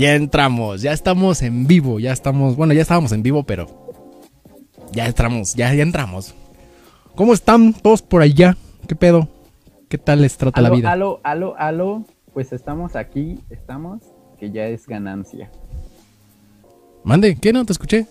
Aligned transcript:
Ya 0.00 0.14
entramos, 0.14 0.80
ya 0.80 0.94
estamos 0.94 1.42
en 1.42 1.66
vivo, 1.66 2.00
ya 2.00 2.10
estamos, 2.10 2.56
bueno, 2.56 2.72
ya 2.72 2.80
estábamos 2.80 3.12
en 3.12 3.22
vivo, 3.22 3.42
pero 3.42 3.68
ya 4.92 5.04
entramos, 5.04 5.54
ya, 5.54 5.74
ya 5.74 5.82
entramos. 5.82 6.34
¿Cómo 7.14 7.34
están 7.34 7.74
todos 7.74 8.00
por 8.00 8.22
allá? 8.22 8.56
¿Qué 8.88 8.96
pedo? 8.96 9.28
¿Qué 9.90 9.98
tal 9.98 10.22
les 10.22 10.38
trata 10.38 10.62
la 10.62 10.70
vida? 10.70 10.90
Aló, 10.90 11.20
aló, 11.22 11.54
aló, 11.58 12.06
pues 12.32 12.54
estamos 12.54 12.96
aquí, 12.96 13.40
estamos, 13.50 14.00
que 14.38 14.50
ya 14.50 14.68
es 14.68 14.86
ganancia. 14.86 15.50
Mande, 17.04 17.36
¿qué 17.36 17.52
no 17.52 17.66
te 17.66 17.72
escuché? 17.72 18.06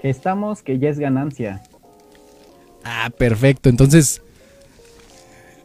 Que 0.00 0.08
estamos, 0.08 0.62
que 0.62 0.78
ya 0.78 0.88
es 0.88 0.98
ganancia. 0.98 1.62
Ah, 2.84 3.10
perfecto. 3.18 3.68
Entonces, 3.68 4.22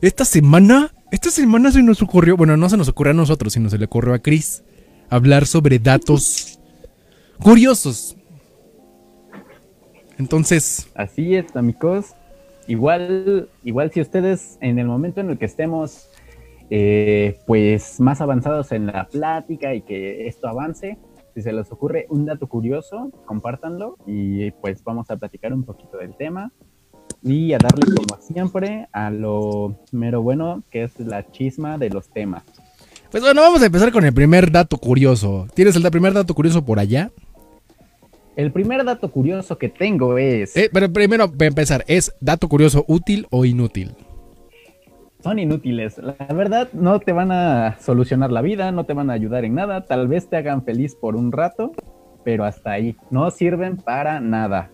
esta 0.02 0.26
semana, 0.26 0.92
esta 1.10 1.32
semana 1.32 1.72
se 1.72 1.84
nos 1.84 2.02
ocurrió, 2.02 2.36
bueno, 2.36 2.58
no 2.58 2.68
se 2.68 2.76
nos 2.76 2.90
ocurrió 2.90 3.12
a 3.12 3.16
nosotros, 3.16 3.54
sino 3.54 3.70
se 3.70 3.78
le 3.78 3.86
ocurrió 3.86 4.14
a 4.14 4.20
Chris 4.20 4.64
hablar 5.10 5.46
sobre 5.46 5.80
datos 5.80 6.60
curiosos. 7.42 8.16
Entonces. 10.18 10.90
Así 10.96 11.36
es, 11.36 11.56
amigos. 11.56 12.14
Igual, 12.68 13.50
igual 13.64 13.92
si 13.92 14.02
ustedes 14.02 14.58
en 14.62 14.78
el 14.78 14.86
momento 14.86 15.22
en 15.22 15.32
el 15.32 15.38
que 15.40 15.46
estemos 15.46 16.10
eh, 16.70 17.40
pues 17.48 18.00
más 18.00 18.22
avanzados 18.22 18.72
en 18.72 18.88
la 18.88 19.08
plática 19.08 19.74
y 19.74 19.82
que 19.82 20.28
esto 20.28 20.48
avance, 20.48 21.00
si 21.34 21.42
se 21.42 21.52
les 21.52 21.72
ocurre 21.72 22.06
un 22.10 22.26
dato 22.26 22.48
curioso, 22.48 23.12
compártanlo 23.26 23.98
y 24.06 24.52
pues 24.52 24.84
vamos 24.84 25.10
a 25.10 25.18
platicar 25.18 25.54
un 25.54 25.64
poquito 25.64 25.98
del 25.98 26.16
tema 26.16 26.52
y 27.24 27.54
a 27.54 27.58
darle 27.58 27.86
como 27.96 28.22
siempre 28.22 28.88
a 28.92 29.10
lo 29.10 29.80
mero 29.92 30.22
bueno 30.22 30.64
que 30.70 30.84
es 30.84 31.00
la 31.00 31.26
chisma 31.32 31.78
de 31.78 31.90
los 31.90 32.10
temas. 32.10 32.44
Pues 33.12 33.24
bueno, 33.24 33.42
vamos 33.42 33.62
a 33.64 33.66
empezar 33.66 33.92
con 33.92 34.06
el 34.06 34.14
primer 34.14 34.52
dato 34.52 34.78
curioso. 34.78 35.48
¿Tienes 35.56 35.76
el 35.76 35.90
primer 35.90 36.14
dato 36.14 36.36
curioso 36.36 36.64
por 36.64 36.78
allá? 36.78 37.10
El 38.36 38.52
primer 38.52 38.86
dato 38.86 39.12
curioso 39.12 39.58
que 39.58 39.68
tengo 39.68 40.18
es... 40.20 40.56
Eh, 40.56 40.70
pero 40.72 40.94
primero, 40.94 41.32
para 41.32 41.48
empezar, 41.48 41.84
¿es 41.88 42.14
dato 42.22 42.48
curioso 42.48 42.86
útil 42.88 43.26
o 43.32 43.46
inútil? 43.46 43.96
Son 45.24 45.40
inútiles. 45.40 45.98
La 45.98 46.14
verdad, 46.34 46.70
no 46.72 47.00
te 47.00 47.12
van 47.12 47.32
a 47.32 47.78
solucionar 47.82 48.32
la 48.32 48.42
vida, 48.42 48.72
no 48.72 48.86
te 48.86 48.94
van 48.94 49.10
a 49.10 49.14
ayudar 49.14 49.44
en 49.44 49.56
nada. 49.56 49.86
Tal 49.86 50.08
vez 50.08 50.30
te 50.30 50.38
hagan 50.38 50.64
feliz 50.64 50.96
por 50.96 51.16
un 51.16 51.32
rato, 51.32 51.72
pero 52.24 52.46
hasta 52.46 52.72
ahí. 52.72 52.96
No 53.10 53.32
sirven 53.32 53.78
para 53.78 54.20
nada. 54.20 54.70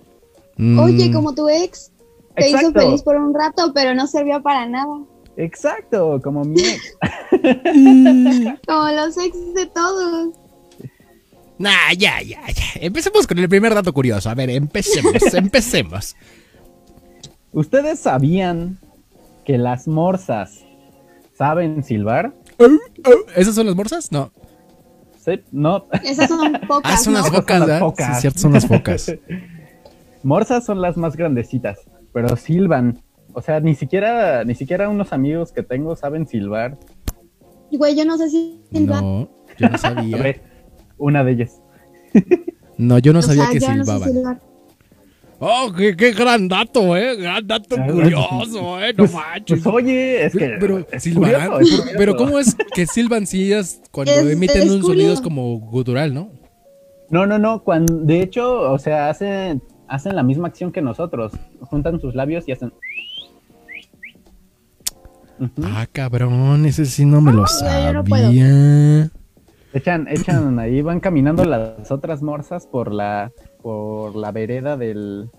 Mm. 0.57 0.77
Oye, 0.77 1.11
como 1.11 1.33
tu 1.33 1.47
ex, 1.47 1.91
te 2.35 2.49
hizo 2.49 2.71
feliz 2.73 3.01
por 3.01 3.15
un 3.15 3.33
rato, 3.33 3.71
pero 3.73 3.95
no 3.95 4.07
sirvió 4.07 4.43
para 4.43 4.67
nada. 4.67 4.99
Exacto, 5.37 6.19
como 6.23 6.43
mi 6.43 6.61
ex. 6.61 6.97
como 8.67 8.89
los 8.89 9.17
ex 9.17 9.53
de 9.53 9.65
todos. 9.73 10.33
Nah, 11.57 11.93
ya, 11.97 12.21
ya, 12.21 12.41
ya. 12.47 12.63
Empecemos 12.75 13.27
con 13.27 13.37
el 13.39 13.47
primer 13.47 13.73
dato 13.73 13.93
curioso. 13.93 14.29
A 14.29 14.35
ver, 14.35 14.49
empecemos, 14.49 15.13
empecemos. 15.33 16.15
¿Ustedes 17.51 17.99
sabían 17.99 18.77
que 19.45 19.57
las 19.57 19.87
morsas 19.87 20.65
saben 21.37 21.83
silbar? 21.83 22.33
¿Esas 23.35 23.55
son 23.55 23.67
las 23.67 23.75
morsas? 23.75 24.11
No. 24.11 24.31
Sí, 25.23 25.41
no. 25.51 25.87
Esas 26.03 26.27
son 26.27 26.53
pocas. 26.67 26.93
Ah, 26.93 26.97
son 26.97 27.13
las 27.13 27.29
focas, 27.29 28.21
cierto, 28.21 28.39
son 28.39 28.53
las 28.53 28.67
focas. 28.67 29.13
morsas 30.23 30.65
son 30.65 30.81
las 30.81 30.97
más 30.97 31.15
grandecitas, 31.15 31.79
pero 32.13 32.35
silban. 32.35 33.01
O 33.35 33.41
sea, 33.41 33.59
ni 33.59 33.75
siquiera, 33.75 34.45
ni 34.45 34.55
siquiera 34.55 34.87
unos 34.87 35.11
amigos 35.11 35.51
que 35.51 35.61
tengo 35.61 35.97
saben 35.97 36.25
silbar. 36.25 36.77
Güey, 37.69 37.95
yo 37.95 38.05
no 38.05 38.17
sé 38.17 38.29
si 38.29 38.61
silbar. 38.71 39.03
No, 39.03 39.29
yo 39.57 39.69
no 39.69 39.77
sabía. 39.77 40.41
una 40.97 41.23
de 41.25 41.31
ellas. 41.33 41.61
no, 42.77 42.97
yo 42.99 43.11
no 43.11 43.21
sabía 43.21 43.49
que 43.51 43.59
silbaban. 43.59 44.39
Oh, 45.39 45.69
qué, 45.75 46.11
gran 46.13 46.47
dato, 46.47 46.95
eh. 46.95 47.17
Gran 47.17 47.45
dato 47.45 47.75
curioso, 47.75 48.81
eh. 48.81 48.93
No 48.93 49.03
pues, 49.03 49.13
manches. 49.13 49.61
Pues, 49.61 49.75
oye, 49.75 50.25
es 50.25 50.33
que. 50.33 50.55
Pero, 50.57 50.87
silbarán. 50.97 51.59
pero, 51.97 52.15
¿cómo 52.15 52.39
es 52.39 52.55
que 52.73 52.87
silban 52.87 53.27
si 53.27 53.47
ellas 53.47 53.81
cuando 53.91 54.13
emiten 54.13 54.71
un 54.71 54.81
sonido 54.81 55.13
es 55.13 55.19
como 55.19 55.59
gutural, 55.59 56.13
no? 56.13 56.29
No, 57.09 57.25
no, 57.25 57.37
no. 57.37 57.63
Cuando, 57.63 57.97
de 57.97 58.21
hecho, 58.21 58.71
o 58.71 58.79
sea, 58.79 59.09
hacen, 59.09 59.61
hacen 59.89 60.15
la 60.15 60.23
misma 60.23 60.47
acción 60.47 60.71
que 60.71 60.81
nosotros. 60.81 61.33
Juntan 61.59 61.99
sus 61.99 62.15
labios 62.15 62.47
y 62.47 62.53
hacen. 62.53 62.71
Ah, 65.63 65.85
cabrón, 65.91 66.65
ese 66.65 66.85
sí 66.85 67.05
no 67.05 67.21
me 67.21 67.33
lo 67.33 67.45
sabía. 67.47 69.11
Echan, 69.73 70.07
echan 70.07 70.59
ahí, 70.59 70.81
van 70.81 70.99
caminando 70.99 71.43
las 71.43 71.91
otras 71.91 72.21
morsas 72.21 72.65
por 72.65 72.93
la, 72.93 73.31
por 73.61 74.15
la 74.15 74.31
vereda 74.31 74.77
del, 74.77 75.29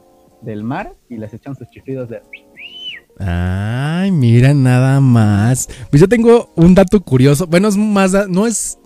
mar 0.62 0.94
y 1.08 1.16
les 1.16 1.32
echan 1.32 1.56
sus 1.56 1.68
chiflidos 1.70 2.08
de... 2.10 2.20
Ay, 3.18 4.10
mira 4.12 4.52
nada 4.52 5.00
más. 5.00 5.68
Pues 5.88 6.02
yo 6.02 6.08
tengo 6.08 6.52
un 6.54 6.74
dato 6.74 7.00
curioso. 7.00 7.46
Bueno, 7.46 7.68
es 7.68 7.76
más, 7.76 8.28
no 8.28 8.46
es... 8.46 8.78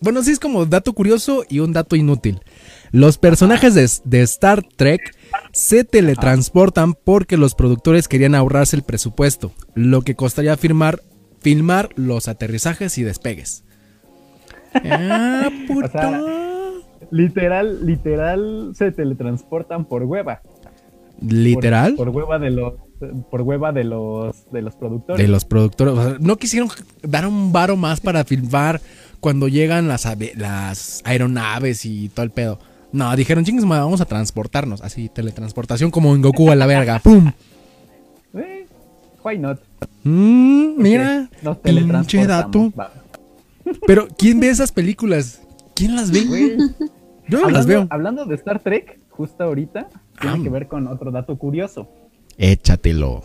Bueno, 0.00 0.22
sí 0.22 0.30
es 0.30 0.38
como 0.38 0.64
dato 0.64 0.94
curioso 0.94 1.44
y 1.48 1.58
un 1.58 1.72
dato 1.72 1.94
inútil. 1.94 2.40
Los 2.90 3.18
personajes 3.18 3.74
de, 3.74 3.88
de 4.04 4.22
Star 4.22 4.62
Trek 4.62 5.15
se 5.56 5.84
teletransportan 5.84 6.92
porque 6.92 7.38
los 7.38 7.54
productores 7.54 8.08
querían 8.08 8.34
ahorrarse 8.34 8.76
el 8.76 8.82
presupuesto, 8.82 9.52
lo 9.74 10.02
que 10.02 10.14
costaría 10.14 10.54
firmar, 10.58 11.00
filmar 11.40 11.88
los 11.96 12.28
aterrizajes 12.28 12.98
y 12.98 13.02
despegues. 13.02 13.64
Ah, 14.78 15.48
literal, 17.10 17.86
literal 17.86 18.72
se 18.74 18.92
teletransportan 18.92 19.86
por 19.86 20.02
hueva. 20.02 20.42
¿Literal? 21.22 21.94
Por, 21.94 22.10
hueva 22.10 22.38
de 22.38 22.50
los 22.50 22.74
por 23.30 23.40
hueva 23.40 23.72
de 23.72 23.84
los 23.84 24.50
de 24.50 24.60
los 24.60 24.76
productores. 24.76 25.22
De 25.22 25.28
los 25.28 25.46
productores. 25.46 26.20
no 26.20 26.36
quisieron 26.36 26.68
dar 27.02 27.26
un 27.26 27.52
varo 27.52 27.76
más 27.76 28.00
para 28.00 28.24
filmar 28.24 28.82
cuando 29.20 29.48
llegan 29.48 29.88
las, 29.88 30.06
las 30.36 31.00
aeronaves 31.06 31.86
y 31.86 32.10
todo 32.10 32.24
el 32.24 32.30
pedo. 32.30 32.58
No, 32.96 33.14
dijeron, 33.14 33.44
chingues, 33.44 33.68
vamos 33.68 34.00
a 34.00 34.06
transportarnos. 34.06 34.80
Así, 34.80 35.10
teletransportación 35.10 35.90
como 35.90 36.14
en 36.14 36.22
Goku 36.22 36.50
a 36.50 36.56
la 36.56 36.64
verga. 36.66 36.98
¡Pum! 36.98 37.30
Eh, 38.34 38.66
why 39.24 39.38
not? 39.38 39.58
Mm, 40.02 40.74
mira, 40.76 41.28
pinche 41.62 42.26
dato. 42.26 42.70
Pero, 43.86 44.08
¿quién 44.16 44.40
ve 44.40 44.50
esas 44.50 44.72
películas? 44.72 45.40
¿Quién 45.74 45.96
las 45.96 46.10
ve? 46.10 46.56
Yo 47.28 47.40
no 47.40 47.50
las 47.50 47.66
veo. 47.66 47.86
Hablando 47.88 48.26
de 48.26 48.34
Star 48.34 48.60
Trek, 48.60 48.98
justo 49.08 49.44
ahorita, 49.44 49.88
tiene 50.20 50.42
que 50.42 50.50
ver 50.50 50.68
con 50.68 50.86
otro 50.86 51.10
dato 51.10 51.36
curioso. 51.38 51.88
Échatelo. 52.36 53.22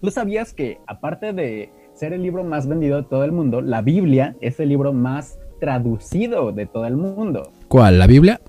¿Tú 0.00 0.10
sabías 0.10 0.52
que, 0.52 0.78
aparte 0.86 1.32
de 1.32 1.72
ser 1.94 2.12
el 2.12 2.22
libro 2.22 2.44
más 2.44 2.68
vendido 2.68 3.02
de 3.02 3.08
todo 3.08 3.24
el 3.24 3.32
mundo, 3.32 3.60
la 3.60 3.82
Biblia 3.82 4.36
es 4.40 4.60
el 4.60 4.68
libro 4.68 4.92
más 4.92 5.38
traducido 5.60 6.52
de 6.52 6.66
todo 6.66 6.86
el 6.86 6.96
mundo? 6.96 7.52
¿Cuál? 7.68 7.98
¿La 7.98 8.06
Biblia? 8.06 8.40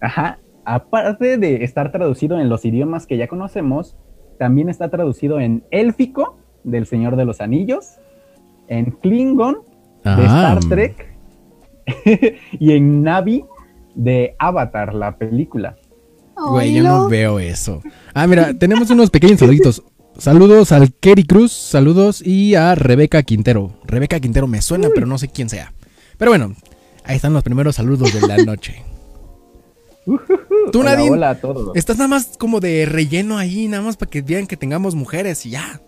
Ajá. 0.00 0.38
Aparte 0.64 1.36
de 1.38 1.64
estar 1.64 1.90
traducido 1.90 2.38
en 2.38 2.48
los 2.48 2.64
idiomas 2.64 3.06
que 3.06 3.16
ya 3.16 3.28
conocemos, 3.28 3.96
también 4.38 4.68
está 4.68 4.88
traducido 4.88 5.40
en 5.40 5.64
élfico, 5.70 6.38
del 6.64 6.86
Señor 6.86 7.16
de 7.16 7.24
los 7.24 7.40
Anillos, 7.40 7.96
en 8.68 8.92
Klingon, 8.92 9.58
de 10.04 10.24
Star 10.24 10.58
ah. 10.58 10.68
Trek 10.68 11.16
y 12.58 12.72
en 12.72 13.02
Navi 13.02 13.44
de 13.94 14.34
Avatar, 14.38 14.94
la 14.94 15.16
película. 15.16 15.76
Güey, 16.36 16.74
yo 16.74 16.82
no 16.82 17.08
veo 17.08 17.38
eso. 17.38 17.82
Ah, 18.14 18.26
mira, 18.26 18.54
tenemos 18.54 18.90
unos 18.90 19.10
pequeños 19.10 19.40
saluditos. 19.40 19.82
Saludos 20.16 20.72
al 20.72 20.92
Kerry 20.94 21.24
Cruz, 21.24 21.52
saludos 21.52 22.22
y 22.24 22.54
a 22.54 22.74
Rebeca 22.74 23.22
Quintero. 23.22 23.78
Rebeca 23.84 24.20
Quintero 24.20 24.46
me 24.46 24.62
suena, 24.62 24.88
pero 24.94 25.06
no 25.06 25.18
sé 25.18 25.28
quién 25.28 25.48
sea. 25.48 25.72
Pero 26.18 26.30
bueno, 26.30 26.54
ahí 27.04 27.16
están 27.16 27.32
los 27.32 27.42
primeros 27.42 27.76
saludos 27.76 28.12
de 28.12 28.26
la 28.26 28.36
noche. 28.44 28.82
Tú, 30.72 30.82
Nadine, 30.82 31.10
hola 31.10 31.30
a 31.30 31.40
todos. 31.40 31.76
estás 31.76 31.96
nada 31.98 32.08
más 32.08 32.36
como 32.38 32.60
de 32.60 32.86
relleno 32.86 33.38
ahí, 33.38 33.68
nada 33.68 33.82
más 33.82 33.96
para 33.96 34.10
que 34.10 34.22
vean 34.22 34.46
que 34.46 34.56
tengamos 34.56 34.94
mujeres 34.94 35.44
y 35.46 35.50
ya. 35.50 35.80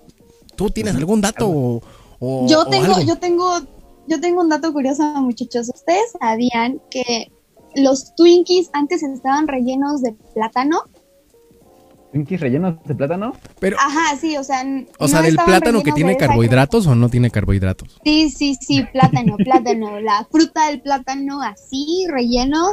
¿Tú 0.57 0.71
tienes 0.71 0.95
algún 0.95 1.21
dato 1.21 1.49
o, 1.49 2.47
yo 2.47 2.67
tengo, 2.67 3.01
yo 3.01 3.19
tengo 3.19 3.59
yo 4.07 4.21
tengo 4.21 4.41
un 4.41 4.49
dato 4.49 4.73
curioso, 4.73 5.03
muchachos. 5.21 5.71
¿Ustedes 5.75 6.13
sabían 6.21 6.81
que 6.91 7.33
los 7.75 8.15
Twinkies 8.15 8.71
antes 8.73 9.03
estaban 9.03 9.49
rellenos 9.49 10.03
de 10.03 10.13
plátano? 10.35 10.83
¿Twinkies 12.13 12.41
rellenos 12.41 12.75
de 12.85 12.95
plátano? 12.95 13.33
Pero, 13.59 13.77
Ajá, 13.79 14.17
sí, 14.17 14.37
o 14.37 14.45
sea. 14.45 14.65
O 14.99 15.09
sea, 15.09 15.23
¿del 15.23 15.37
plátano 15.37 15.83
que 15.83 15.93
tiene 15.93 16.17
carbohidratos 16.17 16.87
o 16.87 16.95
no 16.95 17.09
tiene 17.09 17.31
carbohidratos? 17.31 17.99
Sí, 18.05 18.31
sí, 18.31 18.57
sí, 18.61 18.85
plátano, 18.93 19.37
plátano. 19.39 20.01
La 20.01 20.27
fruta 20.31 20.69
del 20.69 20.83
plátano 20.83 21.41
así, 21.43 22.07
relleno, 22.11 22.73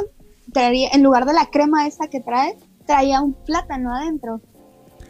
traía, 0.52 0.88
en 0.92 1.02
lugar 1.02 1.26
de 1.26 1.32
la 1.32 1.46
crema 1.46 1.86
esta 1.86 2.08
que 2.08 2.20
trae, 2.20 2.56
traía 2.86 3.20
un 3.20 3.32
plátano 3.32 3.94
adentro. 3.94 4.40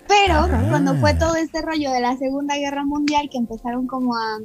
Pero 0.09 0.49
cuando 0.69 0.97
fue 0.97 1.15
todo 1.15 1.37
este 1.37 1.63
rollo 1.63 1.93
de 1.93 2.01
la 2.01 2.17
Segunda 2.17 2.57
Guerra 2.57 2.85
Mundial, 2.85 3.29
que 3.31 3.39
empezaron 3.39 3.87
como 3.87 4.17
a 4.17 4.39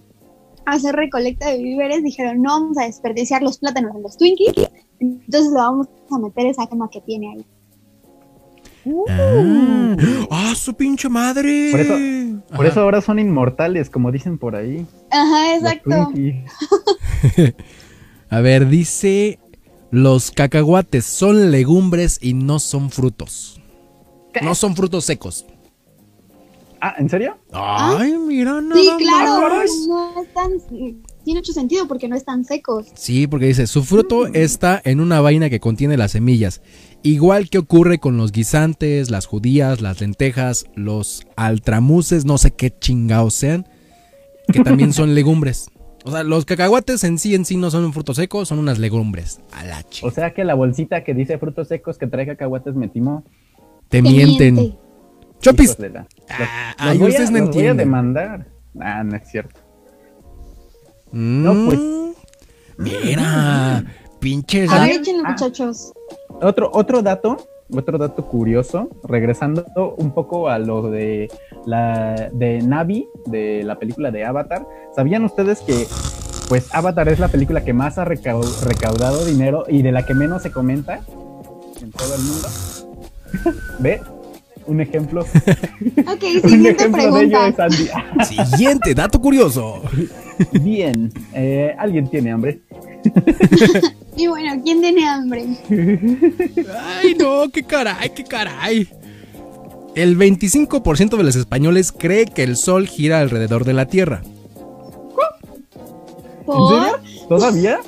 hacer 0.65 0.95
recolecta 0.95 1.49
de 1.49 1.57
víveres, 1.57 2.03
dijeron, 2.03 2.41
no 2.41 2.51
vamos 2.51 2.77
a 2.77 2.83
desperdiciar 2.83 3.41
los 3.41 3.57
plátanos 3.57 3.95
en 3.95 4.03
los 4.03 4.17
Twinkies, 4.17 4.53
entonces 4.99 5.51
le 5.51 5.57
vamos 5.57 5.87
a 6.11 6.19
meter 6.19 6.45
esa 6.45 6.67
crema 6.67 6.87
que 6.91 7.01
tiene 7.01 7.33
ahí. 7.33 7.45
Ah, 9.09 9.95
¡Ah, 10.29 10.53
su 10.55 10.75
pinche 10.75 11.09
madre! 11.09 11.69
Por 11.71 11.79
eso, 11.79 11.95
por 12.55 12.65
eso 12.67 12.81
ahora 12.81 13.01
son 13.01 13.17
inmortales, 13.17 13.89
como 13.89 14.11
dicen 14.11 14.37
por 14.37 14.55
ahí. 14.55 14.85
Ajá, 15.09 15.55
exacto. 15.55 16.11
A 18.29 18.41
ver, 18.41 18.67
dice: 18.67 19.39
Los 19.95 20.29
cacahuates 20.29 21.05
son 21.05 21.51
legumbres 21.51 22.19
y 22.21 22.33
no 22.33 22.59
son 22.59 22.91
frutos. 22.91 23.61
No 24.41 24.53
son 24.53 24.75
frutos 24.75 25.05
secos. 25.05 25.45
Ah, 26.81 26.95
¿en 26.97 27.09
serio? 27.09 27.37
Ay, 27.53 28.13
mira, 28.17 28.59
nada 28.59 28.75
Sí, 28.81 28.89
claro, 28.97 29.55
más. 29.55 29.71
no 29.87 30.21
están, 30.21 30.51
tiene 31.23 31.39
mucho 31.39 31.53
sentido 31.53 31.87
porque 31.87 32.09
no 32.09 32.17
están 32.17 32.43
secos. 32.43 32.87
Sí, 32.93 33.25
porque 33.25 33.45
dice, 33.45 33.67
su 33.67 33.85
fruto 33.85 34.27
está 34.27 34.81
en 34.83 34.99
una 34.99 35.21
vaina 35.21 35.49
que 35.49 35.61
contiene 35.61 35.95
las 35.95 36.11
semillas. 36.11 36.61
Igual 37.01 37.49
que 37.49 37.59
ocurre 37.59 37.97
con 37.97 38.17
los 38.17 38.33
guisantes, 38.33 39.09
las 39.09 39.27
judías, 39.27 39.79
las 39.79 40.01
lentejas, 40.01 40.65
los 40.75 41.25
altramuses, 41.37 42.25
no 42.25 42.37
sé 42.37 42.51
qué 42.51 42.77
chingados 42.77 43.33
sean, 43.33 43.65
que 44.51 44.59
también 44.59 44.91
son 44.93 45.15
legumbres. 45.15 45.69
O 46.05 46.11
sea, 46.11 46.23
los 46.23 46.45
cacahuates 46.45 47.03
en 47.03 47.17
sí 47.17 47.33
en 47.35 47.45
sí 47.45 47.57
no 47.57 47.71
son 47.71 47.83
un 47.83 47.91
fruto 47.91 48.13
seco, 48.13 48.45
son 48.45 48.59
unas 48.59 48.77
legumbres. 48.79 49.41
A 49.51 49.65
la 49.65 49.83
O 50.03 50.11
sea 50.11 50.33
que 50.33 50.43
la 50.43 50.53
bolsita 50.53 51.03
que 51.03 51.13
dice 51.15 51.37
frutos 51.39 51.67
secos 51.67 51.97
que 51.97 52.05
trae 52.07 52.25
cacahuates 52.27 52.75
me 52.75 52.87
timó. 52.87 53.23
Te 53.89 53.97
Te 53.97 54.01
mienten. 54.03 54.53
miente. 54.55 54.77
Chopis. 55.41 55.77
La- 55.79 56.07
Ah, 56.29 56.75
Los 56.77 56.87
ay, 56.91 56.97
voy 56.99 57.07
a- 57.07 57.09
ustedes 57.09 57.31
no 57.31 57.39
los 57.39 57.55
voy 57.55 57.65
a 57.67 57.73
demandar. 57.73 58.47
Ah, 58.79 59.03
no 59.03 59.15
es 59.15 59.27
cierto. 59.29 59.59
Mm, 61.11 61.65
pues. 61.65 61.79
Mira, 62.77 63.83
pinches. 64.19 64.69
A 64.69 64.81
ver, 64.85 65.01
ah. 65.23 65.29
muchachos. 65.29 65.91
Otro, 66.41 66.69
otro 66.73 67.01
dato, 67.01 67.37
otro 67.71 67.97
dato 67.97 68.25
curioso, 68.25 68.89
regresando 69.03 69.65
un 69.97 70.11
poco 70.11 70.49
a 70.49 70.59
lo 70.59 70.89
de 70.89 71.29
la 71.65 72.29
de 72.33 72.61
Navi, 72.61 73.07
de 73.25 73.63
la 73.63 73.77
película 73.79 74.11
de 74.11 74.23
Avatar. 74.25 74.65
¿Sabían 74.95 75.23
ustedes 75.25 75.61
que 75.61 75.87
pues 76.49 76.73
Avatar 76.75 77.07
es 77.09 77.19
la 77.19 77.27
película 77.27 77.63
que 77.63 77.73
más 77.73 77.97
ha 77.97 78.05
recau- 78.05 78.45
recaudado 78.63 79.25
dinero 79.25 79.63
y 79.67 79.81
de 79.81 79.91
la 79.91 80.05
que 80.05 80.13
menos 80.13 80.43
se 80.43 80.51
comenta 80.51 80.99
en 81.81 81.91
todo 81.91 82.13
el 82.15 82.21
mundo? 82.21 82.47
¿Ve? 83.79 84.01
Un 84.67 84.81
ejemplo. 84.81 85.25
Ok, 86.07 86.21
siguiente 86.47 86.69
ejemplo 86.83 87.13
de 87.13 87.23
ello 87.23 87.37
pregunta. 87.55 87.67
es. 87.67 88.27
Siguiente 88.49 88.93
dato 88.93 89.19
curioso. 89.19 89.81
Bien, 90.51 91.11
eh, 91.33 91.75
¿alguien 91.77 92.07
tiene 92.07 92.31
hambre? 92.31 92.61
Y 94.17 94.27
bueno, 94.27 94.61
¿quién 94.63 94.81
tiene 94.81 95.05
hambre? 95.05 95.45
Ay, 96.81 97.15
no, 97.19 97.49
qué 97.51 97.63
caray, 97.63 98.11
qué 98.11 98.23
caray. 98.23 98.87
El 99.93 100.17
25% 100.17 101.17
de 101.17 101.23
los 101.23 101.35
españoles 101.35 101.91
cree 101.91 102.25
que 102.25 102.43
el 102.43 102.55
sol 102.55 102.87
gira 102.87 103.19
alrededor 103.19 103.65
de 103.65 103.73
la 103.73 103.87
Tierra. 103.87 104.21
¿En 104.23 106.45
¿Por? 106.45 106.69
serio? 106.69 106.99
¿Todavía? 107.27 107.79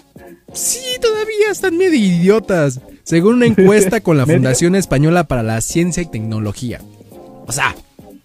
Sí, 0.52 0.82
todavía 1.02 1.52
están 1.52 1.78
medio 1.78 1.98
idiotas. 1.98 2.82
Según 3.04 3.36
una 3.36 3.46
encuesta 3.46 4.02
con 4.02 4.18
la. 4.18 4.26
Fundación 4.26 4.76
Española 4.76 5.28
para 5.28 5.44
la 5.44 5.62
Ciencia 5.62 6.04
y 6.04 6.08
Tecnología. 6.08 6.82
O 7.46 7.52
sea, 7.52 7.76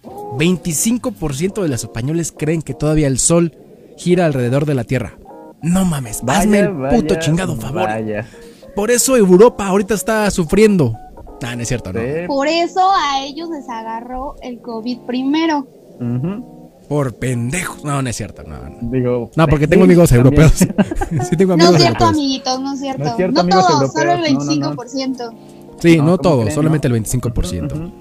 25% 0.03 1.61
de 1.61 1.69
los 1.69 1.83
españoles 1.83 2.33
creen 2.37 2.61
que 2.61 2.73
todavía 2.73 3.07
el 3.07 3.19
sol 3.19 3.55
gira 3.97 4.25
alrededor 4.25 4.65
de 4.65 4.75
la 4.75 4.83
Tierra. 4.83 5.17
No 5.63 5.85
mames, 5.85 6.21
hazme 6.27 6.59
el 6.59 6.69
puto 6.69 7.13
vaya, 7.15 7.19
chingado 7.19 7.55
favor. 7.55 7.83
Vaya. 7.83 8.27
Por 8.75 8.91
eso 8.91 9.15
Europa 9.17 9.65
ahorita 9.67 9.93
está 9.93 10.29
sufriendo. 10.31 10.93
Ah, 11.41 11.55
no 11.55 11.61
es 11.61 11.67
cierto, 11.67 11.91
no. 11.91 11.99
Sí. 11.99 12.05
Por 12.27 12.47
eso 12.47 12.79
a 12.91 13.21
ellos 13.23 13.49
les 13.49 13.67
agarró 13.69 14.35
el 14.41 14.59
COVID 14.61 14.99
primero. 15.07 15.67
Por 16.87 17.15
pendejos. 17.15 17.83
No, 17.83 18.01
no 18.01 18.09
es 18.09 18.15
cierto, 18.15 18.43
no. 18.43 18.57
No, 18.57 18.77
Digo, 18.91 19.31
No, 19.35 19.47
porque 19.47 19.67
tengo 19.67 19.85
amigos 19.85 20.09
también. 20.09 20.27
europeos. 20.33 20.53
sí, 21.29 21.37
tengo 21.37 21.55
No 21.55 21.63
es 21.63 21.69
cierto, 21.77 21.85
europeos. 21.87 22.09
amiguitos, 22.11 22.59
no 22.61 22.73
es 22.73 22.79
cierto. 22.79 23.03
No 23.03 23.09
es 23.09 23.15
cierto, 23.15 23.47
todos, 23.47 23.93
solo 23.93 24.11
el 24.13 24.25
europeos, 24.25 24.45
no, 24.45 24.55
no, 24.55 24.69
no. 24.69 24.75
25%. 24.75 25.33
Sí, 25.79 25.97
No, 25.97 26.03
no, 26.03 26.09
¿cómo 26.09 26.17
todos, 26.17 26.41
creen, 26.43 26.55
solamente 26.55 26.89
no? 26.89 26.95
el 26.95 27.03
25%. 27.03 27.73
Ujú. 27.73 27.91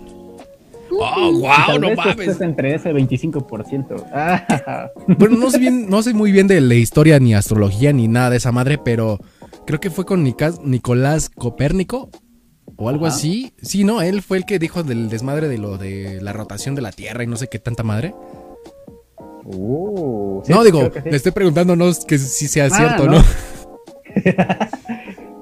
Oh, 0.94 1.32
wow, 1.40 1.50
tal 1.66 1.80
no 1.80 1.94
mames. 1.94 2.28
es 2.28 2.40
entre 2.40 2.74
ese 2.74 2.92
25%. 2.92 4.04
Ah, 4.12 4.90
Bueno, 5.18 5.36
no 5.38 5.50
sé, 5.50 5.58
bien, 5.58 5.88
no 5.88 6.02
sé 6.02 6.12
muy 6.14 6.32
bien 6.32 6.46
de 6.46 6.60
la 6.60 6.74
historia 6.74 7.18
ni 7.18 7.34
astrología 7.34 7.92
ni 7.92 8.08
nada 8.08 8.30
de 8.30 8.36
esa 8.36 8.52
madre, 8.52 8.78
pero 8.78 9.18
creo 9.66 9.80
que 9.80 9.90
fue 9.90 10.04
con 10.04 10.22
Nicas- 10.24 10.60
Nicolás 10.62 11.30
Copérnico 11.30 12.10
o 12.76 12.88
algo 12.88 13.06
Ajá. 13.06 13.14
así. 13.16 13.52
Sí, 13.62 13.84
no, 13.84 14.02
él 14.02 14.22
fue 14.22 14.36
el 14.38 14.44
que 14.44 14.58
dijo 14.58 14.82
del 14.82 15.08
desmadre 15.08 15.48
de 15.48 15.58
lo 15.58 15.78
de 15.78 16.20
la 16.20 16.32
rotación 16.32 16.74
de 16.74 16.82
la 16.82 16.92
Tierra 16.92 17.24
y 17.24 17.26
no 17.26 17.36
sé 17.36 17.48
qué 17.48 17.58
tanta 17.58 17.82
madre. 17.82 18.14
Uh, 19.44 20.42
sí, 20.44 20.52
no, 20.52 20.62
digo, 20.62 20.90
sí. 20.94 21.00
le 21.10 21.16
estoy 21.16 21.32
preguntando 21.32 21.74
no 21.74 21.90
que 22.06 22.18
si 22.18 22.46
sea 22.48 22.66
Ah, 22.66 22.70
cierto, 22.70 23.06
no. 23.06 23.12
¿no? 23.18 23.24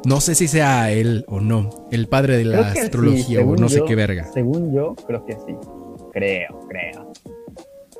no 0.05 0.20
sé 0.20 0.35
si 0.35 0.49
sea 0.49 0.91
él 0.91 1.25
o 1.29 1.41
no, 1.41 1.70
el 1.91 2.06
padre 2.08 2.37
de 2.38 2.44
la 2.44 2.73
sí, 2.73 2.79
astrología 2.81 3.41
o 3.44 3.56
no 3.56 3.69
sé 3.69 3.79
yo- 3.79 3.85
qué 3.87 3.94
verga. 3.94 4.26
Según 4.32 4.73
yo, 4.75 4.94
creo 5.06 5.25
que 5.26 5.35
sí. 5.35 5.55
Creo, 6.12 6.61
creo. 6.69 7.12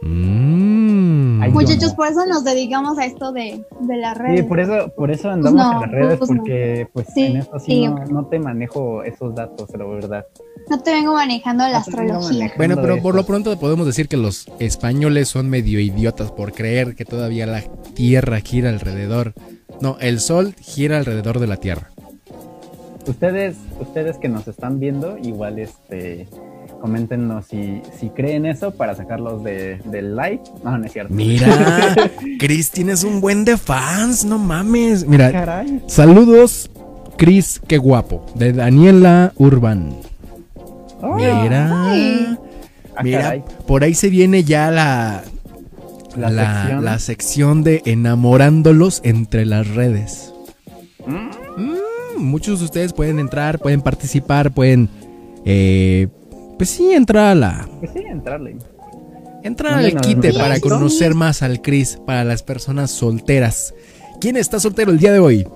Mm. 0.03 1.43
Ay, 1.43 1.51
Muchachos, 1.53 1.91
no. 1.91 1.97
por 1.97 2.07
eso 2.09 2.27
nos 2.27 2.43
dedicamos 2.45 2.99
a 2.99 3.05
esto 3.05 3.33
de, 3.33 3.63
de 3.81 3.97
las 3.97 4.17
Sí, 4.17 4.23
redes. 4.23 4.45
por 4.47 4.61
eso, 4.61 4.93
por 4.97 5.11
eso 5.11 5.29
andamos 5.31 5.63
no, 5.63 5.73
en 5.75 5.81
las 5.81 5.91
redes, 5.91 6.19
pues 6.19 6.31
no. 6.31 6.37
porque 6.39 6.89
pues 6.93 7.07
Sí, 7.15 7.25
en 7.27 7.37
esto 7.39 7.59
sí, 7.59 7.67
sí. 7.73 7.87
no, 7.87 8.05
no 8.07 8.27
te 8.27 8.39
manejo 8.39 9.03
esos 9.05 9.35
datos, 9.35 9.69
la 9.79 9.85
verdad. 9.85 10.27
No 10.69 10.81
te 10.81 10.91
vengo 10.93 11.15
manejando 11.15 11.65
la 11.69 11.79
astrología. 11.79 12.19
manejando. 12.31 12.55
Bueno, 12.57 12.77
pero 12.81 13.03
por 13.03 13.15
lo 13.15 13.25
pronto 13.27 13.59
podemos 13.59 13.87
decir 13.87 14.09
que 14.09 14.17
los 14.17 14.47
españoles 14.59 15.29
son 15.29 15.49
medio 15.51 15.81
idiotas 15.81 16.31
por 16.33 16.53
creer 16.53 16.95
que 16.95 17.05
todavía 17.05 17.47
la 17.47 17.63
Tierra 17.95 18.41
gira 18.41 18.71
alrededor. 18.71 19.35
No, 19.81 19.97
el 20.01 20.21
Sol 20.21 20.55
gira 20.61 20.99
alrededor 20.99 21.39
de 21.39 21.47
la 21.47 21.57
Tierra. 21.57 21.91
Ustedes, 23.07 23.57
ustedes 23.81 24.19
que 24.19 24.29
nos 24.29 24.47
están 24.47 24.79
viendo, 24.79 25.17
igual 25.19 25.59
este 25.59 26.29
coméntenos 26.81 27.47
si, 27.47 27.83
si 27.99 28.09
creen 28.09 28.47
eso 28.47 28.73
para 28.73 28.95
sacarlos 28.95 29.45
de, 29.45 29.79
del 29.85 30.17
live. 30.17 30.41
No, 30.65 30.79
no 30.79 30.85
es 30.85 30.93
cierto. 30.93 31.13
Mira, 31.13 31.95
Chris, 32.39 32.71
tienes 32.71 33.05
un 33.05 33.21
buen 33.21 33.45
de 33.45 33.57
fans, 33.57 34.25
no 34.25 34.39
mames. 34.39 35.07
Mira, 35.07 35.31
Caray. 35.31 35.83
saludos, 35.87 36.71
Chris, 37.17 37.61
qué 37.67 37.79
guapo, 37.79 38.25
de 38.35 38.53
Daniela 38.53 39.33
Urban. 39.37 39.95
Mira, 41.17 41.91
Ay. 41.91 42.37
Ah, 42.97 43.03
mira, 43.03 43.45
por 43.67 43.85
ahí 43.85 43.95
se 43.95 44.09
viene 44.09 44.45
ya 44.45 44.71
la, 44.71 45.23
La 46.17 46.31
la, 46.31 46.63
sección. 46.63 46.85
la 46.85 46.99
sección 46.99 47.63
de 47.63 47.83
enamorándolos 47.85 49.01
entre 49.05 49.45
las 49.47 49.69
redes. 49.69 50.33
Mm, 51.07 51.31
Mm, 51.57 52.23
muchos 52.23 52.59
de 52.61 52.65
ustedes 52.67 52.93
pueden 52.93 53.19
entrar, 53.19 53.59
pueden 53.59 53.81
participar, 53.83 54.51
pueden, 54.53 54.89
eh, 55.45 56.09
pues 56.59 56.71
sí, 56.71 56.93
entrar 56.93 57.27
a 57.27 57.35
la, 57.35 57.69
Pues 57.81 57.93
sí, 57.93 58.01
entrarle. 58.07 58.57
entrar 59.43 59.75
al 59.75 59.83
Mándenos 59.95 60.07
quite 60.07 60.33
para 60.33 60.61
conocer 60.61 61.15
más 61.15 61.43
al 61.43 61.61
Chris, 61.63 61.99
para 62.07 62.25
las 62.25 62.43
personas 62.43 62.91
solteras. 62.91 63.75
¿Quién 64.21 64.37
está 64.37 64.61
soltero 64.61 64.91
el 64.93 64.99
día 64.99 65.13
de 65.13 65.19
hoy? 65.21 65.47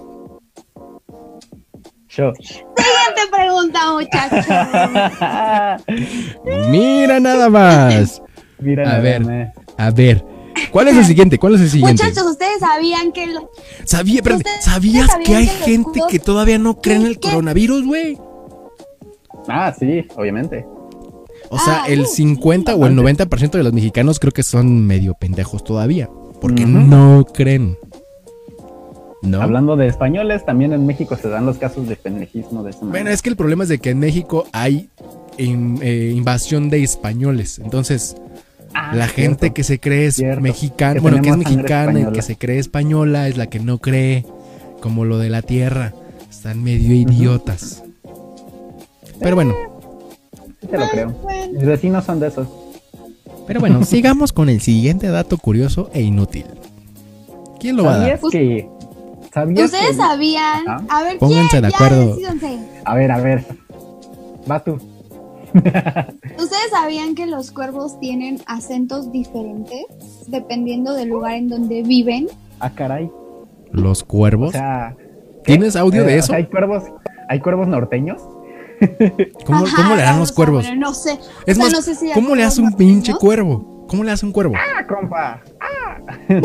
Yo. 2.08 2.32
Siguiente 2.40 3.22
pregunta, 3.30 3.80
muchachos. 3.92 4.46
Mira 6.70 7.20
nada 7.20 7.48
más. 7.50 8.22
Mira, 8.58 8.96
A 8.96 9.00
ver. 9.00 9.20
más. 9.24 9.48
A 9.76 9.90
ver, 9.90 10.24
¿cuál 10.70 10.88
es 10.88 10.96
el 10.96 11.04
siguiente? 11.04 11.38
¿Cuál 11.38 11.54
es 11.56 11.60
el 11.62 11.70
siguiente? 11.70 12.02
Muchachos, 12.04 12.30
¿ustedes 12.30 12.60
sabían 12.60 13.12
que 13.12 13.26
lo- 13.26 13.50
Sabía, 13.84 14.16
espérate, 14.16 14.42
¿ustedes 14.48 14.64
¿Sabías 14.64 15.06
sabían 15.08 15.24
que 15.26 15.36
hay 15.36 15.46
que 15.46 15.52
gente 15.64 15.90
escudos- 16.00 16.10
que 16.10 16.18
todavía 16.18 16.58
no 16.58 16.80
cree 16.80 16.96
en 16.96 17.06
el 17.06 17.18
¿Qué? 17.18 17.28
coronavirus, 17.30 17.84
güey? 17.86 18.18
Ah, 19.48 19.74
sí, 19.78 20.06
obviamente. 20.16 20.66
O 21.50 21.58
sea, 21.58 21.82
Ah, 21.84 21.88
el 21.88 22.00
uh, 22.02 22.06
50 22.06 22.74
o 22.74 22.86
el 22.86 22.96
90% 22.96 23.50
de 23.58 23.62
los 23.62 23.72
mexicanos 23.72 24.18
creo 24.18 24.32
que 24.32 24.42
son 24.42 24.86
medio 24.86 25.14
pendejos 25.14 25.62
todavía. 25.62 26.08
Porque 26.40 26.64
no 26.66 27.24
creen. 27.32 27.78
¿No? 29.22 29.40
Hablando 29.40 29.76
de 29.76 29.86
españoles, 29.86 30.44
también 30.44 30.72
en 30.74 30.84
México 30.84 31.16
se 31.16 31.28
dan 31.30 31.46
los 31.46 31.56
casos 31.56 31.88
de 31.88 31.96
pendejismo 31.96 32.62
de 32.62 32.70
esa 32.70 32.84
Bueno, 32.84 33.08
es 33.08 33.22
que 33.22 33.30
el 33.30 33.36
problema 33.36 33.62
es 33.62 33.70
de 33.70 33.78
que 33.78 33.90
en 33.90 33.98
México 33.98 34.44
hay 34.52 34.90
in- 35.38 35.78
eh, 35.82 36.12
invasión 36.14 36.68
de 36.68 36.82
españoles. 36.82 37.58
Entonces, 37.58 38.16
Ah, 38.74 38.94
la 38.94 39.06
gente 39.08 39.38
cierto. 39.40 39.54
que 39.54 39.62
se 39.64 39.78
cree 39.80 40.06
es 40.06 40.16
cierto. 40.16 40.40
mexicana, 40.40 40.94
Que 40.94 41.00
bueno, 41.00 41.22
que 41.22 41.30
es 41.30 41.36
mexicana 41.36 42.00
y 42.00 42.12
que 42.12 42.22
se 42.22 42.36
cree 42.36 42.58
española 42.58 43.28
es 43.28 43.36
la 43.36 43.46
que 43.48 43.60
no 43.60 43.78
cree, 43.78 44.24
como 44.80 45.04
lo 45.04 45.18
de 45.18 45.30
la 45.30 45.42
tierra. 45.42 45.92
Están 46.28 46.62
medio 46.62 46.94
idiotas. 46.94 47.82
Pero 49.20 49.36
bueno, 49.36 49.54
Sí 50.60 50.66
te 50.66 50.78
lo 50.78 50.88
creo. 50.88 51.14
Mis 51.52 51.64
vecinos 51.66 52.04
son 52.04 52.20
de 52.20 52.28
esos. 52.28 52.48
pero 53.46 53.60
bueno, 53.60 53.84
sigamos 53.84 54.32
con 54.32 54.48
el 54.48 54.60
siguiente 54.60 55.08
dato 55.08 55.38
curioso 55.38 55.90
e 55.94 56.02
inútil. 56.02 56.46
¿Quién 57.60 57.76
lo 57.76 57.84
va 57.84 57.94
a 57.94 57.98
dar? 57.98 58.18
¿Sabías 58.18 58.32
que... 58.32 58.68
¿Sabías 59.32 59.64
Ustedes 59.66 59.88
que- 59.90 59.94
sabían. 59.96 60.64
A 60.88 61.02
ver, 61.02 61.18
Pónganse 61.18 61.50
¿quién? 61.50 61.62
de 61.62 61.68
acuerdo. 61.68 62.16
A 62.84 62.94
ver, 62.94 63.10
a 63.12 63.18
ver. 63.20 63.44
Vas 64.46 64.64
tú. 64.64 64.78
¿Ustedes 66.38 66.70
sabían 66.70 67.14
que 67.14 67.26
los 67.26 67.50
cuervos 67.50 67.98
tienen 68.00 68.40
acentos 68.46 69.12
diferentes 69.12 69.84
dependiendo 70.26 70.94
del 70.94 71.08
lugar 71.10 71.34
en 71.34 71.48
donde 71.48 71.82
viven? 71.82 72.28
Ah, 72.60 72.70
caray. 72.70 73.10
Los 73.72 74.02
O 74.02 74.06
cuervos. 74.06 74.52
sea... 74.52 74.96
¿Tienes 75.44 75.76
audio 75.76 76.02
eh, 76.02 76.06
de 76.06 76.14
o 76.14 76.18
eso? 76.18 76.26
sea, 76.28 76.36
¿Hay 76.36 76.46
cuervos, 76.46 76.84
hay 77.28 77.38
cuervos 77.40 77.68
norteños? 77.68 78.22
¿Cómo, 79.44 79.64
Ajá, 79.66 79.76
cómo 79.76 79.94
le 79.94 80.02
vamos 80.02 80.20
los 80.20 80.32
cuervos? 80.32 80.64
ver, 80.64 80.78
no 80.78 80.94
sé. 80.94 81.18
Es 81.46 81.56
O 81.58 81.60
sea, 81.60 81.64
más, 81.66 81.72
no 81.72 81.82
sé 81.82 81.94
si 81.94 82.06
hay 82.06 82.12
¿cómo 82.14 82.34
le 82.34 82.44
hace 82.44 82.60
un 82.62 82.72
pinche 82.72 83.14
cuervo? 83.14 83.86
¿Cómo 83.88 84.02
le 84.04 84.10
hace 84.10 84.24
un 84.26 84.32
cuervo? 84.32 84.54
¡Ah, 84.56 84.86
compa! 84.86 85.42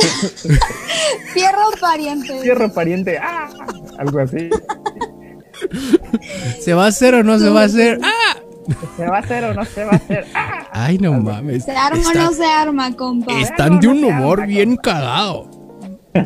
Fierro 1.33 1.59
pariente. 1.79 2.41
Cierro 2.41 2.71
pariente. 2.73 3.17
¡Ah! 3.17 3.49
Algo 3.97 4.19
así. 4.19 4.49
¿Se 6.61 6.73
va 6.73 6.85
a 6.85 6.87
hacer 6.87 7.15
o 7.15 7.23
no 7.23 7.39
se 7.39 7.49
va 7.49 7.61
a 7.61 7.65
hacer? 7.65 7.99
¡Ah! 8.03 8.11
¿Se 8.97 9.07
va 9.07 9.17
a 9.17 9.19
hacer 9.19 9.43
o 9.45 9.53
no 9.53 9.65
se 9.65 9.83
va 9.83 9.91
a 9.91 9.95
hacer? 9.95 10.25
¡Ah! 10.33 10.67
Ay, 10.71 10.97
no 10.97 11.13
mames. 11.13 11.65
¿Se 11.65 11.71
arma 11.71 12.01
o 12.09 12.13
no 12.17 12.31
se 12.31 12.45
arma, 12.45 12.95
compa? 12.95 13.39
Están 13.39 13.79
de 13.79 13.87
un 13.87 14.03
humor 14.03 14.41
arma, 14.41 14.45
bien 14.47 14.75
compa. 14.75 14.81
cagado. 14.91 15.49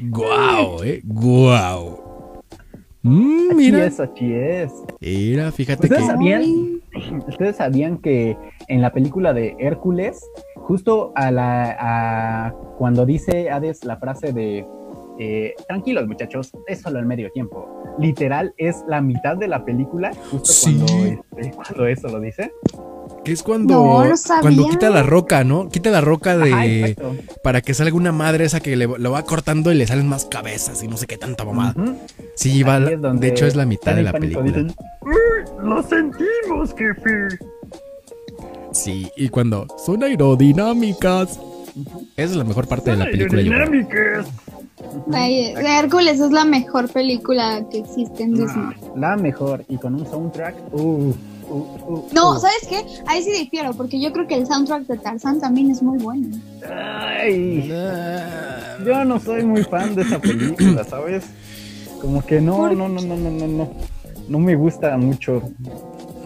Guau, 0.00 0.82
eh. 0.84 1.00
Guau. 1.04 2.02
Mm, 3.02 3.46
Así 3.50 3.54
mira. 3.56 3.86
es, 3.86 4.00
así 4.00 4.32
es. 4.34 4.72
Mira, 5.00 5.52
fíjate 5.52 5.88
que. 5.88 5.94
¿Ustedes 5.94 6.10
sabían? 6.10 6.42
¿Ustedes 7.28 7.56
sabían 7.56 7.98
que 7.98 8.36
en 8.68 8.82
la 8.82 8.92
película 8.92 9.32
de 9.32 9.54
Hércules, 9.60 10.20
justo 10.56 11.12
a 11.14 11.30
la 11.30 11.76
a 11.78 12.52
cuando 12.78 13.06
dice 13.06 13.50
Hades 13.50 13.84
la 13.84 13.96
frase 13.98 14.32
de 14.32 14.66
eh, 15.18 15.54
tranquilos 15.68 16.06
muchachos, 16.06 16.52
es 16.66 16.80
solo 16.80 16.98
el 16.98 17.06
medio 17.06 17.30
tiempo. 17.32 17.82
Literal 17.98 18.52
es 18.58 18.76
la 18.88 19.00
mitad 19.00 19.36
de 19.36 19.48
la 19.48 19.64
película, 19.64 20.12
justo 20.30 20.46
Sí. 20.52 20.76
cuando, 20.76 21.22
este, 21.36 21.50
cuando 21.56 21.86
eso 21.86 22.08
lo 22.08 22.20
dice. 22.20 22.52
Que 23.24 23.32
es 23.32 23.42
cuando, 23.42 23.74
No, 23.74 24.04
no 24.04 24.16
sabía. 24.16 24.42
cuando 24.42 24.68
quita 24.68 24.88
la 24.90 25.02
roca, 25.02 25.42
¿no? 25.42 25.68
Quita 25.68 25.90
la 25.90 26.00
roca 26.00 26.36
de. 26.36 26.94
Ajá, 26.98 27.12
para 27.42 27.60
que 27.60 27.74
salga 27.74 27.94
una 27.96 28.12
madre 28.12 28.44
esa 28.44 28.60
que 28.60 28.76
le, 28.76 28.86
lo 28.86 29.10
va 29.10 29.22
cortando 29.24 29.72
y 29.72 29.74
le 29.74 29.86
salen 29.86 30.06
más 30.08 30.26
cabezas 30.26 30.82
y 30.82 30.88
no 30.88 30.96
sé 30.96 31.06
qué 31.06 31.16
tanta 31.18 31.44
mamada. 31.44 31.74
Ujú. 31.80 31.96
Sí, 32.34 32.62
va, 32.62 32.78
de 32.78 33.28
hecho 33.28 33.46
es 33.46 33.56
la 33.56 33.66
mitad 33.66 33.94
de 33.96 34.02
la 34.02 34.12
película. 34.12 34.44
dicen, 34.46 34.74
"Uy, 35.02 35.66
Lo 35.68 35.82
sentimos, 35.82 36.74
jefe. 36.76 37.10
Sí, 38.72 39.10
y 39.16 39.28
cuando 39.30 39.66
son 39.84 40.02
aerodinámicas. 40.04 41.40
Esa 42.16 42.30
es 42.30 42.36
la 42.36 42.44
mejor 42.44 42.66
parte 42.68 42.90
de 42.90 42.96
la 42.96 43.04
película. 43.06 43.42
yo 43.42 43.50
creo. 43.50 43.66
Dinámicas. 43.66 44.26
Ay, 45.12 45.54
Hércules 45.56 46.20
es 46.20 46.30
la 46.32 46.44
mejor 46.44 46.88
película 46.90 47.64
que 47.70 47.78
existe 47.78 48.22
en 48.22 48.34
Disney. 48.34 48.74
La 48.96 49.16
mejor 49.16 49.64
y 49.68 49.76
con 49.76 49.94
un 49.94 50.06
soundtrack. 50.06 50.54
Uh, 50.72 51.12
uh, 51.48 51.54
uh, 51.54 52.08
No. 52.12 52.38
¿sabes 52.38 52.66
qué? 52.68 52.82
Ahí 53.06 53.22
sí 53.22 53.30
difiero, 53.32 53.72
porque 53.74 54.00
yo 54.00 54.12
creo 54.12 54.26
que 54.26 54.34
el 54.36 54.46
soundtrack 54.46 54.86
de 54.86 54.98
Tarzán 54.98 55.40
también 55.40 55.70
es 55.70 55.82
muy 55.82 55.98
bueno. 55.98 56.36
Ay, 56.68 57.68
yo 58.84 59.04
no 59.04 59.18
soy 59.20 59.44
muy 59.44 59.62
fan 59.64 59.94
de 59.94 60.02
esa 60.02 60.18
película, 60.18 60.84
¿sabes? 60.84 61.24
Como 62.00 62.24
que 62.24 62.40
no, 62.40 62.56
¿Por 62.58 62.76
no, 62.76 62.88
no, 62.88 63.00
no, 63.00 63.16
no, 63.16 63.30
no, 63.30 63.46
no. 63.46 63.70
No 64.28 64.38
me 64.40 64.54
gusta 64.56 64.96
mucho. 64.96 65.42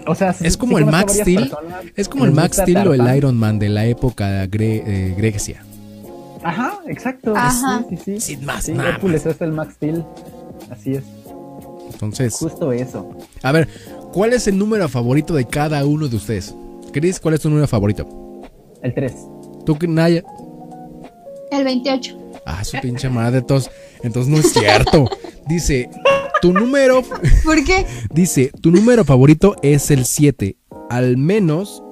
O 0.07 0.15
sea, 0.15 0.35
Es 0.41 0.57
como 0.57 0.79
sí 0.79 0.85
el 0.85 0.91
Max 0.91 1.13
Steel. 1.21 1.41
personas 1.51 1.85
Es 1.95 2.09
como 2.09 2.25
el 2.25 2.33
Max 2.33 2.57
Steel 2.57 2.89
o 2.89 2.95
el. 2.95 3.17
Iron 3.17 3.37
Man 3.37 3.59
de 3.59 3.69
la 3.69 3.85
época 3.85 4.45
gre- 4.47 4.83
eh, 4.87 5.15
Grecia. 5.17 5.63
Ajá, 6.43 6.79
exacto. 6.87 7.35
Ajá. 7.37 7.85
Sí, 7.89 7.97
sí, 7.97 8.03
sí. 8.05 8.21
Sin 8.21 8.45
más 8.45 8.65
Sí, 8.65 8.73
nada. 8.73 8.91
Hércules 8.91 9.27
es 9.27 9.41
el 9.41 9.53
Max 9.53 9.75
Steel. 9.75 10.05
Así 10.71 10.93
es. 10.95 11.05
Entonces, 11.93 12.35
Justo 12.35 12.73
eso. 12.73 13.11
a 13.43 13.53
ver, 13.53 13.69
¿cuál 14.13 14.33
es 14.33 14.47
el 14.49 14.57
número 14.57 14.89
favorito 14.89 15.35
de 15.35 15.45
cada 15.45 15.85
uno 15.85 16.09
de 16.09 16.17
ustedes? 16.17 16.55
Chris, 16.93 17.21
¿cuál 17.21 17.35
es 17.35 17.41
tu 17.41 17.51
número 17.51 17.67
favorito? 17.69 18.09
El 18.83 18.95
3. 18.95 19.13
¿Tú, 19.67 19.77
Naya? 19.87 20.23
El 21.51 21.65
28. 21.65 22.17
Ah, 22.47 22.65
su 22.65 22.79
pinche 22.81 23.09
madre, 23.11 23.39
entonces, 23.39 23.71
entonces 24.03 24.33
no 24.33 24.39
es 24.39 24.53
cierto. 24.53 25.07
Dice, 25.47 25.91
tu 26.41 26.53
número, 26.53 27.03
¿Por 27.45 27.63
qué? 27.65 27.85
dice, 28.15 28.51
tu 28.63 28.71
número 28.71 29.05
favorito 29.05 29.57
es 29.63 29.91
el 29.91 30.07
7. 30.07 30.57
Al 30.89 31.17
menos. 31.19 31.83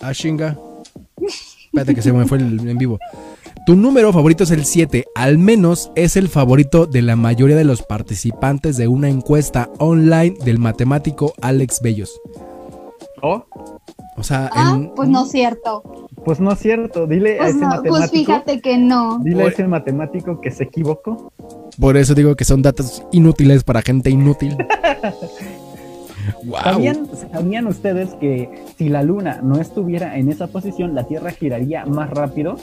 Ah, 0.00 0.14
chinga. 0.14 0.58
Espérate 1.66 1.94
que 1.94 2.02
se 2.02 2.12
me 2.12 2.26
fue 2.26 2.38
el 2.38 2.66
en 2.68 2.78
vivo. 2.78 2.98
Tu 3.70 3.76
número 3.76 4.12
favorito 4.12 4.42
es 4.42 4.50
el 4.50 4.64
7. 4.64 5.04
Al 5.14 5.38
menos 5.38 5.92
es 5.94 6.16
el 6.16 6.26
favorito 6.28 6.86
de 6.86 7.02
la 7.02 7.14
mayoría 7.14 7.54
de 7.54 7.62
los 7.62 7.82
participantes 7.82 8.76
de 8.76 8.88
una 8.88 9.08
encuesta 9.08 9.70
online 9.78 10.34
del 10.44 10.58
matemático 10.58 11.34
Alex 11.40 11.80
Bellos. 11.80 12.20
Oh, 13.22 13.44
O 14.16 14.24
sea, 14.24 14.50
Ah, 14.52 14.76
pues 14.96 15.08
no 15.08 15.22
es 15.24 15.30
cierto. 15.30 16.08
pues 16.24 16.40
no 16.40 16.50
es 16.50 16.58
cierto. 16.58 17.06
Dile 17.06 17.36
a 17.36 17.42
Pues, 17.42 17.50
ese 17.50 17.60
no, 17.60 17.68
matemático. 17.68 17.96
pues 17.96 18.10
fíjate 18.10 18.60
que 18.60 18.76
no. 18.76 19.20
Dile 19.22 19.44
a 19.44 19.46
ese 19.46 19.68
matemático 19.68 20.40
que 20.40 20.50
se 20.50 20.64
equivocó. 20.64 21.32
por 21.78 21.96
eso 21.96 22.16
digo 22.16 22.34
que 22.34 22.44
son 22.44 22.62
datos 22.62 23.04
inútiles 23.12 23.62
para 23.62 23.82
gente 23.82 24.10
inútil. 24.10 24.56
Wow. 26.44 26.58
¿Sabían, 26.62 27.08
¿Sabían 27.32 27.66
ustedes 27.66 28.14
que 28.14 28.64
si 28.78 28.88
la 28.88 29.02
luna 29.02 29.40
no 29.42 29.60
estuviera 29.60 30.16
en 30.16 30.30
esa 30.30 30.46
posición, 30.46 30.94
la 30.94 31.04
Tierra 31.04 31.30
giraría 31.30 31.84
más 31.86 32.10
rápido? 32.10 32.56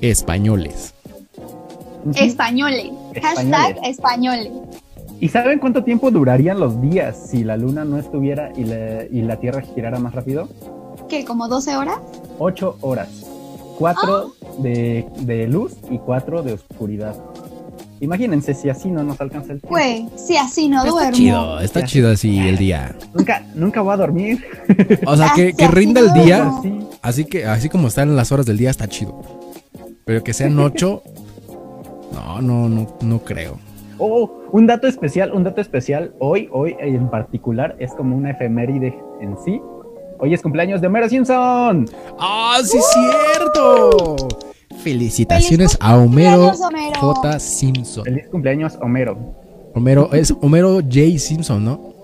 Españoles. 0.00 0.94
Españoles. 2.14 2.90
Hashtag 3.20 3.78
españoles. 3.84 4.50
¿Y 5.20 5.28
saben 5.28 5.58
cuánto 5.58 5.84
tiempo 5.84 6.10
durarían 6.10 6.60
los 6.60 6.80
días 6.80 7.16
si 7.30 7.44
la 7.44 7.56
luna 7.56 7.84
no 7.84 7.98
estuviera 7.98 8.52
y 8.56 8.64
la, 8.64 9.04
y 9.04 9.22
la 9.22 9.36
Tierra 9.40 9.62
girara 9.62 9.98
más 9.98 10.14
rápido? 10.14 10.48
¿Qué? 11.08 11.24
¿Como 11.24 11.48
12 11.48 11.76
horas? 11.76 11.98
Ocho 12.38 12.76
horas. 12.82 13.08
Cuatro 13.78 14.32
Ah. 14.42 14.46
de, 14.58 15.06
de 15.20 15.46
luz 15.48 15.74
y 15.90 15.98
cuatro 15.98 16.42
de 16.42 16.52
oscuridad. 16.52 17.16
Imagínense 18.00 18.54
si 18.54 18.68
así 18.68 18.90
no 18.90 19.02
nos 19.04 19.20
alcanza 19.20 19.52
el 19.52 19.60
tiempo. 19.60 19.68
Pues, 19.68 20.02
si 20.20 20.36
así 20.36 20.68
no 20.68 20.78
Está 20.78 20.90
duermo. 20.90 21.12
chido, 21.12 21.60
está 21.60 21.84
chido 21.84 22.10
así 22.10 22.38
el 22.38 22.56
día. 22.58 22.94
Nunca, 23.14 23.42
nunca 23.54 23.80
voy 23.80 23.94
a 23.94 23.96
dormir. 23.96 24.44
O 25.06 25.16
sea, 25.16 25.32
que, 25.34 25.52
que 25.54 25.68
rinda 25.68 26.00
el 26.00 26.12
día, 26.12 26.48
Así. 26.58 26.78
así 27.02 27.24
que 27.24 27.46
así 27.46 27.68
como 27.68 27.88
están 27.88 28.14
las 28.16 28.32
horas 28.32 28.46
del 28.46 28.58
día 28.58 28.70
está 28.70 28.88
chido. 28.88 29.20
Pero 30.04 30.22
que 30.22 30.32
sean 30.34 30.58
ocho, 30.58 31.02
no, 32.12 32.42
no, 32.42 32.68
no, 32.68 32.86
no 33.00 33.18
creo. 33.20 33.58
Oh, 33.98 34.30
un 34.52 34.66
dato 34.66 34.86
especial, 34.86 35.32
un 35.32 35.44
dato 35.44 35.60
especial. 35.60 36.12
Hoy, 36.18 36.48
hoy 36.52 36.76
en 36.80 37.08
particular, 37.08 37.76
es 37.78 37.92
como 37.94 38.16
una 38.16 38.30
efeméride 38.32 38.94
en 39.20 39.36
sí. 39.44 39.60
Hoy 40.18 40.34
es 40.34 40.42
cumpleaños 40.42 40.80
de 40.80 40.88
Homero 40.88 41.08
Simpson. 41.08 41.88
¡Ah, 42.18 42.58
sí 42.64 42.76
es 42.78 42.84
cierto! 42.92 44.16
Felicitaciones 44.82 45.76
a 45.80 45.96
Homero. 45.96 46.52
J. 47.00 47.38
Simpson. 47.40 48.04
Feliz 48.04 48.26
cumpleaños, 48.30 48.78
Homero. 48.80 49.16
Homero, 49.74 50.12
es 50.12 50.32
Homero 50.40 50.80
J. 50.82 51.18
Simpson, 51.18 51.64
¿no? 51.64 51.94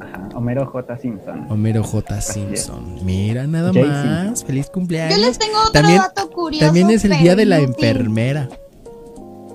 Ajá, 0.00 0.28
Homero 0.34 0.66
J. 0.66 0.96
Simpson. 0.98 1.46
Homero 1.50 1.82
J. 1.84 2.20
Simpson. 2.20 3.04
Mira 3.04 3.46
nada 3.46 3.72
J. 3.72 3.86
más. 3.86 4.44
Feliz 4.44 4.66
Yo 4.66 4.72
cumpleaños. 4.72 5.18
les 5.18 5.38
tengo 5.38 5.58
otro 5.58 5.72
También- 5.72 5.98
dato 5.98 6.30
curioso. 6.30 6.64
También 6.66 6.90
es 6.90 7.04
el 7.04 7.16
día 7.18 7.36
de 7.36 7.46
la 7.46 7.58
enfermera 7.60 8.48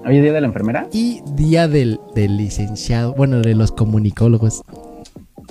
Hoy 0.05 0.15
es 0.17 0.24
día 0.24 0.31
de 0.31 0.39
la 0.41 0.47
enfermera. 0.47 0.88
y 0.93 1.21
día 1.36 1.67
del, 1.67 2.00
del 2.15 2.38
licenciado, 2.38 3.13
bueno, 3.13 3.41
de 3.41 3.55
los 3.55 3.74
comunicólogos. 3.74 4.62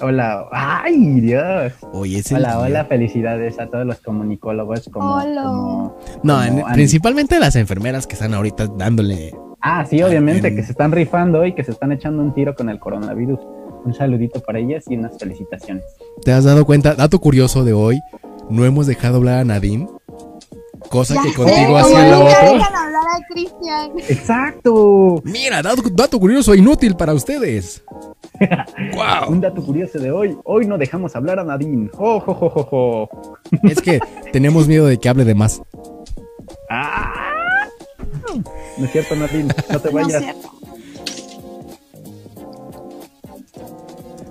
Hola. 0.02 0.46
Ay, 0.52 1.20
Dios. 1.20 1.72
El 1.94 2.36
Hola, 2.36 2.58
hola, 2.60 2.84
felicidades 2.84 3.58
a 3.58 3.66
todos 3.66 3.86
los 3.86 3.98
comunicólogos 4.00 4.88
como, 4.92 5.14
Hola. 5.14 5.42
como- 5.42 5.96
No, 6.22 6.34
como 6.46 6.68
en- 6.68 6.74
principalmente 6.74 7.38
las 7.40 7.56
enfermeras 7.56 8.06
que 8.06 8.14
están 8.14 8.34
ahorita 8.34 8.66
dándole. 8.76 9.34
Ah, 9.60 9.84
sí, 9.88 10.02
obviamente, 10.02 10.48
En- 10.48 10.56
que 10.56 10.62
se 10.62 10.72
están 10.72 10.92
rifando 10.92 11.44
y 11.46 11.54
que 11.54 11.64
se 11.64 11.70
están 11.72 11.92
echando 11.92 12.22
un 12.22 12.34
tiro 12.34 12.54
con 12.54 12.68
el 12.68 12.78
coronavirus. 12.78 13.40
Un 13.84 13.94
saludito 13.94 14.40
para 14.40 14.58
ellas 14.58 14.84
y 14.88 14.96
unas 14.96 15.16
felicitaciones. 15.18 15.84
¿Te 16.22 16.32
has 16.32 16.44
dado 16.44 16.64
cuenta? 16.66 16.94
Dato 16.94 17.18
curioso 17.20 17.64
de 17.64 17.72
hoy, 17.72 18.00
no 18.50 18.64
hemos 18.64 18.86
dejado 18.86 19.16
hablar 19.18 19.38
a 19.38 19.44
Nadine. 19.44 19.88
Cosa 20.90 21.14
Ya 21.14 21.22
que 21.22 21.30
sé, 21.30 21.34
contigo 21.36 21.76
hacía 21.78 22.10
lo 22.10 22.24
otro. 22.26 22.36
Cristian. 23.28 23.92
¡Exacto! 24.08 25.20
Mira, 25.24 25.62
dato, 25.62 25.82
dato 25.92 26.18
curioso 26.20 26.52
e 26.54 26.58
inútil 26.58 26.96
para 26.96 27.14
ustedes. 27.14 27.82
¡Wow! 28.94 29.30
Un 29.30 29.40
dato 29.40 29.64
curioso 29.64 29.98
de 29.98 30.10
hoy. 30.10 30.36
Hoy 30.44 30.66
no 30.66 30.76
dejamos 30.78 31.14
hablar 31.16 31.38
a 31.38 31.44
Nadine. 31.44 31.88
¡Jo, 31.94 32.20
jo, 32.20 32.34
jo, 32.34 32.48
jo, 32.50 32.64
jo! 32.64 33.08
Es 33.62 33.80
que 33.80 34.00
tenemos 34.32 34.66
miedo 34.68 34.86
de 34.86 34.98
que 34.98 35.08
hable 35.08 35.24
de 35.24 35.34
más. 35.34 35.62
¡Ah! 36.70 37.68
No 38.76 38.84
es 38.84 38.92
cierto, 38.92 39.16
Nadine. 39.16 39.54
No 39.70 39.80
te 39.80 39.90
No 39.92 39.98
es 40.00 40.06
vayas. 40.06 40.22
cierto. 40.22 40.50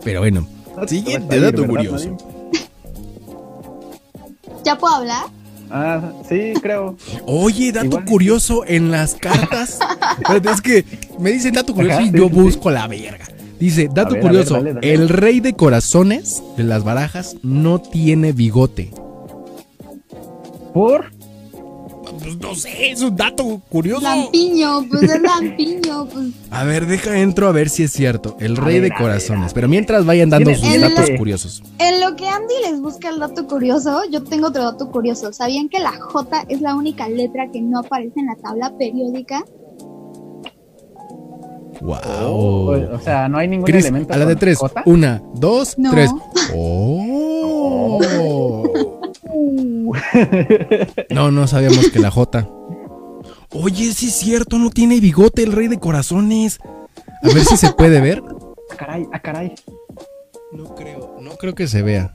Pero 0.03 0.19
bueno, 0.19 0.47
No 0.75 0.81
te 0.83 0.87
siguiente 0.89 1.39
dato 1.39 1.61
¿verdad, 1.61 1.69
curioso. 1.75 2.17
¿Ya 4.63 4.77
puedo 4.77 4.95
hablar? 4.95 5.25
Ah, 5.69 6.01
sí, 6.27 6.53
creo. 6.61 6.95
Oye, 7.25 7.71
dato 7.71 7.87
Igual. 7.87 8.05
curioso 8.05 8.63
en 8.65 8.91
las 8.91 9.15
cartas. 9.15 9.79
Es 10.51 10.61
que 10.61 10.85
me 11.19 11.31
dicen 11.31 11.53
dato 11.53 11.73
curioso 11.73 11.97
Ajá, 11.97 12.07
y 12.07 12.11
sí, 12.11 12.17
yo 12.17 12.27
sí, 12.29 12.33
busco 12.33 12.71
la 12.71 12.87
verga. 12.87 13.25
Dice, 13.59 13.89
dato 13.93 14.13
ver, 14.13 14.21
curioso, 14.21 14.55
ver, 14.55 14.63
dale, 14.63 14.73
dale. 14.75 14.93
el 14.93 15.09
rey 15.09 15.39
de 15.39 15.53
corazones 15.53 16.43
de 16.57 16.63
las 16.63 16.83
barajas 16.83 17.37
no 17.43 17.79
tiene 17.81 18.31
bigote. 18.31 18.91
¿Por? 20.73 21.14
Pues 22.25 22.37
no 22.39 22.55
sé, 22.55 22.89
es 22.89 23.01
un 23.03 23.15
dato 23.15 23.61
curioso. 23.69 24.01
Lampiño, 24.01 24.87
pues 24.89 25.03
es 25.03 25.21
lampiño, 25.21 26.07
pues. 26.07 26.29
A 26.49 26.63
ver, 26.63 26.87
deja 26.87 27.19
entro 27.19 27.47
a 27.47 27.51
ver 27.51 27.69
si 27.69 27.83
es 27.83 27.91
cierto. 27.91 28.35
El 28.39 28.57
rey 28.57 28.79
ver, 28.79 28.89
de 28.89 28.97
corazones. 28.97 29.53
Pero 29.53 29.67
mientras 29.67 30.07
vayan 30.07 30.31
dando 30.31 30.51
sus 30.55 30.79
datos 30.81 31.07
curiosos. 31.19 31.61
En 31.77 32.01
lo 32.01 32.15
que 32.15 32.27
Andy 32.27 32.55
les 32.63 32.81
busca 32.81 33.09
el 33.09 33.19
dato 33.19 33.45
curioso, 33.45 34.01
yo 34.11 34.23
tengo 34.23 34.47
otro 34.47 34.63
dato 34.63 34.89
curioso. 34.89 35.31
¿Sabían 35.33 35.69
que 35.69 35.77
la 35.79 35.91
J 35.91 36.45
es 36.49 36.61
la 36.61 36.73
única 36.75 37.07
letra 37.07 37.51
que 37.51 37.61
no 37.61 37.77
aparece 37.81 38.19
en 38.19 38.25
la 38.25 38.35
tabla 38.37 38.75
periódica? 38.75 39.45
Wow. 41.81 41.95
O, 42.25 42.95
o 42.95 42.99
sea, 43.01 43.29
no 43.29 43.37
hay 43.37 43.47
ningún 43.47 43.67
Chris, 43.67 43.85
elemento. 43.85 44.11
a 44.13 44.17
la 44.17 44.25
de 44.25 44.35
tres. 44.35 44.57
J? 44.57 44.81
Una, 44.87 45.21
dos, 45.35 45.77
No. 45.77 45.91
tres. 45.91 46.09
Oh. 46.55 47.99
No, 51.09 51.31
no 51.31 51.47
sabíamos 51.47 51.89
que 51.89 51.99
la 51.99 52.11
J. 52.11 52.47
Oye, 53.51 53.93
sí 53.93 54.07
es 54.07 54.15
cierto, 54.15 54.57
no 54.59 54.69
tiene 54.69 54.99
bigote 54.99 55.43
el 55.43 55.51
rey 55.53 55.67
de 55.67 55.79
corazones. 55.79 56.59
A 57.23 57.27
ver 57.33 57.45
si 57.45 57.57
se 57.57 57.71
puede 57.71 58.01
ver. 58.01 58.21
Ah, 58.71 58.75
caray, 58.77 59.05
ah, 59.13 59.19
caray. 59.21 59.53
No 60.51 60.75
creo, 60.75 61.15
no 61.21 61.31
creo 61.37 61.53
que 61.55 61.67
se 61.67 61.81
vea. 61.81 62.13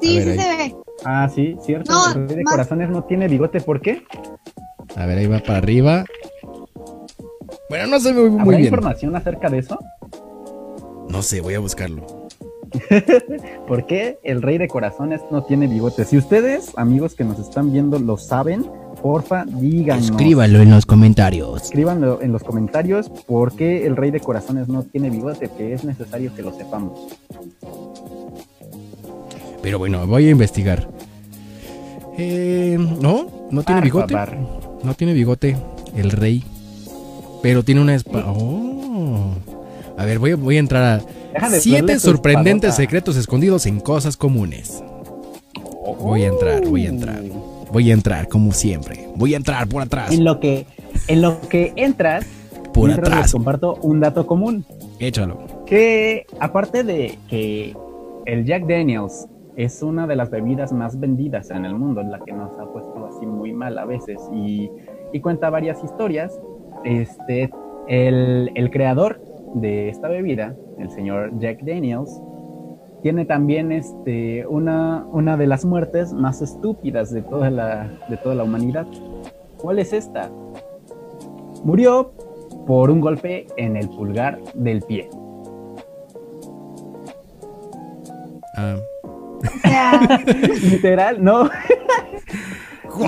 Sí, 0.00 0.18
A 0.20 0.24
ver, 0.24 0.34
sí 0.34 0.40
ahí. 0.40 0.46
se 0.50 0.56
ve. 0.56 0.76
Ah, 1.04 1.28
sí, 1.34 1.56
cierto. 1.64 1.92
No, 1.92 2.12
el 2.12 2.28
rey 2.28 2.36
de 2.38 2.42
más- 2.44 2.52
corazones 2.52 2.90
no 2.90 3.04
tiene 3.04 3.28
bigote, 3.28 3.60
¿por 3.60 3.80
qué? 3.80 4.02
A 4.96 5.06
ver, 5.06 5.18
ahí 5.18 5.26
va 5.26 5.38
para 5.40 5.58
arriba. 5.58 6.04
Bueno, 7.68 7.86
no 7.86 8.00
se 8.00 8.12
ve 8.12 8.28
muy 8.28 8.40
¿Habrá 8.40 8.56
bien. 8.58 8.64
información 8.68 9.16
acerca 9.16 9.48
de 9.48 9.58
eso? 9.58 9.78
No 11.08 11.22
sé, 11.22 11.40
voy 11.40 11.54
a 11.54 11.60
buscarlo. 11.60 12.21
¿Por 13.66 13.86
qué 13.86 14.18
el 14.22 14.42
rey 14.42 14.58
de 14.58 14.68
corazones 14.68 15.20
no 15.30 15.42
tiene 15.44 15.66
bigote? 15.66 16.04
Si 16.04 16.16
ustedes, 16.16 16.72
amigos 16.76 17.14
que 17.14 17.24
nos 17.24 17.38
están 17.38 17.72
viendo, 17.72 17.98
lo 17.98 18.16
saben, 18.16 18.66
porfa, 19.02 19.44
díganos. 19.44 20.06
en 20.60 20.70
los 20.70 20.86
comentarios. 20.86 21.62
Escríbanlo 21.62 22.22
en 22.22 22.32
los 22.32 22.42
comentarios 22.42 23.08
por 23.08 23.54
qué 23.54 23.86
el 23.86 23.96
rey 23.96 24.10
de 24.10 24.20
corazones 24.20 24.68
no 24.68 24.82
tiene 24.84 25.10
bigote, 25.10 25.50
que 25.56 25.72
es 25.72 25.84
necesario 25.84 26.34
que 26.34 26.42
lo 26.42 26.52
sepamos. 26.52 26.98
Pero 29.62 29.78
bueno, 29.78 30.06
voy 30.06 30.26
a 30.26 30.30
investigar. 30.30 30.88
Eh, 32.18 32.76
no, 33.00 33.30
no 33.50 33.62
tiene 33.62 33.80
bigote. 33.80 34.14
bar. 34.14 34.36
No 34.82 34.94
tiene 34.94 35.12
bigote 35.12 35.56
el 35.96 36.10
rey. 36.10 36.44
Pero 37.42 37.64
tiene 37.64 37.80
una 37.80 37.94
espada. 37.94 38.26
Oh. 38.28 39.34
A 39.96 40.04
ver, 40.04 40.18
voy 40.18 40.32
a, 40.32 40.36
voy 40.36 40.56
a 40.56 40.60
entrar 40.60 41.00
a 41.40 41.50
siete 41.50 41.98
sorprendentes 41.98 42.74
secretos 42.74 43.16
escondidos 43.16 43.66
en 43.66 43.80
cosas 43.80 44.16
comunes. 44.16 44.82
Voy 46.00 46.24
a 46.24 46.28
entrar, 46.28 46.66
voy 46.66 46.86
a 46.86 46.88
entrar. 46.88 47.22
Voy 47.72 47.90
a 47.90 47.94
entrar, 47.94 48.28
como 48.28 48.52
siempre. 48.52 49.08
Voy 49.16 49.34
a 49.34 49.36
entrar 49.38 49.66
por 49.66 49.82
atrás. 49.82 50.12
En 50.12 50.24
lo 50.24 50.40
que, 50.40 50.66
en 51.08 51.22
lo 51.22 51.40
que 51.48 51.72
entras, 51.76 52.26
Por 52.74 52.88
mientras 52.88 53.08
les 53.08 53.16
atrás. 53.18 53.32
comparto 53.32 53.76
un 53.82 54.00
dato 54.00 54.26
común. 54.26 54.64
Échalo. 54.98 55.38
Que 55.66 56.26
aparte 56.38 56.84
de 56.84 57.18
que 57.28 57.74
el 58.26 58.44
Jack 58.44 58.66
Daniels 58.66 59.26
es 59.56 59.82
una 59.82 60.06
de 60.06 60.16
las 60.16 60.30
bebidas 60.30 60.72
más 60.72 60.98
vendidas 61.00 61.50
en 61.50 61.64
el 61.64 61.74
mundo, 61.74 62.02
la 62.02 62.18
que 62.20 62.32
nos 62.32 62.50
ha 62.58 62.66
puesto 62.72 63.06
así 63.06 63.26
muy 63.26 63.52
mal 63.52 63.78
a 63.78 63.84
veces 63.86 64.18
y, 64.34 64.70
y 65.12 65.20
cuenta 65.20 65.50
varias 65.50 65.82
historias, 65.82 66.38
este, 66.84 67.50
el, 67.88 68.50
el 68.54 68.70
creador 68.70 69.20
de 69.54 69.88
esta 69.88 70.08
bebida, 70.08 70.56
el 70.78 70.90
señor 70.90 71.38
Jack 71.38 71.62
Daniels, 71.62 72.22
tiene 73.02 73.24
también 73.24 73.72
este, 73.72 74.46
una, 74.46 75.04
una 75.10 75.36
de 75.36 75.46
las 75.46 75.64
muertes 75.64 76.12
más 76.12 76.40
estúpidas 76.40 77.12
de 77.12 77.22
toda, 77.22 77.50
la, 77.50 77.90
de 78.08 78.16
toda 78.16 78.36
la 78.36 78.44
humanidad. 78.44 78.86
¿Cuál 79.58 79.80
es 79.80 79.92
esta? 79.92 80.30
Murió 81.64 82.12
por 82.66 82.90
un 82.90 83.00
golpe 83.00 83.46
en 83.56 83.76
el 83.76 83.88
pulgar 83.88 84.38
del 84.54 84.82
pie. 84.82 85.10
Ah. 88.56 88.76
Literal, 90.70 91.22
no. 91.22 91.50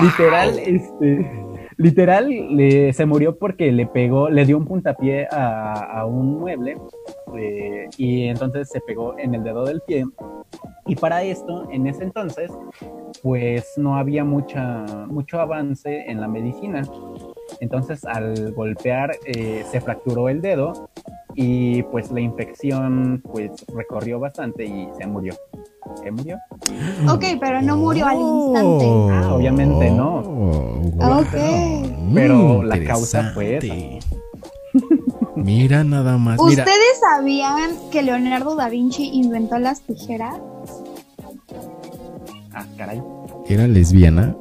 literal, 0.01 0.59
este. 0.59 1.45
Literal, 1.77 2.29
le- 2.29 2.93
se 2.93 3.05
murió 3.05 3.37
porque 3.37 3.71
le 3.71 3.85
pegó, 3.85 4.29
le 4.29 4.45
dio 4.45 4.57
un 4.57 4.65
puntapié 4.65 5.27
a, 5.29 6.05
un 6.05 6.39
mueble 6.39 6.77
eh, 7.37 7.87
y 7.97 8.23
entonces 8.25 8.69
se 8.69 8.79
pegó 8.81 9.17
en 9.17 9.35
el 9.35 9.43
dedo 9.43 9.65
del 9.65 9.81
pie. 9.81 10.05
Y 10.87 10.95
para 10.95 11.23
esto, 11.23 11.67
en 11.71 11.87
ese 11.87 12.03
entonces, 12.03 12.51
pues 13.21 13.73
no 13.77 13.97
había 13.97 14.23
mucha, 14.23 14.85
mucho 15.07 15.41
avance 15.41 16.09
en 16.09 16.21
la 16.21 16.27
medicina. 16.27 16.83
Entonces, 17.59 18.05
al 18.05 18.53
golpear, 18.53 19.11
eh, 19.25 19.63
se 19.69 19.81
fracturó 19.81 20.29
el 20.29 20.41
dedo 20.41 20.89
y 21.33 21.83
pues 21.83 22.11
la 22.11 22.21
infección 22.21 23.21
pues 23.23 23.51
recorrió 23.75 24.19
bastante 24.19 24.63
y 24.65 24.87
se 24.97 25.05
murió. 25.07 25.33
¿Se 26.03 26.11
murió? 26.11 26.37
ok, 27.09 27.23
pero 27.39 27.61
no 27.61 27.77
murió 27.77 28.05
al 28.07 28.17
Oh. 28.19 28.47
instante. 28.53 28.85
Ah, 29.27 29.33
obviamente 29.35 29.91
no. 29.91 30.21
wow. 30.21 31.19
Ok. 31.21 31.33
Pero 32.13 32.35
Mm, 32.61 32.65
la 32.65 32.83
causa 32.85 33.31
fue 33.33 33.53
interesante. 33.55 33.99
Mira 35.35 35.83
nada 35.83 36.17
más. 36.17 36.39
Mira, 36.41 36.63
¿Ustedes 36.63 36.99
sabían 36.99 37.71
que 37.91 38.01
Leonardo 38.03 38.55
da 38.55 38.69
Vinci 38.69 39.09
inventó 39.13 39.57
las 39.59 39.81
tijeras? 39.81 40.35
Ah, 42.53 42.65
caray. 42.77 43.01
¿era 43.47 43.67
lesbiana? 43.67 44.35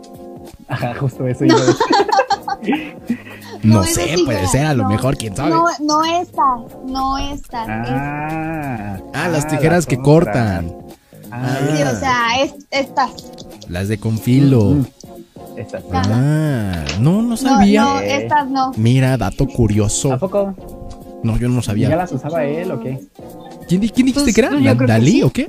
Ajá, 0.69 0.95
justo 0.99 1.27
eso 1.27 1.45
iba 1.45 1.57
a 1.57 1.65
decir. 1.67 2.97
No, 3.63 3.83
esas 3.83 4.05
sé, 4.05 4.17
puede 4.25 4.47
ser, 4.47 4.67
a 4.67 4.75
lo 4.75 4.83
no. 4.85 4.89
mejor, 4.91 5.17
quién 5.17 5.35
sabe. 5.35 5.51
No, 5.51 5.65
no 5.81 6.05
estas, 6.05 6.61
no 6.87 7.17
estas. 7.19 7.67
Ah, 7.69 8.99
Ah, 9.15 9.29
las 9.29 9.45
ah, 9.45 9.49
tijeras 9.49 9.87
que 9.87 9.97
cortan. 9.99 10.71
Ah, 11.43 11.59
sí, 11.77 11.83
o 11.83 11.99
sea, 11.99 12.43
es, 12.43 12.55
estas. 12.71 13.11
Las 13.69 13.89
de 13.89 13.99
confilo. 13.99 14.65
Mm, 14.71 14.85
Estas. 15.57 15.83
Ah, 15.93 16.85
no, 17.01 17.23
no 17.23 17.29
No, 17.31 17.37
sabía. 17.37 17.85
no, 17.85 18.01
estas 18.01 18.49
no. 18.51 18.73
Mira, 18.77 19.17
dato 19.17 19.47
curioso. 19.47 20.13
¿A 20.13 20.19
poco? 20.19 20.55
No, 21.23 21.37
yo 21.39 21.49
no 21.49 21.57
¿Ya 21.57 21.63
sabía. 21.63 21.97
las 21.97 22.13
usaba 22.13 22.45
él 22.45 22.71
o 22.71 22.81
qué? 22.81 23.01
¿Quién, 23.69 23.81
quién 23.89 24.07
dijiste 24.07 24.23
Pues, 24.25 24.35
que 24.35 24.41
era? 24.43 24.51
yo 24.51 24.59
¿La- 24.61 24.75
creo 24.77 24.87
que 24.87 24.93
¿Dalí 24.93 25.11
sí. 25.13 25.23
o 25.23 25.31
qué? 25.31 25.49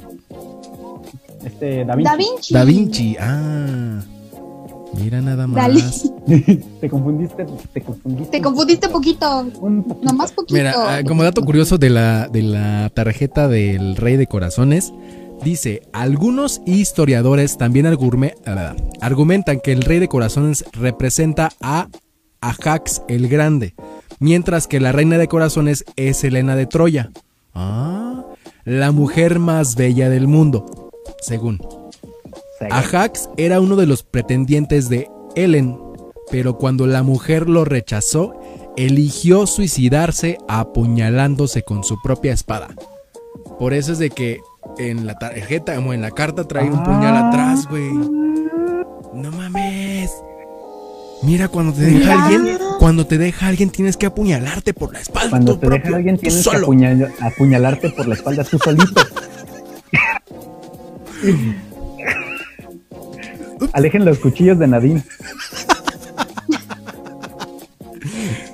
Este, 1.44 1.86
Da 1.86 1.96
Vinci. 1.96 2.06
Da 2.06 2.16
Vinci. 2.16 2.54
Da 2.54 2.64
Vinci. 2.64 3.18
Ah. 3.20 4.00
Mira 4.98 5.22
nada 5.22 5.46
más. 5.48 5.56
Dalí. 5.56 5.84
te 6.82 6.90
confundiste, 6.90 7.46
te 7.74 7.82
confundiste. 7.82 8.32
Te 8.32 8.42
confundiste 8.42 8.88
poquito, 8.90 9.40
un 9.60 9.84
poquito. 9.84 10.06
nomás 10.06 10.32
poquito. 10.32 10.54
Mira, 10.56 10.74
ah, 10.78 11.02
como 11.06 11.24
dato 11.24 11.44
curioso 11.44 11.78
de 11.78 11.90
la, 11.90 12.28
de 12.30 12.42
la 12.44 12.90
tarjeta 12.94 13.48
del 13.50 13.96
Rey 13.98 14.16
de 14.16 14.26
Corazones, 14.28 14.94
dice, 15.44 15.82
algunos 15.94 16.62
historiadores 16.66 17.58
también 17.58 17.86
argume- 17.86 18.36
argumentan 19.02 19.60
que 19.60 19.72
el 19.72 19.82
Rey 19.82 20.00
de 20.00 20.08
Corazones 20.08 20.66
representa 20.74 21.52
a 21.62 21.88
Ajax 22.42 23.02
el 23.08 23.28
Grande, 23.28 23.76
mientras 24.20 24.68
que 24.68 24.80
la 24.80 24.92
Reina 24.92 25.18
de 25.18 25.28
Corazones 25.28 25.86
es 25.96 26.24
Helena 26.24 26.56
de 26.56 26.66
Troya. 26.68 27.12
Ah, 27.54 28.24
la 28.66 28.92
mujer 28.92 29.40
más 29.40 29.76
bella 29.76 30.10
del 30.10 30.28
mundo, 30.28 30.92
según. 31.22 31.60
Ajax 32.72 33.30
era 33.38 33.60
uno 33.62 33.76
de 33.76 33.86
los 33.86 34.04
pretendientes 34.04 34.90
de 34.90 35.10
Helen, 35.36 35.78
pero 36.32 36.58
cuando 36.58 36.88
la 36.88 37.04
mujer 37.04 37.50
lo 37.50 37.66
rechazó, 37.66 38.34
eligió 38.78 39.46
suicidarse 39.48 40.38
apuñalándose 40.48 41.64
con 41.64 41.84
su 41.84 42.02
propia 42.02 42.34
espada. 42.34 42.70
Por 43.60 43.74
eso 43.74 43.92
es 43.94 44.00
de 44.00 44.10
que 44.10 44.40
en 44.78 45.06
la 45.06 45.18
tarjeta 45.18 45.80
o 45.80 45.94
en 45.94 46.02
la 46.02 46.12
carta 46.12 46.44
trae 46.46 46.70
un 46.70 46.84
puñal 46.84 47.16
Ah. 47.16 47.28
atrás, 47.30 47.68
güey. 47.70 47.92
No 49.14 49.32
mames. 49.32 50.12
Mira, 51.24 51.48
cuando 51.48 51.74
te 51.74 51.82
deja 51.82 51.98
Mira. 51.98 52.26
alguien, 52.26 52.58
cuando 52.80 53.08
te 53.08 53.18
deja 53.18 53.48
alguien 53.48 53.70
tienes 53.70 53.96
que 53.98 54.06
apuñalarte 54.06 54.74
por 54.74 54.92
la 54.94 55.00
espalda. 55.00 55.30
Cuando 55.30 55.54
tú 55.58 55.62
te 55.62 55.70
deja 55.80 55.96
alguien 55.96 56.18
tienes 56.18 56.48
que 56.48 56.58
apuñal- 56.58 57.12
apuñalarte 57.22 57.90
por 57.92 58.08
la 58.08 58.16
espalda 58.16 58.44
tú 58.44 58.60
solito. 58.60 59.02
Alejen 63.74 64.06
los 64.06 64.20
cuchillos 64.20 64.60
de 64.60 64.68
Nadine. 64.68 65.04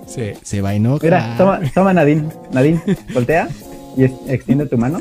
Se, 0.08 0.38
se 0.44 0.62
va 0.62 0.70
a 0.70 0.74
enojar. 0.76 1.04
Mira, 1.04 1.36
toma, 1.38 1.60
toma 1.74 1.94
Nadine. 1.94 2.30
Nadine, 2.52 2.82
voltea 3.14 3.48
y 3.98 4.04
extiende 4.04 4.66
tu 4.68 4.78
mano. 4.78 5.00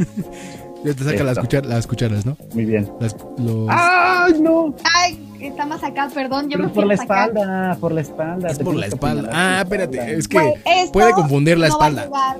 Ya 0.84 0.94
te 0.94 1.04
saca 1.04 1.22
las, 1.24 1.36
cuchar- 1.36 1.66
las 1.66 1.86
cucharas, 1.86 2.24
¿no? 2.24 2.38
Muy 2.54 2.64
bien. 2.64 2.90
Las, 3.00 3.14
los- 3.36 3.66
¡Ay, 3.68 4.40
no! 4.40 4.74
Ay, 4.96 5.28
está 5.38 5.66
más 5.66 5.84
acá, 5.84 6.08
perdón. 6.14 6.48
Yo 6.48 6.56
Pero 6.56 6.68
me 6.68 6.74
por 6.74 6.86
la 6.86 6.94
acá. 6.94 7.02
espalda, 7.02 7.76
por 7.78 7.92
la 7.92 8.00
espalda. 8.00 8.48
es 8.48 8.58
por 8.58 8.74
la 8.74 8.86
espalda. 8.86 9.28
Ah, 9.30 9.60
espérate, 9.62 10.14
es 10.14 10.26
que 10.26 10.54
puede 10.90 11.12
confundir 11.12 11.58
la 11.58 11.68
no 11.68 11.78
va 11.78 11.84
a 11.84 11.88
espalda. 11.90 12.04
llegar. 12.06 12.36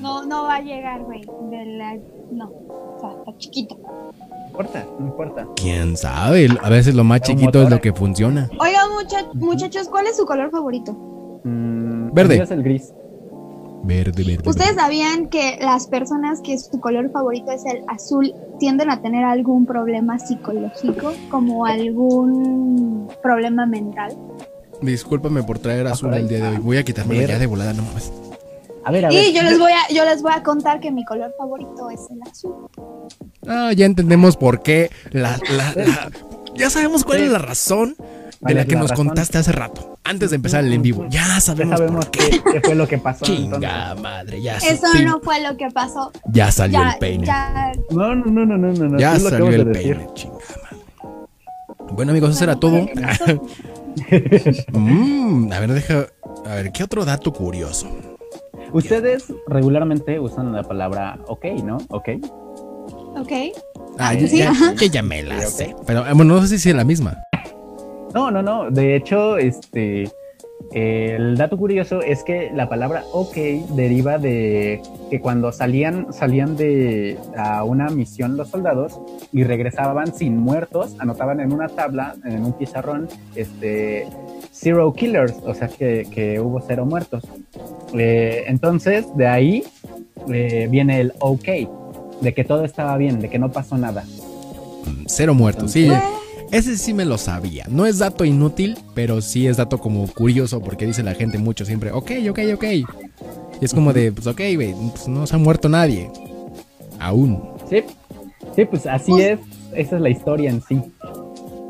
No, 0.00 0.24
no 0.26 0.44
va 0.44 0.56
a 0.56 0.60
llegar, 0.60 1.00
güey. 1.02 1.20
De 1.50 1.64
la... 1.76 1.96
No, 2.32 2.46
o 2.48 2.96
sea, 3.00 3.10
está 3.18 3.38
chiquito. 3.38 3.76
No 3.82 4.46
importa, 4.48 4.86
no 4.98 5.06
importa. 5.06 5.46
¿Quién 5.56 5.96
sabe? 5.96 6.48
A 6.62 6.68
veces 6.70 6.94
lo 6.94 7.04
más 7.04 7.20
chiquito 7.22 7.62
es 7.62 7.70
lo 7.70 7.80
que 7.80 7.92
funciona. 7.92 8.48
Oigan, 8.58 8.90
mucha- 8.92 9.28
muchachos, 9.34 9.88
¿cuál 9.88 10.06
es 10.06 10.16
su 10.16 10.24
color 10.26 10.50
favorito? 10.50 10.92
Mm, 11.44 12.12
Verde. 12.12 12.36
el 12.36 12.42
es 12.42 12.50
el 12.50 12.62
gris. 12.62 12.92
Verde, 13.82 14.22
verde. 14.24 14.42
¿Ustedes 14.48 14.74
verde. 14.76 14.80
sabían 14.82 15.28
que 15.28 15.58
las 15.60 15.86
personas 15.86 16.40
que 16.42 16.58
su 16.58 16.80
color 16.80 17.10
favorito 17.10 17.50
es 17.50 17.64
el 17.64 17.82
azul 17.88 18.34
tienden 18.58 18.90
a 18.90 19.00
tener 19.00 19.24
algún 19.24 19.66
problema 19.66 20.18
psicológico, 20.18 21.12
como 21.30 21.64
algún 21.66 23.08
problema 23.22 23.66
mental? 23.66 24.16
Discúlpame 24.82 25.42
por 25.42 25.58
traer 25.58 25.86
azul 25.86 26.12
el 26.14 26.28
día 26.28 26.38
de 26.38 26.48
hoy. 26.48 26.56
Voy 26.58 26.76
a 26.78 26.84
Verde. 27.18 27.32
ya 27.34 27.38
de 27.38 27.46
volada, 27.46 27.72
no 27.72 27.82
mames. 27.82 28.12
A 28.84 28.90
ver, 28.92 29.04
a 29.06 29.08
ver. 29.08 29.28
Y 29.28 29.32
yo 29.34 29.42
les 29.42 29.58
voy 29.58 29.72
a, 29.72 29.92
yo 29.92 30.04
les 30.04 30.22
voy 30.22 30.32
a 30.34 30.42
contar 30.42 30.80
que 30.80 30.90
mi 30.90 31.04
color 31.04 31.34
favorito 31.36 31.90
es 31.90 32.00
el 32.10 32.20
azul. 32.22 32.54
Ah, 33.46 33.72
ya 33.76 33.84
entendemos 33.86 34.36
por 34.36 34.62
qué. 34.62 34.90
La, 35.10 35.38
la- 35.50 35.72
la- 35.84 36.10
ya 36.54 36.70
sabemos 36.70 37.04
cuál 37.04 37.18
Sí. 37.18 37.24
es 37.24 37.30
la 37.30 37.38
razón 37.38 37.94
de 38.40 38.44
¿Cuál 38.44 38.54
la 38.56 38.64
que 38.64 38.74
la 38.74 38.80
nos 38.80 38.90
razón? 38.90 39.06
contaste 39.08 39.38
hace 39.38 39.52
rato. 39.52 39.98
Antes 40.02 40.30
de 40.30 40.36
empezar 40.36 40.64
el 40.64 40.72
en 40.72 40.80
vivo. 40.82 41.04
Ya 41.10 41.26
Ya 41.26 41.40
sabemos, 41.40 41.78
sabemos 41.78 42.06
por 42.06 42.10
qué. 42.10 42.60
fue 42.64 42.74
lo 42.74 42.88
que 42.88 42.98
pasó. 42.98 43.24
Chinga 43.26 43.56
entonces. 43.56 44.02
madre, 44.02 44.42
ya, 44.42 44.56
Eso 44.56 44.86
sí, 44.92 45.04
no 45.04 45.20
fue 45.20 45.42
lo 45.42 45.56
que 45.56 45.68
pasó. 45.70 46.10
ya 46.32 46.50
salió 46.50 46.78
Ya, 46.80 46.92
el 46.92 46.98
peine. 46.98 47.26
Ya, 47.26 47.72
ya, 47.74 47.80
No, 47.94 48.14
no, 48.14 48.24
no, 48.26 48.46
no, 48.46 48.56
no, 48.56 48.72
no. 48.72 48.98
lo 48.98 49.18
salió 49.18 49.48
el 49.48 49.64
de 49.64 49.64
decir. 49.72 49.96
peine, 49.96 50.10
chinga 50.14 50.34
madre. 50.34 50.84
Bueno 51.92 52.12
amigos, 52.12 52.30
eso 52.34 52.44
era 52.44 52.56
todo. 52.56 52.86
Mm, 54.72 55.52
a 55.52 55.60
ver, 55.60 55.72
deja. 55.72 56.06
A 56.46 56.54
ver, 56.54 56.70
¿qué 56.72 56.84
otro 56.84 57.04
dato 57.04 57.32
curioso? 57.32 57.88
Ustedes 58.72 59.24
regularmente 59.48 60.18
usan 60.20 60.52
la 60.52 60.62
palabra 60.62 61.18
ok, 61.26 61.44
¿no? 61.64 61.78
Ok. 61.88 62.08
ok. 63.16 63.32
Ah, 63.98 64.14
yo, 64.14 64.28
sí, 64.28 64.38
ya, 64.38 64.52
ya 64.90 65.02
me 65.02 65.22
la 65.24 65.44
sé. 65.46 65.74
Pero 65.86 66.06
eh, 66.06 66.12
bueno, 66.14 66.34
no 66.40 66.46
sé 66.46 66.58
si 66.58 66.70
es 66.70 66.76
la 66.76 66.84
misma. 66.84 67.18
No, 68.14 68.30
no, 68.30 68.42
no. 68.42 68.70
De 68.70 68.96
hecho, 68.96 69.36
este. 69.38 70.10
El 70.72 71.36
dato 71.36 71.56
curioso 71.56 72.00
es 72.00 72.22
que 72.22 72.50
la 72.54 72.68
palabra 72.68 73.02
ok 73.12 73.34
deriva 73.74 74.18
de 74.18 74.80
que 75.10 75.20
cuando 75.20 75.50
salían, 75.50 76.12
salían 76.12 76.54
de 76.56 77.18
a 77.36 77.64
una 77.64 77.88
misión 77.88 78.36
los 78.36 78.50
soldados 78.50 79.00
y 79.32 79.42
regresaban 79.42 80.14
sin 80.14 80.36
muertos, 80.36 80.94
anotaban 81.00 81.40
en 81.40 81.52
una 81.52 81.68
tabla, 81.68 82.14
en 82.24 82.44
un 82.44 82.52
pizarrón, 82.52 83.08
este 83.34 84.06
zero 84.52 84.92
killers, 84.92 85.34
o 85.44 85.54
sea 85.54 85.66
que, 85.68 86.06
que 86.10 86.38
hubo 86.38 86.60
cero 86.60 86.84
muertos. 86.84 87.24
Eh, 87.94 88.44
entonces, 88.46 89.06
de 89.16 89.26
ahí 89.26 89.64
eh, 90.32 90.68
viene 90.70 91.00
el 91.00 91.14
ok, 91.18 91.48
de 92.20 92.34
que 92.34 92.44
todo 92.44 92.64
estaba 92.64 92.96
bien, 92.96 93.20
de 93.20 93.28
que 93.28 93.38
no 93.38 93.50
pasó 93.50 93.76
nada. 93.76 94.04
Cero 95.06 95.34
muertos. 95.34 95.72
Sí, 95.72 95.90
ese 96.52 96.76
sí 96.76 96.92
me 96.94 97.04
lo 97.04 97.18
sabía. 97.18 97.64
No 97.68 97.86
es 97.86 97.98
dato 97.98 98.24
inútil, 98.24 98.76
pero 98.94 99.20
sí 99.20 99.46
es 99.46 99.56
dato 99.56 99.78
como 99.78 100.06
curioso 100.08 100.60
porque 100.60 100.86
dice 100.86 101.02
la 101.02 101.14
gente 101.14 101.38
mucho 101.38 101.64
siempre, 101.64 101.92
ok, 101.92 102.10
ok, 102.30 102.38
ok. 102.54 102.64
Y 102.64 102.84
es 103.64 103.74
como 103.74 103.92
de, 103.92 104.10
pues 104.12 104.26
ok, 104.26 104.40
güey, 104.54 104.74
pues, 104.92 105.06
no 105.08 105.26
se 105.26 105.36
ha 105.36 105.38
muerto 105.38 105.68
nadie. 105.68 106.10
Aún. 106.98 107.42
Sí, 107.68 107.82
sí, 108.56 108.64
pues 108.64 108.86
así 108.86 109.10
Pues- 109.12 109.24
es, 109.24 109.38
esa 109.74 109.96
es 109.96 110.02
la 110.02 110.10
historia 110.10 110.50
en 110.50 110.62
sí. 110.62 110.80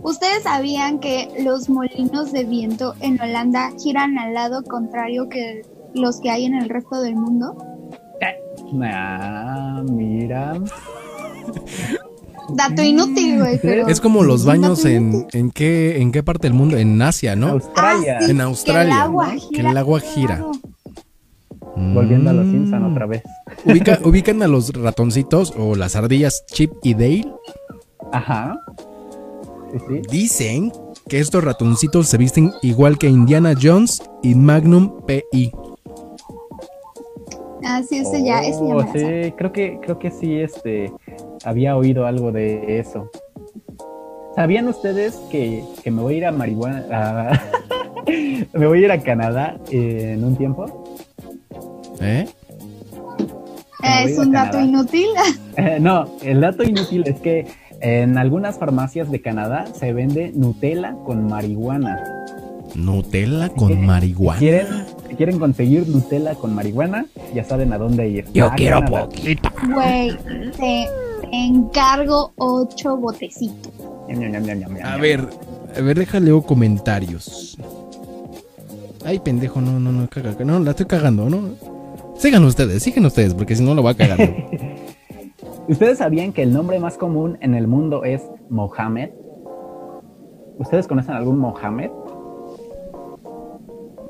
¿Ustedes 0.03 0.45
sabían 0.45 0.99
que 0.99 1.29
los 1.40 1.69
molinos 1.69 2.33
de 2.33 2.45
viento 2.45 2.95
en 3.01 3.21
Holanda 3.21 3.71
giran 3.79 4.19
al 4.19 4.33
lado 4.33 4.62
contrario 4.64 5.29
que 5.29 5.62
los 5.93 6.21
que 6.23 6.31
hay 6.31 6.47
en 6.47 6.55
el 6.55 6.71
resto 6.71 7.03
del 7.03 7.16
mundo? 7.16 7.55
Ah, 8.83 9.83
mira. 9.90 10.55
Dato 12.57 12.83
inútil, 12.83 13.39
güey, 13.39 13.59
pero... 13.61 13.89
Es 13.89 14.01
como 14.01 14.23
los 14.23 14.45
baños 14.45 14.85
en, 14.85 15.27
en 15.33 15.51
qué, 15.51 16.01
en 16.01 16.13
qué 16.13 16.23
parte 16.23 16.47
del 16.49 16.55
mundo, 16.55 16.77
en 16.77 17.01
Asia, 17.03 17.37
¿no? 17.37 17.49
Australia. 17.49 18.19
Ah, 18.21 18.25
sí, 18.25 18.31
En 18.31 18.41
Australia, 18.41 18.95
Que 18.95 18.97
el 18.97 19.01
agua 19.03 19.27
gira. 19.31 19.49
Que 19.51 19.61
el 19.71 19.77
agua 19.77 20.01
gira. 20.01 20.37
claro. 20.37 20.53
Volviendo 21.95 22.31
a 22.31 22.33
los 22.33 22.47
Mm. 22.47 22.51
Simpson 22.53 22.85
otra 22.93 23.07
vez. 23.07 23.23
Ubica- 23.65 24.01
ubican 24.05 24.43
a 24.43 24.49
los 24.49 24.73
ratoncitos 24.75 25.55
o 25.57 25.75
las 25.77 25.97
ardillas 25.97 26.45
Chip 26.47 26.73
y 26.83 26.95
Dale. 26.95 27.33
Ajá. 28.13 28.59
Sí. 29.89 30.03
Dicen 30.11 30.73
que 31.09 31.21
estos 31.21 31.43
ratoncitos 31.45 32.09
se 32.09 32.19
visten 32.19 32.53
igual 32.63 32.99
que 32.99 33.09
Indiana 33.09 33.55
Jones 33.61 34.03
y 34.23 34.35
Magnum 34.35 35.01
PI. 35.07 35.53
Ah, 37.65 37.83
sí, 37.89 37.99
ese 37.99 38.25
ya, 38.25 38.41
ese 38.41 38.59
ya 38.59 38.75
Oh, 38.75 38.83
me 38.83 38.93
sí, 39.27 39.33
creo 39.37 39.53
que, 39.53 39.79
creo 39.83 39.99
que 39.99 40.11
sí, 40.11 40.35
este, 40.37 40.93
había 41.44 41.76
oído 41.76 42.07
algo 42.07 42.33
de 42.33 42.79
eso. 42.79 43.11
¿Sabían 44.35 44.68
ustedes 44.68 45.16
que, 45.31 45.64
que 45.83 45.90
me 45.90 46.03
voy 46.03 46.14
a 46.14 46.16
ir 46.18 46.26
a 46.26 46.33
marihuana, 46.33 46.85
a- 46.92 47.40
me 48.59 48.66
voy 48.66 48.79
a 48.83 48.85
ir 48.87 48.92
a 48.92 49.00
Canadá 49.00 49.57
en 49.70 50.24
un 50.24 50.37
tiempo? 50.37 50.85
¿Eh? 52.00 52.26
Es 54.05 54.18
un 54.18 54.33
dato 54.33 54.61
inútil. 54.61 55.07
Eh, 55.57 55.79
no, 55.81 56.07
el 56.22 56.40
dato 56.40 56.62
inútil 56.62 57.03
es 57.07 57.18
que 57.20 57.46
en 57.81 58.18
algunas 58.18 58.59
farmacias 58.59 59.11
de 59.11 59.20
Canadá 59.22 59.66
se 59.74 59.92
vende 59.92 60.33
Nutella 60.35 60.94
con 61.05 61.26
marihuana. 61.26 62.03
Nutella 62.74 63.48
con 63.48 63.68
quieren- 63.68 63.87
marihuana. 63.87 64.38
Si 64.38 64.44
quieren, 64.46 64.66
si 65.09 65.14
quieren 65.16 65.38
conseguir 65.38 65.88
Nutella 65.88 66.35
con 66.35 66.55
marihuana, 66.55 67.07
ya 67.35 67.42
saben 67.44 67.72
a 67.72 67.79
dónde 67.79 68.09
ir. 68.09 68.26
Yo 68.33 68.46
A 68.46 68.55
quiero 68.55 68.81
Canadá. 68.81 69.07
poquito. 69.09 69.48
Güey, 69.74 70.16
te 70.57 70.87
encargo 71.33 72.33
ocho 72.37 72.97
botecitos. 72.97 73.73
A 74.83 74.97
ver, 74.97 75.29
a 75.77 75.81
ver, 75.81 75.99
déjale 75.99 76.43
comentarios. 76.43 77.57
Ay, 79.05 79.19
pendejo, 79.19 79.61
no, 79.61 79.81
no, 79.81 79.93
no, 79.93 80.09
caga, 80.09 80.35
no, 80.45 80.59
la 80.59 80.71
estoy 80.71 80.87
cagando, 80.87 81.31
¿no? 81.31 81.51
Sigan 82.17 82.45
ustedes, 82.45 82.83
sigan 82.83 83.07
ustedes, 83.07 83.35
porque 83.35 83.57
si 83.57 83.63
no 83.63 83.75
lo 83.75 83.83
va 83.83 83.93
a 83.93 83.95
cagar. 83.95 84.19
¿Ustedes 85.69 85.99
sabían 85.99 86.33
que 86.33 86.43
el 86.43 86.53
nombre 86.53 86.79
más 86.81 86.99
común 86.99 87.39
en 87.41 87.55
el 87.55 87.67
mundo 87.67 88.05
es 88.05 88.23
Mohammed? 88.51 89.11
¿Ustedes 90.59 90.87
conocen 90.87 91.15
algún 91.15 91.39
Mohammed? 91.39 91.91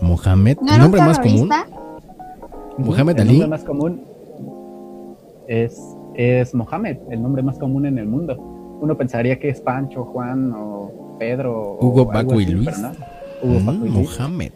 Mohamed, 0.00 0.58
¿No 0.62 0.72
el 0.72 0.80
nombre 0.80 1.00
más 1.02 1.18
común. 1.18 1.50
Mohamed 2.78 3.14
el 3.16 3.20
Ali. 3.20 3.30
nombre 3.32 3.48
más 3.48 3.64
común 3.64 4.02
es, 5.46 5.78
es 6.14 6.54
Mohammed, 6.54 6.96
el 7.10 7.22
nombre 7.22 7.42
más 7.42 7.58
común 7.58 7.86
en 7.86 7.98
el 7.98 8.06
mundo. 8.06 8.36
Uno 8.80 8.96
pensaría 8.96 9.38
que 9.38 9.48
es 9.50 9.60
Pancho, 9.60 10.04
Juan 10.04 10.52
o 10.56 11.16
Pedro. 11.18 11.76
o 11.78 11.86
Hugo, 11.86 12.00
algo 12.12 12.12
Paco 12.12 12.40
y 12.40 12.46
Luis. 12.46 12.78
no. 12.78 12.92
Hugo, 13.42 13.60
Mm, 13.60 13.66
Paco 13.66 13.86
y 13.86 13.90
Luis. 13.90 14.18
Mohamed. 14.18 14.52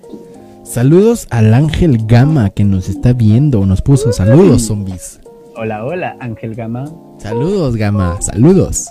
Saludos 0.62 1.26
al 1.30 1.52
Ángel 1.52 2.06
Gama 2.06 2.48
que 2.50 2.64
nos 2.64 2.88
está 2.88 3.12
viendo. 3.12 3.64
Nos 3.66 3.82
puso 3.82 4.12
saludos, 4.12 4.62
zombies. 4.62 5.20
Hola, 5.56 5.84
hola, 5.84 6.16
Ángel 6.20 6.54
Gama. 6.54 6.86
Saludos, 7.18 7.76
Gama. 7.76 8.20
Saludos. 8.22 8.88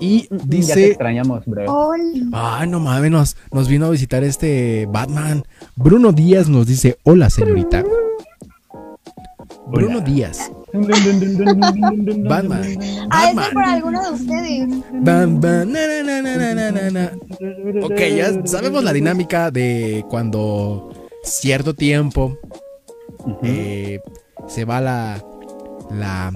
Y 0.00 0.22
Ya 0.22 0.28
te 0.38 0.44
dice. 0.46 0.86
extrañamos, 0.88 1.44
bro. 1.44 1.92
Ay, 2.32 2.68
no 2.70 2.80
mames, 2.80 3.10
nos, 3.10 3.36
nos 3.52 3.68
vino 3.68 3.84
a 3.86 3.90
visitar 3.90 4.24
este 4.24 4.86
Batman. 4.90 5.44
Bruno 5.76 6.12
Díaz 6.12 6.48
nos 6.48 6.66
dice: 6.66 6.96
Hola, 7.04 7.28
señorita. 7.28 7.84
Bruno. 9.66 10.00
Díaz. 10.00 10.50
Batman. 10.72 12.24
Batman. 12.28 13.08
Ah, 13.10 13.32
Batman. 13.34 13.52
por 13.52 13.64
alguno 13.64 14.02
de 14.02 14.10
ustedes. 14.10 14.68
Bam, 14.92 15.40
bam, 15.40 15.72
na, 15.72 15.86
na, 15.86 16.22
na, 16.22 16.22
na, 16.22 16.54
na, 16.54 16.70
na, 16.70 16.90
na. 16.90 17.12
Ok, 17.82 17.98
ya 18.16 18.46
sabemos 18.46 18.84
la 18.84 18.92
dinámica 18.92 19.50
de 19.50 20.04
cuando 20.08 20.92
cierto 21.22 21.74
tiempo 21.74 22.38
eh, 23.42 24.00
se 24.46 24.64
va 24.64 24.80
la, 24.80 25.24
la 25.90 26.32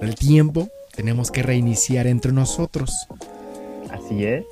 el 0.00 0.14
tiempo, 0.14 0.68
tenemos 0.94 1.30
que 1.30 1.42
reiniciar 1.42 2.06
entre 2.06 2.32
nosotros. 2.32 3.06
Así 3.90 4.24
es. 4.24 4.44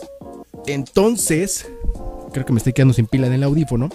Entonces, 0.67 1.67
creo 2.33 2.47
que 2.47 2.53
me 2.53 2.59
estoy 2.59 2.73
quedando 2.73 2.95
sin 2.95 3.07
pila 3.07 3.27
en 3.27 3.33
el 3.35 3.43
audífono. 3.43 3.89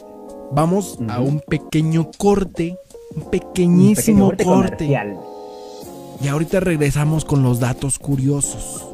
Vamos 0.52 1.00
a 1.10 1.22
un 1.22 1.40
pequeño 1.40 2.12
corte, 2.18 2.78
un 3.16 3.24
Un 3.24 3.30
pequeñísimo 3.30 4.30
pequeño 4.30 4.50
corte. 4.54 4.76
comercial. 4.76 5.18
Y 6.24 6.28
ahorita 6.28 6.60
regresamos 6.62 7.26
con 7.26 7.44
los 7.44 7.60
datos 7.60 8.00
curiosos. 8.00 8.86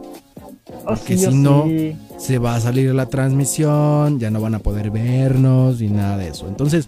Oh, 0.83 0.95
Porque 0.95 1.17
sí, 1.17 1.25
si 1.25 1.27
oh, 1.27 1.31
no- 1.31 1.65
sí. 1.67 1.95
se 2.17 2.39
va 2.39 2.55
a 2.55 2.59
salir 2.59 2.93
la 2.95 3.05
transmisión, 3.07 4.19
ya 4.19 4.31
no 4.31 4.41
van 4.41 4.55
a 4.55 4.59
poder 4.59 4.89
vernos 4.89 5.81
y 5.81 5.89
nada 5.89 6.17
de 6.17 6.29
eso. 6.29 6.47
Entonces, 6.47 6.87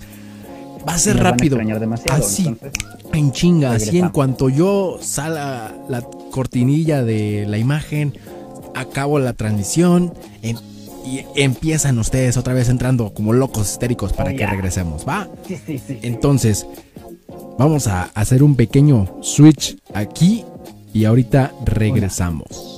Va 0.85 0.95
a 0.95 0.97
ser 0.97 1.15
Nos 1.15 1.25
a 1.25 1.29
rápido. 1.29 1.57
demasiado, 1.57 2.21
Así, 2.21 2.45
entonces, 2.45 2.73
en 3.13 3.31
chinga, 3.31 3.71
así 3.71 3.99
en 3.99 4.09
cuanto 4.09 4.49
yo 4.49 4.97
salga 4.99 5.73
la 5.87 6.01
cortinilla 6.01 7.03
de 7.05 7.45
la 7.47 7.57
imagen, 7.57 8.13
acabo 8.75 9.17
la 9.17 9.31
transmisión 9.31 10.13
en- 10.41 10.57
y 11.05 11.21
empiezan 11.35 11.99
ustedes 11.99 12.35
otra 12.35 12.53
vez 12.53 12.67
entrando 12.67 13.13
como 13.13 13.31
locos 13.31 13.71
histéricos 13.71 14.11
para 14.11 14.31
Oh, 14.31 14.35
que 14.35 14.45
regresemos, 14.45 15.07
¿va? 15.07 15.29
Sí, 15.47 15.57
sí, 15.65 15.77
sí. 15.87 15.99
Entonces, 16.01 16.67
vamos 17.57 17.87
a 17.87 18.03
hacer 18.15 18.43
un 18.43 18.55
pequeño 18.55 19.17
switch 19.21 19.77
aquí 19.93 20.45
y 20.93 21.05
ahorita 21.05 21.53
regresamos. 21.65 22.72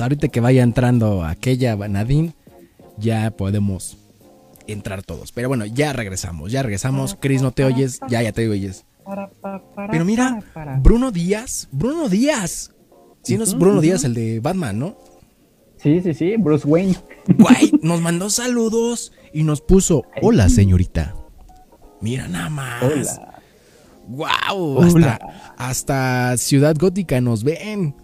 Ahorita 0.00 0.28
que 0.28 0.40
vaya 0.40 0.62
entrando 0.62 1.24
aquella 1.24 1.76
Nadine, 1.76 2.34
ya 2.98 3.30
podemos 3.30 3.96
entrar 4.66 5.02
todos. 5.02 5.32
Pero 5.32 5.48
bueno, 5.48 5.66
ya 5.66 5.92
regresamos, 5.92 6.52
ya 6.52 6.62
regresamos. 6.62 7.16
Chris, 7.20 7.42
¿no 7.42 7.52
te 7.52 7.64
oyes? 7.64 8.00
Ya, 8.08 8.22
ya 8.22 8.32
te 8.32 8.48
oyes. 8.48 8.84
Pero 9.90 10.04
mira, 10.04 10.42
Bruno 10.82 11.10
Díaz, 11.10 11.68
Bruno 11.70 12.08
Díaz. 12.08 12.72
Sí, 13.22 13.36
no 13.36 13.44
es 13.44 13.54
Bruno. 13.56 13.80
Díaz, 13.80 14.04
el 14.04 14.14
de 14.14 14.40
Batman, 14.40 14.78
¿no? 14.78 14.96
Sí, 15.76 16.00
sí, 16.00 16.14
sí, 16.14 16.36
Bruce 16.38 16.66
Wayne. 16.66 16.96
Guay, 17.36 17.72
nos 17.82 18.00
mandó 18.00 18.30
saludos 18.30 19.12
y 19.32 19.42
nos 19.42 19.60
puso, 19.60 20.04
hola 20.22 20.48
señorita. 20.48 21.14
Mira 22.00 22.28
nada 22.28 22.48
más. 22.48 22.82
Hola. 22.82 23.42
Wow, 24.06 24.76
Hola. 24.78 25.18
hasta, 25.56 25.56
hasta 25.56 26.36
Ciudad 26.36 26.76
Gótica 26.78 27.20
nos 27.20 27.44
ven. 27.44 27.94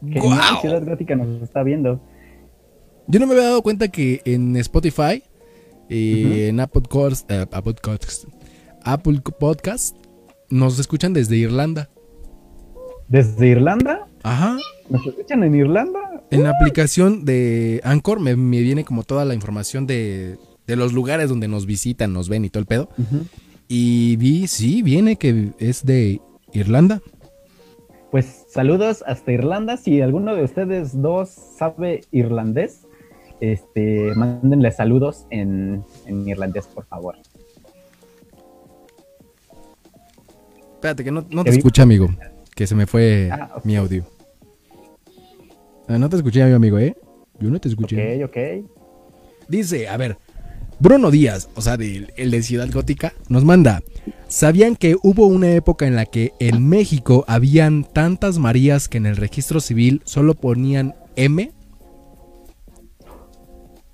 Genial, 0.00 0.22
Guau. 0.22 0.60
Ciudad 0.60 0.84
Gótica 0.84 1.14
nos 1.16 1.42
está 1.42 1.62
viendo. 1.62 2.00
Yo 3.06 3.18
no 3.20 3.26
me 3.26 3.32
había 3.34 3.46
dado 3.46 3.62
cuenta 3.62 3.88
que 3.88 4.20
en 4.24 4.56
Spotify, 4.56 5.22
eh, 5.88 6.22
Ujú. 6.26 6.34
en 6.34 6.60
Apple, 6.60 6.82
Cors- 6.82 7.24
eh, 7.28 7.46
Apple 7.50 7.74
Podcast, 7.82 8.24
Apple 8.84 9.20
Podcast, 9.38 9.96
nos 10.48 10.78
escuchan 10.78 11.12
desde 11.12 11.36
Irlanda. 11.36 11.90
¿Desde 13.08 13.48
Irlanda? 13.48 14.06
Ajá. 14.22 14.56
¿Nos 14.88 15.04
escuchan 15.06 15.42
en 15.42 15.54
Irlanda? 15.56 15.98
En 16.30 16.44
la 16.44 16.50
aplicación 16.50 17.24
de 17.24 17.80
Anchor 17.82 18.20
me, 18.20 18.36
me 18.36 18.60
viene 18.60 18.84
como 18.84 19.02
toda 19.02 19.24
la 19.24 19.34
información 19.34 19.86
de, 19.86 20.38
de 20.66 20.76
los 20.76 20.92
lugares 20.92 21.28
donde 21.28 21.48
nos 21.48 21.66
visitan, 21.66 22.12
nos 22.12 22.28
ven 22.28 22.44
y 22.44 22.50
todo 22.50 22.60
el 22.60 22.66
pedo. 22.66 22.88
Y 23.66 24.14
vi, 24.16 24.46
sí, 24.46 24.82
viene 24.82 25.16
que 25.16 25.50
es 25.58 25.84
de 25.84 26.20
Irlanda. 26.52 27.00
Pues 28.12 28.39
saludos 28.50 29.02
hasta 29.06 29.32
Irlanda. 29.32 29.76
Si 29.76 30.00
alguno 30.00 30.34
de 30.34 30.44
ustedes 30.44 31.00
dos 31.00 31.28
sabe 31.30 32.02
irlandés, 32.10 32.86
este, 33.40 34.14
mándenle 34.16 34.70
saludos 34.72 35.26
en, 35.30 35.84
en 36.06 36.28
irlandés, 36.28 36.66
por 36.66 36.84
favor. 36.86 37.16
Espérate, 40.74 41.04
que 41.04 41.10
no, 41.10 41.24
no 41.30 41.44
¿Qué 41.44 41.50
te 41.50 41.56
vi? 41.56 41.58
escuché, 41.58 41.82
amigo. 41.82 42.08
Que 42.54 42.66
se 42.66 42.74
me 42.74 42.86
fue 42.86 43.28
Ah, 43.32 43.60
mi 43.64 43.76
audio. 43.76 44.04
Ah, 45.88 45.98
no 45.98 46.08
te 46.08 46.16
escuché, 46.16 46.44
mi 46.44 46.52
amigo, 46.52 46.78
¿eh? 46.78 46.96
Yo 47.38 47.50
no 47.50 47.58
te 47.60 47.68
escuché. 47.68 48.24
Ok, 48.24 48.30
ok. 48.30 48.70
Dice, 49.48 49.88
a 49.88 49.96
ver, 49.96 50.18
Bruno 50.80 51.10
Díaz, 51.10 51.48
o 51.54 51.60
sea, 51.60 51.76
del- 51.76 52.12
el 52.16 52.30
de 52.30 52.42
Ciudad 52.42 52.68
Gótica, 52.72 53.12
nos 53.28 53.44
manda. 53.44 53.82
¿Sabían 54.28 54.76
que 54.76 54.96
hubo 55.02 55.26
una 55.26 55.50
época 55.52 55.86
en 55.86 55.94
la 55.94 56.06
que 56.06 56.32
en 56.38 56.66
México 56.68 57.24
habían 57.28 57.84
tantas 57.84 58.38
Marías 58.38 58.88
que 58.88 58.96
en 58.98 59.06
el 59.06 59.16
registro 59.16 59.60
civil 59.60 60.00
solo 60.04 60.34
ponían 60.34 60.94
M? 61.16 61.52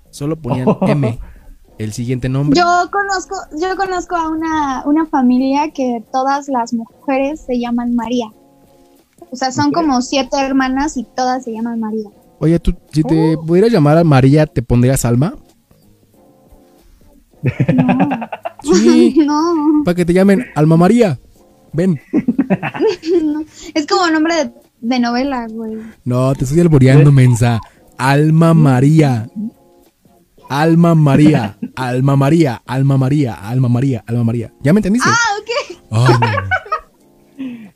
Solo 0.09 0.35
ponían 0.37 0.67
M. 0.87 1.19
El 1.77 1.93
siguiente 1.93 2.27
nombre. 2.29 2.57
Yo 2.59 2.65
conozco, 2.91 3.35
yo 3.59 3.75
conozco 3.75 4.15
a 4.15 4.29
una, 4.29 4.83
una 4.85 5.05
familia 5.05 5.69
que 5.71 6.03
todas 6.11 6.47
las 6.47 6.73
mujeres 6.73 7.41
se 7.45 7.59
llaman 7.59 7.93
María. 7.95 8.27
O 9.29 9.35
sea, 9.35 9.51
son 9.51 9.71
como 9.71 10.01
siete 10.01 10.37
hermanas 10.39 10.97
y 10.97 11.03
todas 11.03 11.43
se 11.43 11.51
llaman 11.51 11.79
María. 11.79 12.09
Oye, 12.39 12.59
tú, 12.59 12.73
si 12.91 13.03
te 13.03 13.35
pudieras 13.45 13.71
llamar 13.71 13.97
a 13.97 14.03
María, 14.03 14.45
¿te 14.47 14.61
pondrías 14.63 15.05
Alma? 15.05 15.35
No, 17.73 18.29
Sí, 18.75 19.15
no, 19.25 19.83
para 19.85 19.95
que 19.95 20.05
te 20.05 20.13
llamen 20.13 20.45
Alma 20.55 20.77
María. 20.77 21.19
Ven. 21.73 21.99
no. 23.23 23.41
Es 23.73 23.85
como 23.87 24.09
nombre 24.09 24.35
de, 24.35 24.51
de 24.81 24.99
novela, 24.99 25.47
güey. 25.49 25.77
No, 26.05 26.33
te 26.33 26.45
estoy 26.45 26.59
alboreando, 26.61 27.11
mensa. 27.11 27.59
Alma 27.97 28.53
María. 28.53 29.29
Alma 30.49 30.95
María. 30.95 31.57
Alma 31.75 32.15
María. 32.15 32.61
Alma 32.65 32.97
María. 32.97 33.33
Alma 33.33 33.67
María. 33.69 34.03
Alma 34.07 34.23
María. 34.23 34.53
¿Ya 34.61 34.73
me 34.73 34.79
entendiste? 34.79 35.09
Ah, 35.11 35.17
ok. 35.39 35.81
No. 35.91 36.07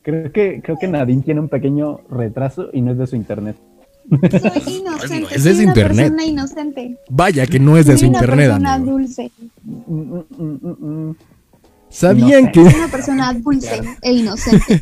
Creo 0.04 0.32
que, 0.32 0.62
creo 0.64 0.78
que 0.80 0.88
Nadine 0.88 1.22
tiene 1.22 1.42
un 1.42 1.50
pequeño 1.50 2.00
retraso 2.10 2.70
y 2.74 2.82
no 2.82 2.92
es 2.92 2.98
de 2.98 3.06
su 3.06 3.16
internet. 3.16 3.58
Soy 4.10 4.74
inocente. 4.80 5.20
no, 5.22 5.30
es 5.30 5.44
de 5.44 5.52
una 5.54 5.64
internet. 5.64 6.14
inocente. 6.26 6.98
Vaya 7.10 7.46
que 7.48 7.60
no 7.60 7.78
es 7.78 7.86
de 7.86 7.94
soy 7.94 8.00
su 8.00 8.10
una 8.10 8.18
internet, 8.20 8.48
persona 8.50 8.74
amigo. 8.74 8.92
dulce. 8.92 9.32
¿Sabían 11.90 12.46
No 12.46 12.52
que 12.52 12.64
Soy 12.64 12.74
una 12.76 12.88
persona 12.88 13.34
dulce 13.34 13.82
e 14.02 14.14
inocente. 14.14 14.82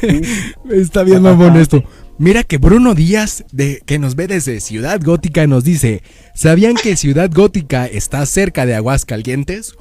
está 0.70 1.02
bien 1.02 1.22
mamón 1.22 1.56
esto? 1.56 1.82
Mira 2.18 2.42
que 2.44 2.58
Bruno 2.58 2.94
Díaz, 2.94 3.44
de, 3.52 3.80
que 3.86 3.98
nos 3.98 4.14
ve 4.16 4.26
desde 4.28 4.60
Ciudad 4.60 5.00
Gótica, 5.02 5.46
nos 5.46 5.64
dice: 5.64 6.02
¿Sabían 6.34 6.74
que 6.74 6.96
Ciudad 6.96 7.30
Gótica 7.32 7.86
está 7.86 8.24
cerca 8.26 8.66
de 8.66 8.74
Aguascalientes? 8.74 9.74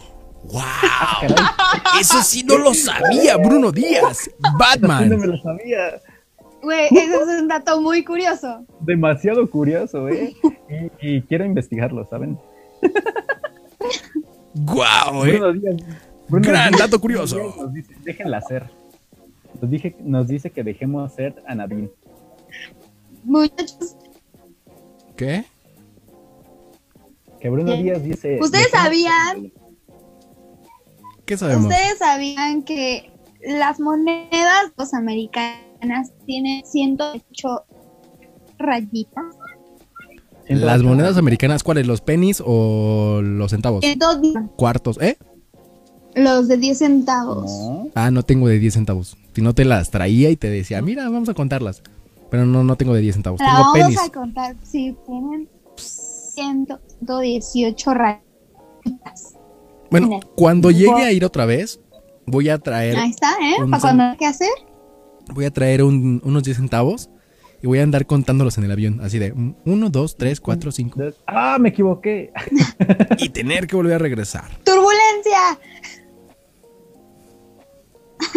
¡Wow! 0.45 0.61
Caray, 1.21 1.35
Eso 2.01 2.21
sí 2.23 2.43
no 2.43 2.57
lo 2.57 2.73
sabía, 2.73 3.37
Bruno 3.37 3.71
Díaz. 3.71 4.17
sí 4.23 4.31
no 4.39 4.57
Batman. 4.57 5.09
me 5.09 5.27
lo 5.27 5.37
sabía. 5.41 6.01
Güey, 6.61 6.85
ese 6.91 7.15
es 7.15 7.41
un 7.41 7.47
dato 7.47 7.81
muy 7.81 8.03
curioso. 8.03 8.65
Demasiado 8.81 9.49
curioso, 9.49 10.07
¿eh? 10.09 10.35
Y, 11.01 11.15
y 11.17 11.21
quiero 11.21 11.45
investigarlo, 11.45 12.05
¿saben? 12.09 12.37
¡Guau, 14.53 15.25
eh! 15.25 15.39
Díaz- 15.39 15.83
Bruno 16.27 16.47
Gran 16.49 16.71
dato 16.73 16.99
curioso. 16.99 17.37
Nos 17.57 17.73
dice, 17.73 17.95
déjenla 18.03 18.37
hacer. 18.39 18.69
Nos, 19.61 19.69
dije, 19.71 19.95
nos 20.01 20.27
dice 20.27 20.49
que 20.51 20.63
dejemos 20.63 21.09
hacer 21.11 21.41
a 21.47 21.55
Nadine. 21.55 21.89
Muchachos, 23.23 23.95
¿Qué? 25.15 25.45
Que 27.39 27.49
Bruno. 27.49 27.71
Díaz 27.75 28.03
dice. 28.03 28.39
¿Ustedes 28.41 28.69
sabían? 28.71 29.51
¿Qué 31.25 31.37
sabemos? 31.37 31.65
¿ustedes 31.65 31.97
sabían 31.99 32.63
que 32.63 33.11
las 33.41 33.79
monedas 33.79 34.71
pues, 34.75 34.89
americanas 35.81 36.11
tienen 36.25 36.65
108 36.65 37.65
rayitas? 38.57 39.25
Las 40.47 40.81
monedas 40.81 41.17
americanas, 41.17 41.63
¿cuáles? 41.63 41.87
¿Los 41.87 42.01
pennies 42.01 42.41
o 42.45 43.19
los 43.21 43.51
centavos? 43.51 43.83
Cuartos, 44.55 44.97
¿eh? 45.01 45.17
Los 46.15 46.47
de 46.47 46.57
10 46.57 46.77
centavos. 46.77 47.51
No. 47.51 47.89
Ah, 47.93 48.11
no 48.11 48.23
tengo 48.23 48.47
de 48.47 48.57
10 48.57 48.73
centavos. 48.73 49.17
Si 49.33 49.41
no 49.41 49.53
te 49.53 49.65
las 49.65 49.91
traía 49.91 50.29
y 50.31 50.37
te 50.37 50.49
decía, 50.49 50.81
mira, 50.81 51.03
vamos 51.09 51.29
a 51.29 51.33
contarlas. 51.33 51.83
Pero 52.31 52.45
no, 52.45 52.63
no 52.63 52.75
tengo 52.75 52.93
de 52.93 53.01
10 53.01 53.15
centavos. 53.15 53.39
La 53.39 53.47
Tengo 53.47 53.59
vamos 53.59 53.77
pennies. 53.77 53.99
a 53.99 54.09
contar. 54.09 54.55
Sí, 54.63 54.95
tienen 55.05 55.47
118 55.75 57.93
rayitas. 57.93 59.35
Bueno, 59.91 60.19
cuando 60.35 60.71
llegue 60.71 61.03
a 61.03 61.11
ir 61.11 61.23
otra 61.23 61.45
vez, 61.45 61.79
voy 62.25 62.49
a 62.49 62.57
traer, 62.57 62.97
Ahí 62.97 63.11
está, 63.11 63.33
¿eh? 63.41 63.57
Para 63.69 63.81
cuando 63.81 64.03
hay 64.03 64.17
que 64.17 64.25
hacer. 64.25 64.49
Voy 65.33 65.45
a 65.45 65.51
traer 65.51 65.83
un- 65.83 66.21
unos 66.23 66.43
10 66.43 66.57
centavos 66.57 67.09
y 67.61 67.67
voy 67.67 67.79
a 67.79 67.83
andar 67.83 68.05
contándolos 68.05 68.57
en 68.57 68.63
el 68.65 68.71
avión. 68.71 68.99
Así 69.01 69.19
de 69.19 69.33
1, 69.65 69.89
2, 69.89 70.17
3, 70.17 70.39
4, 70.41 70.71
5. 70.71 70.99
Ah, 71.25 71.57
me 71.59 71.69
equivoqué. 71.69 72.31
Y 73.19 73.29
tener 73.29 73.67
que 73.67 73.75
volver 73.75 73.95
a 73.95 73.97
regresar. 73.99 74.43
¡Turbulencia! 74.63 75.59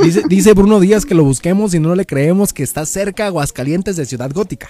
Dice, 0.02 0.22
dice 0.28 0.52
Bruno 0.52 0.78
Díaz 0.80 1.04
que 1.06 1.14
lo 1.14 1.24
busquemos 1.24 1.74
y 1.74 1.80
no 1.80 1.94
le 1.94 2.04
creemos 2.06 2.52
que 2.52 2.62
está 2.62 2.84
cerca 2.86 3.26
Aguascalientes 3.26 3.96
de 3.96 4.04
Ciudad 4.06 4.30
Gótica. 4.32 4.68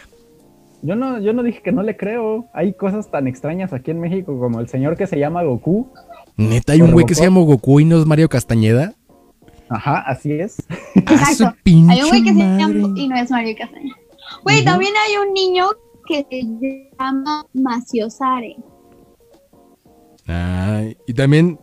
Yo 0.83 0.95
no, 0.97 1.21
yo 1.21 1.33
no 1.33 1.43
dije 1.43 1.61
que 1.63 1.73
no 1.73 1.83
le 1.83 1.97
creo. 1.97 2.47
Hay 2.55 2.73
cosas 2.73 3.11
tan 3.11 3.27
extrañas 3.27 3.73
aquí 3.73 3.91
en 3.91 4.01
México 4.01 4.39
como 4.39 4.61
el 4.61 4.69
señor 4.69 4.97
que 4.97 5.07
se 5.07 5.19
llama 5.19 5.43
Goku. 5.43 5.93
Neta, 6.37 6.73
hay 6.73 6.81
un 6.81 6.93
güey 6.93 7.05
que 7.05 7.15
se 7.15 7.25
llama 7.25 7.41
Goku 7.41 7.81
y 7.81 7.85
no 7.85 7.99
es 8.01 8.07
Mario 8.07 8.29
Castañeda. 8.29 8.95
Ajá, 9.71 10.01
así 10.01 10.33
es. 10.33 10.57
Ah, 11.07 11.31
Exacto. 11.31 11.57
Hay 11.65 12.03
un 12.03 12.09
güey 12.09 12.23
que 12.25 12.35
se 12.35 12.39
llama 12.39 12.99
y 12.99 13.09
no 13.09 13.17
es 13.17 13.31
Mario 13.31 13.55
Castañeda. 13.57 13.97
Güey, 14.43 14.65
también 14.65 14.93
hay 15.07 15.17
un 15.17 15.33
niño 15.33 15.67
que 16.07 16.27
se 16.29 16.91
llama 16.99 17.47
Maciosare. 17.55 18.57
Ay, 20.27 20.97
y 21.07 21.15
también 21.15 21.59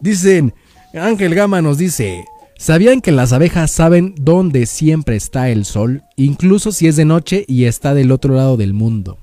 dicen, 0.00 0.54
Ángel 0.94 1.34
Gama 1.34 1.62
nos 1.62 1.78
dice, 1.78 2.24
¿sabían 2.58 3.00
que 3.00 3.12
las 3.12 3.32
abejas 3.32 3.70
saben 3.70 4.14
dónde 4.18 4.66
siempre 4.66 5.16
está 5.16 5.48
el 5.48 5.64
sol? 5.64 6.02
Incluso 6.16 6.72
si 6.72 6.88
es 6.88 6.96
de 6.96 7.04
noche 7.06 7.44
y 7.48 7.64
está 7.64 7.94
del 7.94 8.12
otro 8.12 8.34
lado 8.34 8.56
del 8.56 8.74
mundo. 8.74 9.18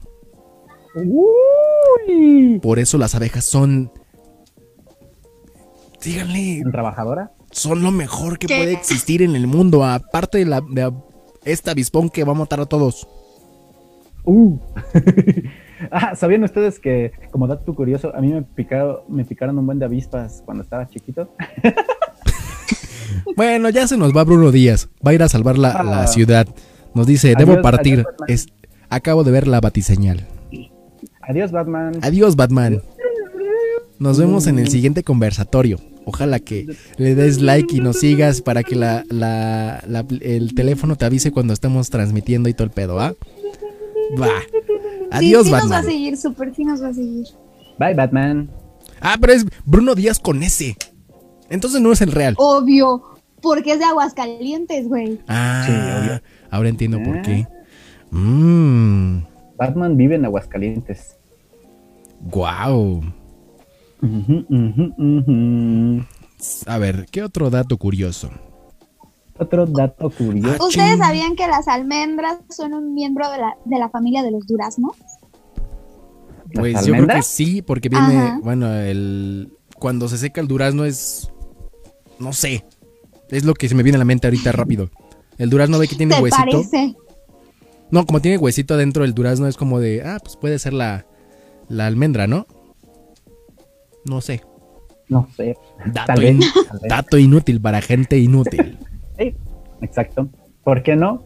Uy. 0.96 2.60
Por 2.62 2.80
eso 2.80 2.98
las 2.98 3.14
abejas 3.16 3.46
son... 3.46 3.92
Díganle, 6.04 6.60
¿En 6.60 6.72
trabajadora? 6.72 7.32
Son 7.54 7.82
lo 7.84 7.92
mejor 7.92 8.38
que 8.38 8.48
¿Qué? 8.48 8.58
puede 8.58 8.74
existir 8.74 9.22
en 9.22 9.36
el 9.36 9.48
mundo, 9.48 9.84
aparte 9.86 10.40
de, 10.40 10.46
la, 10.46 10.62
de 10.62 10.92
este 11.46 11.72
avispón 11.72 12.10
que 12.10 12.24
va 12.24 12.32
a 12.34 12.36
matar 12.36 12.60
a 12.60 12.66
todos. 12.66 13.08
Uh. 14.26 14.58
ah, 15.92 16.16
¿sabían 16.16 16.44
ustedes 16.44 16.80
que, 16.80 17.12
como 17.32 17.48
dato 17.48 17.74
curioso, 17.76 18.16
a 18.16 18.22
mí 18.22 18.32
me 18.34 18.42
picaron, 18.42 18.98
me 19.10 19.26
picaron 19.26 19.58
un 19.60 19.66
buen 19.66 19.80
de 19.80 19.86
avispas 19.86 20.42
cuando 20.46 20.64
estaba 20.64 20.88
chiquito? 20.88 21.30
Bueno, 23.36 23.70
ya 23.70 23.88
se 23.88 23.98
nos 23.98 24.16
va 24.16 24.24
Bruno 24.24 24.52
Díaz. 24.52 24.90
Va 25.06 25.12
a 25.12 25.14
ir 25.14 25.24
a 25.24 25.30
salvar 25.30 25.58
la, 25.58 25.84
la 25.84 26.02
Ah. 26.04 26.08
ciudad. 26.08 26.48
Nos 26.94 27.08
dice, 27.08 27.34
Adiós, 27.36 27.48
debo 27.50 27.62
partir. 27.62 28.00
adiós. 28.00 28.16
Es, 28.28 28.48
acabo 28.90 29.24
de 29.24 29.32
ver 29.32 29.48
la 29.48 29.60
batiseñal. 29.62 30.28
Adiós, 31.22 31.52
Batman. 31.52 31.94
Adiós, 32.02 32.36
Batman. 32.36 32.82
Nos 34.00 34.20
vemos 34.20 34.48
en 34.48 34.60
el 34.60 34.68
siguiente 34.70 35.04
conversatorio. 35.04 35.78
Ojalá 36.06 36.40
que 36.40 36.68
le 36.98 37.16
des 37.16 37.42
like 37.42 37.76
y 37.76 37.80
nos 37.80 38.00
sigas 38.00 38.42
para 38.42 38.64
que 38.64 38.76
la, 38.76 39.04
la- 39.10 39.84
la- 39.88 40.06
el 40.22 40.54
teléfono 40.54 40.96
te 40.96 41.06
avise 41.06 41.32
cuando 41.32 41.54
estemos 41.54 41.90
transmitiendo 41.90 42.50
y 42.50 42.54
todo 42.54 42.66
el 42.66 42.72
pedo, 42.72 43.00
¿ah? 43.00 43.14
Va. 44.22 44.30
Adiós, 45.12 45.44
sí, 45.44 45.50
sí 45.50 45.52
nos 45.52 45.54
va 45.54 45.58
a 45.58 45.62
Batman. 45.62 45.86
seguir, 45.86 46.18
súper 46.18 46.54
sí 46.56 46.66
nos 46.66 46.84
va 46.84 46.88
a 46.90 46.94
seguir. 46.94 47.26
Bye, 47.80 47.94
Batman. 47.94 48.50
Ah, 49.00 49.18
pero 49.20 49.34
es 49.34 49.46
Bruno 49.66 49.96
Díaz 49.96 50.20
con 50.20 50.44
S. 50.44 50.76
Entonces 51.50 51.82
no 51.82 51.92
es 51.92 52.02
el 52.02 52.12
real. 52.12 52.36
Obvio, 52.38 53.02
porque 53.42 53.74
es 53.74 53.80
de 53.80 53.86
Aguascalientes, 53.86 54.88
güey. 54.88 55.20
Ah, 55.28 55.64
Sí, 55.66 55.72
obvio. 55.74 56.22
ahora 56.52 56.70
entiendo 56.70 57.02
por 57.04 57.18
Ah. 57.18 57.22
qué. 57.22 57.48
Mmm. 58.12 59.24
Batman 59.58 59.98
vive 59.98 60.16
en 60.16 60.26
Aguascalientes. 60.26 61.18
Wow. 62.22 63.04
A 66.68 66.78
ver, 66.78 67.06
¿qué 67.12 67.24
otro 67.24 67.50
dato 67.50 67.78
curioso? 67.78 68.30
Otro 69.38 69.66
dato 69.66 70.10
curioso. 70.10 70.58
Ah, 70.60 70.66
¿Ustedes 70.66 70.98
sabían 71.00 71.36
que 71.36 71.48
las 71.48 71.68
almendras 71.68 72.40
son 72.50 72.74
un 72.74 72.94
miembro 72.94 73.30
de 73.32 73.38
la, 73.38 73.56
de 73.66 73.80
la 73.80 73.90
familia 73.90 74.22
de 74.24 74.32
los 74.32 74.46
duraznos? 74.46 74.96
¿Las 76.52 76.60
Pues 76.60 76.86
yo 76.86 76.94
creo 76.94 77.08
que 77.08 77.24
sí, 77.24 77.62
porque 77.62 77.90
viene, 77.90 78.18
Ajá. 78.18 78.40
bueno, 78.44 78.72
el 78.74 79.52
cuando 79.80 80.08
se 80.08 80.18
seca 80.18 80.40
el 80.40 80.48
durazno 80.48 80.86
es 80.86 81.32
no 82.20 82.34
sé. 82.34 82.66
Es 83.30 83.44
lo 83.44 83.54
que 83.54 83.68
se 83.68 83.76
me 83.76 83.84
viene 83.84 83.96
a 83.96 84.00
la 84.00 84.06
mente 84.06 84.28
ahorita 84.28 84.52
rápido. 84.52 84.90
El 85.38 85.50
durazno 85.50 85.80
ve 85.80 85.88
que 85.88 85.96
tiene 85.96 86.16
¿Te 86.16 86.22
huesito. 86.22 86.46
parece? 86.46 86.96
No, 87.90 88.06
como 88.06 88.22
tiene 88.22 88.38
huesito 88.38 88.76
adentro 88.76 89.04
el 89.04 89.14
durazno 89.14 89.48
es 89.48 89.58
como 89.58 89.80
de, 89.80 90.04
ah, 90.04 90.20
pues 90.22 90.36
puede 90.38 90.60
ser 90.60 90.74
la 90.74 91.06
la 91.70 91.88
almendra, 91.88 92.28
¿no? 92.28 92.46
No 94.06 94.22
sé. 94.22 94.42
No 95.10 95.28
sé. 95.36 95.56
Dato, 95.86 96.08
Tal 96.14 96.20
vez, 96.22 96.32
in- 96.36 96.40
tal 96.40 96.80
vez. 96.80 96.90
dato 96.90 97.18
inútil 97.18 97.60
para 97.62 97.82
gente 97.82 98.18
inútil. 98.20 98.78
Sí, 99.18 99.36
exacto. 99.82 100.28
¿Por 100.64 100.82
qué 100.82 100.96
no? 100.96 101.24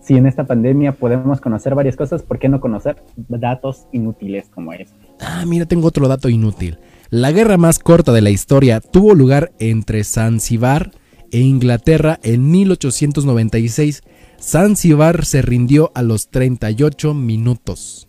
Si 0.00 0.16
en 0.16 0.26
esta 0.26 0.44
pandemia 0.46 0.92
podemos 0.92 1.38
conocer 1.38 1.74
varias 1.74 1.96
cosas, 1.96 2.22
¿por 2.22 2.38
qué 2.38 2.48
no 2.48 2.60
conocer 2.62 2.96
datos 3.28 3.86
inútiles 3.92 4.48
como 4.48 4.72
este? 4.72 4.94
Ah, 5.20 5.44
mira, 5.46 5.66
tengo 5.66 5.86
otro 5.86 6.08
dato 6.08 6.30
inútil. 6.30 6.78
La 7.10 7.30
guerra 7.30 7.58
más 7.58 7.78
corta 7.78 8.12
de 8.12 8.22
la 8.22 8.30
historia 8.30 8.80
tuvo 8.80 9.14
lugar 9.14 9.52
entre 9.58 10.02
Zanzíbar 10.02 10.92
e 11.30 11.40
Inglaterra 11.40 12.18
en 12.22 12.50
1896. 12.50 14.02
Zanzíbar 14.40 15.26
se 15.26 15.42
rindió 15.42 15.92
a 15.94 16.00
los 16.02 16.30
38 16.30 17.12
minutos. 17.12 18.08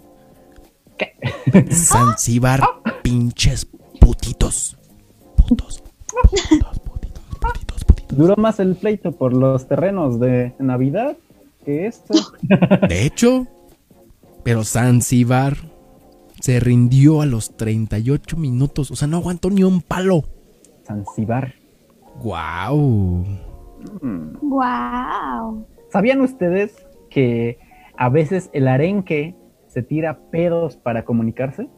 ¿Qué? 0.97 1.13
Zanzíbar, 1.73 2.61
pinches 3.03 3.67
putitos. 3.99 4.77
Putos. 5.35 5.83
Putitos, 6.29 6.79
putitos, 6.79 7.23
putitos, 7.39 7.83
putitos. 7.85 8.17
Duró 8.17 8.35
más 8.37 8.59
el 8.59 8.75
pleito 8.75 9.11
por 9.11 9.33
los 9.33 9.67
terrenos 9.67 10.19
de 10.19 10.53
Navidad 10.59 11.17
que 11.65 11.87
esto. 11.87 12.13
De 12.87 13.05
hecho, 13.05 13.47
pero 14.43 14.63
Zanzíbar 14.63 15.57
se 16.39 16.59
rindió 16.59 17.21
a 17.21 17.25
los 17.25 17.55
38 17.57 18.37
minutos. 18.37 18.91
O 18.91 18.95
sea, 18.95 19.07
no 19.07 19.17
aguantó 19.17 19.49
ni 19.49 19.63
un 19.63 19.81
palo. 19.81 20.23
Zanzibar. 20.85 21.53
¡Guau! 22.21 23.23
¡Wow! 24.41 25.65
¿Sabían 25.91 26.21
ustedes 26.21 26.85
que 27.09 27.59
a 27.95 28.09
veces 28.09 28.49
el 28.53 28.67
arenque 28.67 29.35
se 29.67 29.83
tira 29.83 30.19
pedos 30.31 30.77
para 30.77 31.05
comunicarse? 31.05 31.69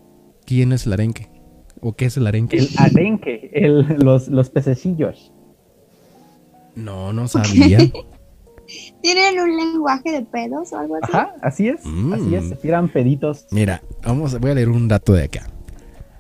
¿Quién 0.51 0.73
es 0.73 0.85
el 0.85 0.91
arenque? 0.91 1.29
¿O 1.79 1.93
qué 1.93 2.07
es 2.07 2.17
el 2.17 2.27
arenque? 2.27 2.57
El 2.57 2.67
arenque, 2.75 3.51
el- 3.53 3.85
los, 4.03 4.27
los 4.27 4.49
pececillos. 4.49 5.31
No, 6.75 7.13
no 7.13 7.29
sabía. 7.29 7.77
¿Tienen 9.01 9.39
un 9.39 9.55
lenguaje 9.55 10.11
de 10.11 10.23
pedos 10.23 10.73
o 10.73 10.77
algo 10.79 10.95
así? 11.01 11.05
Ajá, 11.13 11.33
así 11.41 11.69
es, 11.69 11.85
Mm. 11.85 12.11
así 12.13 12.35
es, 12.35 12.49
se 12.49 12.55
tiran 12.57 12.89
peditos. 12.89 13.47
Mira, 13.51 13.81
vamos, 14.03 14.37
voy 14.41 14.51
a 14.51 14.55
leer 14.55 14.67
un 14.67 14.89
dato 14.89 15.13
de 15.13 15.23
acá. 15.23 15.47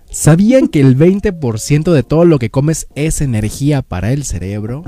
¿Sabían 0.09 0.69
que 0.69 0.79
el 0.79 0.95
20% 0.97 1.91
de 1.91 2.03
todo 2.03 2.23
lo 2.23 2.39
que 2.39 2.49
comes 2.49 2.87
es 2.95 3.19
energía 3.19 3.81
para 3.81 4.13
el 4.13 4.23
cerebro? 4.23 4.85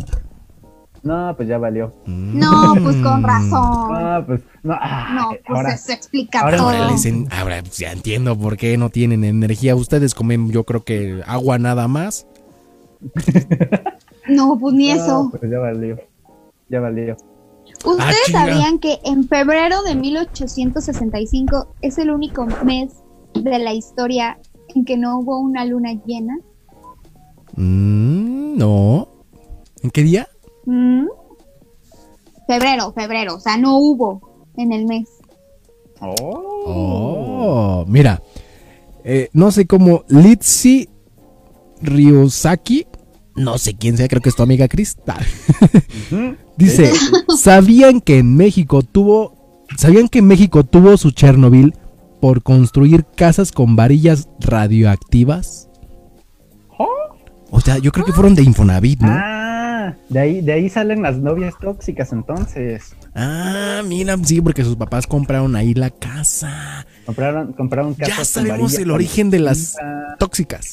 No, 1.03 1.33
pues 1.35 1.49
ya 1.49 1.57
valió. 1.57 1.93
No, 2.05 2.73
pues 2.81 2.95
con 2.97 3.21
Mm. 3.21 3.25
razón. 3.25 4.03
No, 4.03 4.25
pues, 4.25 4.41
no, 4.63 4.73
ah, 4.79 5.09
No, 5.15 5.29
pues 5.45 5.57
ahora, 5.57 5.73
eso 5.73 5.91
explica 5.91 6.39
ahora 6.39 6.57
todo. 6.57 6.69
Ahora, 6.69 6.91
les 6.91 7.05
en- 7.05 7.27
ahora, 7.31 7.59
pues, 7.61 7.77
ya 7.77 7.91
entiendo 7.91 8.37
por 8.37 8.55
qué 8.55 8.77
no 8.77 8.89
tienen 8.89 9.23
energía. 9.25 9.75
Ustedes 9.75 10.15
comen, 10.15 10.49
yo 10.51 10.63
creo 10.63 10.83
que 10.85 11.21
agua 11.27 11.57
nada 11.59 11.87
más. 11.87 12.25
No, 14.29 14.57
pues 14.57 14.73
ni 14.73 14.87
no, 14.87 14.95
eso. 14.95 15.27
pues 15.37 15.51
ya 15.51 15.59
valió, 15.59 15.97
ya 16.69 16.79
valió. 16.79 17.17
¿Ustedes 17.83 17.99
Ah, 17.99 18.13
chinga. 18.25 18.39
sabían 18.45 18.79
que 18.79 18.99
en 19.03 19.27
febrero 19.27 19.83
de 19.83 19.95
1865 19.95 21.75
es 21.81 21.97
el 21.97 22.09
único 22.09 22.45
mes 22.63 22.93
de 23.33 23.59
la 23.59 23.73
historia 23.73 24.37
en 24.73 24.85
que 24.85 24.95
no 24.95 25.19
hubo 25.19 25.39
una 25.39 25.65
luna 25.65 25.89
llena? 26.05 26.37
Mm, 27.57 28.57
no. 28.57 29.09
¿En 29.81 29.91
qué 29.91 30.03
día? 30.03 30.29
¿Mm? 30.65 31.05
Febrero, 32.47 32.91
febrero, 32.93 33.35
o 33.35 33.39
sea, 33.39 33.57
no 33.57 33.77
hubo 33.77 34.49
en 34.57 34.73
el 34.73 34.85
mes. 34.85 35.07
Oh. 36.01 36.63
Oh, 36.65 37.85
mira. 37.87 38.21
eh, 39.03 39.29
no 39.33 39.51
sé 39.51 39.65
cómo. 39.67 40.03
Litsi 40.07 40.89
Ryusaki. 41.81 42.87
No 43.35 43.57
sé 43.57 43.73
quién 43.73 43.97
sea, 43.97 44.07
creo 44.07 44.21
que 44.21 44.29
es 44.29 44.35
tu 44.35 44.43
amiga 44.43 44.67
Cristal. 44.67 45.25
Dice, 46.57 46.91
¿sabían 47.35 47.99
que 47.99 48.19
en 48.19 48.35
México 48.35 48.83
tuvo, 48.83 49.65
sabían 49.75 50.07
que 50.07 50.21
México 50.21 50.63
tuvo 50.63 50.97
su 50.97 51.11
Chernobyl 51.11 51.73
por 52.21 52.43
construir 52.43 53.05
casas 53.05 53.51
con 53.51 53.75
varillas 53.75 54.29
radioactivas. 54.39 55.67
¿Oh? 56.77 56.87
O 57.49 57.59
sea, 57.59 57.79
yo 57.79 57.91
creo 57.91 58.05
que 58.05 58.13
fueron 58.13 58.33
de 58.33 58.43
Infonavit, 58.43 59.01
¿no? 59.01 59.11
Ah, 59.89 59.95
de 60.09 60.19
ahí, 60.19 60.41
de 60.41 60.53
ahí 60.53 60.69
salen 60.69 61.01
las 61.01 61.17
novias 61.17 61.53
tóxicas 61.59 62.11
entonces. 62.13 62.95
Ah, 63.15 63.81
mira, 63.85 64.17
sí, 64.23 64.41
porque 64.41 64.63
sus 64.63 64.75
papás 64.75 65.07
compraron 65.07 65.55
ahí 65.55 65.73
la 65.73 65.89
casa. 65.89 66.85
Compraron, 67.05 67.53
compraron 67.53 67.93
casas 67.93 68.17
Ya 68.17 68.25
sabemos 68.25 68.73
el 68.79 68.91
origen 68.91 69.29
de 69.29 69.39
las 69.39 69.75
tóxicas. 70.17 70.17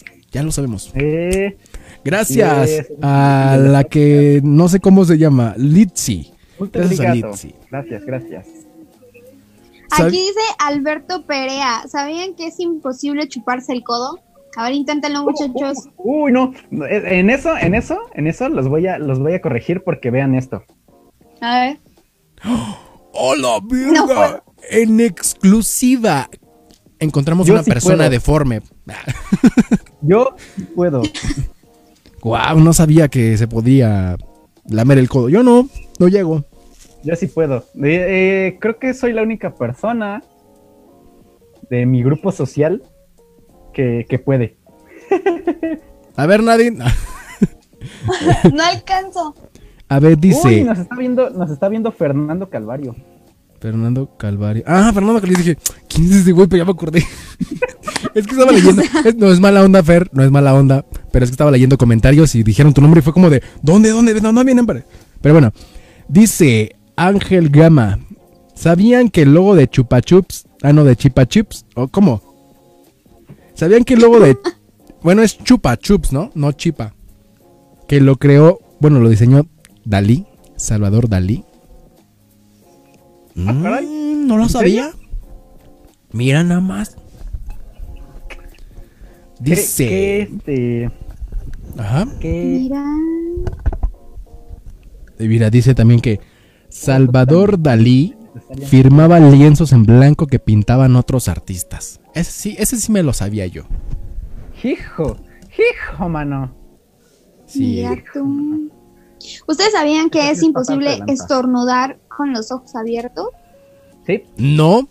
tóxicas. 0.00 0.04
Ya 0.32 0.42
lo 0.42 0.52
sabemos. 0.52 0.90
Eh, 0.94 1.56
Gracias 2.04 2.86
a 3.02 3.58
la 3.60 3.84
que 3.84 4.40
no 4.44 4.68
sé 4.68 4.80
cómo 4.80 5.04
se 5.04 5.18
llama, 5.18 5.54
Gracias 5.56 7.00
a. 7.00 7.14
Litzy. 7.14 7.54
Gracias, 7.70 8.04
gracias. 8.04 8.46
¿Sab- 9.90 10.06
Aquí 10.06 10.18
dice 10.18 10.40
Alberto 10.60 11.24
Perea. 11.26 11.82
¿Sabían 11.88 12.34
que 12.36 12.46
es 12.46 12.60
imposible 12.60 13.26
chuparse 13.28 13.72
el 13.72 13.82
codo? 13.82 14.20
A 14.56 14.64
ver, 14.64 14.72
inténtenlo, 14.74 15.24
muchachos. 15.24 15.88
Uy, 15.96 16.32
no, 16.32 16.52
no, 16.70 16.86
en 16.86 17.30
eso, 17.30 17.56
en 17.56 17.74
eso, 17.74 17.98
en 18.14 18.26
eso 18.26 18.48
los 18.48 18.68
voy 18.68 18.86
a, 18.86 18.98
los 18.98 19.18
voy 19.20 19.34
a 19.34 19.40
corregir 19.40 19.82
porque 19.84 20.10
vean 20.10 20.34
esto. 20.34 20.64
A 21.40 21.60
ver. 21.60 21.78
¡Hola, 23.12 23.60
No 23.70 24.42
en 24.70 25.00
exclusiva. 25.00 26.28
Encontramos 26.98 27.46
Yo 27.46 27.54
una 27.54 27.62
sí 27.62 27.70
persona 27.70 27.96
puedo. 27.96 28.10
deforme. 28.10 28.62
Yo 30.02 30.34
puedo. 30.74 31.02
Wow, 32.22 32.60
no 32.60 32.74
sabía 32.74 33.08
que 33.08 33.38
se 33.38 33.48
podía 33.48 34.14
lamer 34.68 34.98
el 34.98 35.08
codo. 35.08 35.30
Yo 35.30 35.42
no, 35.42 35.70
no 35.98 36.08
llego. 36.08 36.44
Yo 37.02 37.16
sí 37.16 37.28
puedo. 37.28 37.64
Eh, 37.82 38.52
eh, 38.52 38.58
creo 38.60 38.78
que 38.78 38.92
soy 38.92 39.14
la 39.14 39.22
única 39.22 39.54
persona 39.54 40.22
de 41.70 41.86
mi 41.86 42.02
grupo 42.02 42.30
social 42.30 42.82
que, 43.72 44.06
que 44.08 44.18
puede. 44.18 44.56
A 46.16 46.26
ver, 46.26 46.42
Nadine. 46.42 46.84
No 48.52 48.62
alcanzo. 48.62 49.34
A 49.88 49.98
ver, 49.98 50.18
dice 50.18 50.46
Uy, 50.48 50.64
nos 50.64 50.78
está 50.78 50.94
viendo, 50.96 51.30
nos 51.30 51.50
está 51.50 51.68
viendo 51.68 51.90
Fernando 51.92 52.48
Calvario. 52.50 52.94
Fernando 53.58 54.16
Calvario. 54.16 54.62
Ah, 54.66 54.90
Fernando 54.92 55.20
Calvario. 55.20 55.38
Dije, 55.44 55.58
¿quién 55.88 56.06
es 56.06 56.16
ese 56.16 56.32
güey? 56.32 56.46
Pero 56.46 56.58
ya 56.62 56.64
me 56.66 56.70
acordé. 56.72 56.98
es 58.14 58.26
que 58.26 58.32
estaba 58.32 58.52
leyendo. 58.52 58.82
es- 59.04 59.16
no 59.16 59.30
es 59.32 59.40
mala 59.40 59.64
onda, 59.64 59.82
Fer. 59.82 60.08
No 60.12 60.22
es 60.22 60.30
mala 60.30 60.54
onda. 60.54 60.84
Pero 61.10 61.24
es 61.24 61.30
que 61.30 61.34
estaba 61.34 61.50
leyendo 61.50 61.76
comentarios 61.78 62.34
y 62.34 62.42
dijeron 62.42 62.72
tu 62.74 62.80
nombre 62.80 63.00
y 63.00 63.02
fue 63.02 63.12
como 63.12 63.30
de, 63.30 63.42
¿dónde, 63.62 63.90
dónde? 63.90 64.20
No, 64.20 64.32
no 64.32 64.44
vienen. 64.44 64.66
Pero 64.66 64.82
pero 65.20 65.34
bueno, 65.34 65.52
dice 66.08 66.76
Ángel 66.96 67.48
Gama. 67.50 67.98
¿Sabían 68.54 69.08
que 69.08 69.22
el 69.22 69.32
logo 69.32 69.54
de 69.54 69.68
Chupa 69.68 70.02
Chups, 70.02 70.46
ah, 70.62 70.72
no, 70.72 70.84
de 70.84 70.94
Chipa 70.96 71.26
Chups, 71.26 71.64
o 71.74 71.88
cómo? 71.88 72.29
¿Sabían 73.60 73.84
que 73.84 73.92
el 73.92 74.00
logo 74.00 74.20
de, 74.20 74.38
bueno, 75.02 75.20
es 75.20 75.36
Chupa 75.36 75.76
Chups, 75.76 76.12
¿no? 76.14 76.30
No 76.34 76.52
Chipa. 76.52 76.94
Que 77.86 78.00
lo 78.00 78.16
creó, 78.16 78.58
bueno, 78.80 79.00
lo 79.00 79.10
diseñó 79.10 79.46
Dalí, 79.84 80.24
Salvador 80.56 81.10
Dalí. 81.10 81.44
Ah, 83.36 83.60
caray. 83.62 83.84
Mm, 83.86 84.26
no 84.26 84.38
lo 84.38 84.44
¿En 84.44 84.48
sabía. 84.48 84.90
Mira 86.10 86.42
nada 86.42 86.62
más. 86.62 86.96
¿Qué- 88.30 88.38
Dice. 89.40 89.88
qué, 89.88 90.22
este, 90.22 90.90
Ajá. 91.76 92.06
qué- 92.18 92.60
Mira. 92.62 92.84
Mira, 95.18 95.50
dice 95.50 95.74
también 95.74 96.00
que 96.00 96.18
Salvador 96.70 97.60
Dalí 97.60 98.16
firmaba 98.68 99.20
lienzos 99.20 99.72
en 99.72 99.82
blanco 99.82 100.26
que 100.26 100.38
pintaban 100.38 100.96
otros 100.96 101.28
artistas. 101.28 101.99
Ese 102.14 102.30
sí, 102.32 102.56
ese 102.58 102.76
sí 102.76 102.90
me 102.92 103.02
lo 103.02 103.12
sabía 103.12 103.46
yo. 103.46 103.62
Hijo, 104.62 105.16
hijo, 105.56 106.08
mano. 106.08 106.54
Sí. 107.46 107.60
Mira 107.86 107.96
tú. 108.12 108.70
¿Ustedes 109.46 109.72
sabían 109.72 110.08
que 110.10 110.30
es 110.30 110.42
imposible 110.42 111.00
estornudar 111.06 111.98
con 112.08 112.32
los 112.32 112.50
ojos 112.52 112.74
abiertos? 112.74 113.28
Sí, 114.06 114.24
No, 114.36 114.88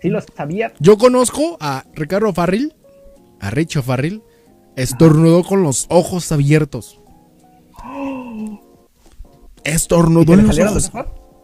sí 0.00 0.08
lo 0.08 0.20
sabía. 0.20 0.72
yo 0.80 0.98
conozco 0.98 1.56
a 1.60 1.84
Ricardo 1.94 2.32
Farril, 2.32 2.74
a 3.40 3.50
Richo 3.50 3.82
Farril, 3.82 4.22
estornudó 4.76 5.44
con 5.44 5.62
los 5.62 5.86
ojos 5.88 6.30
abiertos. 6.32 7.00
¿Y 7.94 8.58
Estornudó 9.64 10.34
en 10.34 10.46
los 10.48 10.58
ojos? 10.58 10.90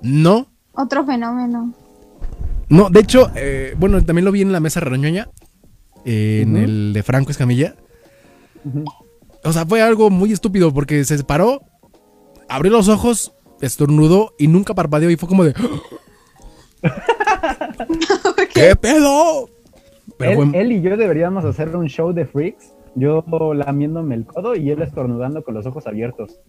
No, 0.02 0.46
Otro 0.72 1.04
fenómeno. 1.04 1.72
No, 2.68 2.90
de 2.90 3.00
hecho, 3.00 3.30
eh, 3.34 3.74
bueno, 3.78 4.02
también 4.04 4.24
lo 4.24 4.32
vi 4.32 4.42
en 4.42 4.52
la 4.52 4.60
mesa 4.60 4.80
reñoña, 4.80 5.28
eh, 6.04 6.40
en 6.42 6.56
el 6.56 6.92
de 6.92 7.02
Franco 7.02 7.30
Escamilla. 7.30 7.74
O 9.44 9.52
sea, 9.52 9.64
fue 9.64 9.82
algo 9.82 10.10
muy 10.10 10.32
estúpido 10.32 10.72
porque 10.72 11.04
se 11.04 11.16
separó, 11.16 11.62
abrió 12.48 12.72
los 12.72 12.88
ojos, 12.88 13.34
estornudó 13.60 14.34
y 14.38 14.48
nunca 14.48 14.74
parpadeó 14.74 15.10
y 15.10 15.16
fue 15.16 15.28
como 15.28 15.44
de... 15.44 15.54
¿Qué 18.54 18.76
pedo? 18.76 19.48
Pero 20.18 20.42
él, 20.42 20.54
él 20.54 20.72
y 20.72 20.82
yo 20.82 20.96
deberíamos 20.96 21.44
hacer 21.44 21.74
un 21.74 21.86
show 21.86 22.12
de 22.12 22.26
freaks. 22.26 22.74
Yo 22.94 23.24
lamiéndome 23.54 24.16
el 24.16 24.26
codo 24.26 24.56
y 24.56 24.70
él 24.70 24.82
estornudando 24.82 25.44
con 25.44 25.54
los 25.54 25.66
ojos 25.66 25.86
abiertos. 25.86 26.40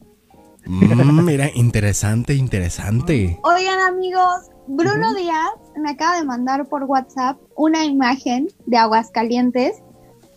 Mm, 0.69 1.25
mira, 1.25 1.49
interesante, 1.55 2.35
interesante. 2.35 3.39
Oigan 3.43 3.79
amigos, 3.87 4.51
Bruno 4.67 5.15
Díaz 5.15 5.49
me 5.75 5.89
acaba 5.89 6.17
de 6.19 6.25
mandar 6.25 6.67
por 6.67 6.83
WhatsApp 6.83 7.37
una 7.55 7.85
imagen 7.85 8.49
de 8.67 8.77
Aguascalientes 8.77 9.81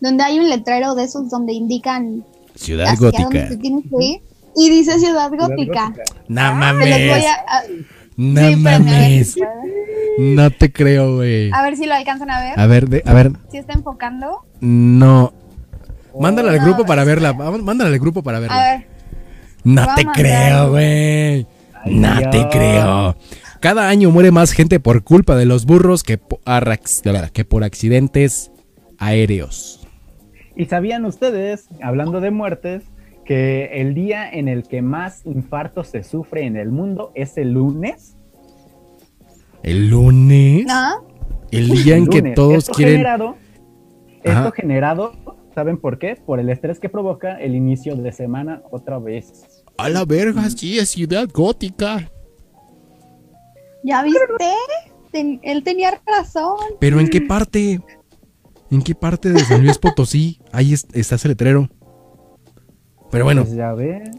donde 0.00 0.24
hay 0.24 0.38
un 0.38 0.48
letrero 0.48 0.94
de 0.94 1.04
esos 1.04 1.28
donde 1.28 1.52
indican 1.52 2.24
Ciudad 2.54 2.86
hacia 2.88 3.10
dónde 3.10 3.40
gótica. 3.40 3.48
que 3.60 4.04
ir 4.04 4.22
y 4.56 4.70
dice 4.70 4.98
Ciudad 4.98 5.30
Gótica. 5.30 5.92
No 6.28 6.40
Se 6.40 6.46
los 6.46 6.54
voy 6.54 6.60
mames. 6.60 7.24
No 8.16 8.48
sí, 8.48 8.56
mames. 8.56 9.36
No 10.18 10.50
te 10.50 10.72
creo, 10.72 11.16
güey. 11.16 11.50
A 11.52 11.62
ver 11.62 11.76
si 11.76 11.84
lo 11.86 11.94
alcanzan 11.94 12.30
a 12.30 12.40
ver. 12.40 12.58
A 12.58 12.66
ver, 12.66 12.88
de- 12.88 13.02
a 13.04 13.12
ver, 13.14 13.32
Si 13.50 13.58
está 13.58 13.74
enfocando. 13.74 14.46
no. 14.60 15.32
Mándala 16.18 16.52
al 16.52 16.58
No, 16.58 16.64
grupo 16.64 16.84
para 16.84 17.04
verla. 17.04 17.32
Mándala 17.32 17.88
al 17.90 17.98
grupo 17.98 18.22
para 18.22 18.38
verla. 18.38 18.56
A 18.60 18.72
ver. 18.76 18.91
No 19.64 19.86
te 19.94 20.04
creo, 20.06 20.70
güey. 20.70 21.46
No 21.86 22.30
te 22.30 22.48
creo. 22.48 23.16
Cada 23.60 23.88
año 23.88 24.10
muere 24.10 24.32
más 24.32 24.52
gente 24.52 24.80
por 24.80 25.04
culpa 25.04 25.36
de 25.36 25.46
los 25.46 25.66
burros 25.66 26.02
que, 26.02 26.18
que 27.32 27.44
por 27.44 27.64
accidentes 27.64 28.50
aéreos. 28.98 29.86
¿Y 30.56 30.66
sabían 30.66 31.04
ustedes, 31.04 31.68
hablando 31.80 32.20
de 32.20 32.30
muertes, 32.30 32.82
que 33.24 33.80
el 33.80 33.94
día 33.94 34.28
en 34.28 34.48
el 34.48 34.64
que 34.64 34.82
más 34.82 35.24
infartos 35.24 35.88
se 35.88 36.02
sufre 36.02 36.44
en 36.44 36.56
el 36.56 36.70
mundo 36.70 37.12
es 37.14 37.38
el 37.38 37.52
lunes? 37.52 38.16
El 39.62 39.90
lunes, 39.90 40.66
¿No? 40.66 41.06
el 41.52 41.68
día 41.68 41.96
en 41.96 42.06
que 42.08 42.22
todos 42.22 42.58
esto 42.58 42.72
quieren... 42.72 42.96
Generado, 42.96 43.36
esto 44.24 44.52
generado, 44.52 45.12
¿saben 45.54 45.78
por 45.78 45.98
qué? 45.98 46.16
Por 46.16 46.40
el 46.40 46.50
estrés 46.50 46.80
que 46.80 46.88
provoca 46.88 47.40
el 47.40 47.54
inicio 47.54 47.96
de 47.96 48.12
semana 48.12 48.62
otra 48.70 48.98
vez. 48.98 49.51
A 49.78 49.88
la 49.88 50.04
verga, 50.04 50.48
sí, 50.50 50.78
es 50.78 50.90
ciudad 50.90 51.28
gótica. 51.32 52.10
¿Ya 53.84 54.02
viste? 54.02 54.20
Ten- 55.10 55.40
él 55.42 55.62
tenía 55.64 56.00
razón. 56.06 56.56
Pero 56.78 57.00
¿en 57.00 57.08
qué 57.08 57.20
parte? 57.20 57.80
¿En 58.70 58.82
qué 58.82 58.94
parte 58.94 59.30
de 59.30 59.40
San 59.44 59.62
Luis 59.62 59.78
Potosí? 59.78 60.40
Ahí 60.52 60.72
es- 60.72 60.86
está 60.92 61.16
ese 61.16 61.28
letrero. 61.28 61.68
Pero 63.10 63.24
bueno, 63.24 63.42
Pues 63.44 63.54
ya 63.54 63.74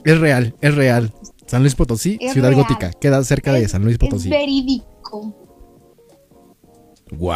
es 0.06 0.20
real, 0.20 0.56
es 0.62 0.76
real. 0.76 1.14
San 1.48 1.62
Luis 1.62 1.74
Potosí, 1.76 2.18
Es 2.22 2.34
ciudad 2.34 2.50
real. 2.50 2.62
gótica. 2.62 2.92
Queda 2.92 3.24
cerca 3.24 3.52
de 3.54 3.64
Es- 3.64 3.72
San 3.72 3.84
Luis 3.84 3.94
Es 3.94 4.00
Potosí. 4.00 4.30
verídico. 4.30 5.34
Wow. 7.12 7.30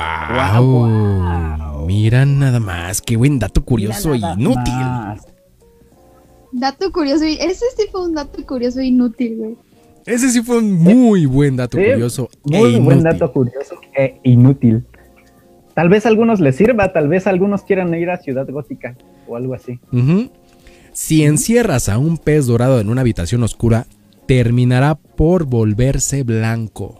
Guau. 0.64 1.86
Mira 1.88 2.26
nada 2.26 2.60
más, 2.60 3.02
qué 3.02 3.16
buen 3.16 3.40
dato 3.40 3.64
curioso 3.64 4.14
e 4.14 4.18
inútil. 4.18 4.74
más. 4.74 5.22
Dato 6.60 6.92
curioso. 6.92 7.26
y- 7.26 7.38
Ese 7.40 7.66
sí 7.78 7.84
fue 7.92 8.04
un 8.04 8.14
dato 8.16 8.44
curioso 8.46 8.80
e 8.80 8.86
inútil, 8.86 9.38
güey. 9.38 9.56
Ese 10.06 10.30
sí 10.30 10.42
fue 10.42 10.60
un 10.60 10.72
muy 10.74 11.26
buen 11.26 11.56
dato 11.58 11.78
Sí, 11.78 11.84
curioso. 11.86 12.30
e 12.46 12.58
Muy 12.58 12.72
buen 12.80 13.00
inútil. 13.00 13.04
dato 13.04 13.32
curioso 13.34 13.76
e 13.96 14.20
inútil. 14.24 14.86
Tal 15.74 15.90
vez 15.90 16.06
a 16.06 16.10
algunos 16.10 16.40
les 16.40 16.56
sirva, 16.56 16.92
tal 16.94 17.08
vez 17.10 17.28
algunos 17.28 17.62
quieran 17.64 17.94
ir 17.94 18.10
a 18.10 18.18
Ciudad 18.18 18.48
Gótica 18.50 18.96
o 19.28 19.36
algo 19.36 19.54
así. 19.54 19.80
Si 20.94 21.24
encierras 21.24 21.90
a 21.90 21.98
un 22.00 22.18
pez 22.18 22.48
dorado 22.48 22.80
en 22.80 22.90
una 22.90 23.02
habitación 23.02 23.44
oscura, 23.44 23.86
terminará 24.26 24.96
por 24.96 25.46
volverse 25.46 26.24
blanco. 26.24 27.00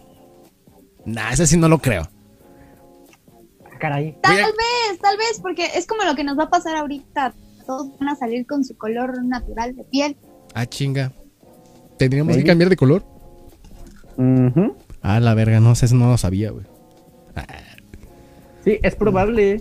Nah, 1.04 1.32
ese 1.32 1.46
sí 1.46 1.56
no 1.56 1.68
lo 1.68 1.78
creo. 1.78 2.08
Caray. 3.80 4.16
Tal 4.22 4.32
a- 4.38 4.46
vez, 4.46 4.98
tal 5.00 5.16
vez, 5.16 5.40
porque 5.40 5.66
es 5.76 5.86
como 5.86 6.04
lo 6.04 6.14
que 6.14 6.24
nos 6.24 6.38
va 6.38 6.44
a 6.44 6.50
pasar 6.50 6.76
ahorita. 6.76 7.32
Todos 7.68 7.90
van 7.98 8.08
a 8.08 8.16
salir 8.16 8.46
con 8.46 8.64
su 8.64 8.78
color 8.78 9.22
natural 9.22 9.76
de 9.76 9.84
piel. 9.84 10.16
Ah, 10.54 10.64
chinga. 10.64 11.12
¿Tendríamos 11.98 12.34
que 12.34 12.42
cambiar 12.42 12.70
de 12.70 12.76
color? 12.76 13.04
Ujú. 14.16 14.74
Ah, 15.02 15.20
la 15.20 15.34
verga, 15.34 15.60
no 15.60 15.74
sé, 15.74 15.84
eso 15.84 15.94
no 15.94 16.08
lo 16.08 16.16
sabía, 16.16 16.50
güey. 16.50 16.64
Ah, 17.36 17.44
Sí, 18.64 18.70
Sí, 18.72 18.78
es 18.82 18.96
probable. 18.96 19.60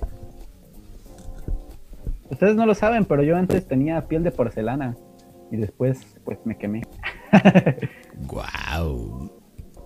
Ustedes 2.29 2.55
no 2.55 2.65
lo 2.65 2.75
saben, 2.75 3.03
pero 3.03 3.23
yo 3.23 3.35
antes 3.35 3.67
tenía 3.67 4.07
piel 4.07 4.23
de 4.23 4.31
porcelana 4.31 4.95
y 5.51 5.57
después 5.57 5.99
pues 6.23 6.39
me 6.45 6.57
quemé. 6.57 6.83
Guau. 8.25 9.29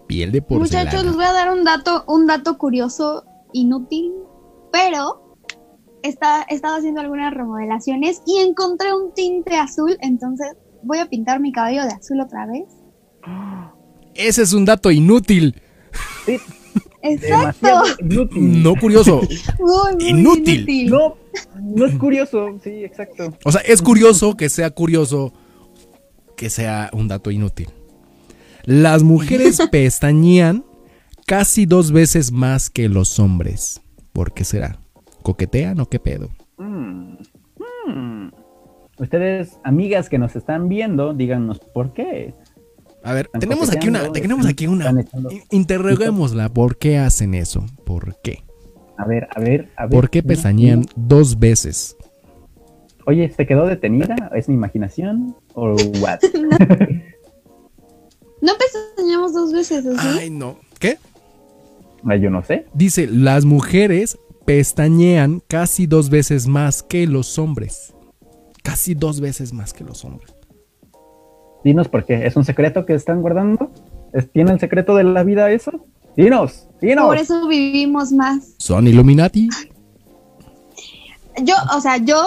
Piel 0.05 0.31
de 0.31 0.43
porcelana. 0.43 0.83
Muchachos, 0.91 1.05
les 1.07 1.15
voy 1.15 1.25
a 1.25 1.33
dar 1.33 1.51
un 1.51 1.63
dato, 1.63 2.03
un 2.07 2.27
dato 2.27 2.59
curioso, 2.59 3.25
inútil, 3.51 4.11
pero 4.71 5.30
está, 6.03 6.43
estaba 6.43 6.77
haciendo 6.77 7.01
algunas 7.01 7.33
remodelaciones 7.33 8.21
y 8.25 8.37
encontré 8.37 8.93
un 8.93 9.13
tinte 9.13 9.55
azul, 9.55 9.97
entonces 10.01 10.47
voy 10.83 10.99
a 10.99 11.07
pintar 11.07 11.39
mi 11.39 11.51
cabello 11.51 11.83
de 11.83 11.93
azul 11.93 12.19
otra 12.19 12.45
vez. 12.45 12.63
Ese 14.15 14.41
es 14.43 14.53
un 14.53 14.65
dato 14.65 14.91
inútil. 14.91 15.61
Sí, 16.25 16.37
Exacto. 17.01 17.83
inútil. 17.99 18.63
No 18.63 18.75
curioso. 18.75 19.21
Muy, 19.59 19.95
muy 19.95 20.09
Inútil. 20.09 20.89
No, 20.89 21.15
no 21.61 21.85
es 21.85 21.95
curioso, 21.95 22.47
sí, 22.63 22.83
exacto. 22.83 23.33
O 23.43 23.51
sea, 23.51 23.61
es 23.61 23.81
curioso 23.81 24.35
que 24.35 24.49
sea 24.49 24.69
curioso 24.71 25.33
que 26.35 26.49
sea 26.49 26.89
un 26.93 27.07
dato 27.07 27.31
inútil. 27.31 27.69
Las 28.63 29.03
mujeres 29.03 29.59
pestañean 29.71 30.65
casi 31.25 31.65
dos 31.65 31.91
veces 31.91 32.31
más 32.31 32.69
que 32.69 32.89
los 32.89 33.19
hombres. 33.19 33.81
¿Por 34.13 34.33
qué 34.33 34.43
será? 34.43 34.79
¿Coquetean 35.21 35.79
o 35.79 35.87
qué 35.87 35.99
pedo? 35.99 36.29
Mm, 36.57 37.15
mm. 37.87 38.31
Ustedes, 38.99 39.59
amigas 39.63 40.09
que 40.09 40.17
nos 40.17 40.35
están 40.35 40.69
viendo, 40.69 41.13
díganos 41.13 41.59
por 41.59 41.93
qué. 41.93 42.33
A 43.03 43.13
ver, 43.13 43.29
tenemos 43.39 43.71
aquí 43.71 43.87
una, 43.87 44.11
tenemos 44.11 44.45
aquí 44.45 44.67
una. 44.67 44.93
Interroguémosla, 45.49 46.49
¿por 46.49 46.77
qué 46.77 46.99
hacen 46.99 47.33
eso? 47.33 47.65
¿Por 47.85 48.15
qué? 48.21 48.43
A 48.97 49.05
ver, 49.05 49.27
a 49.35 49.39
ver, 49.39 49.69
a 49.75 49.83
ver. 49.85 49.91
¿Por 49.91 50.09
qué 50.09 50.21
pestañean 50.21 50.85
dos 50.95 51.39
veces? 51.39 51.97
Oye, 53.07 53.31
¿se 53.31 53.47
quedó 53.47 53.65
detenida? 53.65 54.29
¿Es 54.35 54.47
mi 54.47 54.53
imaginación? 54.53 55.35
¿O 55.55 55.75
what? 55.99 56.19
No 58.41 58.53
pestañeamos 58.57 59.33
dos 59.33 59.53
veces. 59.53 59.85
Ay, 59.99 60.29
no. 60.29 60.57
¿Qué? 60.79 60.97
Ah, 62.03 62.15
Yo 62.15 62.31
no 62.31 62.43
sé. 62.43 62.65
Dice, 62.73 63.07
las 63.07 63.45
mujeres 63.45 64.17
pestañean 64.45 65.41
casi 65.47 65.87
dos 65.87 66.09
veces 66.09 66.47
más 66.47 66.83
que 66.83 67.07
los 67.07 67.37
hombres. 67.39 67.93
Casi 68.63 68.93
dos 68.93 69.19
veces 69.19 69.53
más 69.53 69.73
que 69.73 69.83
los 69.83 70.03
hombres. 70.05 70.33
Dinos 71.63 71.87
por 71.87 72.05
qué. 72.05 72.25
¿Es 72.25 72.35
un 72.35 72.45
secreto 72.45 72.85
que 72.85 72.93
están 72.93 73.21
guardando? 73.21 73.71
¿Es- 74.13 74.31
¿Tiene 74.31 74.51
el 74.51 74.59
secreto 74.59 74.95
de 74.95 75.03
la 75.03 75.23
vida 75.23 75.49
eso? 75.51 75.71
Dinos, 76.17 76.67
dinos. 76.81 77.05
Por 77.05 77.17
eso 77.17 77.47
vivimos 77.47 78.11
más. 78.11 78.55
¿Son 78.57 78.85
Illuminati? 78.87 79.47
Yo, 81.43 81.55
o 81.75 81.79
sea, 81.81 81.97
yo, 81.97 82.21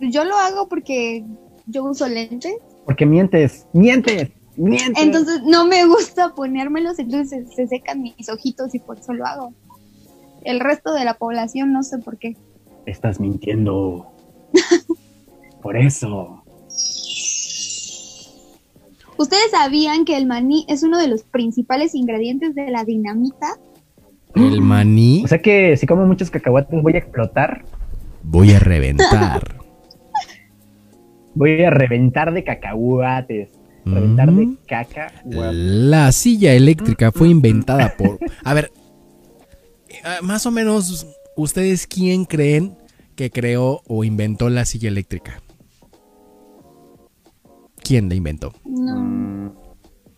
yo 0.00 0.24
lo 0.24 0.36
hago 0.36 0.68
porque 0.68 1.24
yo 1.66 1.84
uso 1.84 2.08
lentes. 2.08 2.54
Porque 2.84 3.06
mientes, 3.06 3.66
mientes, 3.72 4.30
mientes. 4.56 4.92
Entonces 5.02 5.42
no 5.44 5.66
me 5.66 5.86
gusta 5.86 6.34
ponérmelos, 6.34 6.98
entonces 6.98 7.46
se 7.54 7.66
secan 7.68 8.02
mis 8.02 8.28
ojitos 8.28 8.74
y 8.74 8.78
por 8.80 8.98
eso 8.98 9.12
lo 9.12 9.24
hago. 9.26 9.52
El 10.46 10.60
resto 10.60 10.94
de 10.94 11.04
la 11.04 11.14
población 11.14 11.72
no 11.72 11.82
sé 11.82 11.98
por 11.98 12.18
qué. 12.18 12.36
Estás 12.86 13.18
mintiendo. 13.18 14.06
por 15.62 15.76
eso. 15.76 16.44
¿Ustedes 19.18 19.50
sabían 19.50 20.04
que 20.04 20.16
el 20.16 20.26
maní 20.26 20.64
es 20.68 20.84
uno 20.84 20.98
de 20.98 21.08
los 21.08 21.24
principales 21.24 21.96
ingredientes 21.96 22.54
de 22.54 22.70
la 22.70 22.84
dinamita? 22.84 23.58
El 24.36 24.60
maní. 24.60 25.22
O 25.24 25.28
sea 25.28 25.42
que 25.42 25.76
si 25.76 25.86
como 25.86 26.06
muchos 26.06 26.30
cacahuates 26.30 26.80
voy 26.80 26.94
a 26.94 26.98
explotar. 26.98 27.64
Voy 28.22 28.52
a 28.52 28.60
reventar. 28.60 29.56
Voy 31.34 31.62
a 31.64 31.70
reventar 31.70 32.32
de 32.32 32.44
cacahuates. 32.44 33.50
Reventar 33.84 34.32
de 34.32 34.46
Mm. 34.46 34.58
caca. 34.66 35.12
La 35.26 36.10
silla 36.12 36.54
eléctrica 36.54 37.12
fue 37.12 37.28
inventada 37.28 37.94
por... 37.98 38.18
A 38.44 38.54
ver, 38.54 38.70
más 40.22 40.46
o 40.46 40.50
menos, 40.50 41.06
¿ustedes 41.36 41.86
quién 41.86 42.24
creen 42.24 42.76
que 43.14 43.30
creó 43.30 43.82
o 43.86 44.04
inventó 44.04 44.48
la 44.50 44.64
silla 44.64 44.88
eléctrica? 44.88 45.40
¿Quién 47.82 48.08
la 48.08 48.14
inventó? 48.14 48.52
No. 48.64 49.54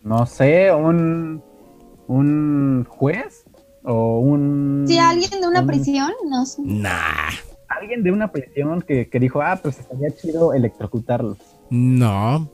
No 0.03 0.25
sé, 0.25 0.71
un, 0.73 1.43
un 2.07 2.85
juez 2.89 3.43
o 3.83 4.19
un... 4.19 4.85
Si 4.87 4.97
alguien 4.97 5.41
de 5.41 5.47
una 5.47 5.61
un- 5.61 5.67
prisión, 5.67 6.11
no 6.29 6.45
sé. 6.45 6.61
Nah, 6.63 7.29
Alguien 7.67 8.01
de 8.01 8.11
una 8.11 8.31
prisión 8.31 8.81
que, 8.81 9.07
que 9.09 9.19
dijo, 9.19 9.41
ah, 9.41 9.59
pues 9.61 9.79
estaría 9.79 10.09
chido 10.15 10.53
electrocutarlos. 10.53 11.37
no. 11.69 12.49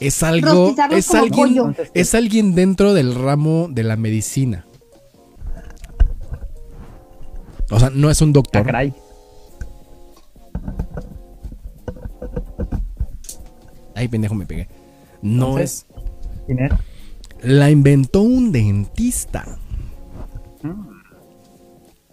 Es 0.00 0.22
algo... 0.22 0.72
Es 0.92 1.12
alguien, 1.12 1.32
pollo. 1.56 1.74
Es 1.92 2.14
alguien 2.14 2.54
dentro 2.54 2.94
del 2.94 3.16
ramo 3.16 3.66
de 3.68 3.82
la 3.82 3.96
medicina. 3.96 4.64
O 7.70 7.78
sea, 7.78 7.90
no 7.90 8.10
es 8.10 8.20
un 8.22 8.30
ah, 8.30 8.32
doctor. 8.32 8.64
caray. 8.64 8.94
Ay, 13.94 14.08
pendejo, 14.08 14.34
me 14.34 14.46
pegué. 14.46 14.68
No 15.22 15.46
Entonces, 15.58 15.86
es... 15.90 16.42
¿Quién 16.46 16.58
es? 16.60 16.72
La 17.42 17.70
inventó 17.70 18.22
un 18.22 18.52
dentista. 18.52 19.44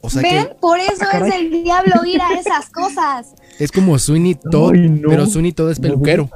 O 0.01 0.09
sea 0.09 0.21
¿Ven? 0.21 0.47
que 0.47 0.55
Por 0.55 0.79
eso 0.79 1.03
Ah, 1.11 1.17
es 1.27 1.33
el 1.33 1.63
diablo 1.63 2.05
ir 2.05 2.21
a 2.21 2.33
esas 2.39 2.69
cosas. 2.69 3.33
es 3.59 3.71
como 3.71 3.97
Sweeney 3.97 4.35
Todd, 4.35 4.73
Ay, 4.75 4.89
no. 4.89 5.09
pero 5.09 5.25
Sweeney 5.25 5.51
Todd 5.51 5.71
es 5.71 5.79
peluquero. 5.79 6.29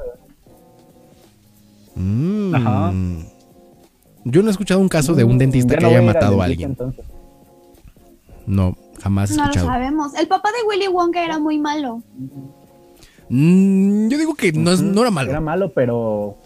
Mm. 1.94 2.54
Ajá. 2.54 2.92
Yo 4.24 4.42
no 4.42 4.48
he 4.48 4.50
escuchado 4.50 4.80
un 4.80 4.88
caso 4.88 5.14
de 5.14 5.24
un 5.24 5.38
dentista 5.38 5.74
Ya 5.74 5.78
que 5.78 5.84
no 5.84 5.90
haya 5.90 6.02
matado 6.02 6.42
a 6.42 6.46
dentista, 6.48 6.66
alguien. 6.66 6.70
entonces. 6.70 7.04
No, 8.46 8.76
jamás 9.02 9.30
No 9.36 9.46
lo 9.46 9.52
sabemos. 9.52 10.14
El 10.18 10.28
papá 10.28 10.50
de 10.50 10.68
Willy 10.68 10.88
Wonka 10.88 11.24
era 11.24 11.38
muy 11.38 11.58
malo. 11.58 12.02
Mm, 13.28 14.08
yo 14.08 14.18
digo 14.18 14.34
que 14.34 14.52
no, 14.52 14.72
es- 14.72 14.82
no 14.82 15.00
era 15.02 15.10
malo. 15.10 15.30
Era 15.30 15.40
malo, 15.40 15.72
pero... 15.72 16.36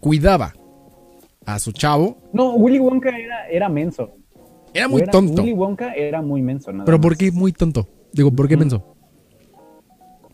Cuidaba 0.00 0.52
a 1.46 1.58
su 1.58 1.72
chavo. 1.72 2.16
No, 2.32 2.54
Willy 2.54 2.78
Wonka 2.80 3.10
era, 3.16 3.46
era 3.48 3.68
menso. 3.68 4.10
Era 4.74 4.88
muy 4.88 5.02
Era- 5.02 5.12
tonto. 5.12 5.42
Willy 5.42 5.52
Wonka 5.54 5.92
era 5.94 6.22
muy 6.22 6.42
menso. 6.42 6.72
nada 6.72 6.84
Pero 6.84 6.98
más. 6.98 7.02
¿por 7.06 7.16
qué 7.16 7.30
muy 7.30 7.52
tonto? 7.52 7.86
Digo, 8.12 8.30
¿por 8.32 8.48
qué 8.48 8.56
pensó? 8.58 8.96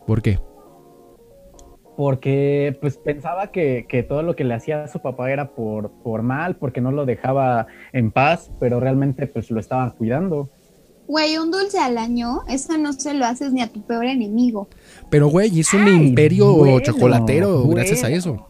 ¿Por 0.07 0.21
qué? 0.21 0.39
Porque 1.97 2.77
pues 2.79 2.97
pensaba 2.97 3.51
que, 3.51 3.85
que 3.89 4.03
todo 4.03 4.23
lo 4.23 4.35
que 4.35 4.45
le 4.45 4.53
hacía 4.53 4.85
a 4.85 4.87
su 4.87 4.99
papá 5.01 5.31
era 5.31 5.49
por, 5.51 5.91
por 6.01 6.21
mal, 6.23 6.55
porque 6.55 6.79
no 6.79 6.91
lo 6.93 7.05
dejaba 7.05 7.67
en 7.91 8.11
paz, 8.11 8.51
pero 8.59 8.79
realmente 8.79 9.27
pues 9.27 9.51
lo 9.51 9.59
estaban 9.59 9.91
cuidando. 9.91 10.49
Güey, 11.09 11.39
un 11.39 11.49
dulce 11.49 11.79
al 11.79 11.97
año, 11.97 12.41
eso 12.47 12.77
no 12.77 12.93
se 12.93 13.15
lo 13.15 13.25
haces 13.25 13.51
ni 13.51 13.63
a 13.63 13.67
tu 13.67 13.81
peor 13.81 14.05
enemigo. 14.05 14.69
Pero, 15.09 15.27
güey, 15.27 15.49
hizo 15.57 15.75
un 15.75 15.85
Ay, 15.85 15.95
imperio 15.95 16.53
bueno, 16.53 16.79
chocolatero 16.81 17.67
gracias 17.67 18.03
a 18.03 18.11
eso. 18.11 18.47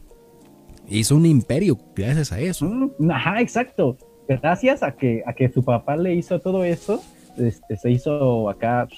Hizo 0.89 1.15
un 1.15 1.25
imperio 1.25 1.77
gracias 1.95 2.33
a 2.33 2.39
eso. 2.41 2.65
Mm, 2.65 3.11
Ajá, 3.11 3.39
exacto. 3.39 3.97
Gracias 4.27 4.83
a 4.83 4.91
que, 4.91 5.23
a 5.25 5.31
que 5.31 5.47
su 5.47 5.63
papá 5.63 5.95
le 5.95 6.13
hizo 6.15 6.37
todo 6.41 6.65
eso, 6.65 7.01
este, 7.37 7.77
se 7.77 7.91
hizo 7.91 8.49
acá 8.49 8.89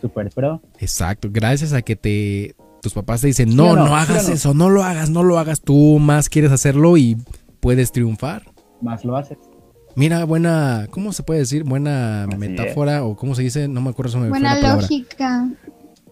super 0.00 0.28
pro. 0.30 0.60
Exacto, 0.80 1.28
gracias 1.30 1.72
a 1.72 1.82
que 1.82 1.94
te 1.94 2.56
tus 2.82 2.94
papás 2.94 3.20
te 3.20 3.28
dicen, 3.28 3.54
no, 3.54 3.76
no, 3.76 3.94
hagas 3.94 4.28
no? 4.28 4.34
eso, 4.34 4.54
no 4.54 4.70
lo 4.70 4.82
hagas, 4.82 5.08
no 5.08 5.22
lo 5.22 5.38
hagas, 5.38 5.60
tú 5.60 6.00
más 6.00 6.28
quieres 6.28 6.50
hacerlo 6.50 6.96
y 6.96 7.16
puedes 7.60 7.92
triunfar. 7.92 8.42
Más 8.82 9.04
lo 9.04 9.16
haces. 9.16 9.38
Mira, 9.96 10.24
buena, 10.24 10.88
¿cómo 10.90 11.12
se 11.12 11.22
puede 11.22 11.40
decir? 11.40 11.64
Buena 11.64 12.24
Así 12.24 12.36
metáfora 12.36 13.04
o 13.04 13.14
cómo 13.16 13.34
se 13.34 13.42
dice, 13.42 13.68
no 13.68 13.80
me 13.80 13.90
acuerdo 13.90 14.12
se 14.12 14.18
me 14.18 14.28
Buena 14.28 14.58
lógica. 14.58 15.48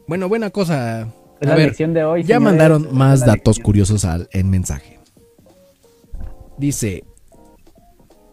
Bueno, 0.07 0.29
buena 0.29 0.51
cosa. 0.51 1.09
Es 1.41 1.47
A 1.49 1.51
la 1.51 1.57
ver, 1.57 1.67
lección 1.69 1.93
de 1.93 2.05
hoy. 2.05 2.23
ya 2.23 2.37
señores, 2.37 2.45
mandaron 2.45 2.89
más 2.93 3.21
datos 3.21 3.57
lección. 3.57 3.65
curiosos 3.65 4.05
al, 4.05 4.29
en 4.33 4.51
mensaje. 4.51 5.01
Dice, 6.59 7.03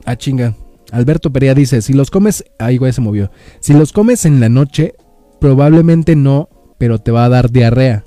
ah 0.06 0.16
chinga, 0.16 0.54
Alberto 0.91 1.32
Perea 1.32 1.56
dice, 1.56 1.82
si 1.82 1.93
los 1.93 2.12
comes, 2.12 2.43
ay 2.60 2.78
güey 2.78 2.93
se 2.93 3.02
movió, 3.02 3.32
si 3.60 3.74
los 3.74 3.91
comes 3.91 4.26
en 4.26 4.39
la 4.39 4.50
noche, 4.50 4.93
probablemente 5.39 6.16
no, 6.16 6.50
pero 6.78 7.00
te 7.00 7.10
va 7.12 7.26
a 7.26 7.30
dar 7.30 7.50
diarrea. 7.50 8.04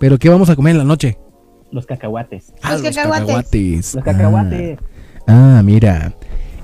¿Pero 0.00 0.18
qué 0.18 0.30
vamos 0.30 0.48
a 0.48 0.56
comer 0.56 0.72
en 0.72 0.78
la 0.78 0.84
noche? 0.84 1.18
Los 1.70 1.86
cacahuates. 1.86 2.52
Ah, 2.62 2.72
Los 2.72 2.82
cacahuates. 2.82 3.94
Los 3.94 4.04
cacahuates. 4.04 4.78
Ah, 4.80 4.84
ah, 5.26 5.62
mira. 5.64 6.14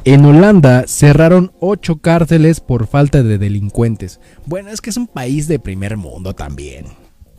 En 0.04 0.24
Holanda 0.24 0.84
cerraron 0.86 1.52
ocho 1.60 1.96
cárceles 1.98 2.60
por 2.60 2.86
falta 2.86 3.22
de 3.22 3.36
delincuentes. 3.36 4.20
Bueno, 4.46 4.70
es 4.70 4.80
que 4.80 4.90
es 4.90 4.96
un 4.96 5.06
país 5.06 5.48
de 5.48 5.58
primer 5.58 5.96
mundo 5.96 6.34
también. 6.34 6.86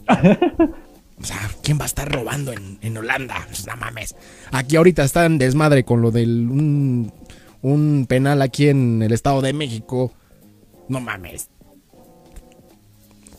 O 1.21 1.25
sea, 1.25 1.37
¿quién 1.61 1.77
va 1.77 1.83
a 1.83 1.87
estar 1.87 2.09
robando 2.09 2.53
en, 2.53 2.77
en 2.81 2.95
Holanda? 2.95 3.43
Pues, 3.47 3.67
no 3.67 3.75
mames. 3.75 4.15
Aquí 4.53 4.77
ahorita 4.77 5.03
están 5.03 5.37
desmadre 5.37 5.83
con 5.83 6.01
lo 6.01 6.11
del 6.11 6.49
un, 6.49 7.11
un 7.61 8.05
penal 8.07 8.41
aquí 8.41 8.69
en 8.69 9.01
el 9.03 9.11
Estado 9.11 9.41
de 9.41 9.51
México. 9.51 10.13
No 10.87 11.01
mames. 11.01 11.49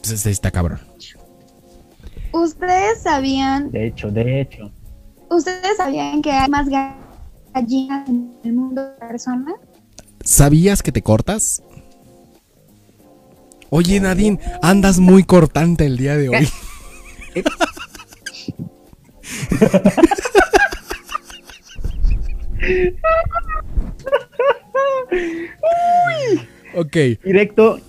Pues 0.00 0.10
este 0.10 0.28
está 0.30 0.50
cabrón. 0.50 0.80
¿Ustedes 2.32 3.00
sabían, 3.00 3.70
De 3.70 3.86
hecho, 3.86 4.10
de 4.10 4.42
hecho. 4.42 4.70
ustedes 5.30 5.78
sabían 5.78 6.20
que 6.20 6.32
hay 6.32 6.50
más 6.50 6.68
gallinas 7.52 8.08
en 8.08 8.32
el 8.44 8.52
mundo 8.52 8.82
de 8.82 8.90
personas? 9.06 9.54
¿Sabías 10.24 10.82
que 10.82 10.92
te 10.92 11.02
cortas? 11.02 11.62
Oye, 13.70 14.00
Nadine, 14.00 14.40
andas 14.62 14.98
muy 14.98 15.24
cortante 15.24 15.86
el 15.86 15.96
día 15.96 16.16
de 16.16 16.28
hoy. 16.28 16.48
ok, 26.74 26.96
Directo. 27.24 27.80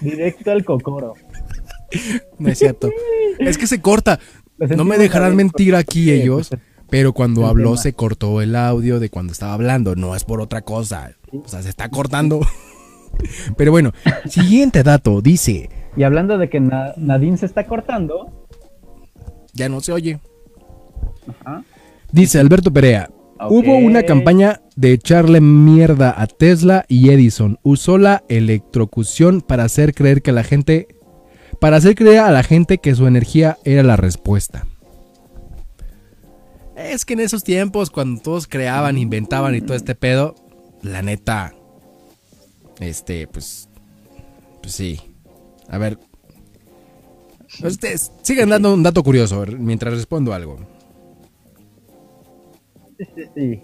Directo 0.00 0.50
al 0.50 0.64
cocoro. 0.64 1.14
no 2.38 2.48
es 2.48 2.58
cierto. 2.58 2.90
Es 3.38 3.56
que 3.58 3.66
se 3.66 3.80
corta. 3.80 4.20
No 4.58 4.84
me 4.84 4.98
dejarán 4.98 5.34
mentir 5.36 5.74
aquí 5.74 6.10
ellos, 6.10 6.50
pues, 6.50 6.60
pero 6.90 7.12
cuando 7.12 7.42
el 7.42 7.48
habló 7.48 7.70
tema. 7.70 7.82
se 7.82 7.92
cortó 7.94 8.40
el 8.42 8.54
audio 8.56 9.00
de 9.00 9.10
cuando 9.10 9.32
estaba 9.32 9.54
hablando. 9.54 9.94
No 9.96 10.14
es 10.14 10.24
por 10.24 10.40
otra 10.40 10.62
cosa. 10.62 11.12
O 11.32 11.48
sea, 11.48 11.62
se 11.62 11.68
está 11.68 11.88
cortando. 11.88 12.40
Pero 13.56 13.70
bueno, 13.70 13.92
siguiente 14.28 14.82
dato. 14.82 15.20
Dice, 15.22 15.70
Y 15.96 16.02
hablando 16.02 16.36
de 16.38 16.48
que 16.50 16.60
Na- 16.60 16.92
Nadine 16.96 17.38
se 17.38 17.46
está 17.46 17.66
cortando. 17.66 18.46
ya 19.54 19.68
no 19.68 19.80
se 19.80 19.92
oye. 19.92 20.20
Ajá. 21.28 21.64
Dice 22.12 22.38
Alberto 22.38 22.72
Perea. 22.72 23.10
Hubo 23.50 23.76
una 23.76 24.02
campaña 24.04 24.62
de 24.76 24.92
echarle 24.92 25.40
mierda 25.42 26.14
a 26.16 26.26
Tesla 26.26 26.84
y 26.88 27.10
Edison. 27.10 27.58
Usó 27.62 27.98
la 27.98 28.22
electrocución 28.28 29.42
para 29.42 29.64
hacer 29.64 29.92
creer 29.94 30.22
que 30.22 30.32
la 30.32 30.42
gente. 30.44 30.88
Para 31.60 31.76
hacer 31.76 31.94
creer 31.94 32.20
a 32.20 32.30
la 32.30 32.42
gente 32.42 32.78
que 32.78 32.94
su 32.94 33.06
energía 33.06 33.58
era 33.64 33.82
la 33.82 33.96
respuesta. 33.96 34.66
Es 36.76 37.06
que 37.06 37.14
en 37.14 37.20
esos 37.20 37.42
tiempos, 37.42 37.90
cuando 37.90 38.20
todos 38.20 38.46
creaban, 38.46 38.98
inventaban 38.98 39.54
y 39.54 39.62
todo 39.62 39.76
este 39.76 39.94
pedo, 39.94 40.34
la 40.82 41.00
neta. 41.00 41.54
Este, 42.80 43.26
pues. 43.26 43.68
Pues 44.60 44.74
sí. 44.74 45.00
A 45.68 45.78
ver. 45.78 45.98
Ustedes 47.64 48.12
sigan 48.20 48.50
dando 48.50 48.74
un 48.74 48.82
dato 48.82 49.02
curioso 49.02 49.44
mientras 49.58 49.94
respondo 49.94 50.34
algo. 50.34 50.58
Sí. 53.34 53.62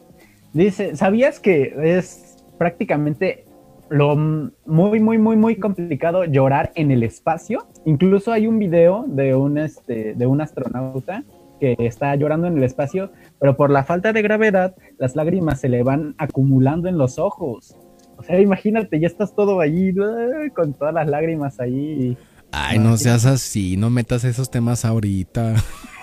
Dice, 0.55 0.97
¿sabías 0.97 1.39
que 1.39 1.75
es 1.83 2.37
prácticamente 2.59 3.45
lo 3.91 4.17
muy, 4.17 5.01
muy, 5.01 5.19
muy, 5.19 5.37
muy 5.37 5.57
complicado 5.57 6.25
llorar 6.25 6.73
en 6.77 6.91
el 6.91 7.03
espacio? 7.03 7.67
Incluso 7.85 8.33
hay 8.33 8.47
un 8.47 8.59
video 8.59 9.05
de 9.07 9.35
un, 9.35 9.59
este, 9.59 10.15
de 10.15 10.27
un 10.27 10.41
astronauta 10.41 11.25
que 11.63 11.77
está 11.87 12.15
llorando 12.17 12.49
en 12.49 12.57
el 12.57 12.65
espacio, 12.65 13.13
pero 13.39 13.57
por 13.57 13.71
la 13.71 13.85
falta 13.85 14.13
de 14.13 14.21
gravedad, 14.21 14.75
las 14.99 15.15
lágrimas 15.15 15.61
se 15.61 15.69
le 15.69 15.85
van 15.85 16.17
acumulando 16.19 16.89
en 16.89 16.99
los 16.99 17.21
ojos. 17.21 17.77
O 18.17 18.25
sea, 18.25 18.41
imagínate, 18.41 18.99
ya 18.99 19.07
estás 19.07 19.37
todo 19.37 19.61
allí 19.61 19.95
¡ah! 20.01 20.49
con 20.57 20.75
todas 20.75 20.93
las 20.93 21.07
lágrimas 21.07 21.61
ahí. 21.61 22.17
Ay, 22.51 22.81
no 22.81 22.97
seas 22.97 23.27
así, 23.27 23.77
no 23.77 23.91
metas 23.91 24.25
esos 24.25 24.51
temas 24.51 24.85
ahorita. 24.85 25.55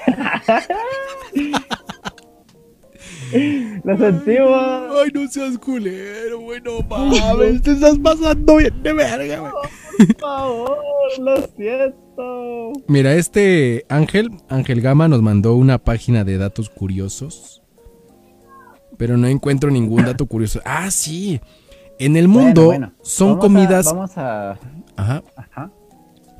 Lo 3.83 3.97
sentimos. 3.97 4.61
Ay, 5.03 5.11
no 5.13 5.27
seas 5.27 5.57
culero, 5.57 6.39
güey, 6.39 6.61
no 6.61 6.79
mames, 6.83 7.61
te 7.63 7.73
estás 7.73 7.99
pasando 7.99 8.55
bien 8.55 8.81
de 8.81 8.93
verga, 8.93 9.39
güey. 9.39 9.51
Por 9.97 10.15
favor, 10.21 10.77
lo 11.19 11.35
siento. 11.57 12.08
Mira, 12.87 13.13
este 13.15 13.85
Ángel, 13.89 14.29
Ángel 14.49 14.81
Gama 14.81 15.07
nos 15.07 15.21
mandó 15.21 15.55
una 15.55 15.77
página 15.77 16.23
de 16.23 16.37
datos 16.37 16.69
curiosos. 16.69 17.61
Pero 18.97 19.17
no 19.17 19.27
encuentro 19.27 19.71
ningún 19.71 20.03
dato 20.05 20.25
curioso. 20.25 20.59
Ah, 20.65 20.91
sí. 20.91 21.39
En 21.99 22.15
el 22.17 22.27
mundo 22.27 22.65
Bueno, 22.65 22.87
bueno, 22.87 23.03
son 23.03 23.29
vamos 23.29 23.39
a- 23.39 23.41
comidas. 23.47 23.85
vamos 23.85 24.17
a. 24.17 24.51
Ajá. 24.97 25.23
Ajá. 25.35 25.71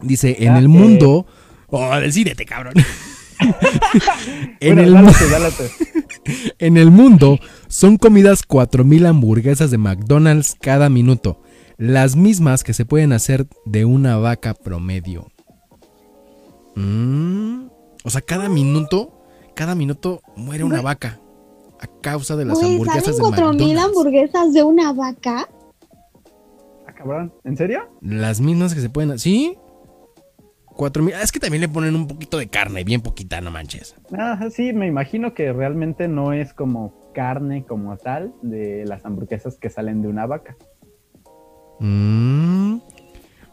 Dice, 0.01 0.35
en 0.43 0.55
el 0.55 0.67
mundo. 0.67 1.25
Oh, 1.67 1.95
decídete, 1.97 2.45
cabrón. 2.45 2.73
en, 4.59 4.75
Bueno, 4.75 5.07
el, 5.09 5.13
tú. 5.55 5.63
en 6.59 6.77
el 6.77 6.91
mundo 6.91 7.39
son 7.67 7.97
comidas 7.97 8.43
4000 8.43 9.05
hamburguesas 9.05 9.71
de 9.71 9.77
McDonald's 9.77 10.55
cada 10.59 10.89
minuto. 10.89 11.41
Las 11.77 12.15
mismas 12.15 12.63
que 12.63 12.73
se 12.73 12.85
pueden 12.85 13.13
hacer 13.13 13.47
de 13.65 13.85
una 13.85 14.17
vaca 14.17 14.53
promedio. 14.53 15.31
Mm, 16.75 17.67
O 18.03 18.09
sea, 18.09 18.21
cada 18.21 18.47
minuto, 18.49 19.11
cada 19.55 19.75
minuto 19.75 20.21
muere 20.35 20.63
una 20.63 20.81
vaca. 20.81 21.19
A 21.81 21.87
causa 22.01 22.35
de 22.35 22.43
las 22.45 22.61
hamburguesas 22.61 23.03
¿salen 23.03 23.15
de 23.15 23.21
4000 23.21 23.55
McDonald's. 23.57 23.85
hamburguesas 23.85 24.53
de 24.53 24.63
una 24.63 24.91
vaca? 24.93 25.47
Ah, 26.87 26.93
cabrón. 26.93 27.33
¿En 27.45 27.55
serio? 27.55 27.81
Las 28.01 28.41
mismas 28.41 28.73
que 28.75 28.81
se 28.81 28.89
pueden 28.89 29.11
hacer. 29.11 29.19
¿Sí? 29.21 29.57
4000. 30.75 31.13
Ah, 31.15 31.21
Es 31.23 31.31
que 31.31 31.39
también 31.39 31.61
le 31.61 31.69
ponen 31.69 31.95
un 31.95 32.07
poquito 32.07 32.37
de 32.37 32.47
carne, 32.47 32.83
bien 32.83 33.01
poquita, 33.01 33.39
no 33.41 33.51
manches. 33.51 33.95
Ah, 34.17 34.39
sí, 34.49 34.73
me 34.73 34.87
imagino 34.87 35.33
que 35.33 35.51
realmente 35.53 36.07
no 36.09 36.33
es 36.33 36.53
como 36.53 37.11
carne 37.13 37.65
como 37.65 37.95
tal 37.97 38.33
de 38.41 38.85
las 38.85 39.05
hamburguesas 39.05 39.57
que 39.57 39.69
salen 39.69 40.01
de 40.01 40.07
una 40.09 40.25
vaca. 40.25 40.55
Mm. 41.79 42.77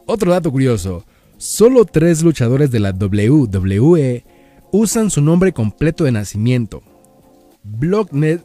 Otro 0.05 0.31
dato 0.31 0.51
curioso. 0.51 1.03
Solo 1.37 1.85
tres 1.85 2.23
luchadores 2.23 2.71
de 2.71 2.79
la 2.79 2.91
WWE 2.91 4.23
usan 4.71 5.09
su 5.09 5.21
nombre 5.21 5.53
completo 5.53 6.03
de 6.03 6.11
nacimiento. 6.11 6.81
Brock, 7.63 8.11
Ne- 8.11 8.39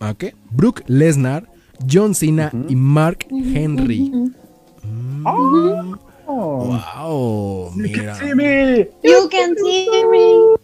¿ah, 0.00 0.14
qué? 0.16 0.34
Brook 0.50 0.82
Lesnar, 0.86 1.48
John 1.90 2.14
Cena 2.14 2.52
y 2.68 2.76
Mark 2.76 3.26
Henry. 3.30 4.10
Mm. 4.10 5.94
Oh. 6.26 6.80
Wow, 6.96 7.70
mira. 7.76 8.14
Sí, 8.16 8.26
mi- 8.34 8.86
You 9.02 9.28
can 9.30 9.54
see 9.56 9.88
me. 10.10 10.54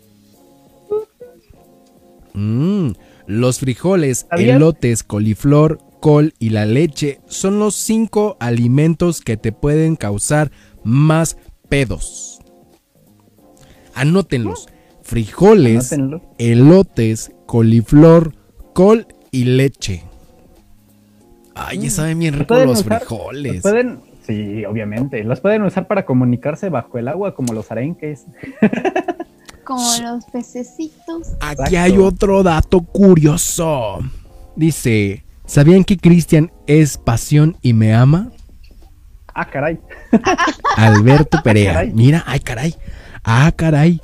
Mm, 2.34 2.92
Los 3.26 3.58
frijoles, 3.60 4.26
¿Sabías? 4.28 4.56
elotes, 4.56 5.02
coliflor, 5.02 5.78
col 6.00 6.34
y 6.38 6.50
la 6.50 6.64
leche 6.66 7.20
son 7.28 7.58
los 7.58 7.74
cinco 7.74 8.36
alimentos 8.40 9.20
que 9.20 9.36
te 9.36 9.52
pueden 9.52 9.96
causar 9.96 10.50
más 10.82 11.36
pedos. 11.70 12.40
Anótenlos. 13.94 14.68
Frijoles, 15.02 15.92
Anótenlo. 15.92 16.34
elotes, 16.38 17.32
coliflor, 17.46 18.34
col 18.74 19.06
y 19.30 19.44
leche. 19.44 20.04
Ay, 21.54 21.78
ya 21.78 21.90
saben 21.90 22.18
bien 22.18 22.34
rico 22.38 22.54
los 22.64 22.84
usar- 22.84 22.98
frijoles. 23.00 23.54
Los 23.54 23.62
pueden, 23.62 24.00
sí, 24.26 24.64
obviamente. 24.64 25.24
Los 25.24 25.40
pueden 25.40 25.62
usar 25.62 25.86
para 25.88 26.04
comunicarse 26.04 26.68
bajo 26.68 26.98
el 26.98 27.08
agua 27.08 27.34
como 27.34 27.52
los 27.54 27.70
arenques. 27.70 28.26
Como 29.64 29.84
los 30.02 30.24
pececitos. 30.24 31.28
Aquí 31.38 31.62
Exacto. 31.76 31.78
hay 31.78 31.98
otro 31.98 32.42
dato 32.42 32.80
curioso. 32.80 33.98
Dice, 34.56 35.22
¿sabían 35.46 35.84
que 35.84 35.96
Cristian 35.96 36.50
es 36.66 36.98
pasión 36.98 37.56
y 37.62 37.72
me 37.72 37.94
ama? 37.94 38.32
Ah, 39.34 39.44
caray. 39.50 39.78
Alberto 40.76 41.42
Perea. 41.42 41.72
caray. 41.74 41.92
Mira, 41.92 42.22
ay 42.26 42.40
caray. 42.40 42.74
Ah, 43.24 43.52
caray. 43.54 44.00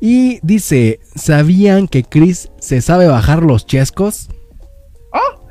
Y 0.00 0.38
dice, 0.42 1.00
¿sabían 1.14 1.88
que 1.88 2.04
Chris 2.04 2.50
se 2.60 2.80
sabe 2.80 3.08
bajar 3.08 3.42
los 3.42 3.66
chescos? 3.66 4.28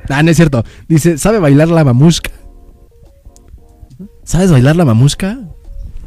Ah, 0.10 0.24
no 0.24 0.32
es 0.32 0.38
cierto. 0.38 0.64
Dice, 0.88 1.18
¿sabe 1.18 1.40
bailar 1.40 1.68
la 1.68 1.84
mamusca? 1.84 2.32
¿Sabes 4.24 4.52
bailar 4.52 4.76
la 4.76 4.86
mamusca? 4.86 5.38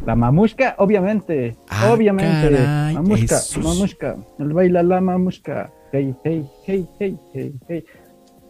La 0.07 0.15
mamushka, 0.15 0.75
obviamente. 0.79 1.57
Ah, 1.69 1.93
obviamente. 1.93 2.57
caray, 2.57 2.95
mamushka, 2.95 3.37
esos. 3.37 3.63
mamushka. 3.63 4.17
El 4.39 4.53
baila 4.55 4.83
la 4.83 5.01
mamushka. 5.01 5.71
Hey, 5.93 6.15
hey, 6.25 6.45
hey, 6.67 6.87
hey, 6.99 7.17
hey, 7.35 7.53
hey. 7.69 7.85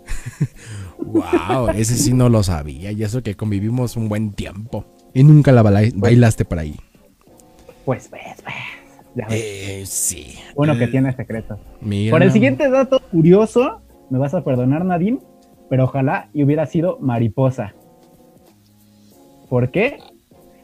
Wow, 1.05 1.71
ese 1.71 1.97
sí 1.97 2.13
no 2.13 2.29
lo 2.29 2.43
sabía. 2.43 2.93
Y 2.93 3.03
eso 3.03 3.23
que 3.23 3.35
convivimos 3.37 3.97
un 3.97 4.09
buen 4.09 4.33
tiempo. 4.33 4.85
Y 5.15 5.23
nunca 5.25 5.53
la 5.53 5.63
baila- 5.63 5.93
bailaste 5.95 6.45
por 6.45 6.59
ahí. 6.59 6.77
Pues 7.85 8.11
ves, 8.11 8.43
ves. 8.45 8.55
Ya 9.17 9.27
ves. 9.27 9.41
Eh, 9.43 9.83
sí. 9.87 10.35
Uno 10.55 10.77
que 10.79 10.85
Eh, 10.85 10.89
tiene 10.89 11.13
secretos. 11.17 11.59
mira 11.81 12.13
Por 12.13 12.23
el 12.23 12.31
siguiente 12.31 12.69
dato 12.71 13.01
curioso, 13.11 13.81
me 14.09 14.19
vas 14.19 14.35
a 14.35 14.45
perdonar, 14.45 14.85
Nadine, 14.85 15.19
pero 15.69 15.85
ojalá 15.85 16.29
y 16.33 16.45
hubiera 16.45 16.67
sido 16.67 16.99
mariposa. 17.01 17.75
¿Por 19.49 19.71
qué? 19.71 19.99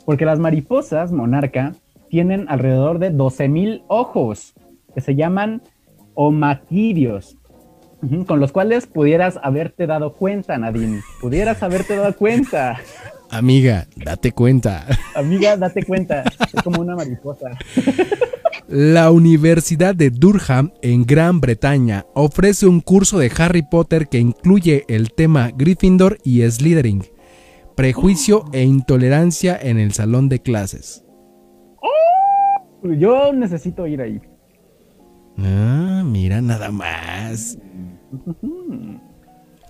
Porque 0.05 0.24
las 0.24 0.39
mariposas 0.39 1.11
monarca 1.11 1.74
tienen 2.09 2.47
alrededor 2.49 3.01
de 3.01 3.11
12.000 3.11 3.82
ojos, 3.89 4.55
que 4.95 5.01
se 5.01 5.16
llaman 5.16 5.62
con 8.26 8.40
los 8.40 8.53
cuales 8.53 8.86
pudieras 8.86 9.38
haberte 9.42 9.86
dado 9.86 10.14
cuenta, 10.14 10.59
Nadine. 10.59 11.03
Pudieras 11.20 11.62
haberte 11.62 11.97
dado 11.97 12.14
cuenta. 12.14 12.78
Amiga, 13.30 13.86
date 13.97 14.32
cuenta. 14.32 14.86
Amiga, 15.14 15.57
date 15.57 15.84
cuenta. 15.84 16.22
Es 16.53 16.62
como 16.62 16.80
una 16.80 16.94
mariposa. 16.94 17.51
La 18.68 19.11
Universidad 19.11 19.94
de 19.94 20.11
Durham 20.11 20.72
en 20.82 21.05
Gran 21.05 21.40
Bretaña 21.40 22.05
ofrece 22.14 22.66
un 22.66 22.80
curso 22.80 23.18
de 23.18 23.30
Harry 23.38 23.62
Potter 23.62 24.09
que 24.09 24.18
incluye 24.18 24.84
el 24.88 25.12
tema 25.12 25.51
Gryffindor 25.57 26.18
y 26.24 26.42
Slytherin, 26.49 27.05
prejuicio 27.76 28.44
e 28.53 28.64
intolerancia 28.64 29.57
en 29.61 29.78
el 29.78 29.92
salón 29.92 30.28
de 30.28 30.40
clases. 30.40 31.05
Yo 32.82 33.32
necesito 33.32 33.86
ir 33.86 34.01
ahí. 34.01 34.20
Ah, 35.38 36.03
mira 36.05 36.40
nada 36.40 36.70
más. 36.70 37.59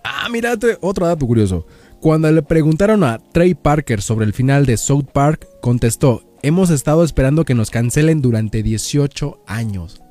Ah, 0.05 0.28
mira 0.30 0.55
otro 0.80 1.07
dato 1.07 1.26
curioso. 1.26 1.66
Cuando 2.01 2.30
le 2.30 2.43
preguntaron 2.43 3.03
a 3.05 3.18
Trey 3.18 3.55
Parker 3.55 4.01
sobre 4.03 4.26
el 4.26 4.32
final 4.32 4.66
de 4.66 4.76
South 4.76 5.07
Park, 5.12 5.49
contestó, 5.61 6.22
hemos 6.43 6.70
estado 6.70 7.03
esperando 7.03 7.45
que 7.45 7.55
nos 7.55 7.70
cancelen 7.70 8.22
durante 8.22 8.62
18 8.62 9.41
años. 9.47 10.03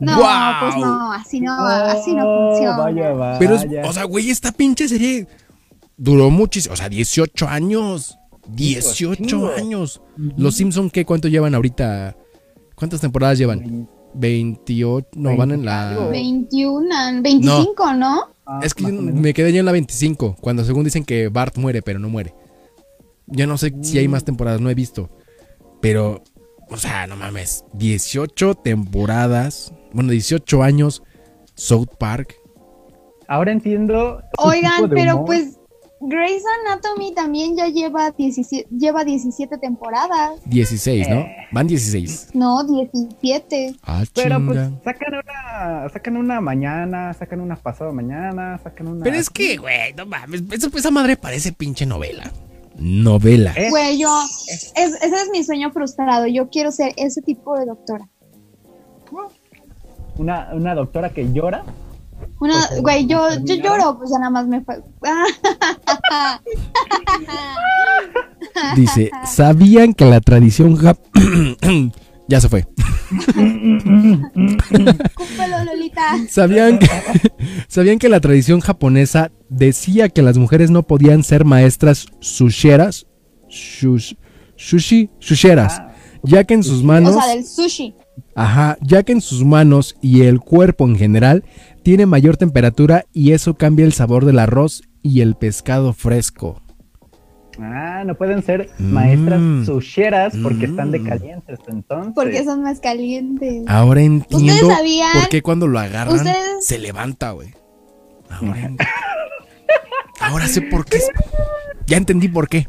No, 0.00 0.16
pues 0.60 0.76
no, 0.78 1.12
así 1.12 1.40
no, 1.40 1.66
así 1.66 2.14
no 2.14 2.24
funciona. 2.24 2.78
Vaya, 2.78 3.12
vaya. 3.12 3.38
Pero, 3.38 3.56
es, 3.56 3.66
o 3.84 3.92
sea, 3.92 4.04
güey, 4.04 4.30
esta 4.30 4.52
pinche 4.52 4.88
serie 4.88 5.26
duró 5.98 6.30
muchísimo, 6.30 6.72
o 6.72 6.76
sea, 6.76 6.88
18 6.88 7.46
años. 7.46 8.18
18 8.48 9.52
años. 9.56 10.00
Los 10.16 10.54
Simpson 10.54 10.88
qué 10.88 11.04
cuánto 11.04 11.28
llevan 11.28 11.54
ahorita? 11.54 12.16
¿Cuántas 12.74 13.00
temporadas 13.00 13.36
llevan? 13.36 13.88
28, 14.16 15.08
no, 15.16 15.36
van 15.36 15.52
en 15.52 15.64
la 15.64 16.08
21, 16.10 17.22
25, 17.22 17.94
¿no? 17.94 18.24
Ah, 18.46 18.60
es 18.62 18.74
que 18.74 18.86
me 18.86 19.34
quedé 19.34 19.52
yo 19.52 19.60
en 19.60 19.66
la 19.66 19.72
25, 19.72 20.36
cuando 20.40 20.64
según 20.64 20.84
dicen 20.84 21.04
que 21.04 21.28
Bart 21.28 21.56
muere, 21.56 21.82
pero 21.82 21.98
no 21.98 22.08
muere. 22.08 22.34
Yo 23.26 23.46
no 23.46 23.58
sé 23.58 23.74
si 23.82 23.98
hay 23.98 24.08
más 24.08 24.24
temporadas, 24.24 24.60
no 24.60 24.70
he 24.70 24.74
visto. 24.74 25.10
Pero, 25.80 26.22
o 26.70 26.76
sea, 26.76 27.06
no 27.06 27.16
mames, 27.16 27.64
18 27.74 28.54
temporadas, 28.54 29.72
bueno, 29.92 30.12
18 30.12 30.62
años, 30.62 31.02
South 31.54 31.88
Park. 31.98 32.36
Ahora 33.28 33.52
entiendo. 33.52 34.22
Oigan, 34.38 34.76
tipo 34.76 34.88
de 34.88 34.94
pero 34.94 35.14
humor. 35.16 35.26
pues 35.26 35.55
Grey's 35.98 36.42
Anatomy 36.66 37.14
también 37.14 37.56
ya 37.56 37.68
lleva 37.68 38.10
17, 38.10 38.68
lleva 38.70 39.02
17 39.02 39.56
temporadas. 39.58 40.32
16, 40.44 41.08
¿no? 41.08 41.16
Eh. 41.20 41.36
Van 41.52 41.66
16. 41.66 42.30
No, 42.34 42.62
17. 42.64 43.74
Ah, 43.82 44.04
Pero 44.14 44.44
pues 44.44 44.58
sacan 44.84 45.14
una, 45.14 45.88
sacan 45.88 46.16
una 46.18 46.40
mañana, 46.42 47.14
sacan 47.14 47.40
una 47.40 47.56
pasado 47.56 47.92
mañana, 47.94 48.58
sacan 48.62 48.88
una. 48.88 49.04
Pero 49.04 49.16
es 49.16 49.30
que, 49.30 49.56
güey, 49.56 49.94
no 49.94 50.04
mames, 50.04 50.42
esa, 50.52 50.68
esa 50.76 50.90
madre 50.90 51.16
parece 51.16 51.52
pinche 51.52 51.86
novela. 51.86 52.30
Novela. 52.78 53.54
¿Eh? 53.56 53.70
Güey, 53.70 53.96
yo, 53.98 54.10
es- 54.48 54.72
ese 54.76 55.06
es 55.16 55.30
mi 55.32 55.42
sueño 55.44 55.70
frustrado. 55.72 56.26
Yo 56.26 56.50
quiero 56.50 56.70
ser 56.72 56.92
ese 56.98 57.22
tipo 57.22 57.58
de 57.58 57.64
doctora. 57.64 58.06
Una, 60.18 60.50
una 60.52 60.74
doctora 60.74 61.10
que 61.10 61.30
llora. 61.32 61.64
Una, 62.38 62.68
güey, 62.80 63.06
yo, 63.06 63.28
yo 63.44 63.54
lloro, 63.54 63.96
pues 63.98 64.10
ya 64.10 64.18
nada 64.18 64.30
más 64.30 64.46
me 64.46 64.62
fue. 64.62 64.82
Dice, 68.76 69.10
¿sabían 69.24 69.94
que 69.94 70.04
la 70.04 70.20
tradición 70.20 70.76
jap... 70.76 70.98
ya 72.28 72.40
se 72.40 72.48
fue. 72.48 72.66
Cúpelo, 75.14 75.64
Lolita. 75.64 76.02
¿Sabían 76.28 76.78
que, 76.78 76.88
¿Sabían 77.68 77.98
que 77.98 78.08
la 78.08 78.20
tradición 78.20 78.60
japonesa 78.60 79.30
decía 79.48 80.08
que 80.08 80.22
las 80.22 80.38
mujeres 80.38 80.70
no 80.70 80.82
podían 80.82 81.22
ser 81.22 81.44
maestras 81.44 82.06
susheras? 82.20 83.06
Shush- 83.48 84.16
sushi, 84.56 85.10
susheras. 85.20 85.80
Ya 86.26 86.44
que 86.44 86.54
en 86.54 86.62
sus 86.64 86.82
manos... 86.82 87.14
O 87.16 87.20
sea, 87.20 87.28
del 87.34 87.46
sushi. 87.46 87.94
Ajá, 88.34 88.76
ya 88.82 89.02
que 89.02 89.12
en 89.12 89.20
sus 89.20 89.44
manos 89.44 89.96
y 90.00 90.22
el 90.22 90.40
cuerpo 90.40 90.84
en 90.86 90.96
general 90.96 91.44
tiene 91.82 92.06
mayor 92.06 92.36
temperatura 92.36 93.04
y 93.12 93.32
eso 93.32 93.54
cambia 93.54 93.84
el 93.84 93.92
sabor 93.92 94.24
del 94.24 94.38
arroz 94.38 94.82
y 95.02 95.20
el 95.20 95.34
pescado 95.36 95.92
fresco. 95.92 96.60
ah, 97.58 98.02
no 98.04 98.14
pueden 98.16 98.42
ser 98.42 98.68
maestras 98.78 99.40
Mm. 99.40 99.64
susheras 99.64 100.34
porque 100.42 100.66
están 100.66 100.90
de 100.90 100.98
Mm. 100.98 101.04
calientes, 101.06 101.58
entonces. 101.68 102.12
Porque 102.14 102.44
son 102.44 102.62
más 102.62 102.80
calientes. 102.80 103.62
Ahora 103.66 104.02
entiendo 104.02 104.52
¿Ustedes 104.52 104.76
sabían? 104.76 105.12
por 105.14 105.28
qué 105.30 105.40
cuando 105.42 105.66
lo 105.66 105.78
agarran 105.78 106.16
¿Ustedes? 106.16 106.66
se 106.66 106.78
levanta, 106.78 107.30
güey. 107.30 107.54
Ahora, 108.28 108.60
en- 108.66 108.76
Ahora 110.20 110.48
sé 110.48 110.60
por 110.62 110.84
qué. 110.84 110.98
Ya 111.86 111.96
entendí 111.96 112.28
por 112.28 112.48
qué. 112.48 112.68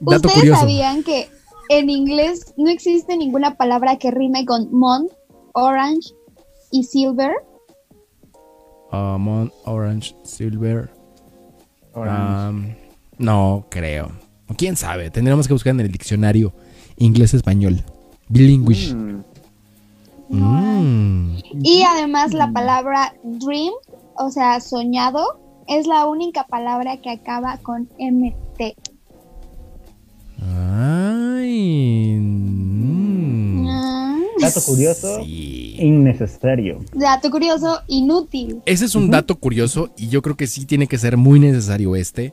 Dato 0.00 0.28
¿Ustedes 0.28 0.34
curioso. 0.34 0.60
sabían 0.60 1.02
que 1.02 1.28
en 1.68 1.90
inglés 1.90 2.54
no 2.56 2.70
existe 2.70 3.16
ninguna 3.16 3.56
palabra 3.56 3.96
que 3.96 4.10
rime 4.10 4.44
con 4.44 4.72
mon, 4.72 5.08
orange 5.52 6.10
y 6.70 6.84
silver? 6.84 7.32
Orange, 8.90 10.14
silver. 10.22 10.90
Orange. 11.92 12.48
um, 12.48 12.74
no 13.18 13.66
creo. 13.68 14.12
O 14.48 14.54
quién 14.54 14.76
sabe. 14.76 15.10
Tendríamos 15.10 15.46
que 15.46 15.54
buscar 15.54 15.72
en 15.72 15.80
el 15.80 15.90
diccionario 15.90 16.52
inglés-español. 16.96 17.82
Bilingüe. 18.28 18.94
Mm. 18.94 19.24
Mm. 20.28 21.38
Y 21.62 21.82
además 21.82 22.32
la 22.32 22.52
palabra 22.52 23.14
dream, 23.22 23.72
o 24.16 24.30
sea, 24.30 24.60
soñado, 24.60 25.40
es 25.66 25.86
la 25.86 26.06
única 26.06 26.46
palabra 26.46 26.98
que 26.98 27.10
acaba 27.10 27.58
con 27.58 27.88
MT. 27.98 28.76
Ay. 30.94 32.16
mm. 32.20 33.64
Mm. 33.64 33.66
Dato 34.40 34.60
curioso, 34.62 35.22
Sí. 35.24 35.76
innecesario. 35.78 36.78
Dato 36.92 37.30
curioso, 37.30 37.80
inútil. 37.88 38.60
Ese 38.66 38.84
es 38.84 38.94
un 38.94 39.10
dato 39.10 39.36
curioso 39.36 39.90
y 39.96 40.08
yo 40.08 40.22
creo 40.22 40.36
que 40.36 40.46
sí 40.46 40.66
tiene 40.66 40.86
que 40.86 40.98
ser 40.98 41.16
muy 41.16 41.40
necesario 41.40 41.96
este. 41.96 42.32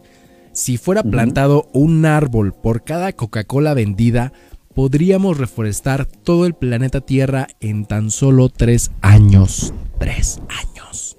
Si 0.51 0.78
fuera 0.78 1.03
plantado 1.03 1.68
un 1.74 2.05
árbol 2.05 2.53
por 2.53 2.84
cada 2.84 3.14
Coca-Cola 3.14 3.74
vendida, 3.74 4.34
podríamos 4.76 5.38
reforestar 5.38 6.05
todo 6.05 6.45
el 6.45 6.53
planeta 6.53 6.99
Tierra 7.01 7.47
en 7.62 7.86
tan 7.86 8.12
solo 8.12 8.49
tres 8.49 8.91
años. 9.01 9.74
Tres 9.97 10.41
años. 10.49 11.18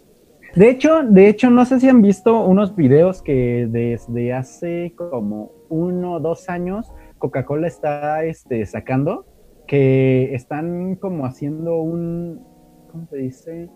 De 0.54 0.68
hecho, 0.68 1.02
de 1.02 1.28
hecho, 1.30 1.48
no 1.48 1.64
sé 1.64 1.80
si 1.80 1.88
han 1.88 2.02
visto 2.02 2.44
unos 2.44 2.76
videos 2.76 3.22
que 3.22 3.66
desde 3.70 4.34
hace 4.34 4.92
como 4.96 5.52
uno 5.70 6.14
o 6.14 6.20
dos 6.20 6.50
años 6.50 6.88
Coca-Cola 7.22 7.68
está 7.68 8.24
este, 8.24 8.66
sacando, 8.66 9.24
que 9.68 10.34
están 10.34 10.96
como 10.96 11.24
haciendo 11.24 11.80
un, 11.80 12.44
¿cómo 12.90 13.06
se 13.06 13.16
dice? 13.16 13.70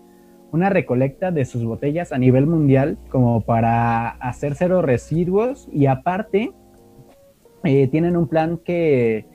Una 0.51 0.69
recolecta 0.69 1.31
de 1.31 1.45
sus 1.45 1.63
botellas 1.63 2.11
a 2.11 2.17
nivel 2.17 2.45
mundial 2.45 2.97
como 3.09 3.39
para 3.39 4.09
hacer 4.09 4.55
cero 4.55 4.81
residuos 4.81 5.69
y 5.71 5.85
aparte 5.85 6.51
eh, 7.63 7.87
tienen 7.87 8.17
un 8.17 8.27
plan 8.27 8.57
que, 8.57 9.25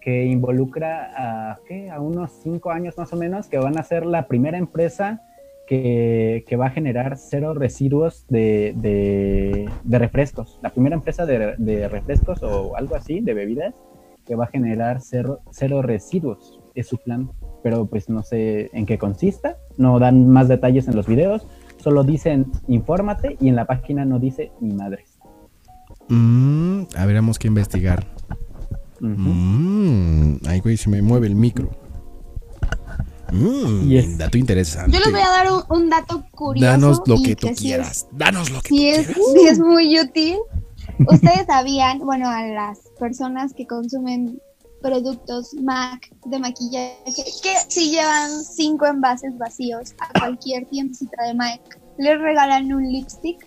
que 0.00 0.24
involucra 0.24 1.50
a, 1.50 1.58
¿qué? 1.66 1.90
a 1.90 2.00
unos 2.00 2.32
cinco 2.42 2.70
años 2.70 2.96
más 2.96 3.12
o 3.12 3.16
menos, 3.16 3.48
que 3.48 3.58
van 3.58 3.76
a 3.76 3.82
ser 3.82 4.06
la 4.06 4.28
primera 4.28 4.56
empresa 4.56 5.20
que, 5.68 6.44
que 6.48 6.56
va 6.56 6.66
a 6.66 6.70
generar 6.70 7.16
cero 7.18 7.52
residuos 7.54 8.24
de, 8.28 8.74
de- 8.76 9.68
de 9.84 9.98
refrescos. 9.98 10.58
La 10.62 10.70
primera 10.70 10.96
empresa 10.96 11.26
de, 11.26 11.54
de 11.58 11.88
refrescos 11.88 12.42
o 12.42 12.74
algo 12.76 12.94
así, 12.96 13.20
de 13.20 13.34
bebidas, 13.34 13.74
que 14.26 14.34
va 14.34 14.44
a 14.44 14.48
generar 14.48 15.00
cero, 15.00 15.40
cero 15.50 15.82
residuos. 15.82 16.58
Es 16.74 16.86
su 16.88 16.96
plan, 16.98 17.30
pero 17.62 17.86
pues 17.86 18.08
no 18.08 18.22
sé 18.22 18.70
en 18.72 18.86
qué 18.86 18.98
consista. 18.98 19.56
No 19.76 19.98
dan 19.98 20.28
más 20.28 20.48
detalles 20.48 20.88
en 20.88 20.96
los 20.96 21.06
videos. 21.06 21.46
Solo 21.78 22.02
dicen 22.04 22.46
infórmate 22.66 23.36
y 23.40 23.48
en 23.48 23.56
la 23.56 23.64
página 23.66 24.04
no 24.04 24.18
dice 24.18 24.50
ni 24.60 24.72
madres. 24.74 25.18
Mm, 26.08 26.82
habríamos 26.96 27.38
que 27.38 27.48
investigar. 27.48 28.06
Ujú. 29.00 29.10
Mm, 29.16 30.38
ay, 30.46 30.60
güey, 30.60 30.76
se 30.76 30.88
me 30.90 31.02
mueve 31.02 31.26
el 31.26 31.34
micro. 31.36 31.70
Mm, 33.32 33.88
Yes. 33.88 34.18
Dato 34.18 34.38
interesante. 34.38 34.90
Yo 34.96 35.00
les 35.00 35.10
voy 35.12 35.20
a 35.20 35.28
dar 35.28 35.52
un, 35.52 35.62
un 35.68 35.90
dato 35.90 36.24
curioso. 36.30 36.66
Danos 36.70 37.02
lo 37.06 37.16
que 37.22 37.36
tú 37.36 37.48
es- 37.48 37.58
quieras. 37.60 38.06
Danos 38.12 38.50
lo 38.50 38.60
que 38.62 38.68
tú 38.70 38.76
es, 38.76 39.06
quieras. 39.06 39.16
sí 39.34 39.46
es 39.48 39.58
muy 39.58 40.00
útil. 40.00 40.36
Ustedes 41.06 41.46
sabían, 41.46 41.98
bueno, 42.00 42.28
a 42.28 42.42
las 42.46 42.78
personas 42.98 43.52
que 43.54 43.66
consumen 43.66 44.40
productos 44.82 45.54
MAC 45.54 46.10
de 46.24 46.38
maquillaje, 46.38 46.96
que 47.42 47.52
si 47.68 47.90
llevan 47.90 48.30
cinco 48.44 48.86
envases 48.86 49.36
vacíos 49.38 49.94
a 49.98 50.18
cualquier 50.18 50.66
tiendecita 50.66 51.24
de 51.24 51.34
MAC, 51.34 51.78
les 51.98 52.18
regalan 52.20 52.72
un 52.72 52.90
lipstick. 52.90 53.46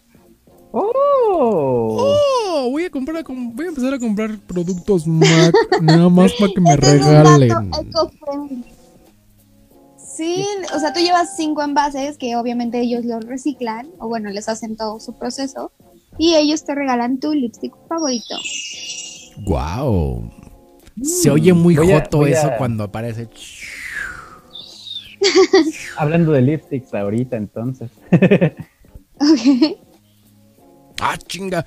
¡Oh! 0.73 2.15
Oh, 2.53 2.69
voy 2.69 2.85
a 2.85 2.89
comprar 2.89 3.17
a 3.17 3.23
com- 3.23 3.53
voy 3.55 3.65
a 3.65 3.69
empezar 3.69 3.93
a 3.93 3.99
comprar 3.99 4.37
productos 4.39 5.05
MAC 5.07 5.53
nada 5.81 6.09
más 6.09 6.31
para 6.33 6.51
que 6.53 6.61
me 6.61 6.73
Este 6.73 6.87
es 6.87 7.01
un 7.01 7.07
regalen. 7.07 7.47
dato 7.49 7.81
eco-friendly. 7.81 8.65
Sí, 10.15 10.45
o 10.75 10.79
sea, 10.79 10.93
tú 10.93 10.99
llevas 10.99 11.35
cinco 11.35 11.61
envases 11.63 12.17
que 12.17 12.35
obviamente 12.35 12.79
ellos 12.81 13.05
los 13.05 13.23
reciclan, 13.25 13.89
o 13.99 14.07
bueno, 14.07 14.29
les 14.29 14.49
hacen 14.49 14.75
todo 14.75 14.99
su 14.99 15.13
proceso, 15.13 15.71
y 16.17 16.35
ellos 16.35 16.63
te 16.65 16.75
regalan 16.75 17.19
tu 17.19 17.33
lipstick 17.33 17.73
favorito. 17.87 18.35
Wow. 19.45 20.29
Se 21.01 21.29
oye 21.31 21.53
muy 21.53 21.75
Voy 21.75 21.91
joto 21.91 22.27
eso 22.27 22.47
a- 22.47 22.57
cuando 22.57 22.83
aparece. 22.83 23.29
Hablando 25.97 26.31
de 26.33 26.41
lipsticks 26.41 26.93
ahorita, 26.93 27.37
entonces. 27.37 27.89
Ok. 29.19 29.77
Ah, 30.99 31.17
chinga. 31.17 31.65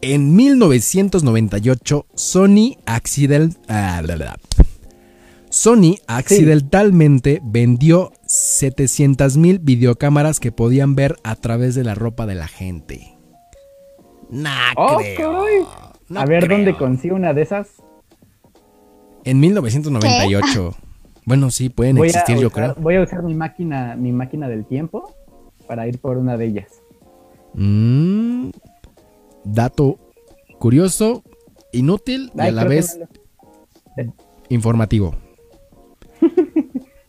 En 0.00 0.34
1998, 0.36 2.06
Sony 2.14 2.76
accident... 2.84 3.56
ah, 3.68 4.00
bla, 4.02 4.16
bla. 4.16 4.36
Sony 5.56 5.96
accidentalmente 6.06 7.40
vendió 7.42 8.12
700 8.26 9.38
mil 9.38 9.58
videocámaras 9.58 10.38
que 10.38 10.52
podían 10.52 10.94
ver 10.94 11.16
a 11.24 11.34
través 11.34 11.74
de 11.74 11.82
la 11.82 11.94
ropa 11.94 12.26
de 12.26 12.34
la 12.34 12.46
gente. 12.46 13.16
Nah, 14.28 14.74
¡Oh, 14.76 14.98
creo. 14.98 15.46
No 16.10 16.20
a 16.20 16.26
ver 16.26 16.44
creo. 16.44 16.58
dónde 16.58 16.76
consigo 16.76 17.16
una 17.16 17.32
de 17.32 17.40
esas. 17.40 17.68
En 19.24 19.40
1998. 19.40 20.74
Bueno, 21.24 21.50
sí, 21.50 21.70
pueden 21.70 21.96
Voy 21.96 22.08
existir, 22.08 22.36
yo 22.36 22.48
usar, 22.48 22.72
creo. 22.74 22.82
Voy 22.84 22.96
a 22.96 23.00
usar 23.02 23.22
mi 23.22 23.32
máquina, 23.34 23.96
mi 23.96 24.12
máquina 24.12 24.48
del 24.50 24.66
tiempo 24.66 25.14
para 25.66 25.88
ir 25.88 25.98
por 26.00 26.18
una 26.18 26.36
de 26.36 26.44
ellas. 26.48 26.68
Mm, 27.54 28.50
dato 29.42 29.98
curioso, 30.58 31.24
inútil 31.72 32.30
y 32.36 32.40
a 32.42 32.52
la 32.52 32.64
vez 32.64 32.98
no 33.96 34.04
lo- 34.04 34.14
informativo. 34.50 35.14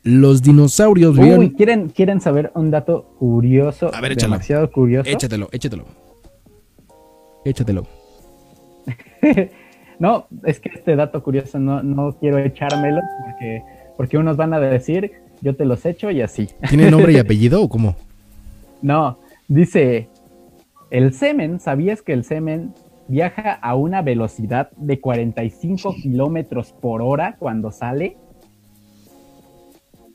Los 0.08 0.42
dinosaurios 0.42 1.18
Uy, 1.18 1.20
vivieron. 1.20 1.50
¿quieren, 1.50 1.90
¿quieren 1.90 2.22
saber 2.22 2.50
un 2.56 2.72
dato 2.72 3.14
curioso? 3.20 3.94
A 3.94 4.00
ver, 4.00 4.14
échalo. 4.14 4.32
demasiado 4.34 4.72
curioso. 4.72 5.10
Échatelo, 5.10 5.50
échatelo. 5.52 5.86
Échatelo. 7.44 7.86
No, 10.00 10.28
es 10.44 10.60
que 10.60 10.70
este 10.70 10.96
dato 10.96 11.24
curioso 11.24 11.58
no, 11.58 11.82
no 11.82 12.16
quiero 12.20 12.38
echármelo 12.38 13.02
porque, 13.26 13.64
porque 13.98 14.20
unos 14.20 14.38
van 14.38 14.54
a 14.54 14.60
decir, 14.60 15.12
yo 15.42 15.56
te 15.56 15.66
los 15.66 15.84
echo 15.88 16.12
y 16.12 16.22
así. 16.22 16.50
¿Tiene 16.70 16.92
nombre 16.92 17.14
y 17.14 17.18
apellido 17.20 17.64
o 17.64 17.68
cómo? 17.68 17.96
No, 18.84 19.18
dice, 19.48 20.08
el 20.92 21.16
semen, 21.16 21.60
¿sabías 21.60 22.04
que 22.04 22.14
el 22.14 22.26
semen 22.26 22.76
viaja 23.08 23.54
a 23.54 23.74
una 23.74 24.04
velocidad 24.04 24.70
de 24.78 25.02
45 25.02 25.96
kilómetros 25.96 26.74
por 26.74 27.02
hora 27.02 27.36
cuando 27.40 27.72
sale? 27.72 28.18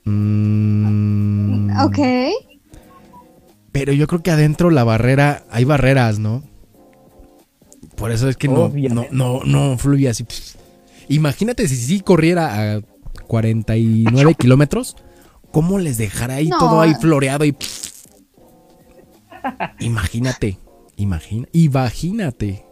Mm, 0.04 1.70
Ok. 1.84 1.98
Pero 3.72 3.92
yo 3.94 4.06
creo 4.06 4.22
que 4.22 4.30
adentro 4.30 4.70
la 4.70 4.84
barrera, 4.84 5.44
hay 5.50 5.64
barreras, 5.64 6.18
¿no? 6.18 6.42
Por 7.96 8.10
eso 8.12 8.28
es 8.28 8.36
que 8.36 8.48
no, 8.48 8.68
no, 8.90 9.06
no, 9.10 9.40
no 9.44 9.78
fluye 9.78 10.08
así. 10.08 10.26
Imagínate 11.08 11.66
si 11.68 11.76
sí 11.76 12.00
corriera 12.00 12.74
a 12.76 12.80
49 13.28 14.34
kilómetros, 14.34 14.96
¿cómo 15.52 15.78
les 15.78 15.96
dejará 15.98 16.34
ahí 16.36 16.48
No. 16.48 16.58
todo 16.58 16.80
ahí 16.82 16.94
floreado 17.00 17.44
y... 17.46 17.56
Imagínate, 19.80 20.58
imagina, 20.96 21.48
imagínate. 21.52 22.64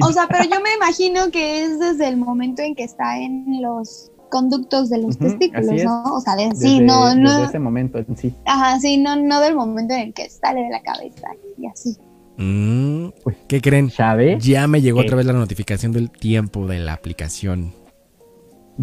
O 0.00 0.12
sea, 0.12 0.28
pero 0.28 0.44
yo 0.44 0.60
me 0.60 0.74
imagino 0.74 1.30
que 1.30 1.64
es 1.64 1.80
desde 1.80 2.06
el 2.08 2.16
momento 2.18 2.62
en 2.62 2.74
que 2.76 2.84
está 2.84 3.18
en 3.18 3.62
los 3.62 4.12
conductos 4.28 4.90
de 4.90 4.98
los 4.98 5.18
testículos. 5.18 5.82
¿no? 5.84 6.02
O 6.14 6.20
sea, 6.20 6.36
de, 6.36 6.48
Desde, 6.48 6.66
sí, 6.68 6.80
no, 6.80 7.06
desde 7.06 7.20
no. 7.20 7.44
ese 7.44 7.58
momento 7.58 7.98
en 7.98 8.16
sí. 8.16 8.34
Ajá, 8.46 8.78
sí, 8.80 8.96
no, 8.98 9.16
no 9.16 9.40
del 9.40 9.54
momento 9.54 9.94
en 9.94 10.00
el 10.00 10.14
que 10.14 10.28
sale 10.30 10.62
de 10.62 10.70
la 10.70 10.82
cabeza 10.82 11.28
y 11.58 11.66
así. 11.66 11.96
Mm, 12.36 13.08
Pues, 13.24 13.36
¿Qué 13.48 13.60
creen? 13.60 13.90
¿Sabe? 13.90 14.38
Ya 14.40 14.66
me 14.68 14.80
llegó 14.80 15.00
¿Qué? 15.00 15.06
otra 15.06 15.16
vez 15.16 15.26
la 15.26 15.32
notificación 15.32 15.92
del 15.92 16.10
tiempo 16.10 16.66
de 16.66 16.78
la 16.78 16.92
aplicación. 16.92 17.72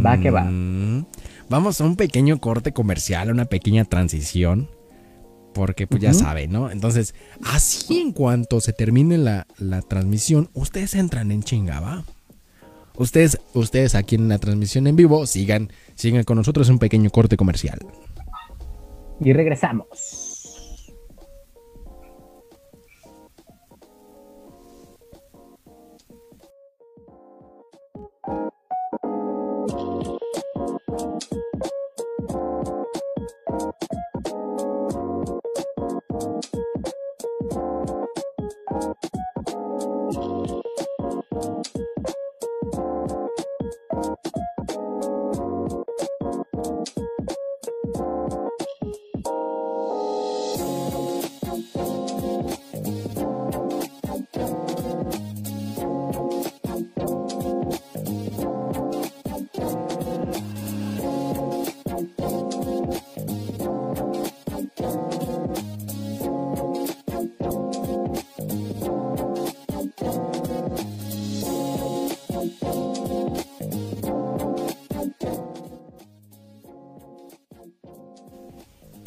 Va 0.04 0.18
que 0.18 0.30
va. 0.32 0.44
Mm, 0.44 1.06
Vamos 1.50 1.80
a 1.80 1.86
un 1.86 1.96
pequeño 1.96 2.40
corte 2.42 2.74
comercial, 2.74 3.32
una 3.32 3.46
pequeña 3.46 3.86
transición. 3.86 4.70
Porque 5.54 5.88
pues 5.88 6.02
ya 6.02 6.14
saben, 6.14 6.52
¿no? 6.52 6.70
Entonces, 6.70 7.16
así 7.42 8.02
en 8.02 8.12
cuanto 8.12 8.60
se 8.60 8.74
termine 8.74 9.18
la, 9.18 9.48
la 9.58 9.82
transmisión, 9.82 10.50
ustedes 10.54 10.96
entran 10.96 11.32
en 11.32 11.44
chingaba. 11.44 12.04
Ustedes, 12.98 13.40
ustedes 13.54 13.96
aquí 13.96 14.16
en 14.16 14.30
la 14.30 14.38
transmisión 14.38 14.88
en 14.88 14.96
vivo, 14.96 15.26
sigan, 15.28 15.70
sigan 15.96 16.24
con 16.24 16.38
nosotros 16.38 16.70
un 16.70 16.80
pequeño 16.80 17.10
corte 17.10 17.38
comercial. 17.38 17.80
Y 19.20 19.34
regresamos. 19.34 20.25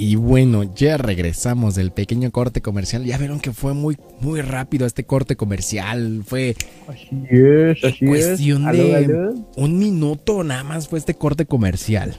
Y 0.09 0.16
bueno, 0.16 0.62
ya 0.74 0.96
regresamos 0.96 1.74
del 1.74 1.90
pequeño 1.90 2.30
corte 2.30 2.62
comercial. 2.62 3.04
Ya 3.04 3.18
vieron 3.18 3.40
que 3.40 3.52
fue 3.52 3.74
muy, 3.74 3.98
muy 4.22 4.40
rápido 4.40 4.86
este 4.86 5.04
corte 5.04 5.36
comercial. 5.36 6.22
Fue 6.24 6.56
Así 6.86 7.11
es, 7.28 7.84
así 7.84 8.06
cuestión 8.06 8.66
es. 8.70 8.72
de 8.78 8.96
Aló, 8.96 9.16
aló. 9.18 9.34
un 9.56 9.78
minuto 9.78 10.42
nada 10.44 10.64
más 10.64 10.88
fue 10.88 10.98
este 10.98 11.12
corte 11.12 11.44
comercial. 11.44 12.16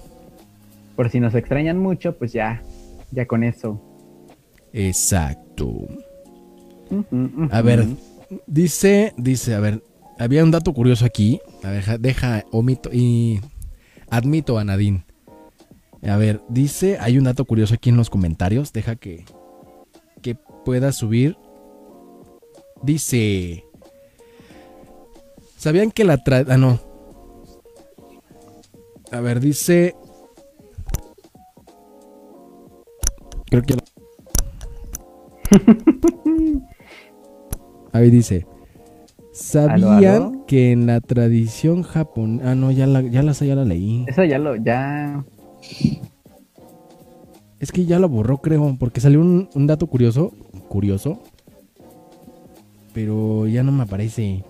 Por 0.96 1.10
si 1.10 1.20
nos 1.20 1.34
extrañan 1.34 1.80
mucho, 1.80 2.16
pues 2.16 2.32
ya, 2.32 2.62
ya 3.10 3.26
con 3.26 3.44
eso. 3.44 3.82
Exacto. 4.72 5.88
A 7.50 7.62
ver, 7.64 7.88
dice, 8.46 9.16
dice, 9.18 9.56
a 9.56 9.60
ver, 9.62 9.82
había 10.20 10.44
un 10.44 10.52
dato 10.52 10.76
curioso 10.76 11.06
aquí. 11.06 11.40
A 11.64 11.72
ver, 11.72 11.80
deja, 11.80 11.98
deja, 11.98 12.46
omito 12.52 12.92
y 12.94 13.42
admito 14.12 14.60
a 14.60 14.64
Nadine. 14.64 15.06
A 16.08 16.18
ver, 16.18 16.42
dice, 16.48 16.98
hay 17.00 17.18
un 17.18 17.26
dato 17.26 17.46
curioso 17.46 17.74
aquí 17.74 17.90
en 17.90 17.98
los 17.98 18.10
comentarios. 18.10 18.72
Deja 18.72 18.96
que, 18.96 19.26
que 20.22 20.36
pueda 20.36 20.92
subir. 20.92 21.38
Dice, 22.82 23.66
¿sabían 25.58 25.92
que 25.92 26.06
la 26.06 26.18
tra... 26.24 26.46
Ah, 26.48 26.58
no. 26.58 26.80
A 29.12 29.20
ver, 29.20 29.40
dice... 29.40 29.96
Creo 33.48 33.64
que... 33.64 33.76
Ahí 37.92 38.10
dice. 38.12 38.46
¿Sabían 39.34 40.06
aló? 40.06 40.46
que 40.48 40.72
en 40.72 40.86
la 40.86 41.02
tradición 41.02 41.84
japonesa... 41.84 42.52
Ah, 42.52 42.56
no, 42.56 42.72
ya 42.72 42.88
la, 42.88 43.02
ya 43.02 43.24
la, 43.24 43.34
ya 43.34 43.56
la 43.56 43.66
leí. 43.66 44.06
Eso 44.08 44.24
ya 44.24 44.38
lo, 44.38 44.56
ya. 44.56 45.26
Es 47.60 47.72
que 47.72 47.86
ya 47.86 48.00
lo 48.00 48.08
borró, 48.08 48.38
creo, 48.38 48.76
porque 48.80 49.02
salió 49.02 49.20
un, 49.20 49.50
un 49.54 49.68
dato 49.68 49.88
curioso. 49.88 50.32
Curioso. 50.70 51.22
Pero 52.94 53.48
ya 53.48 53.64
no 53.64 53.72
me 53.72 53.84
aparece. 53.84 54.44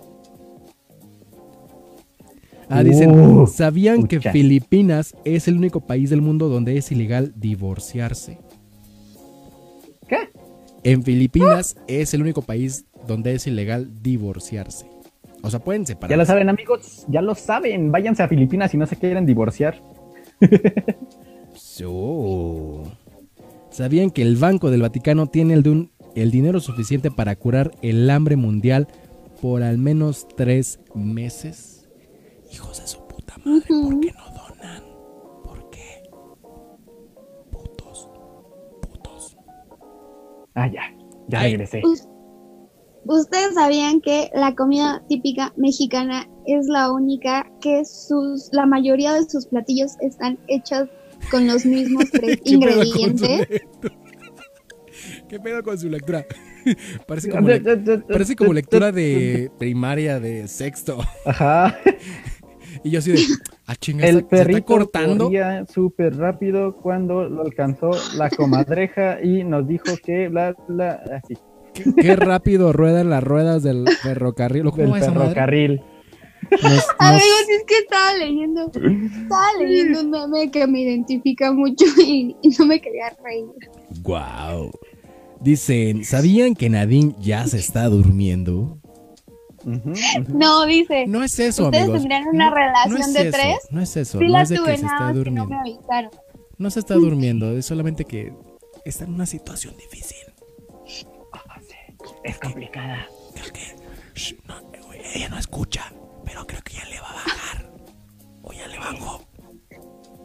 Ah, 2.68 2.84
dicen, 2.84 3.10
Uh, 3.10 3.46
¿sabían 3.48 4.06
que. 4.06 4.20
Filipinas 4.20 5.14
es 5.24 5.48
el 5.48 5.56
único 5.56 5.80
país 5.80 6.08
del 6.08 6.22
mundo 6.22 6.48
donde 6.48 6.76
es 6.76 6.92
ilegal 6.92 7.32
divorciarse? 7.36 8.38
¿Qué? 10.06 10.28
En 10.84 11.02
Filipinas 11.02 11.76
es 11.88 12.14
el 12.14 12.22
único 12.22 12.42
país 12.42 12.84
donde 13.08 13.34
es 13.34 13.46
ilegal 13.48 13.90
divorciarse. 14.02 14.86
O 15.42 15.50
sea, 15.50 15.58
pueden 15.58 15.84
separar. 15.84 16.10
Ya 16.10 16.16
lo 16.16 16.24
saben, 16.24 16.48
amigos. 16.48 17.04
Ya 17.08 17.22
lo 17.22 17.34
saben. 17.34 17.90
Váyanse 17.90 18.22
a 18.22 18.28
Filipinas 18.28 18.70
si 18.70 18.76
no 18.76 18.86
se 18.86 18.94
quieren 18.94 19.26
divorciar. 19.26 19.82
So. 21.54 22.82
¿Sabían 23.70 24.10
que 24.10 24.22
el 24.22 24.36
Banco 24.36 24.70
del 24.70 24.82
Vaticano 24.82 25.26
tiene 25.26 25.54
el, 25.54 25.62
de 25.62 25.70
un, 25.70 25.90
el 26.14 26.30
dinero 26.30 26.60
suficiente 26.60 27.10
para 27.10 27.36
curar 27.36 27.70
el 27.82 28.08
hambre 28.10 28.36
mundial 28.36 28.88
por 29.40 29.62
al 29.62 29.78
menos 29.78 30.26
tres 30.36 30.80
meses. 30.94 31.88
Hijos 32.52 32.80
de 32.80 32.86
su 32.86 33.06
puta 33.06 33.34
madre, 33.44 33.66
¿por 33.68 34.00
qué 34.00 34.12
no 34.12 34.24
donan? 34.34 34.82
¿Por 35.44 35.70
qué? 35.70 36.02
Putos, 37.50 38.08
putos. 38.82 39.36
Ah, 40.54 40.66
ya. 40.66 40.82
Ya 41.28 41.40
Ay. 41.40 41.52
regresé. 41.52 41.82
Us- 41.84 42.08
Ustedes 43.06 43.54
sabían 43.54 44.00
que 44.00 44.30
la 44.34 44.54
comida 44.54 45.02
típica 45.08 45.52
mexicana 45.56 46.28
es 46.46 46.66
la 46.66 46.92
única 46.92 47.50
que 47.60 47.84
sus, 47.84 48.50
la 48.52 48.66
mayoría 48.66 49.14
de 49.14 49.28
sus 49.28 49.46
platillos 49.46 49.92
están 50.00 50.38
hechos 50.48 50.88
con 51.30 51.46
los 51.46 51.64
mismos 51.64 52.04
tres 52.12 52.40
¿Qué 52.44 52.58
pedo 52.58 52.72
con 52.72 52.84
su 52.86 52.92
ingredientes. 52.92 53.48
¿Qué 55.28 55.40
pedo 55.40 55.62
con 55.62 55.78
su 55.78 55.88
lectura? 55.88 56.24
Parece 57.06 57.30
como, 57.30 57.48
le- 57.48 57.60
parece 57.60 57.98
Parece 58.00 58.36
como 58.36 58.52
lectura 58.52 58.92
de 58.92 59.50
primaria 59.58 60.20
de 60.20 60.46
sexto. 60.48 60.98
Ajá. 61.24 61.76
Y 62.84 62.90
yo 62.90 63.00
así 63.00 63.10
de, 63.12 63.18
ah, 63.66 63.74
chinga, 63.74 64.06
El 64.06 64.14
¿se 64.14 64.18
está- 64.20 64.36
se 64.36 64.42
está 64.42 64.48
perrito 64.52 64.64
cortando? 64.66 65.24
corría 65.24 65.66
súper 65.66 66.16
rápido 66.16 66.76
cuando 66.76 67.28
lo 67.28 67.42
alcanzó 67.42 67.90
la 68.16 68.30
comadreja 68.30 69.20
y 69.22 69.42
nos 69.44 69.66
dijo 69.66 69.84
que 70.02 70.28
bla, 70.28 70.54
bla, 70.68 71.02
así, 71.12 71.34
¿Qué, 71.84 71.94
qué 72.02 72.16
rápido 72.16 72.72
ruedan 72.72 73.10
las 73.10 73.22
ruedas 73.22 73.62
del 73.62 73.86
ferrocarril. 74.02 74.66
¿o 74.66 74.70
¿Cómo 74.72 74.94
del 74.94 75.04
ferrocarril. 75.04 75.80
Nos- 76.50 76.62
nos- 76.62 76.86
Amigos, 76.98 77.44
es 77.58 77.64
que 77.66 77.78
estaba 77.78 78.14
leyendo, 78.14 78.66
estaba 78.72 79.46
leyendo 79.60 80.00
un 80.00 80.10
meme 80.10 80.50
que 80.50 80.66
me 80.66 80.80
identifica 80.82 81.52
mucho 81.52 81.84
y, 82.04 82.34
y 82.42 82.48
no 82.58 82.66
me 82.66 82.80
quería 82.80 83.14
reír. 83.24 83.46
Guau. 84.02 84.70
Dicen, 85.40 86.04
¿sabían 86.04 86.54
que 86.54 86.68
Nadine 86.68 87.14
ya 87.18 87.46
se 87.46 87.58
está 87.58 87.86
durmiendo? 87.88 88.78
No, 90.28 90.64
dice, 90.64 91.06
No 91.06 91.22
es 91.22 91.38
eso, 91.38 91.64
¿ustedes 91.66 91.82
amigos. 91.84 92.00
tendrían 92.00 92.28
una 92.28 92.48
No- 92.50 92.56
relación 92.56 92.98
no 93.00 93.06
es 93.06 93.12
de 93.12 93.20
eso, 93.28 93.30
tres? 93.32 93.56
No 93.70 93.80
es 93.80 93.96
eso, 93.96 94.18
Sí 94.18 94.24
no 94.24 94.30
la 94.32 94.42
es 94.42 94.48
de 94.48 94.54
que 94.56 94.60
tuve, 94.62 94.76
se 94.78 94.82
nada 94.84 94.96
está 94.96 95.06
que 95.06 95.12
no 95.12 95.18
durmiendo. 95.18 95.48
me 95.48 95.56
avisaron. 95.60 96.10
No 96.58 96.70
se 96.70 96.80
está 96.80 96.94
durmiendo, 96.94 97.56
es 97.56 97.66
solamente 97.66 98.04
que 98.04 98.32
está 98.84 99.04
en 99.04 99.14
una 99.14 99.26
situación 99.26 99.74
difícil. 99.76 100.16
Es 102.24 102.38
complicada. 102.38 103.06
Creo 103.34 103.52
que 103.52 103.76
shh, 104.14 104.34
no, 104.46 104.54
güey, 104.86 105.00
ella 105.14 105.28
no 105.28 105.38
escucha, 105.38 105.92
pero 106.24 106.46
creo 106.46 106.60
que 106.62 106.74
ya 106.74 106.84
le 106.86 107.00
va 107.00 107.10
a 107.10 107.14
bajar. 107.14 107.72
O 108.42 108.52
ya 108.52 108.66
le 108.68 108.78
bajó, 108.78 109.22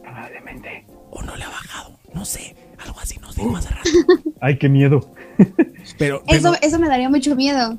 Probablemente. 0.02 0.86
o 1.10 1.22
no 1.22 1.36
le 1.36 1.44
ha 1.44 1.48
bajado. 1.48 1.98
No 2.14 2.24
sé, 2.24 2.54
algo 2.78 2.98
así 3.00 3.18
nos 3.18 3.34
dijo 3.36 3.56
hace 3.56 3.70
rato. 3.70 3.88
Ay, 4.40 4.58
qué 4.58 4.68
miedo. 4.68 5.00
Pero, 5.98 6.22
Eso, 6.26 6.50
pero 6.52 6.54
eso 6.62 6.78
me 6.80 6.88
daría 6.88 7.08
mucho 7.08 7.36
miedo. 7.36 7.78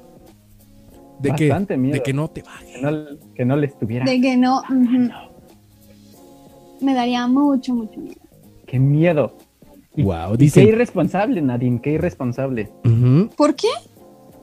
de, 1.19 1.31
que, 1.35 1.49
bastante 1.49 1.75
miedo. 1.75 1.95
de 1.95 2.03
que 2.03 2.13
no 2.13 2.29
te 2.29 2.41
baje. 2.41 2.73
Que 2.75 2.81
no, 2.81 3.05
que 3.35 3.45
no 3.45 3.55
le 3.57 3.67
estuviera. 3.67 4.05
De 4.05 4.21
que 4.21 4.37
no. 4.37 4.61
ujú. 4.61 5.09
Me 6.79 6.93
daría 6.93 7.27
mucho, 7.27 7.73
mucho 7.75 7.99
miedo. 7.99 8.21
Qué 8.65 8.79
miedo. 8.79 9.35
Y- 9.95 10.03
Wow, 10.03 10.35
y 10.39 10.49
Qué 10.51 10.63
irresponsable, 10.63 11.41
Nadine, 11.41 11.81
qué 11.81 11.91
irresponsable. 11.93 12.71
¿Por 13.35 13.55
qué? 13.55 13.67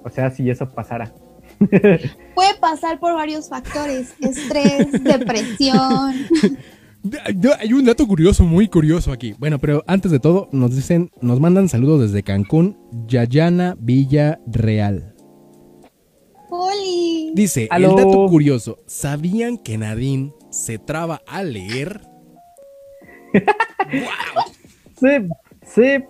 O 0.05 0.11
sea, 0.11 0.31
si 0.31 0.49
eso 0.51 0.69
pasara. 0.69 1.13
Puede 2.35 2.55
pasar 2.61 2.99
por 3.01 3.15
varios 3.15 3.49
factores. 3.49 4.15
Estrés, 4.21 4.93
depresión. 5.05 6.15
Hay 7.59 7.73
un 7.73 7.85
dato 7.85 8.07
curioso, 8.07 8.45
muy 8.45 8.69
curioso 8.69 9.13
aquí. 9.13 9.35
Bueno, 9.39 9.59
pero 9.59 9.83
antes 9.87 10.11
de 10.11 10.21
todo, 10.21 10.49
nos 10.53 10.75
dicen, 10.75 11.11
nos 11.21 11.41
mandan 11.41 11.69
saludos 11.69 12.03
desde 12.03 12.23
Cancún, 12.23 12.79
Yayana 13.07 13.77
Villarreal. 13.79 15.15
Poli. 16.49 17.33
Dice, 17.35 17.69
Aló. 17.71 17.91
el 17.91 17.97
dato 17.97 18.27
curioso, 18.29 18.79
¿sabían 18.87 19.59
que 19.59 19.77
Nadine 19.77 20.33
se 20.51 20.79
traba 20.79 21.21
a 21.27 21.43
leer? 21.43 22.01
Sí, 24.97 25.09
sí. 25.67 26.05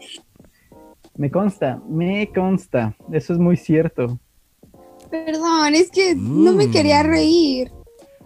Me 1.17 1.31
consta, 1.31 1.81
me 1.89 2.31
consta. 2.33 2.97
Eso 3.13 3.33
es 3.33 3.39
muy 3.39 3.57
cierto. 3.57 4.19
Perdón, 5.11 5.75
es 5.75 5.91
que 5.91 6.15
no 6.17 6.53
me 6.53 6.67
Mm. 6.67 6.71
quería 6.73 7.03
reír. 7.03 7.71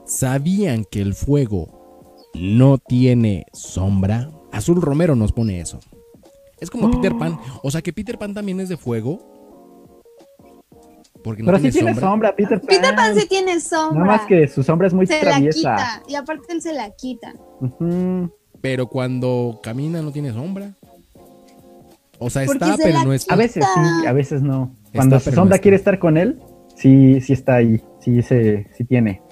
¿Sabían 0.07 0.85
que 0.85 1.03
el 1.03 1.15
fuego 1.15 2.27
no 2.35 2.79
tiene 2.79 3.45
sombra? 3.53 4.31
Azul 4.53 4.81
Romero 4.81 5.15
nos 5.15 5.33
pone 5.33 5.61
eso. 5.61 5.81
Es 6.61 6.71
como 6.71 6.91
Peter 6.91 7.13
Pan. 7.19 7.39
O 7.63 7.71
sea 7.71 7.83
que 7.83 7.93
Peter 7.93 8.17
Pan 8.19 8.33
también 8.33 8.59
es 8.61 8.69
de 8.71 8.77
fuego. 8.79 9.19
Porque 11.23 11.43
no 11.43 11.47
Pero 11.47 11.59
sí 11.59 11.63
tiene 11.65 11.73
tiene 11.73 11.91
sombra. 11.95 12.09
sombra, 12.11 12.37
Peter 12.37 12.59
Pan. 12.61 12.67
Peter 12.69 12.95
Pan 12.95 13.15
sí 13.19 13.29
tiene 13.29 13.61
sombra. 13.61 14.05
Nada 14.05 14.17
más 14.19 14.27
que 14.27 14.49
su 14.49 14.63
sombra 14.63 14.87
es 14.87 14.95
muy 14.95 15.07
se 15.07 15.23
la 15.23 15.41
quita. 15.51 16.03
Y 16.09 16.15
aparte 16.15 16.53
él 16.55 16.63
se 16.63 16.73
la 16.73 16.91
quita. 16.91 17.35
Pero 18.63 18.87
cuando 18.89 19.61
camina 19.63 20.01
no 20.01 20.11
tiene 20.11 20.33
sombra. 20.33 20.73
O 22.19 22.31
sea, 22.31 22.43
está, 22.43 22.77
se 22.77 22.83
pero 22.83 22.99
la 22.99 23.05
no 23.05 23.13
está. 23.13 23.35
A 23.35 23.37
veces 23.37 23.65
sí, 23.65 24.07
a 24.07 24.13
veces 24.13 24.43
no. 24.43 24.75
Cuando 24.95 25.17
Está, 25.17 25.31
su 25.31 25.35
pero 25.37 25.45
no 25.45 25.59
quiere 25.59 25.77
estar 25.77 25.99
con 25.99 26.17
él, 26.17 26.41
sí, 26.75 27.21
sí 27.21 27.33
está 27.33 27.57
ahí. 27.57 27.83
Sí, 28.01 28.23
se, 28.23 28.67
sí 28.77 28.85
tiene. 28.85 29.23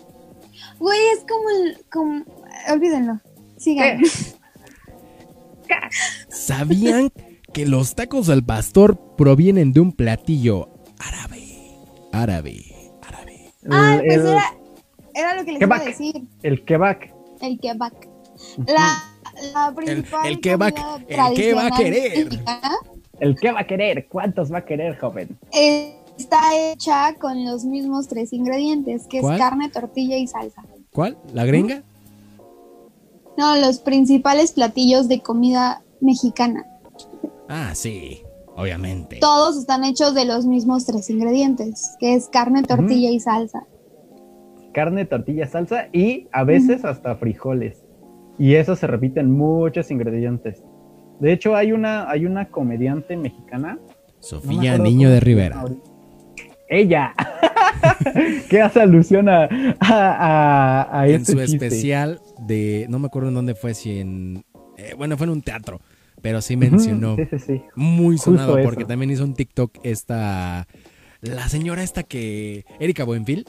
Güey, 0.79 0.99
es 1.15 1.25
como 1.29 1.51
el. 1.51 1.79
Como... 1.91 2.25
Olvídenlo. 2.73 3.21
Sigan. 3.57 4.03
¿Sabían 6.29 7.11
que 7.53 7.67
los 7.67 7.95
tacos 7.95 8.29
al 8.29 8.45
pastor 8.45 8.99
provienen 9.17 9.73
de 9.73 9.81
un 9.81 9.93
platillo 9.93 10.69
árabe? 10.99 11.43
Árabe, 12.13 12.65
árabe. 13.03 13.53
Ah, 13.71 13.99
pues 14.01 14.15
el, 14.15 14.27
era, 14.27 14.55
era 15.15 15.35
lo 15.35 15.45
que 15.45 15.53
les 15.53 15.63
iba 15.63 15.77
a 15.77 15.85
decir. 15.85 16.23
el 16.43 16.65
kebab. 16.65 16.99
El 17.41 17.59
kebab. 17.59 17.93
La, 18.67 19.16
la 19.53 19.73
principal 19.75 20.27
el 20.27 20.41
que 20.41 20.57
va 20.57 20.67
a 20.69 20.73
tradicional 21.07 21.73
querer. 21.77 22.25
mexicana 22.25 22.77
El 23.19 23.37
que 23.37 23.53
va 23.53 23.61
a 23.61 23.67
querer. 23.67 24.07
¿Cuántos 24.09 24.53
va 24.53 24.59
a 24.59 24.65
querer, 24.65 24.99
joven? 24.99 25.39
eh, 25.53 25.97
está 26.19 26.55
hecha 26.55 27.15
con 27.15 27.45
los 27.45 27.65
mismos 27.65 28.09
tres 28.09 28.33
ingredientes, 28.33 29.07
que 29.07 29.21
¿Cuál? 29.21 29.35
es 29.35 29.41
carne, 29.41 29.69
tortilla 29.71 30.17
y 30.17 30.27
salsa. 30.27 30.63
¿Cuál? 30.93 31.17
¿La 31.35 31.45
gringa? 31.45 31.83
No, 33.37 33.57
los 33.57 33.79
principales 33.81 34.53
platillos 34.53 35.09
de 35.09 35.21
comida 35.21 35.83
mexicana. 36.01 36.65
Ah, 37.49 37.73
sí, 37.75 38.23
obviamente. 38.55 39.19
Todos 39.21 39.59
están 39.59 39.85
hechos 39.85 40.15
de 40.15 40.25
los 40.25 40.47
mismos 40.47 40.87
tres 40.87 41.11
ingredientes, 41.11 41.97
que 42.01 42.15
es 42.15 42.29
carne, 42.29 42.63
tortilla 42.63 43.11
y 43.11 43.21
salsa. 43.21 43.67
Carne, 44.73 45.05
tortilla, 45.05 45.47
salsa 45.47 45.89
y 45.93 46.29
a 46.33 46.45
veces 46.45 46.85
hasta 46.85 47.17
frijoles. 47.17 47.83
Y 48.39 48.55
eso 48.55 48.77
se 48.77 48.87
repiten 48.87 49.31
muchos 49.31 49.91
ingredientes. 49.91 50.63
De 51.21 51.33
hecho, 51.33 51.57
hay 51.57 51.73
una, 51.73 52.11
hay 52.11 52.27
una 52.27 52.49
comediante 52.51 53.17
mexicana. 53.17 53.75
no 53.77 53.81
me 53.81 54.17
Sofía 54.21 54.77
Niño 54.79 55.11
de 55.11 55.21
Rivera. 55.21 55.65
Ella. 56.69 57.15
que 58.51 58.61
hace 58.61 58.81
alusión 58.81 59.29
a, 59.29 59.45
a, 59.81 60.83
a- 60.91 61.01
a 61.01 61.09
En 61.09 61.17
este 61.23 61.33
su 61.33 61.39
chiste. 61.39 61.67
especial 61.67 62.21
de. 62.47 62.87
No 62.89 62.99
me 62.99 63.07
acuerdo 63.07 63.29
en 63.29 63.35
dónde 63.35 63.55
fue, 63.55 63.75
si 63.75 64.01
en. 64.01 64.45
eh, 64.77 64.95
bueno, 64.97 65.17
fue 65.17 65.27
en 65.27 65.33
un 65.33 65.43
teatro. 65.43 65.81
Pero 66.23 66.41
sí 66.41 66.57
mencionó. 66.57 67.17
Sí, 67.17 67.23
sí, 67.31 67.39
sí. 67.39 67.63
Muy 67.77 68.17
Justo 68.17 68.33
sonado, 68.33 68.59
eso. 68.59 68.69
porque 68.69 68.85
también 68.85 69.11
hizo 69.11 69.25
un 69.25 69.35
TikTok 69.35 69.79
esta. 69.85 70.67
La 71.21 71.49
señora 71.49 71.83
esta 71.83 72.03
que. 72.03 72.65
Erika 72.81 73.05
Buenfil. 73.05 73.47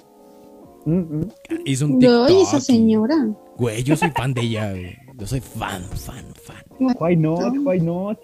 Mm, 0.85 0.91
mm. 1.19 1.21
Hizo 1.65 1.85
un 1.85 1.99
TikTok. 1.99 2.27
Ay, 2.29 2.41
esa 2.41 2.59
señora. 2.59 3.15
Güey, 3.58 3.84
yo 3.84 3.95
soy 3.95 4.12
fan 4.12 4.34
de 4.34 4.41
ella. 4.41 4.72
güey. 4.72 4.95
Yo 5.18 5.26
soy 5.28 5.39
fan, 5.41 5.84
fan, 5.84 6.26
fan. 6.36 6.64
Why 6.99 7.16
not? 7.16 7.53
Why 7.66 7.80
not? 7.80 8.20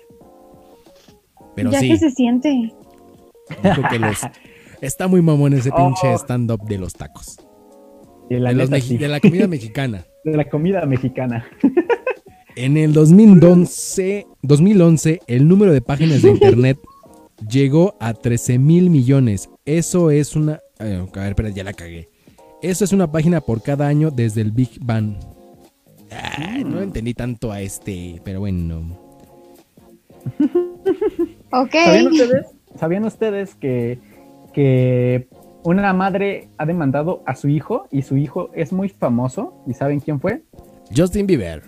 Pero 1.55 1.71
ya 1.71 1.79
sí, 1.79 1.89
que 1.89 1.97
se 1.97 2.11
siente. 2.11 2.49
dijo 3.63 3.81
que 3.89 3.99
los. 3.99 4.19
Está 4.81 5.07
muy 5.07 5.21
mamón 5.21 5.53
ese 5.53 5.71
pinche 5.71 6.07
Oh. 6.13 6.17
stand-up 6.17 6.61
de 6.67 6.77
los 6.77 6.93
tacos. 6.93 7.37
La 8.29 8.49
De, 8.49 8.55
los 8.55 8.69
neta, 8.69 8.77
meji- 8.83 8.87
sí. 8.89 8.97
de 8.97 9.07
la 9.07 9.19
comida 9.19 9.47
mexicana. 9.47 10.05
De 10.23 10.37
la 10.37 10.49
comida 10.49 10.85
mexicana. 10.85 11.45
En 12.55 12.77
el 12.77 12.93
2011, 12.93 14.25
2011, 14.41 15.19
el 15.27 15.47
número 15.47 15.73
de 15.73 15.81
páginas 15.81 16.21
de 16.21 16.29
internet 16.31 16.77
llegó 17.49 17.95
a 17.99 18.13
13 18.13 18.57
mil 18.59 18.89
millones. 18.89 19.49
Eso 19.65 20.11
es 20.11 20.35
una... 20.35 20.59
eh, 20.79 21.05
a 21.13 21.19
ver, 21.19 21.29
espera, 21.29 21.49
ya 21.49 21.63
la 21.65 21.73
cagué. 21.73 22.09
Eso 22.63 22.83
es 22.85 22.93
una 22.93 23.11
página 23.11 23.41
por 23.41 23.61
cada 23.61 23.87
año 23.87 24.09
desde 24.09 24.41
el 24.41 24.51
Big 24.51 24.79
Bang. 24.81 25.15
Ay, 26.37 26.63
no 26.63 26.81
entendí 26.81 27.13
tanto 27.13 27.51
a 27.51 27.61
este, 27.61 28.19
pero 28.23 28.39
bueno. 28.39 28.97
Ok. 31.55 31.71
¿Sabían 31.85 32.07
ustedes, 32.07 32.47
¿sabían 32.79 33.05
ustedes 33.05 33.53
que, 33.55 33.99
que 34.53 35.27
una 35.63 35.93
madre 35.93 36.47
ha 36.57 36.65
demandado 36.65 37.21
a 37.27 37.35
su 37.35 37.47
hijo 37.47 37.85
y 37.91 38.01
su 38.01 38.17
hijo 38.17 38.49
es 38.55 38.73
muy 38.73 38.89
famoso? 38.89 39.53
¿Y 39.67 39.73
saben 39.73 39.99
quién 39.99 40.19
fue? 40.19 40.41
Justin 40.95 41.27
Bieber. 41.27 41.61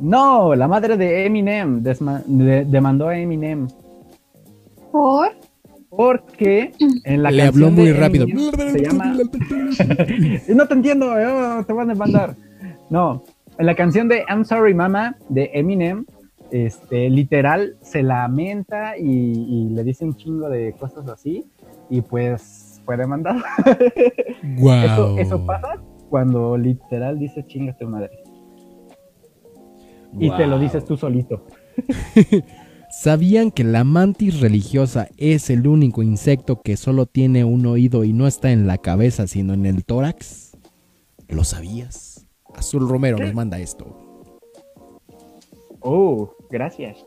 No, 0.00 0.56
la 0.56 0.66
madre 0.66 0.96
de 0.96 1.26
Eminem 1.26 1.80
desma- 1.84 2.24
de- 2.24 2.64
demandó 2.64 3.06
a 3.08 3.16
Eminem 3.16 3.68
¿Por? 4.90 5.28
Porque 5.96 6.72
en 7.04 7.22
la 7.22 7.30
Le 7.30 7.44
canción 7.44 7.64
habló 7.64 7.76
muy 7.82 7.90
de 7.90 7.98
rápido. 8.00 8.24
Eminem 8.24 8.70
se 8.72 8.82
llama 8.82 9.04
no 10.54 10.66
te 10.66 10.74
entiendo, 10.74 11.18
eh, 11.18 11.64
te 11.66 11.72
van 11.72 11.90
a 11.90 11.94
mandar. 11.94 12.36
No, 12.90 13.22
en 13.58 13.66
la 13.66 13.74
canción 13.74 14.08
de 14.08 14.24
I'm 14.28 14.44
Sorry 14.44 14.74
Mama 14.74 15.16
de 15.28 15.50
Eminem, 15.54 16.04
este, 16.50 17.08
literal 17.10 17.76
se 17.82 18.02
lamenta 18.02 18.96
y, 18.98 19.02
y 19.04 19.68
le 19.70 19.84
dice 19.84 20.04
un 20.04 20.14
chingo 20.16 20.48
de 20.48 20.72
cosas 20.78 21.08
así 21.08 21.44
y 21.90 22.00
pues 22.00 22.80
fue 22.84 22.96
demandado. 22.96 23.40
Wow. 24.58 24.72
Eso, 24.84 25.18
eso 25.18 25.46
pasa 25.46 25.80
cuando 26.10 26.56
literal 26.56 27.18
dices 27.18 27.46
chingas 27.46 27.78
tu 27.78 27.88
madre. 27.88 28.10
Y 30.18 30.30
te 30.30 30.46
lo 30.46 30.52
Wow. 30.56 30.60
dices 30.60 30.84
tú 30.84 30.96
solito. 30.96 31.44
¿Sabían 33.00 33.50
que 33.50 33.64
la 33.64 33.84
mantis 33.84 34.40
religiosa 34.40 35.08
es 35.18 35.50
el 35.50 35.66
único 35.66 36.02
insecto 36.02 36.62
que 36.62 36.76
solo 36.76 37.06
tiene 37.06 37.44
un 37.44 37.66
oído 37.66 38.04
y 38.04 38.12
no 38.12 38.26
está 38.26 38.50
en 38.50 38.66
la 38.66 38.78
cabeza, 38.78 39.26
sino 39.26 39.52
en 39.52 39.66
el 39.66 39.84
tórax? 39.84 40.56
¿Lo 41.28 41.44
sabías? 41.44 42.26
Azul 42.54 42.88
Romero 42.88 43.18
nos 43.18 43.34
manda 43.34 43.58
esto. 43.58 43.98
Oh, 45.80 46.34
gracias. 46.50 47.04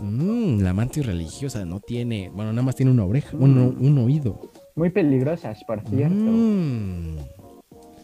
Mm, 0.00 0.60
la 0.60 0.72
mantis 0.72 1.06
religiosa 1.06 1.64
no 1.64 1.78
tiene, 1.78 2.30
bueno, 2.30 2.52
nada 2.52 2.62
más 2.62 2.74
tiene 2.74 2.90
una 2.90 3.04
oreja, 3.04 3.36
un, 3.36 3.58
un 3.58 3.98
oído. 3.98 4.50
Muy 4.74 4.90
peligrosas, 4.90 5.62
por 5.64 5.82
cierto. 5.88 6.14
Mm. 6.14 7.18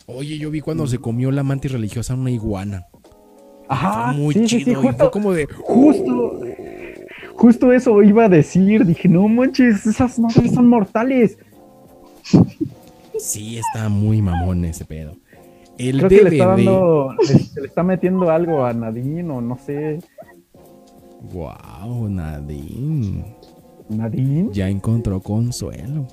Oye, 0.06 0.38
yo 0.38 0.50
vi 0.50 0.60
cuando 0.60 0.86
se 0.86 0.98
comió 0.98 1.30
la 1.30 1.42
mantis 1.42 1.72
religiosa 1.72 2.14
una 2.14 2.30
iguana. 2.30 2.86
Ajá, 3.68 4.12
Fue 4.12 4.22
muy 4.22 4.34
sí, 4.34 4.40
sí, 4.40 4.48
sí, 4.48 4.64
chido 4.64 4.82
y 4.82 4.92
fue 4.94 5.10
como 5.10 5.32
de... 5.32 5.46
justo, 5.46 6.40
justo 7.38 7.72
eso 7.72 8.02
iba 8.02 8.24
a 8.26 8.28
decir. 8.28 8.84
Dije, 8.84 9.08
no 9.08 9.26
manches, 9.28 9.86
esas 9.86 10.18
madres 10.18 10.52
son 10.52 10.68
mortales. 10.68 11.38
Sí, 13.18 13.58
está 13.58 13.88
muy 13.88 14.20
mamón 14.22 14.64
ese 14.64 14.84
pedo. 14.84 15.16
El 15.78 15.98
Creo 15.98 16.08
que 16.08 16.22
le 16.22 16.30
está 16.30 16.56
DVD. 16.56 16.64
dando, 16.64 17.14
le, 17.26 17.38
se 17.38 17.60
le 17.60 17.66
está 17.68 17.82
metiendo 17.82 18.30
algo 18.30 18.64
a 18.64 18.72
Nadine 18.72 19.30
o 19.30 19.40
no 19.40 19.56
sé. 19.58 20.00
Wow, 21.32 22.08
Nadine. 22.08 23.24
Nadine, 23.88 24.50
Ya 24.52 24.68
encontró 24.68 25.20
consuelo. 25.20 26.06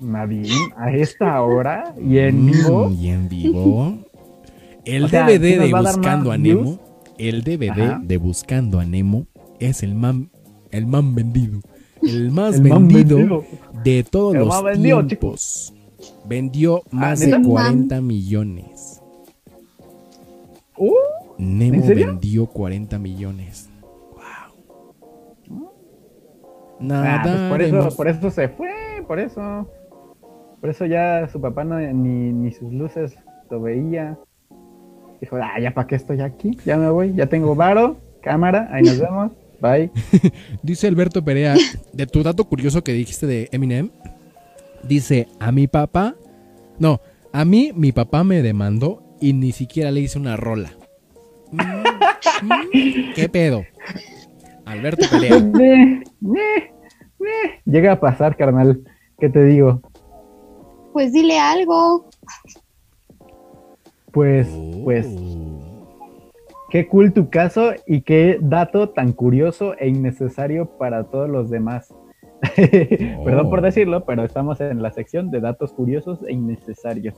Nadine, 0.00 0.70
a 0.76 0.92
esta 0.92 1.40
hora 1.42 1.94
y 2.00 2.18
en 2.18 2.46
Mm, 2.46 2.46
vivo. 2.46 2.90
Y 2.90 3.08
en 3.08 3.28
vivo. 3.28 3.98
El 4.84 5.04
O 5.04 5.08
DVD 5.08 5.40
¿sí 5.52 5.56
nos 5.56 5.70
de 5.70 5.76
a 5.76 5.80
Buscando 5.80 6.30
a 6.32 6.38
Nemo. 6.38 6.78
El 7.18 7.42
DVD 7.44 7.70
Ajá. 7.70 8.00
de 8.02 8.16
Buscando 8.16 8.80
a 8.80 8.84
Nemo 8.84 9.26
es 9.60 9.82
el 9.82 9.94
man, 9.94 10.30
el 10.76 10.86
man 10.86 11.14
vendido. 11.14 11.60
El 12.02 12.30
más 12.30 12.56
El 12.56 12.62
vendido, 12.62 13.16
vendido. 13.16 13.44
de 13.82 14.04
todos 14.04 14.34
El 14.34 14.40
los 14.40 14.48
más 14.48 14.62
vendido, 14.62 14.98
Ah, 14.98 15.06
tiempos. 15.06 15.74
Vendió 16.26 16.82
más 16.90 17.20
de 17.20 17.26
¿neta? 17.28 17.42
40 17.42 18.00
millones. 18.00 19.00
Uh, 20.76 20.92
Nemo 21.38 21.74
¿En 21.76 21.82
serio? 21.84 22.06
vendió 22.08 22.46
40 22.46 22.98
millones. 22.98 23.70
Wow. 25.50 25.70
ah, 26.90 27.20
pues 27.22 27.36
por 27.50 27.62
eso, 27.62 27.96
por 27.96 28.08
eso 28.08 28.30
se 28.30 28.48
fue, 28.48 28.70
por 29.06 29.18
eso. 29.20 29.68
Por 30.60 30.70
eso 30.70 30.86
ya 30.86 31.28
su 31.28 31.40
papá 31.40 31.62
no, 31.64 31.78
ni, 31.78 32.32
ni 32.32 32.50
sus 32.52 32.72
luces 32.72 33.16
lo 33.50 33.60
veía. 33.60 34.18
Dijo, 35.20 35.36
ah, 35.36 35.58
ya 35.60 35.72
para 35.72 35.86
qué 35.86 35.94
estoy 35.94 36.20
aquí, 36.20 36.58
ya 36.64 36.76
me 36.76 36.90
voy, 36.90 37.14
ya 37.14 37.26
tengo 37.26 37.54
varo, 37.54 37.96
cámara, 38.22 38.68
ahí 38.72 38.82
nos 38.82 38.98
vemos, 38.98 39.32
bye. 39.60 39.90
Dice 40.62 40.86
Alberto 40.86 41.24
Perea, 41.24 41.54
de 41.92 42.06
tu 42.06 42.22
dato 42.22 42.44
curioso 42.44 42.82
que 42.84 42.92
dijiste 42.92 43.26
de 43.26 43.48
Eminem, 43.52 43.90
dice, 44.82 45.28
a 45.40 45.52
mi 45.52 45.66
papá, 45.66 46.14
no, 46.78 47.00
a 47.32 47.44
mí 47.44 47.72
mi 47.74 47.92
papá 47.92 48.24
me 48.24 48.42
demandó 48.42 49.02
y 49.20 49.32
ni 49.32 49.52
siquiera 49.52 49.90
le 49.90 50.00
hice 50.00 50.18
una 50.18 50.36
rola. 50.36 50.72
Mm, 51.52 51.58
mm, 52.46 53.14
¿Qué 53.14 53.28
pedo? 53.28 53.64
Alberto 54.64 55.06
Perea. 55.10 55.38
Llega 57.64 57.92
a 57.92 58.00
pasar, 58.00 58.36
carnal, 58.36 58.82
¿qué 59.18 59.28
te 59.28 59.44
digo? 59.44 59.80
Pues 60.92 61.12
dile 61.12 61.38
algo. 61.38 62.08
Pues, 64.12 64.48
pues, 64.84 65.06
Oh. 65.08 65.73
Qué 66.70 66.86
cool 66.88 67.12
tu 67.12 67.30
caso 67.30 67.72
y 67.86 68.02
qué 68.02 68.38
dato 68.40 68.90
tan 68.90 69.12
curioso 69.12 69.74
e 69.78 69.88
innecesario 69.88 70.66
para 70.78 71.04
todos 71.04 71.28
los 71.28 71.50
demás. 71.50 71.92
Perdón 72.56 73.48
por 73.50 73.62
decirlo, 73.62 74.04
pero 74.04 74.24
estamos 74.24 74.60
en 74.60 74.82
la 74.82 74.90
sección 74.92 75.30
de 75.30 75.40
datos 75.40 75.72
curiosos 75.72 76.18
e 76.26 76.32
innecesarios. 76.32 77.14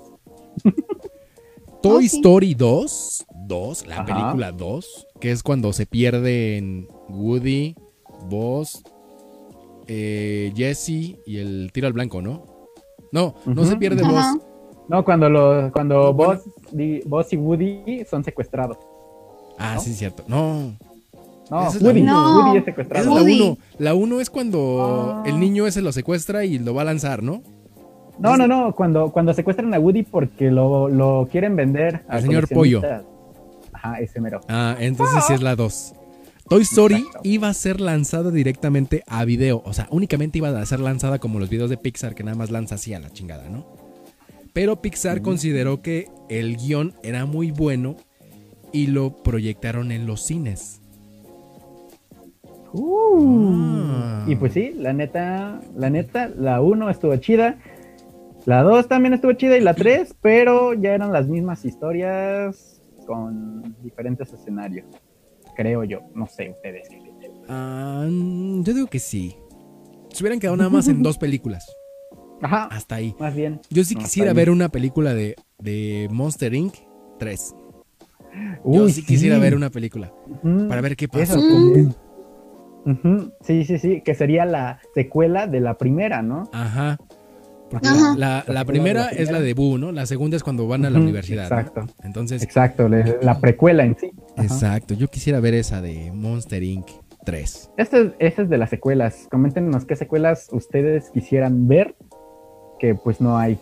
Toy 1.83 2.07
Oh, 2.07 2.09
sí. 2.09 2.17
Story 2.17 2.55
2, 2.55 3.27
2, 3.47 3.87
la 3.87 3.95
Ajá. 4.01 4.05
película 4.07 4.53
2, 4.53 5.07
que 5.21 5.31
es 5.31 5.43
cuando 5.43 5.73
se 5.73 5.87
pierden 5.87 6.89
Woody, 7.09 7.77
Buzz, 8.29 8.83
eh, 9.87 10.53
Jesse 10.57 11.17
y 11.27 11.39
el 11.39 11.71
tiro 11.73 11.87
al 11.87 11.93
blanco, 11.93 12.23
¿no? 12.23 12.45
No, 13.13 13.35
no 13.45 13.65
se 13.65 13.77
pierde 13.77 14.03
Ajá. 14.03 14.33
Buzz. 14.33 14.43
No, 14.89 15.05
cuando 15.05 15.29
lo, 15.29 15.71
cuando 15.73 16.13
Bueno. 16.13 16.41
Buzz, 16.73 17.05
Buzz 17.07 17.33
y 17.33 17.37
Woody 17.37 18.05
son 18.05 18.25
secuestrados. 18.25 18.79
Ah, 19.59 19.75
¿No? 19.77 19.81
sí, 19.81 19.91
es 19.91 19.99
cierto. 19.99 20.25
No, 20.29 20.77
No, 21.51 21.71
la 21.81 21.91
Woody, 21.91 22.01
es 22.01 22.07
esa 22.07 22.59
es 22.59 22.65
secuestrado. 22.65 23.05
la 23.15 23.21
Woody. 23.23 23.41
1. 23.41 23.59
La 23.79 23.95
1 23.95 24.21
es 24.21 24.31
cuando 24.31 25.23
Ah. 25.25 25.29
el 25.29 25.39
niño 25.39 25.67
ese 25.67 25.81
lo 25.83 25.93
secuestra 25.93 26.45
y 26.45 26.59
lo 26.59 26.75
va 26.75 26.83
a 26.83 26.85
lanzar, 26.87 27.23
¿no? 27.23 27.43
No, 28.19 28.37
no, 28.37 28.47
no, 28.47 28.75
cuando, 28.75 29.13
cuando 29.13 29.33
secuestran 29.35 29.73
a 29.75 29.79
Woody 29.79 30.03
porque 30.03 30.51
lo, 30.51 30.89
lo 30.89 31.29
quieren 31.31 31.55
vender 31.55 32.05
a 32.09 32.15
Al 32.17 32.23
señor 32.23 32.49
Pollo. 32.49 32.81
Ajá, 33.73 34.01
ese 34.01 34.21
mero. 34.21 34.41
Ah, 34.49 34.75
entonces 34.81 35.23
sí 35.27 35.35
es 35.35 35.43
la 35.43 35.55
2. 35.55 35.95
Toy 36.49 36.63
Story 36.63 36.95
Exacto. 36.97 37.21
iba 37.25 37.49
a 37.49 37.55
ser 37.55 37.81
lanzada 37.81 38.31
directamente 38.31 39.03
a 39.07 39.25
video. 39.25 39.63
O 39.67 39.73
sea, 39.73 39.87
únicamente 39.91 40.39
iba 40.39 40.49
a 40.49 40.65
ser 40.67 40.81
lanzada 40.81 41.19
como 41.19 41.39
los 41.41 41.51
videos 41.51 41.69
de 41.71 41.77
Pixar 41.77 42.15
que 42.15 42.23
nada 42.25 42.37
más 42.37 42.51
lanza 42.51 42.77
así 42.77 42.95
a 42.95 43.01
la 43.01 43.11
chingada, 43.11 43.49
¿no? 43.49 43.67
Pero 44.53 44.81
Pixar 44.81 45.21
consideró 45.23 45.83
que 45.83 46.09
el 46.31 46.57
guion 46.57 46.95
era 47.03 47.27
muy 47.27 47.51
bueno 47.51 47.97
y 48.77 48.87
lo 48.89 49.17
proyectaron 49.23 49.91
en 49.91 50.07
los 50.07 50.21
cines. 50.23 50.81
Ah. 52.75 54.25
Y 54.29 54.37
pues 54.37 54.53
sí, 54.53 54.73
la 54.77 54.93
neta, 54.93 55.61
la 55.75 55.89
neta, 55.91 56.29
la 56.29 56.61
1 56.61 56.91
estuvo 56.91 57.17
chida. 57.17 57.59
La 58.45 58.63
2 58.63 58.87
también 58.89 59.15
estuvo 59.15 59.33
chida 59.33 59.57
y 59.57 59.61
la 59.61 59.75
3, 59.75 60.15
pero 60.21 60.75
ya 60.75 60.91
eran 60.95 61.13
las 61.13 61.27
mismas 61.27 61.65
historias 61.65 62.83
con 63.07 63.75
diferentes 63.83 64.33
escenarios. 64.33 64.87
Creo 65.57 65.85
yo, 65.85 66.01
no 66.15 66.27
sé 66.27 66.51
ustedes. 66.51 66.89
Ah, 67.49 68.07
yo 68.09 68.75
digo 68.75 68.87
que 68.89 68.99
sí. 68.99 69.37
Se 70.11 70.23
hubieran 70.23 70.39
quedado 70.39 70.57
nada 70.57 70.71
más 70.71 70.87
en 70.89 71.03
dos 71.03 71.19
películas. 71.19 71.67
Ajá, 72.43 72.65
Hasta 72.71 72.97
ahí. 72.97 73.15
más 73.19 73.35
bien. 73.35 73.61
Yo 73.71 73.83
sí 73.85 73.95
No, 73.95 74.01
quisiera 74.03 74.35
ver 74.35 74.51
una 74.51 74.69
película 74.69 75.15
de, 75.15 75.37
de 75.59 76.09
Monster 76.13 76.53
Inc. 76.53 76.75
3. 77.19 77.55
Yo 78.65 78.89
sí 78.89 79.05
quisiera 79.05 79.39
ver 79.39 79.55
una 79.55 79.71
película. 79.71 80.13
Para 80.69 80.81
ver 80.81 80.97
qué 80.97 81.09
Eso 81.13 81.35
con 81.35 81.75
sí. 81.75 81.89
Sí, 83.43 83.65
sí, 83.65 83.79
sí, 83.79 84.01
que 84.03 84.15
sería 84.15 84.45
la 84.45 84.81
secuela 84.95 85.47
de 85.47 85.61
la 85.61 85.77
primera, 85.77 86.23
¿no? 86.23 86.49
Ajá. 86.53 86.99
Porque 87.71 87.89
Ajá. 87.89 88.15
la, 88.17 88.45
la 88.47 88.53
La 88.55 88.65
primera 88.65 89.07
primera. 89.09 89.23
es 89.23 89.31
la 89.33 89.41
de 89.41 89.53
Boo, 89.55 89.77
¿no? 89.77 89.91
La 89.91 90.07
segunda 90.07 90.37
es 90.37 90.45
cuando 90.45 90.69
van 90.69 90.85
a 90.85 90.91
la 90.91 91.01
universidad. 91.01 91.51
¿no? 91.51 91.59
exacto. 91.59 91.87
Entonces, 92.05 92.43
Exacto, 92.45 92.89
la 92.89 93.41
precuela 93.41 93.85
en 93.85 93.97
sí. 93.99 94.11
Ajá. 94.37 94.45
exacto. 94.45 94.95
Yo 94.95 95.09
quisiera 95.09 95.41
ver 95.41 95.55
esa 95.55 95.81
de 95.81 96.13
Monster 96.13 96.63
Inc. 96.63 96.87
3. 97.25 97.71
Este 97.77 98.01
es, 98.03 98.13
este 98.21 98.43
es 98.43 98.49
de 98.49 98.57
las 98.57 98.71
secuelas. 98.71 99.27
Coméntenos 99.33 99.85
qué 99.85 99.97
secuelas 99.97 100.47
ustedes 100.53 101.11
quisieran 101.11 101.67
ver 101.67 101.97
que 102.79 102.95
pues 102.95 103.21
no 103.21 103.37
hay. 103.37 103.59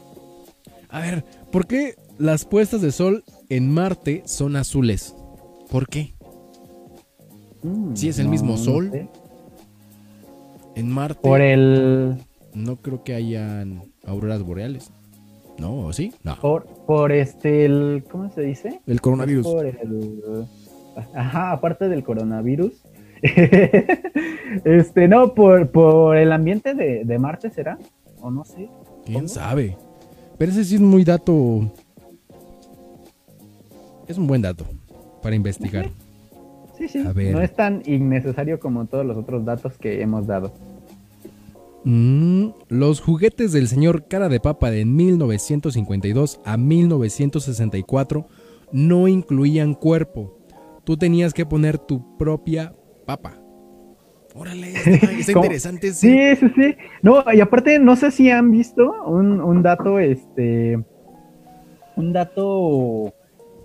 A 0.90 1.00
ver, 1.00 1.24
¿por 1.50 1.66
qué 1.66 1.94
las 2.18 2.44
puestas 2.44 2.82
de 2.82 2.92
sol 2.92 3.24
en 3.48 3.70
Marte 3.72 4.22
son 4.26 4.56
azules? 4.56 5.14
¿Por 5.70 5.88
qué? 5.88 6.14
Mm, 7.62 7.94
Sí, 7.94 8.08
es 8.08 8.18
el 8.18 8.28
mismo 8.28 8.56
sol. 8.56 8.90
sé. 8.92 9.08
En 10.76 10.90
Marte 10.90 11.20
Por 11.22 11.40
el 11.40 12.16
no 12.52 12.76
creo 12.76 13.02
que 13.04 13.14
hayan 13.14 13.82
auroras 14.06 14.42
boreales. 14.42 14.90
No, 15.58 15.86
¿o 15.86 15.92
¿sí? 15.92 16.12
No. 16.24 16.36
por, 16.40 16.66
por 16.86 17.12
este 17.12 17.64
el 17.64 18.04
¿cómo 18.10 18.28
se 18.30 18.42
dice? 18.42 18.80
El 18.86 19.00
coronavirus. 19.00 19.46
Por 19.46 19.66
el 19.66 20.46
Ajá, 21.14 21.52
aparte 21.52 21.88
del 21.88 22.02
coronavirus. 22.04 22.72
este, 24.64 25.08
no, 25.08 25.34
por, 25.34 25.70
por 25.70 26.16
el 26.16 26.32
ambiente 26.32 26.74
de, 26.74 27.04
de 27.04 27.18
Marte 27.18 27.50
será 27.50 27.78
o 28.20 28.30
no 28.30 28.44
sé. 28.44 28.68
¿Quién 29.04 29.16
¿Cómo? 29.18 29.28
sabe? 29.28 29.76
Pero 30.38 30.52
ese 30.52 30.64
sí 30.64 30.74
es 30.76 30.80
muy 30.80 31.04
dato. 31.04 31.70
Es 34.06 34.18
un 34.18 34.26
buen 34.26 34.42
dato 34.42 34.64
para 35.22 35.34
investigar. 35.34 35.90
Sí, 36.76 36.88
sí. 36.88 36.98
A 36.98 37.12
ver. 37.12 37.32
No 37.32 37.40
es 37.40 37.54
tan 37.54 37.82
innecesario 37.86 38.58
como 38.58 38.86
todos 38.86 39.06
los 39.06 39.16
otros 39.16 39.44
datos 39.44 39.74
que 39.78 40.02
hemos 40.02 40.26
dado. 40.26 40.52
Mm, 41.84 42.48
los 42.68 43.00
juguetes 43.00 43.52
del 43.52 43.68
señor 43.68 44.08
Cara 44.08 44.28
de 44.28 44.40
Papa 44.40 44.70
de 44.70 44.84
1952 44.84 46.40
a 46.44 46.56
1964 46.56 48.26
no 48.72 49.06
incluían 49.06 49.74
cuerpo. 49.74 50.38
Tú 50.84 50.96
tenías 50.96 51.32
que 51.32 51.46
poner 51.46 51.78
tu 51.78 52.16
propia 52.16 52.74
papa. 53.06 53.38
Órale, 54.34 54.72
está, 54.72 55.32
interesante. 55.32 55.92
Sí, 55.92 56.36
sí, 56.36 56.46
sí. 56.56 56.76
No, 57.02 57.22
y 57.32 57.40
aparte, 57.40 57.78
no 57.78 57.94
sé 57.96 58.10
si 58.10 58.30
han 58.30 58.50
visto 58.50 58.92
un, 59.06 59.40
un 59.40 59.62
dato, 59.62 59.98
este, 60.00 60.82
un 61.96 62.12
dato 62.12 63.14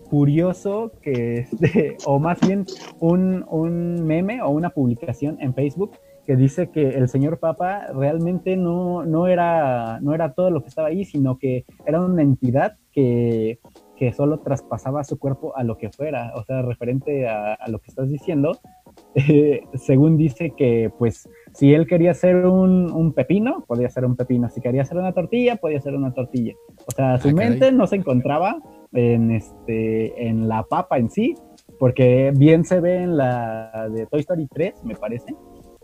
curioso 0.10 0.92
que 1.02 1.40
este, 1.40 1.98
o 2.06 2.20
más 2.20 2.40
bien 2.46 2.66
un, 3.00 3.46
un 3.50 4.06
meme 4.06 4.42
o 4.42 4.50
una 4.50 4.70
publicación 4.72 5.38
en 5.40 5.54
Facebook 5.54 5.92
que 6.26 6.36
dice 6.36 6.70
que 6.70 6.90
el 6.90 7.08
señor 7.10 7.40
Papa 7.40 7.88
realmente 7.94 8.56
no, 8.56 9.04
no, 9.04 9.28
era, 9.28 10.00
no 10.02 10.14
era 10.14 10.34
todo 10.34 10.52
lo 10.52 10.62
que 10.62 10.68
estaba 10.70 10.90
ahí, 10.90 11.04
sino 11.04 11.40
que 11.40 11.66
era 11.88 12.02
una 12.02 12.22
entidad 12.22 12.78
que, 12.92 13.60
que 13.98 14.14
solo 14.14 14.40
traspasaba 14.40 15.04
su 15.04 15.18
cuerpo 15.18 15.58
a 15.58 15.64
lo 15.64 15.78
que 15.78 15.90
fuera. 15.90 16.32
O 16.36 16.44
sea, 16.44 16.62
referente 16.62 17.28
a, 17.28 17.56
a 17.56 17.68
lo 17.70 17.80
que 17.80 17.88
estás 17.90 18.10
diciendo, 18.10 18.52
eh, 19.16 19.62
según 19.74 20.18
dice 20.18 20.54
que 20.56 20.92
pues 21.00 21.28
si 21.56 21.74
él 21.74 21.88
quería 21.88 22.12
hacer 22.12 22.46
un, 22.46 22.92
un 22.92 23.14
pepino, 23.14 23.64
podía 23.68 23.90
ser 23.90 24.06
un 24.06 24.16
pepino. 24.16 24.50
Si 24.50 24.62
quería 24.62 24.84
hacer 24.84 24.98
una 24.98 25.14
tortilla, 25.14 25.56
podía 25.56 25.82
ser 25.82 25.96
una 25.96 26.14
tortilla. 26.14 26.54
O 26.86 26.92
sea, 26.92 27.18
su 27.18 27.30
Ah, 27.30 27.34
caray. 27.34 27.50
mente 27.50 27.72
no 27.72 27.88
se 27.88 27.96
encontraba 27.96 28.60
en, 28.94 29.32
este, 29.32 30.28
en 30.28 30.48
la 30.48 30.64
papa 30.64 30.98
en 30.98 31.10
sí, 31.10 31.36
porque 31.80 32.32
bien 32.36 32.66
se 32.66 32.80
ve 32.80 33.04
en 33.04 33.18
la 33.18 33.90
de 33.90 34.06
Toy 34.08 34.22
Story 34.22 34.48
3, 34.48 34.84
me 34.84 34.96
parece, 34.96 35.36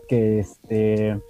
que, 0.08 0.40
este, 0.40 1.20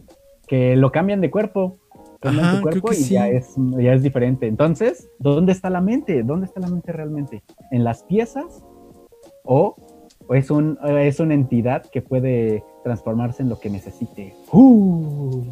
que 0.46 0.76
lo 0.76 0.90
cambian 0.90 1.20
de 1.20 1.30
cuerpo. 1.30 1.78
Cambian 2.20 2.46
Ajá, 2.46 2.56
su 2.56 2.62
cuerpo 2.62 2.92
y 2.92 3.04
ya, 3.04 3.28
es, 3.28 3.54
ya 3.78 3.92
es 3.92 4.02
diferente. 4.02 4.46
Entonces, 4.46 5.08
¿dónde 5.18 5.52
está 5.52 5.70
la 5.70 5.80
mente? 5.80 6.22
¿Dónde 6.22 6.46
está 6.46 6.60
la 6.60 6.68
mente 6.68 6.92
realmente? 6.92 7.42
¿En 7.70 7.84
las 7.84 8.02
piezas? 8.04 8.64
¿O 9.44 9.76
o 10.28 10.34
es, 10.34 10.50
un, 10.50 10.78
es 10.84 11.20
una 11.20 11.34
entidad 11.34 11.86
que 11.86 12.02
puede 12.02 12.64
transformarse 12.82 13.42
en 13.42 13.48
lo 13.48 13.58
que 13.60 13.70
necesite. 13.70 14.34
¡Uh! 14.52 15.44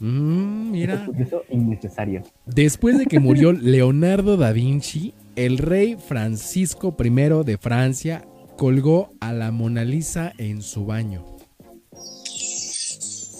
Mm, 0.00 0.70
mira. 0.70 1.08
Eso 1.18 1.42
innecesario. 1.50 2.22
Después 2.46 2.98
de 2.98 3.06
que 3.06 3.18
murió 3.20 3.52
Leonardo 3.52 4.36
da 4.36 4.52
Vinci, 4.52 5.14
el 5.36 5.58
rey 5.58 5.96
Francisco 5.96 6.94
I 6.98 7.10
de 7.44 7.58
Francia 7.58 8.24
colgó 8.56 9.12
a 9.20 9.32
la 9.32 9.50
Mona 9.50 9.84
Lisa 9.84 10.32
en 10.38 10.62
su 10.62 10.86
baño. 10.86 11.24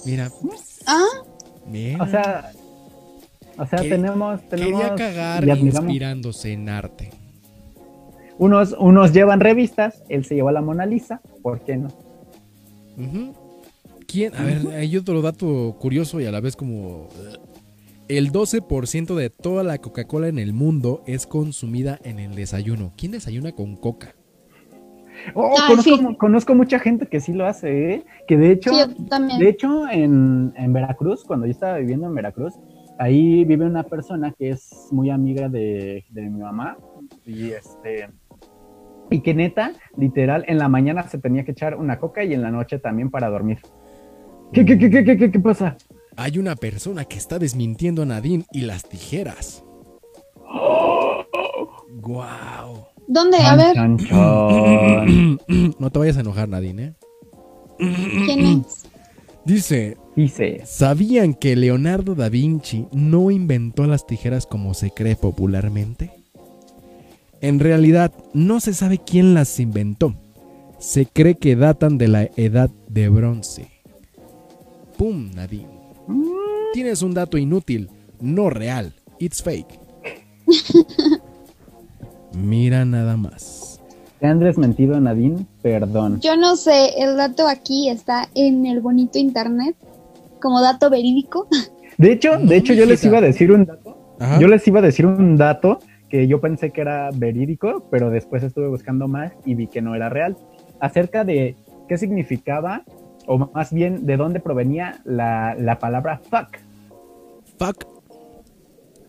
Mira, 0.04 0.30
Ah, 0.86 1.06
mira. 1.66 2.02
O 2.02 2.06
sea, 2.06 2.52
o 3.56 3.66
sea, 3.66 3.80
tenemos, 3.80 4.46
tenemos 4.48 4.80
quería 4.82 4.94
cagar 4.96 5.48
inspirándose 5.48 6.52
en 6.52 6.68
arte. 6.68 7.10
Unos, 8.36 8.74
unos 8.78 9.12
llevan 9.12 9.40
revistas, 9.40 10.02
él 10.08 10.24
se 10.24 10.34
llevó 10.34 10.48
a 10.48 10.52
la 10.52 10.60
Mona 10.60 10.86
Lisa, 10.86 11.20
¿por 11.42 11.60
qué 11.60 11.76
no? 11.76 11.88
Ujú. 12.98 13.32
¿Quién? 14.06 14.34
A 14.34 14.42
ver, 14.44 14.66
hay 14.76 14.96
otro 14.96 15.22
dato 15.22 15.76
curioso 15.80 16.20
y 16.20 16.26
a 16.26 16.30
la 16.32 16.40
vez 16.40 16.56
como... 16.56 17.08
eh, 17.16 17.38
El 18.08 18.30
12% 18.32 19.14
de 19.14 19.30
toda 19.30 19.62
la 19.64 19.78
Coca-Cola 19.78 20.28
en 20.28 20.38
el 20.38 20.52
mundo 20.52 21.02
es 21.06 21.26
consumida 21.26 21.98
en 22.04 22.18
el 22.18 22.34
desayuno. 22.34 22.92
¿Quién 22.96 23.12
desayuna 23.12 23.52
con 23.52 23.76
coca? 23.76 24.14
Oh, 25.34 25.54
Ah, 25.58 25.66
conozco, 25.68 25.96
sí. 25.96 26.16
conozco 26.18 26.54
mucha 26.54 26.78
gente 26.80 27.06
que 27.06 27.20
sí 27.20 27.32
lo 27.32 27.46
hace, 27.46 27.94
¿eh? 27.94 28.04
que 28.26 28.36
de 28.36 28.50
hecho, 28.50 28.72
sí, 28.72 28.94
de 29.38 29.48
hecho 29.48 29.88
en, 29.88 30.52
en 30.56 30.72
Veracruz, 30.72 31.24
cuando 31.24 31.46
yo 31.46 31.52
estaba 31.52 31.78
viviendo 31.78 32.06
en 32.08 32.14
Veracruz, 32.14 32.52
ahí 32.98 33.44
vive 33.44 33.64
una 33.64 33.84
persona 33.84 34.34
que 34.36 34.50
es 34.50 34.88
muy 34.90 35.10
amiga 35.10 35.48
de, 35.48 36.04
de 36.10 36.22
mi 36.22 36.40
mamá 36.40 36.76
y 37.24 37.50
este 37.50 38.08
y 39.10 39.20
que 39.20 39.34
neta, 39.34 39.72
literal, 39.96 40.44
en 40.48 40.58
la 40.58 40.68
mañana 40.68 41.06
se 41.08 41.18
tenía 41.18 41.44
que 41.44 41.52
echar 41.52 41.76
una 41.76 41.98
coca 42.00 42.24
y 42.24 42.34
en 42.34 42.42
la 42.42 42.50
noche 42.50 42.78
también 42.78 43.10
para 43.10 43.28
dormir. 43.30 43.58
¿Qué, 44.54 44.64
qué, 44.64 44.78
qué, 44.78 44.88
qué, 44.88 45.04
qué, 45.04 45.16
qué, 45.16 45.30
qué 45.32 45.40
pasa? 45.40 45.76
Hay 46.16 46.38
una 46.38 46.54
persona 46.54 47.04
que 47.04 47.16
está 47.16 47.40
desmintiendo 47.40 48.02
a 48.02 48.06
Nadine 48.06 48.44
y 48.52 48.60
las 48.60 48.88
tijeras. 48.88 49.64
¡Guau! 52.00 52.86
¿Dónde? 53.08 53.38
A 53.38 53.56
ver, 53.56 53.74
Chan, 53.74 53.98
chan. 53.98 55.40
No 55.80 55.90
te 55.90 55.98
vayas 55.98 56.18
a 56.18 56.20
enojar, 56.20 56.48
Nadine, 56.48 56.84
¿eh? 56.84 56.92
¿quién 57.78 58.46
es? 58.46 58.84
Dice, 59.44 59.96
Dice, 60.14 60.62
¿sabían 60.64 61.34
que 61.34 61.56
Leonardo 61.56 62.14
da 62.14 62.28
Vinci 62.28 62.86
no 62.92 63.32
inventó 63.32 63.86
las 63.86 64.06
tijeras 64.06 64.46
como 64.46 64.72
se 64.74 64.92
cree 64.92 65.16
popularmente? 65.16 66.12
En 67.40 67.58
realidad, 67.58 68.12
no 68.32 68.60
se 68.60 68.72
sabe 68.72 68.98
quién 68.98 69.34
las 69.34 69.58
inventó. 69.58 70.14
Se 70.78 71.06
cree 71.06 71.34
que 71.34 71.56
datan 71.56 71.98
de 71.98 72.06
la 72.06 72.30
edad 72.36 72.70
de 72.88 73.08
bronce. 73.08 73.73
¡Pum, 74.96 75.30
Nadine! 75.34 75.68
Tienes 76.72 77.02
un 77.02 77.14
dato 77.14 77.38
inútil, 77.38 77.90
no 78.20 78.50
real. 78.50 78.92
It's 79.18 79.42
fake. 79.42 79.78
Mira 82.34 82.84
nada 82.84 83.16
más. 83.16 83.80
¿te 84.24 84.28
han 84.28 84.40
desmentido, 84.40 84.98
Nadine? 84.98 85.44
Perdón. 85.60 86.18
Yo 86.20 86.34
no 86.34 86.56
sé, 86.56 86.94
el 86.96 87.18
dato 87.18 87.46
aquí 87.46 87.90
está 87.90 88.26
en 88.34 88.64
el 88.64 88.80
bonito 88.80 89.18
internet 89.18 89.76
como 90.40 90.62
dato 90.62 90.88
verídico. 90.88 91.46
De 91.98 92.12
hecho, 92.12 92.38
No, 92.38 92.46
de 92.46 92.56
hecho 92.56 92.72
yo 92.72 92.86
les 92.86 93.04
iba 93.04 93.18
a 93.18 93.20
decir 93.20 93.52
un 93.52 93.66
dato 93.66 93.96
Ajá. 94.18 94.40
Yo 94.40 94.48
les 94.48 94.66
iba 94.66 94.78
a 94.78 94.82
decir 94.82 95.06
un 95.06 95.36
dato 95.36 95.78
que 96.08 96.26
yo 96.26 96.40
pensé 96.40 96.70
que 96.70 96.80
era 96.80 97.10
verídico, 97.12 97.86
pero 97.90 98.10
después 98.10 98.42
estuve 98.42 98.68
buscando 98.68 99.08
más 99.08 99.32
y 99.44 99.54
vi 99.54 99.66
que 99.66 99.82
no 99.82 99.94
era 99.94 100.08
real. 100.08 100.36
Acerca 100.80 101.24
de 101.24 101.54
qué 101.86 101.98
significaba, 101.98 102.82
o 103.26 103.50
más 103.52 103.72
bien 103.72 104.06
de 104.06 104.16
dónde 104.16 104.40
provenía 104.40 105.00
la, 105.04 105.54
la 105.58 105.78
palabra 105.78 106.18
fuck. 106.18 106.58
Fuck. 107.58 107.84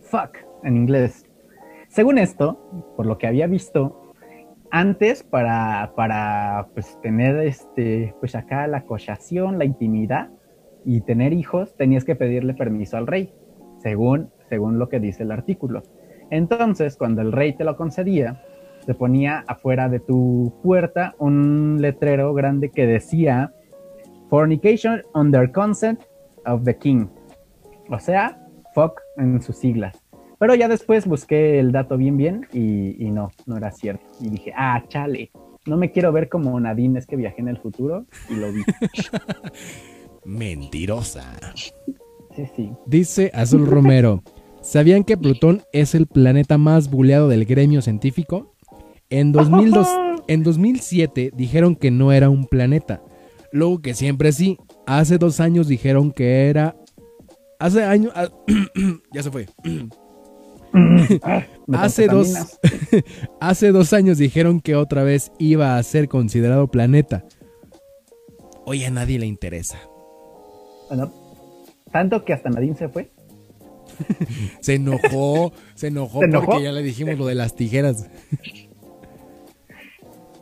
Fuck 0.01 0.37
en 0.63 0.77
inglés. 0.77 1.25
Según 1.87 2.17
esto, 2.17 2.59
por 2.97 3.05
lo 3.05 3.17
que 3.17 3.27
había 3.27 3.47
visto, 3.47 4.11
antes 4.71 5.23
para, 5.23 5.93
para 5.95 6.67
pues, 6.73 6.99
tener 7.01 7.37
este, 7.37 8.13
pues 8.19 8.35
acá 8.35 8.67
la 8.67 8.81
cochación, 8.81 9.57
la 9.57 9.65
intimidad 9.65 10.29
y 10.83 11.01
tener 11.01 11.31
hijos, 11.31 11.75
tenías 11.77 12.03
que 12.03 12.15
pedirle 12.15 12.53
permiso 12.53 12.97
al 12.97 13.07
rey, 13.07 13.33
según, 13.77 14.31
según 14.49 14.77
lo 14.77 14.89
que 14.89 14.99
dice 14.99 15.23
el 15.23 15.31
artículo. 15.31 15.83
Entonces, 16.29 16.97
cuando 16.97 17.21
el 17.21 17.31
rey 17.31 17.53
te 17.55 17.63
lo 17.63 17.77
concedía, 17.77 18.41
se 18.85 18.93
ponía 18.93 19.43
afuera 19.47 19.87
de 19.87 19.99
tu 19.99 20.53
puerta 20.61 21.15
un 21.19 21.77
letrero 21.79 22.33
grande 22.33 22.69
que 22.69 22.85
decía 22.85 23.53
Fornication 24.29 25.01
under 25.13 25.51
consent 25.51 26.01
of 26.45 26.63
the 26.63 26.75
king. 26.75 27.07
O 27.89 27.99
sea, 27.99 28.39
fuck 28.73 28.99
en 29.17 29.41
sus 29.41 29.57
siglas. 29.57 30.01
Pero 30.39 30.55
ya 30.55 30.67
después 30.67 31.07
busqué 31.07 31.59
el 31.59 31.71
dato 31.71 31.97
bien 31.97 32.17
bien 32.17 32.45
y, 32.51 33.03
y 33.03 33.11
no, 33.11 33.31
no 33.45 33.57
era 33.57 33.71
cierto. 33.71 34.05
Y 34.19 34.29
dije, 34.29 34.53
ah, 34.55 34.83
chale, 34.87 35.31
no 35.65 35.77
me 35.77 35.91
quiero 35.91 36.11
ver 36.11 36.29
como 36.29 36.59
Nadine, 36.59 36.99
es 36.99 37.07
que 37.07 37.15
viajé 37.15 37.41
en 37.41 37.47
el 37.47 37.57
futuro 37.57 38.05
y 38.29 38.35
lo 38.35 38.51
vi. 38.51 38.63
Mentirosa. 40.25 41.33
Sí, 42.35 42.45
sí. 42.55 42.71
Dice 42.85 43.31
Azul 43.33 43.65
Romero. 43.65 44.21
¿Sabían 44.61 45.03
que 45.03 45.17
Plutón 45.17 45.61
es 45.71 45.93
el 45.95 46.07
planeta 46.07 46.57
más 46.57 46.89
buleado 46.89 47.27
del 47.29 47.45
gremio 47.45 47.81
científico? 47.81 48.55
En, 49.09 49.31
2002 49.31 49.87
en 50.27 50.43
2007 50.43 51.31
dijeron 51.35 51.75
que 51.75 51.91
no 51.91 52.11
era 52.11 52.29
un 52.29 52.45
planeta. 52.45 53.01
Luego 53.51 53.81
que 53.81 53.93
siempre 53.93 54.31
sí. 54.31 54.57
Hace 54.85 55.17
dos 55.17 55.39
años 55.39 55.67
dijeron 55.67 56.11
que 56.11 56.49
era... 56.49 56.75
Hace 57.59 57.83
años... 57.83 58.11
ah, 58.15 58.29
ya 59.13 59.23
se 59.23 59.31
fue. 59.31 59.47
Hace 61.71 62.07
dos, 62.07 62.59
hace 63.39 63.71
dos 63.71 63.93
años 63.93 64.17
dijeron 64.17 64.59
que 64.59 64.75
otra 64.75 65.03
vez 65.03 65.31
iba 65.39 65.77
a 65.77 65.83
ser 65.83 66.09
considerado 66.09 66.67
planeta. 66.67 67.23
Hoy 68.65 68.83
a 68.83 68.91
nadie 68.91 69.17
le 69.17 69.25
interesa. 69.25 69.79
Bueno, 70.89 71.13
tanto 71.91 72.25
que 72.25 72.33
hasta 72.33 72.49
Nadine 72.49 72.75
se 72.75 72.89
fue. 72.89 73.09
Se 74.59 74.75
enojó, 74.75 75.53
se 75.75 75.87
enojó, 75.87 76.19
¿Se 76.19 76.25
enojó? 76.25 76.45
porque 76.47 76.63
ya 76.63 76.71
le 76.73 76.83
dijimos 76.83 77.17
lo 77.17 77.27
de 77.27 77.35
las 77.35 77.55
tijeras. 77.55 78.09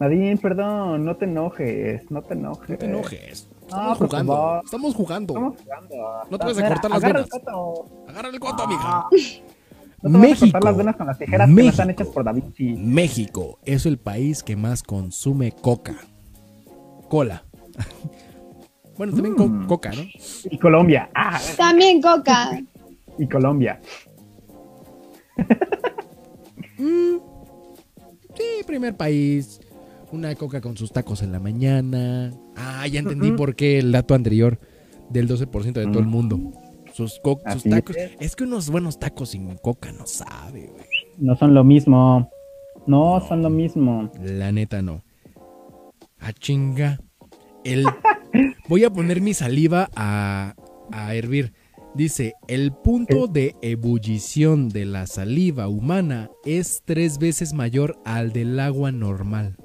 Nadine, 0.04 0.38
perdón, 0.38 1.06
no 1.06 1.16
te 1.16 1.26
enojes, 1.26 2.10
no 2.12 2.22
te 2.22 2.34
enojes. 2.34 2.70
No 2.70 2.78
te 2.78 2.86
enojes. 2.86 3.48
Ah, 3.72 3.94
Estamos 3.94 3.98
por 4.00 4.08
jugando. 4.08 4.62
Estamos 4.66 4.96
jugando. 4.96 5.34
Estamos 5.34 5.62
jugando. 5.62 5.96
No 6.30 6.38
te 6.40 6.46
vas 6.46 6.58
a 6.58 6.68
cortar 6.68 6.92
las 6.92 7.04
agarra 7.04 7.20
venas. 7.22 7.34
el 7.34 7.42
coto. 7.42 7.86
Agarra 8.10 8.30
el 8.30 8.40
cuento, 8.40 8.64
amiga. 8.64 8.82
Ah. 8.84 9.10
No 9.12 9.18
te 9.18 10.10
vas 10.10 10.16
a 10.16 10.18
México. 10.20 10.46
cortar 10.52 10.64
las 10.64 10.78
venas 10.78 10.96
con 10.98 11.08
las 11.08 11.18
tijeras 11.18 11.48
que 11.48 11.54
no 11.54 11.62
están 11.70 11.88
México. 11.88 12.02
hechas 12.04 12.14
por 12.14 12.24
Da 12.26 12.32
Vinci. 12.34 12.74
México 12.74 13.60
es 13.64 13.86
el 13.86 13.98
país 13.98 14.44
que 14.44 14.56
más 14.58 14.84
consume 14.84 15.52
coca. 15.54 15.96
Cola. 17.10 17.44
Bueno, 18.96 19.12
también 19.14 19.34
co- 19.34 19.48
Mm. 19.48 19.66
coca, 19.66 19.90
¿no? 19.92 20.04
Y 20.52 20.58
Colombia. 20.60 21.10
Ah, 21.16 21.40
También 21.58 22.00
coca. 22.00 22.62
y 23.18 23.28
Colombia. 23.28 23.82
Mm, 26.78 27.18
sí, 28.36 28.64
primer 28.68 28.96
país. 28.96 29.60
Una 30.14 30.36
coca 30.36 30.62
con 30.62 30.78
sus 30.78 30.92
tacos 30.92 31.24
en 31.24 31.32
la 31.32 31.40
mañana. 31.40 32.32
Ah, 32.56 32.86
ya 32.88 33.00
entendí 33.00 33.32
por 33.32 33.56
qué 33.56 33.80
el 33.80 33.92
dato 33.92 34.14
anterior 34.14 34.60
del 35.10 35.28
12% 35.28 35.74
de 35.74 35.88
todo 35.88 35.98
el 35.98 36.06
mundo. 36.06 36.52
Sus, 36.94 37.20
tacos. 37.20 37.98
es. 37.98 38.12
Es 38.20 38.36
que 38.36 38.44
unos 38.44 38.70
buenos 38.70 39.00
tacos 39.00 39.30
sin 39.30 39.56
coca 39.58 39.92
no 39.92 40.06
sabe, 40.06 40.68
güey. 40.68 40.86
No 41.18 41.36
son 41.36 41.56
lo 41.56 41.64
mismo. 41.64 42.30
No 42.86 43.26
son 43.28 43.42
lo 43.42 43.50
mismo. 43.50 44.12
La 44.22 44.52
neta 44.52 44.84
no. 44.84 45.04
A 46.20 46.32
chinga. 46.32 47.00
El... 47.64 47.84
Voy 48.70 48.84
a 48.84 48.92
poner 48.92 49.20
mi 49.20 49.34
saliva 49.34 49.90
a, 49.96 50.54
a 50.92 51.16
hervir. 51.16 51.54
Dice, 51.96 52.34
el 52.48 52.72
punto 52.72 53.26
de 53.26 53.56
ebullición 53.64 54.70
de 54.70 54.86
la 54.86 55.08
saliva 55.08 55.68
humana 55.68 56.30
es 56.46 56.84
tres 56.86 57.18
veces 57.18 57.54
mayor 57.54 57.98
al 58.06 58.32
del 58.32 58.60
agua 58.60 58.92
normal. 58.92 59.58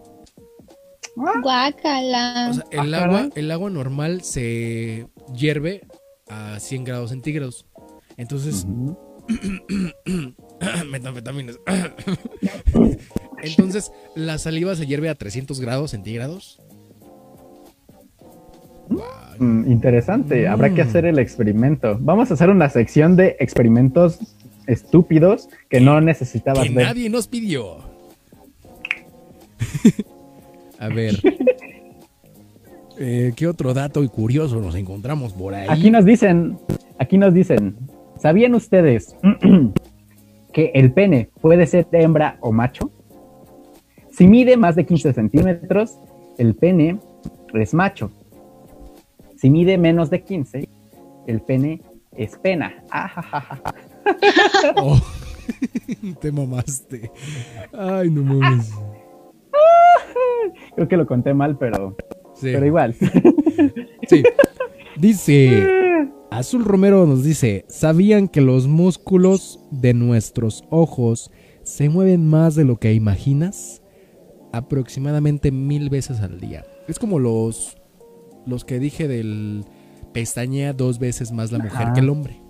Guácala. 1.42 2.48
O 2.50 2.54
sea, 2.54 2.64
el 2.70 2.94
Ah, 2.94 3.04
agua, 3.04 3.28
el 3.34 3.50
agua 3.50 3.70
normal 3.70 4.22
se 4.22 5.06
hierve 5.34 5.82
a 6.28 6.58
100 6.60 6.84
grados 6.84 7.10
centígrados. 7.10 7.66
Entonces, 8.16 8.66
metanfetaminas. 10.90 11.58
Entonces, 13.42 13.92
la 14.14 14.38
saliva 14.38 14.74
se 14.74 14.86
hierve 14.86 15.08
a 15.08 15.14
300 15.14 15.60
grados 15.60 15.90
centígrados. 15.92 16.60
Mm, 19.38 19.70
interesante. 19.70 20.48
Habrá 20.48 20.70
que 20.74 20.82
Mm. 20.84 20.88
hacer 20.88 21.04
el 21.04 21.18
experimento. 21.18 21.96
Vamos 22.00 22.30
a 22.30 22.34
hacer 22.34 22.50
una 22.50 22.68
sección 22.70 23.14
de 23.16 23.36
experimentos 23.38 24.18
estúpidos 24.66 25.48
que 25.70 25.80
no 25.80 26.00
necesitabas 26.00 26.66
que 26.66 26.74
ver. 26.74 26.86
nadie 26.86 27.08
nos 27.08 27.28
pidió. 27.28 27.78
a 30.78 30.88
ver. 30.88 31.14
Eh, 33.00 33.32
¿Qué 33.36 33.46
otro 33.46 33.74
dato 33.74 34.02
y 34.02 34.08
curioso 34.08 34.60
nos 34.60 34.74
encontramos 34.74 35.32
por 35.32 35.54
ahí? 35.54 35.68
Aquí 35.70 35.88
nos 35.88 36.04
dicen, 36.04 36.58
aquí 36.98 37.16
nos 37.16 37.32
dicen, 37.32 37.76
¿sabían 38.18 38.56
ustedes 38.56 39.14
que 40.52 40.72
el 40.74 40.92
pene 40.92 41.30
puede 41.40 41.66
ser 41.66 41.86
hembra 41.92 42.38
o 42.40 42.50
macho? 42.50 42.90
Si 44.10 44.26
mide 44.26 44.56
más 44.56 44.74
de 44.74 44.84
15 44.84 45.12
centímetros, 45.12 45.96
el 46.38 46.56
pene 46.56 46.98
es 47.54 47.72
macho. 47.72 48.10
Si 49.36 49.48
mide 49.48 49.78
menos 49.78 50.10
de 50.10 50.24
15, 50.24 50.68
el 51.28 51.40
pene 51.42 51.80
es 52.16 52.36
pena. 52.36 52.82
Oh, 54.76 54.98
te 56.20 56.32
mamaste. 56.32 57.12
Ay, 57.72 58.10
no 58.10 58.22
mames. 58.22 58.72
Creo 60.74 60.88
que 60.88 60.96
lo 60.96 61.06
conté 61.06 61.34
mal, 61.34 61.56
pero, 61.58 61.96
Sí. 62.34 62.50
pero 62.52 62.66
igual. 62.66 62.94
Sí. 64.08 64.22
Dice, 64.96 66.08
Azul 66.30 66.64
Romero 66.64 67.06
nos 67.06 67.22
dice, 67.24 67.64
¿sabían 67.68 68.28
que 68.28 68.40
los 68.40 68.66
músculos 68.66 69.60
de 69.70 69.94
nuestros 69.94 70.64
ojos 70.70 71.30
se 71.62 71.88
mueven 71.88 72.26
más 72.28 72.54
de 72.54 72.64
lo 72.64 72.76
que 72.76 72.94
imaginas? 72.94 73.82
Aproximadamente 74.52 75.50
mil 75.52 75.90
veces 75.90 76.20
al 76.20 76.40
día. 76.40 76.64
Es 76.88 76.98
como 76.98 77.18
los, 77.18 77.76
los 78.46 78.64
que 78.64 78.78
dije 78.78 79.06
del 79.08 79.64
pestañea 80.14 80.72
dos 80.72 80.98
veces 80.98 81.32
más 81.32 81.52
la 81.52 81.58
mujer 81.58 81.82
Ajá. 81.88 81.92
que 81.92 82.00
el 82.00 82.08
hombre. 82.08 82.40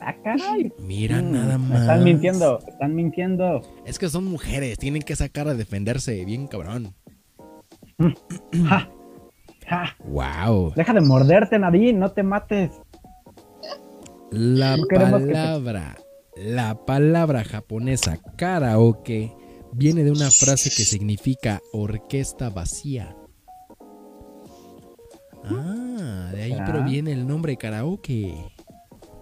Ah, 0.00 0.14
caray. 0.22 0.72
Mira 0.78 1.20
Mm, 1.20 1.32
nada 1.32 1.58
más. 1.58 1.80
Están 1.80 2.04
mintiendo, 2.04 2.58
están 2.66 2.94
mintiendo. 2.94 3.60
Es 3.84 3.98
que 3.98 4.08
son 4.08 4.24
mujeres, 4.26 4.78
tienen 4.78 5.02
que 5.02 5.16
sacar 5.16 5.48
a 5.48 5.54
defenderse 5.54 6.24
bien 6.24 6.46
cabrón. 6.46 6.94
Ja, 8.68 8.88
ja. 9.68 9.96
Wow. 10.04 10.72
Deja 10.74 10.92
de 10.92 11.00
morderte, 11.00 11.58
Nadine, 11.58 11.92
no 11.94 12.10
te 12.12 12.22
mates. 12.22 12.70
La 14.30 14.76
No 14.76 14.86
te- 14.86 14.96
palabra, 14.96 15.96
la 16.36 16.84
palabra 16.86 17.44
japonesa 17.44 18.18
karaoke 18.36 19.32
viene 19.72 20.04
de 20.04 20.10
una 20.10 20.30
frase 20.30 20.70
que 20.70 20.84
significa 20.84 21.60
orquesta 21.72 22.50
vacía. 22.50 23.16
Ah, 25.44 26.30
de 26.34 26.42
ahí 26.42 26.52
Ah. 26.58 26.64
proviene 26.64 27.12
el 27.12 27.26
nombre 27.26 27.56
karaoke. 27.56 28.34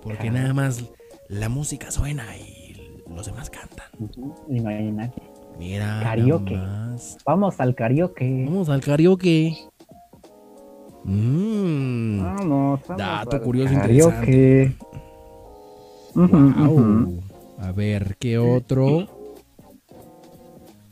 Porque 0.03 0.31
nada 0.31 0.53
más 0.55 0.85
la 1.29 1.49
música 1.49 1.91
suena 1.91 2.25
y 2.37 2.77
los 3.09 3.27
demás 3.27 3.51
cantan. 3.51 3.87
Imagínate. 4.49 5.23
Mira. 5.59 6.01
Karaoke. 6.03 6.59
Vamos 7.27 7.61
al 7.61 7.75
karaoke. 7.75 8.45
Vamos 8.47 8.69
al 8.69 8.81
karaoke. 8.81 9.57
Mm. 11.05 12.21
Vamos, 12.23 12.81
vamos. 12.87 12.99
Dato 12.99 13.43
curioso 13.43 13.75
karaoke. 13.75 14.77
Ujú, 16.15 16.37
Wow. 16.37 17.21
A 17.59 17.73
ver, 17.73 18.17
¿qué 18.19 18.39
otro? 18.39 19.07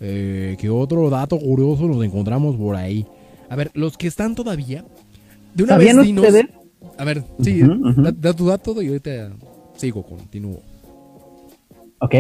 Eh, 0.00 0.56
¿Qué 0.60 0.70
otro 0.70 1.08
dato 1.10 1.38
curioso 1.38 1.86
nos 1.88 2.04
encontramos 2.04 2.56
por 2.56 2.76
ahí? 2.76 3.06
A 3.48 3.56
ver, 3.56 3.70
los 3.74 3.96
que 3.96 4.06
están 4.06 4.34
todavía. 4.34 4.84
De 5.54 5.64
una 5.64 5.74
¿Sabían 5.74 5.96
vez 5.96 6.06
dinos. 6.06 6.24
ustedes? 6.26 6.46
A 6.98 7.04
ver, 7.04 7.22
sí. 7.40 7.62
Da, 7.96 8.12
da 8.12 8.32
tu 8.32 8.46
dato 8.46 8.80
y 8.82 8.88
ahorita 8.88 9.32
sigo, 9.76 10.02
continúo. 10.02 10.60
Ok. 12.00 12.14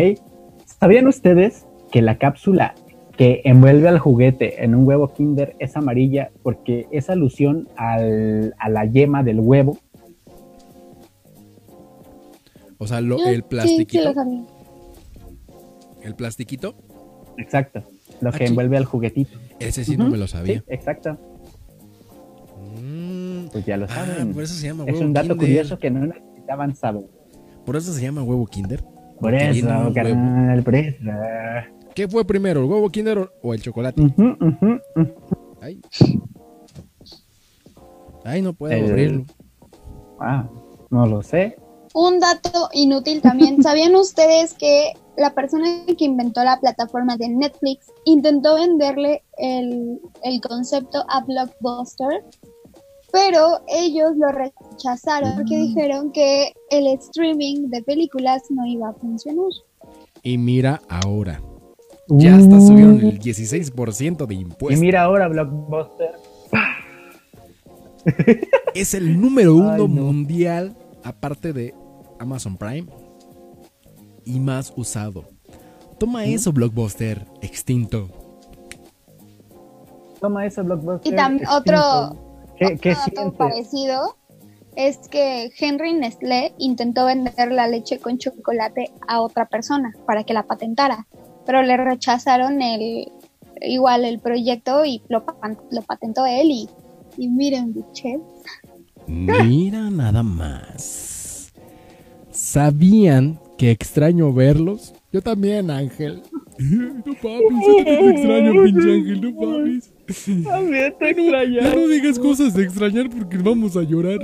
¿Sabían 0.80 1.06
ustedes 1.08 1.64
que 1.90 2.02
la 2.02 2.18
cápsula 2.18 2.74
que 3.16 3.40
envuelve 3.44 3.88
al 3.88 3.98
juguete 3.98 4.62
en 4.64 4.74
un 4.76 4.86
huevo 4.86 5.12
Kinder 5.12 5.56
es 5.58 5.76
amarilla 5.76 6.30
porque 6.42 6.86
es 6.92 7.10
alusión 7.10 7.68
al- 7.76 8.54
a 8.58 8.68
la 8.68 8.84
yema 8.84 9.22
del 9.24 9.40
huevo? 9.40 9.78
O 12.78 12.86
sea, 12.86 13.00
lo- 13.00 13.16
Ah, 13.18 13.30
el 13.30 13.36
Sí, 13.36 13.42
sí 13.42 13.48
plastiquito. 13.48 14.04
lo 14.04 14.14
sabía. 14.14 14.42
el 16.02 16.14
plastiquito, 16.14 16.74
Exacto. 17.36 17.82
Lo 18.20 18.30
que 18.32 18.36
Aquí. 18.38 18.46
envuelve 18.46 18.76
al 18.76 18.84
juguetito. 18.84 19.38
ese 19.60 19.84
sí 19.84 19.96
no 19.96 20.08
me 20.08 20.16
lo 20.16 20.26
sabía. 20.26 20.58
Sí, 20.60 20.64
exacto. 20.68 21.16
Pues 23.52 23.64
ya 23.66 23.76
lo 23.76 23.86
Ah, 23.86 23.88
saben. 23.88 24.32
por 24.34 24.42
eso 24.42 24.54
se 24.54 24.66
llama 24.66 24.84
es 24.86 25.00
un 25.00 25.12
dato 25.12 25.28
Kinder. 25.28 25.38
curioso 25.46 25.78
que 25.78 25.90
no 25.90 26.06
necesitaban 26.06 26.74
saber. 26.76 27.04
Por 27.64 27.76
eso 27.76 27.92
se 27.92 28.02
llama 28.02 28.22
huevo 28.22 28.46
Kinder. 28.46 28.82
Por 29.20 29.34
eso, 29.34 29.66
carnal, 29.94 30.62
por 30.62 30.74
eso. 30.74 30.96
¿Qué 31.94 32.06
fue 32.08 32.24
primero, 32.24 32.60
el 32.60 32.70
huevo 32.70 32.88
Kinder 32.90 33.30
o- 33.42 33.54
el 33.54 33.60
chocolate? 33.60 34.00
Ujú. 34.02 34.36
Ay. 35.60 35.80
Ay, 38.24 38.42
no 38.42 38.52
puedo 38.52 38.72
El- 38.74 38.84
abrirlo. 38.90 39.24
Ah, 40.20 40.48
no 40.90 41.06
lo 41.06 41.22
sé. 41.22 41.56
Un 41.94 42.20
dato 42.20 42.68
inútil 42.72 43.20
también. 43.22 43.62
¿Sabían 43.62 43.94
ustedes 43.96 44.54
que 44.54 44.92
la 45.16 45.34
persona 45.34 45.66
que 45.86 46.04
inventó 46.04 46.44
la 46.44 46.60
plataforma 46.60 47.16
de 47.16 47.28
Netflix 47.28 47.86
intentó 48.04 48.54
venderle 48.56 49.24
el, 49.38 50.00
el 50.22 50.40
concepto 50.40 51.04
a 51.08 51.24
Blockbuster? 51.24 52.24
Pero 53.12 53.60
ellos 53.68 54.10
lo 54.16 54.28
rechazaron 54.28 55.34
porque 55.36 55.56
dijeron 55.56 56.12
que 56.12 56.52
el 56.70 56.86
streaming 56.98 57.68
de 57.70 57.82
películas 57.82 58.42
no 58.50 58.66
iba 58.66 58.90
a 58.90 58.92
funcionar. 58.94 59.46
Y 60.22 60.36
mira 60.38 60.80
ahora. 60.88 61.40
Ya 62.08 62.36
hasta 62.36 62.56
Uh, 62.56 62.66
subieron 62.66 63.00
el 63.00 63.18
16% 63.20 64.26
de 64.26 64.34
Y 64.34 64.40
impuestos. 64.40 64.80
mira 64.80 65.02
ahora, 65.02 65.28
Blockbuster. 65.28 66.10
Es 68.74 68.94
el 68.94 69.20
número 69.20 69.54
uno 69.56 69.70
Ay, 69.72 69.78
no. 69.80 69.88
mundial, 69.88 70.76
aparte 71.04 71.52
de 71.52 71.74
Amazon 72.18 72.56
Prime. 72.56 72.86
Y 74.24 74.38
más 74.40 74.72
usado. 74.76 75.24
Toma 75.98 76.24
eso, 76.26 76.52
Blockbuster, 76.52 77.26
extinto. 77.42 78.08
Toma 80.20 80.46
eso, 80.46 80.62
Blockbuster. 80.64 81.12
Y 81.12 81.16
tam- 81.16 81.40
extinto. 81.40 81.56
otro, 81.56 82.16
¿Qué, 82.58 82.76
qué 82.80 82.90
dato 82.90 83.32
parecido 83.36 84.16
es 84.76 84.98
que 85.08 85.50
Henry 85.58 85.92
Nestlé 85.94 86.52
intentó 86.58 87.06
vender 87.06 87.52
la 87.52 87.66
leche 87.68 87.98
con 87.98 88.18
chocolate 88.18 88.90
a 89.08 89.20
otra 89.22 89.46
persona 89.48 89.92
para 90.06 90.24
que 90.24 90.34
la 90.34 90.44
patentara, 90.44 91.06
pero 91.46 91.62
le 91.62 91.76
rechazaron 91.76 92.62
el 92.62 93.06
igual 93.60 94.04
el 94.04 94.20
proyecto 94.20 94.84
y 94.84 95.02
lo, 95.08 95.24
pa- 95.24 95.36
lo 95.70 95.82
patentó 95.82 96.24
él 96.26 96.48
y, 96.50 96.68
y 97.16 97.28
miren, 97.28 97.74
biche. 97.74 98.18
Mira 99.08 99.90
nada 99.90 100.22
más. 100.22 101.52
¿Sabían 102.30 103.40
que 103.56 103.70
extraño 103.72 104.32
verlos? 104.32 104.94
Yo 105.12 105.20
también, 105.22 105.70
Ángel. 105.70 106.22
No 106.58 107.14
papi, 107.14 107.54
te 107.84 108.10
extraño, 108.10 108.52
pinche 108.64 108.92
ángel, 108.92 109.20
no 109.20 109.30
papi. 109.32 109.80
También 110.44 110.94
te 110.98 111.14
Ya 111.52 111.74
no 111.74 111.86
digas 111.86 112.18
cosas 112.18 112.54
de 112.54 112.64
extrañar 112.64 113.10
porque 113.10 113.36
vamos 113.36 113.76
a 113.76 113.82
llorar. 113.82 114.18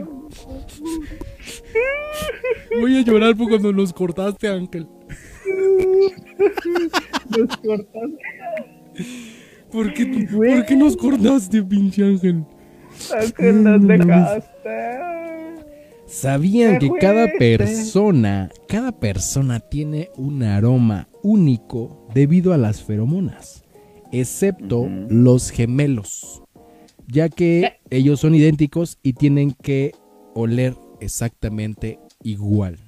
Voy 2.81 2.97
a 2.97 3.02
llorar 3.02 3.36
por 3.36 3.48
cuando 3.48 3.73
nos 3.73 3.93
cortaste, 3.93 4.48
Ángel. 4.48 4.86
Nos 7.36 7.56
cortaste. 7.59 8.19
¿Por 9.70 9.93
qué, 9.93 10.28
¿Por 10.32 10.65
qué 10.65 10.77
nos 10.77 10.97
cortaste, 10.97 11.62
pinche 11.62 12.05
Ángel? 12.05 12.44
qué 13.36 13.52
nos 13.52 13.86
dejaste? 13.86 15.05
¿Sabían 16.06 16.78
que 16.78 16.90
cada 17.01 17.27
persona, 17.39 18.48
cada 18.69 18.93
persona 18.93 19.61
tiene 19.61 20.11
un 20.16 20.44
aroma 20.44 21.09
único 21.23 22.06
debido 22.15 22.52
a 22.52 22.56
las 22.56 22.82
feromonas? 22.82 23.64
Excepto 24.20 24.89
los 25.09 25.51
gemelos, 25.51 26.43
ya 27.09 27.28
que 27.28 27.81
ellos 27.91 28.20
son 28.20 28.35
idénticos 28.36 28.99
y 29.03 29.15
tienen 29.15 29.51
que 29.51 29.93
oler 30.35 30.77
exactamente 31.01 31.99
igual. 32.23 32.78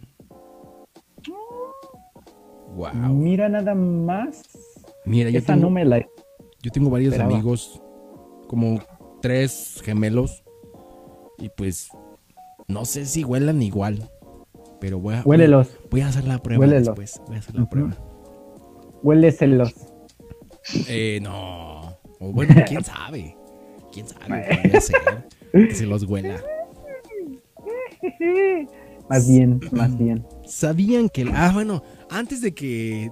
Wow. 2.76 2.94
Mira 3.14 3.48
nada 3.48 3.74
más. 3.74 4.42
Mira, 5.04 5.30
yo 5.30 5.42
tengo, 5.42 5.62
no 5.62 5.70
me 5.70 5.84
la... 5.84 6.06
yo 6.62 6.70
tengo 6.70 6.90
varios 6.90 7.18
amigos, 7.18 7.82
como 8.46 8.80
tres 9.20 9.80
gemelos, 9.84 10.44
y 11.38 11.48
pues 11.48 11.90
no 12.68 12.84
sé 12.84 13.04
si 13.04 13.24
huelan 13.24 13.62
igual, 13.62 14.10
pero 14.80 15.00
voy 15.00 15.14
a, 15.14 15.22
Huélelos. 15.24 15.76
Voy 15.90 16.02
a 16.02 16.08
hacer 16.08 16.24
la 16.28 16.38
prueba 16.38 16.66
después. 16.66 17.20
Voy 17.26 17.36
a 17.36 17.38
hacer 17.40 17.56
la 17.56 17.68
prueba. 17.68 17.96
Huéleselos. 19.02 19.95
Eh, 20.88 21.20
no. 21.22 21.98
O 22.20 22.32
bueno, 22.32 22.54
quién 22.66 22.84
sabe. 22.84 23.36
Quién 23.92 24.08
sabe. 24.08 24.44
Podría 24.62 24.80
ser 24.80 24.96
que 25.52 25.74
se 25.74 25.86
los 25.86 26.04
huela. 26.04 26.40
Más 29.08 29.28
bien, 29.28 29.60
más 29.70 29.96
bien. 29.96 30.26
¿Sabían 30.44 31.08
que... 31.08 31.30
Ah, 31.32 31.50
bueno, 31.54 31.82
antes 32.10 32.40
de 32.40 32.54
que... 32.54 33.10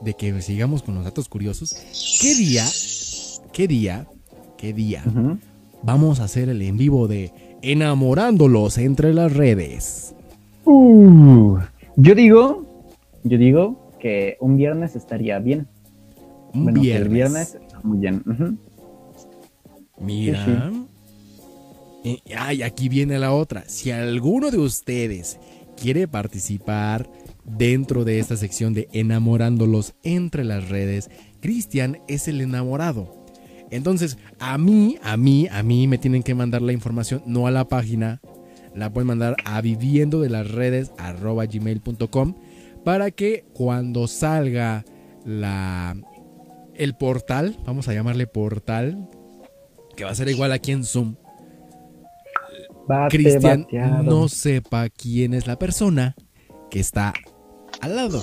De 0.00 0.14
que 0.14 0.42
sigamos 0.42 0.82
con 0.82 0.94
los 0.94 1.04
datos 1.04 1.28
curiosos. 1.28 1.74
¿Qué 2.20 2.34
día? 2.34 2.64
¿Qué 3.52 3.66
día? 3.66 4.06
¿Qué 4.58 4.72
día? 4.72 5.02
Vamos 5.82 6.20
a 6.20 6.24
hacer 6.24 6.48
el 6.48 6.60
en 6.62 6.76
vivo 6.76 7.08
de 7.08 7.32
enamorándolos 7.62 8.78
entre 8.78 9.14
las 9.14 9.32
redes. 9.32 10.14
Uh, 10.64 11.58
yo 11.96 12.14
digo, 12.14 12.66
yo 13.24 13.38
digo 13.38 13.92
que 13.98 14.36
un 14.40 14.56
viernes 14.56 14.96
estaría 14.96 15.38
bien. 15.38 15.66
Un 16.56 16.74
viernes. 16.74 17.02
El 17.02 17.08
viernes 17.08 17.58
muy 17.82 17.98
bien. 17.98 18.22
Mira. 20.00 20.72
ay, 22.36 22.62
aquí 22.62 22.88
viene 22.88 23.18
la 23.18 23.32
otra. 23.32 23.64
Si 23.66 23.90
alguno 23.90 24.50
de 24.50 24.58
ustedes 24.58 25.38
quiere 25.76 26.08
participar 26.08 27.08
dentro 27.44 28.04
de 28.04 28.18
esta 28.18 28.36
sección 28.36 28.74
de 28.74 28.88
enamorándolos 28.92 29.94
entre 30.02 30.44
las 30.44 30.68
redes, 30.68 31.10
Cristian 31.40 31.98
es 32.08 32.28
el 32.28 32.40
enamorado. 32.40 33.24
Entonces, 33.70 34.18
a 34.38 34.58
mí, 34.58 34.96
a 35.02 35.16
mí, 35.16 35.48
a 35.50 35.62
mí 35.62 35.86
me 35.86 35.98
tienen 35.98 36.22
que 36.22 36.34
mandar 36.34 36.62
la 36.62 36.72
información, 36.72 37.22
no 37.26 37.46
a 37.46 37.50
la 37.50 37.68
página. 37.68 38.20
La 38.74 38.92
pueden 38.92 39.08
mandar 39.08 39.36
a 39.44 39.60
viviendo 39.60 40.20
de 40.20 40.28
las 40.28 40.50
redes 40.50 40.92
arroba 40.98 41.46
gmail.com 41.46 42.34
para 42.84 43.10
que 43.10 43.44
cuando 43.54 44.06
salga 44.06 44.84
la, 45.24 45.96
el 46.78 46.96
portal, 46.96 47.56
vamos 47.64 47.88
a 47.88 47.94
llamarle 47.94 48.26
portal, 48.26 49.08
que 49.96 50.04
va 50.04 50.10
a 50.10 50.14
ser 50.14 50.28
igual 50.28 50.52
aquí 50.52 50.72
en 50.72 50.84
Zoom, 50.84 51.16
Cristian 53.10 53.66
no 54.04 54.28
sepa 54.28 54.88
quién 54.88 55.34
es 55.34 55.46
la 55.46 55.58
persona 55.58 56.14
que 56.70 56.80
está 56.80 57.12
al 57.80 57.96
lado. 57.96 58.22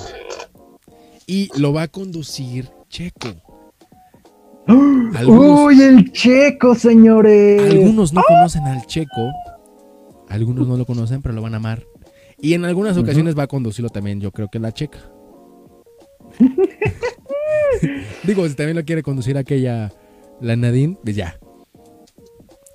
Y 1.25 1.49
lo 1.59 1.73
va 1.73 1.83
a 1.83 1.87
conducir 1.87 2.69
Checo. 2.89 3.29
¡Uy, 4.67 5.81
el 5.81 6.11
checo, 6.11 6.75
señores! 6.75 7.71
Algunos 7.71 8.13
no 8.13 8.21
conocen 8.27 8.63
al 8.63 8.85
checo. 8.85 9.31
Algunos 10.29 10.67
no 10.67 10.77
lo 10.77 10.85
conocen, 10.85 11.21
pero 11.21 11.33
lo 11.33 11.41
van 11.41 11.53
a 11.53 11.57
amar. 11.57 11.83
Y 12.39 12.53
en 12.53 12.65
algunas 12.65 12.97
ocasiones 12.97 13.37
va 13.37 13.43
a 13.43 13.47
conducirlo 13.47 13.89
también, 13.89 14.21
yo 14.21 14.31
creo 14.31 14.49
que 14.49 14.59
la 14.59 14.71
checa. 14.71 14.99
Digo, 18.23 18.47
si 18.47 18.55
también 18.55 18.77
lo 18.77 18.85
quiere 18.85 19.03
conducir 19.03 19.37
aquella, 19.37 19.91
la 20.41 20.55
Nadine, 20.55 20.97
pues 21.03 21.15
ya. 21.15 21.39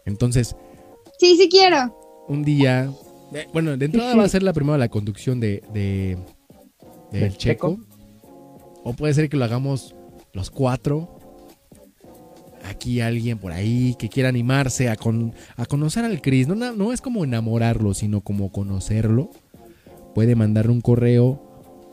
Entonces. 0.05 0.57
Sí, 1.19 1.37
sí 1.37 1.49
quiero. 1.49 2.27
Un 2.29 2.43
día. 2.43 2.91
Eh, 3.35 3.47
bueno, 3.53 3.77
de 3.77 3.87
entrada 3.87 4.15
va 4.17 4.25
a 4.25 4.29
ser 4.29 4.43
la 4.43 4.53
primera 4.53 4.79
la 4.79 4.89
conducción 4.89 5.41
de, 5.41 5.63
de 5.73 6.19
del 7.13 7.37
checo. 7.37 7.79
O 8.85 8.93
puede 8.95 9.15
ser 9.15 9.29
que 9.29 9.37
lo 9.37 9.45
hagamos 9.45 9.95
los 10.33 10.51
cuatro 10.51 11.19
aquí 12.69 13.01
alguien 13.01 13.39
por 13.39 13.53
ahí 13.53 13.95
que 13.99 14.09
quiera 14.09 14.29
animarse 14.29 14.89
a, 14.89 14.97
a 15.57 15.67
conocer 15.67 16.05
al 16.05 16.21
Chris, 16.21 16.49
no, 16.49 16.55
no, 16.55 16.93
es 16.93 17.01
como 17.01 17.25
enamorarlo, 17.25 17.95
sino 17.95 18.21
como 18.21 18.53
conocerlo, 18.53 19.31
puede 20.15 20.37
mandarle 20.37 20.73
un 20.73 20.81
correo 20.81 21.43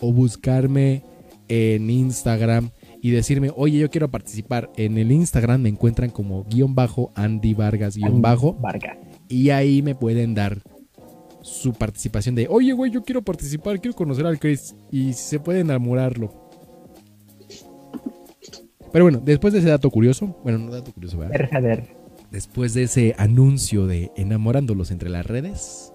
o 0.02 0.12
buscarme 0.12 1.03
en 1.48 1.90
Instagram 1.90 2.72
y 3.06 3.11
decirme, 3.11 3.52
oye, 3.56 3.77
yo 3.77 3.91
quiero 3.91 4.10
participar. 4.10 4.72
En 4.77 4.98
el 4.98 5.11
Instagram 5.11 5.61
me 5.61 5.69
encuentran 5.69 6.10
como 6.10 6.44
guion 6.45 6.73
bajo 6.73 7.11
Andy 7.14 7.53
Vargas 7.53 7.98
guion 7.98 8.19
bajo. 8.19 8.57
Y 9.27 9.52
ahí 9.52 9.84
me 9.84 9.94
pueden 9.94 10.34
dar 10.34 10.64
su 11.41 11.73
participación 11.73 12.34
de, 12.34 12.48
oye, 12.49 12.73
güey, 12.73 12.90
yo 12.90 13.03
quiero 13.03 13.22
participar, 13.22 13.80
quiero 13.80 13.95
conocer 13.95 14.26
al 14.26 14.40
Chris. 14.40 14.73
Y 14.90 15.14
si 15.14 15.22
se 15.22 15.40
puede 15.40 15.60
enamorarlo. 15.60 16.49
Pero 18.91 19.06
bueno, 19.06 19.22
después 19.23 19.53
de 19.53 19.60
ese 19.60 19.69
dato 19.69 19.91
curioso, 19.91 20.40
bueno, 20.41 20.57
no 20.57 20.72
dato 20.72 20.91
curioso, 20.91 21.19
¿verdad? 21.19 21.84
Después 22.32 22.73
de 22.73 22.84
ese 22.86 23.14
anuncio 23.19 23.86
de 23.86 24.10
enamorándolos 24.15 24.90
entre 24.90 25.11
las 25.11 25.27
redes, 25.27 25.94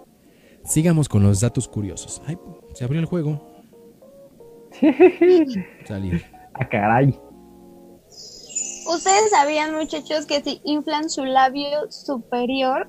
sigamos 0.64 1.08
con 1.08 1.24
los 1.24 1.40
datos 1.40 1.66
curiosos. 1.66 2.22
Ay, 2.26 2.38
se 2.72 2.84
abrió 2.84 3.00
el 3.00 3.06
juego. 3.06 3.64
Salir. 5.88 6.39
Ah, 6.60 6.68
caray. 6.68 7.18
Ustedes 8.86 9.30
sabían, 9.30 9.74
muchachos, 9.74 10.26
que 10.26 10.42
si 10.42 10.60
inflan 10.64 11.08
su 11.08 11.24
labio 11.24 11.90
superior, 11.90 12.88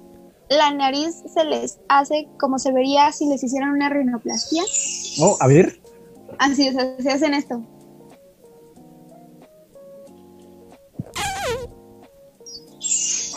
la 0.49 0.71
nariz 0.71 1.23
se 1.33 1.45
les 1.45 1.79
hace 1.87 2.27
como 2.37 2.59
se 2.59 2.73
vería 2.73 3.11
si 3.11 3.27
les 3.27 3.43
hicieran 3.43 3.69
una 3.71 3.89
rinoplastia. 3.89 4.63
Oh, 5.21 5.37
a 5.39 5.47
ver. 5.47 5.79
Así, 6.39 6.67
o 6.69 6.71
sea, 6.73 6.97
se 6.99 7.11
hacen 7.11 7.33
esto. 7.33 7.61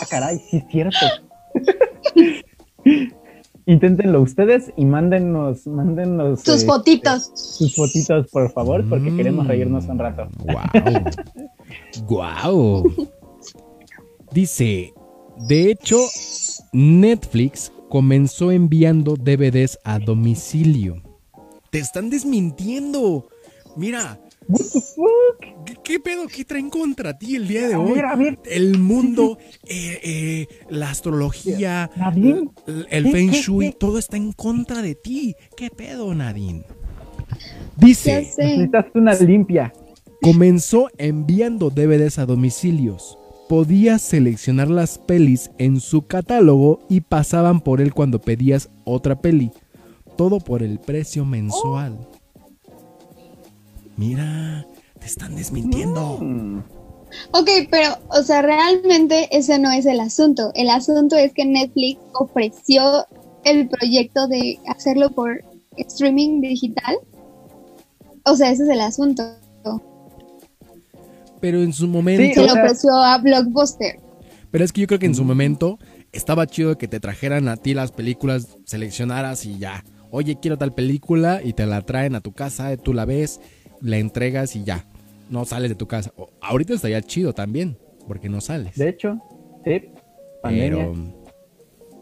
Ah, 0.01 0.06
caray, 0.11 0.39
sí 0.39 0.56
es 0.56 0.65
cierto. 0.70 1.06
Inténtenlo 3.66 4.20
ustedes 4.20 4.73
y 4.77 4.85
mándennos, 4.85 5.66
mándennos 5.66 6.41
sus 6.41 6.57
este, 6.57 6.66
fotitos. 6.66 7.31
Sus 7.35 7.74
fotitos, 7.74 8.31
por 8.31 8.51
favor, 8.53 8.86
porque 8.89 9.11
mm. 9.11 9.16
queremos 9.16 9.47
reírnos 9.47 9.86
un 9.86 9.99
rato. 9.99 10.28
Wow. 10.39 12.09
wow. 12.09 12.95
Dice, 14.32 14.93
de 15.49 15.70
hecho, 15.70 15.97
Netflix 16.73 17.73
comenzó 17.89 18.51
enviando 18.51 19.16
DVDs 19.16 19.78
a 19.85 19.99
domicilio. 19.99 21.03
Te 21.70 21.78
están 21.78 22.11
desmintiendo. 22.11 23.28
Mira, 23.77 24.19
¿Qué, 25.83 26.01
pedo? 26.01 26.27
¿Qué 26.27 26.45
traen 26.45 26.71
contra 26.71 27.19
ti 27.19 27.37
el 27.37 27.49
día 27.49 27.69
de 27.69 27.77
hoy? 27.77 28.01
El 28.45 28.79
mundo, 28.79 29.39
eh, 29.65 30.01
eh, 30.03 30.49
la 30.69 30.91
astrología, 30.91 31.91
el, 32.91 33.11
feng 33.11 33.31
shui, 33.31 33.73
todo 33.73 33.99
está 33.99 34.16
en 34.16 34.33
contra 34.33 34.83
de 34.83 34.95
ti. 34.95 35.35
¿Qué 35.57 35.71
pedo, 35.71 36.15
Nadine? 36.15 36.65
Dice. 37.77 38.21
Necesitas 38.21 38.87
una 38.95 39.15
limpia. 39.15 39.73
Comenzó 40.23 40.89
enviando 40.99 41.71
DVDs 41.71 42.19
a 42.19 42.27
domicilios. 42.27 43.19
Podías 43.49 44.01
seleccionar 44.01 44.69
las 44.69 44.99
pelis 44.99 45.51
en 45.59 45.81
su 45.81 46.07
catálogo 46.07 46.81
y 46.89 47.03
pasaban 47.03 47.61
por 47.61 47.83
él 47.83 47.93
cuando 47.93 48.21
pedías 48.21 48.71
otra 48.85 49.21
peli. 49.21 49.51
Todo 50.16 50.41
por 50.41 50.62
el 50.62 50.79
precio 50.79 51.27
mensual. 51.27 51.99
Mira, 53.97 54.66
te 54.99 55.07
están 55.07 55.37
desmintiendo. 55.37 56.19
Mm. 56.21 56.59
Ok, 57.33 57.49
pero, 57.71 57.97
o 58.09 58.23
sea, 58.23 58.43
realmente 58.43 59.29
ese 59.37 59.59
no 59.59 59.71
es 59.71 59.87
el 59.87 60.01
asunto. 60.01 60.51
El 60.55 60.69
asunto 60.69 61.16
es 61.16 61.33
que 61.33 61.45
Netflix 61.45 62.01
ofreció 62.15 63.07
el 63.45 63.69
proyecto 63.69 64.27
de 64.27 64.59
hacerlo 64.66 65.11
por 65.11 65.43
streaming 65.77 66.41
digital. 66.41 66.97
O 68.25 68.35
sea, 68.37 68.51
ese 68.51 68.65
es 68.65 68.69
el 68.69 68.81
asunto. 68.81 69.23
pero 71.41 71.62
en 71.62 71.73
su 71.75 71.87
momento. 71.87 72.35
Se 72.35 72.41
o 72.41 72.45
lo 72.47 72.53
sea- 72.53 72.62
ofreció 72.65 72.91
a 72.95 73.19
Blockbuster. 73.19 74.01
Pero 74.51 74.65
es 74.65 74.73
que 74.73 74.81
yo 74.81 74.87
creo 74.87 74.99
que 74.99 75.07
en 75.07 75.15
su 75.15 75.25
momento 75.25 75.79
estaba 76.12 76.47
chido 76.47 76.79
que 76.79 76.89
te 76.89 77.01
trajeran 77.01 77.49
a 77.49 77.57
ti 77.57 77.75
las 77.75 77.93
películas, 77.93 78.57
seleccionaras 78.65 79.45
y 79.45 79.59
ya. 79.59 79.85
Oye, 80.11 80.39
quiero 80.41 80.57
tal 80.57 80.73
película 80.73 81.41
y 81.45 81.53
te 81.53 81.66
la 81.66 81.83
traen 81.83 82.15
a 82.15 82.21
tu 82.21 82.33
casa, 82.33 82.75
tú 82.77 82.95
la 82.95 83.05
ves, 83.05 83.41
la 83.85 83.98
entregas 83.98 84.56
y 84.56 84.65
ya. 84.65 84.85
No 85.31 85.44
sales 85.44 85.69
de 85.70 85.74
tu 85.74 85.86
casa. 85.86 86.12
O- 86.16 86.31
ahorita 86.40 86.74
estaría 86.74 87.01
chido 87.02 87.32
también, 87.32 87.78
porque 88.09 88.28
no 88.28 88.40
sales. 88.40 88.77
De 88.77 88.89
hecho, 88.89 89.19
sí, 89.65 89.90
pandemia. 90.43 90.89
Pero. 90.90 90.94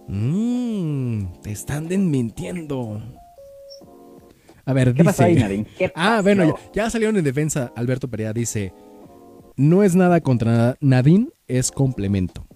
Mmm, 0.08 1.40
te 1.42 1.52
están 1.52 1.88
desmintiendo. 1.88 3.00
A 4.64 4.72
ver, 4.72 4.94
¿Qué 4.94 5.02
pasó 5.04 5.24
ahí, 5.24 5.34
dice. 5.34 5.44
Nadine? 5.44 5.66
¿Qué 5.78 5.92
Ah, 5.96 6.20
bueno, 6.22 6.56
ya, 6.72 6.84
ya 6.84 6.90
salieron 6.90 7.16
en 7.16 7.24
defensa. 7.24 7.72
Alberto 7.76 8.08
Perea 8.08 8.32
dice: 8.32 8.72
No 9.56 9.82
es 9.82 9.94
nada 9.94 10.20
contra 10.20 10.76
Nadine, 10.80 11.28
es 11.48 11.70
complemento. 11.70 12.46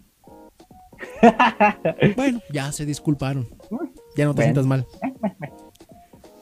bueno, 2.16 2.40
ya 2.52 2.72
se 2.72 2.84
disculparon. 2.86 3.48
Ya 4.16 4.24
no 4.24 4.34
te 4.34 4.42
Bueno. 4.42 4.42
sientas 4.42 4.66
mal. 4.66 4.86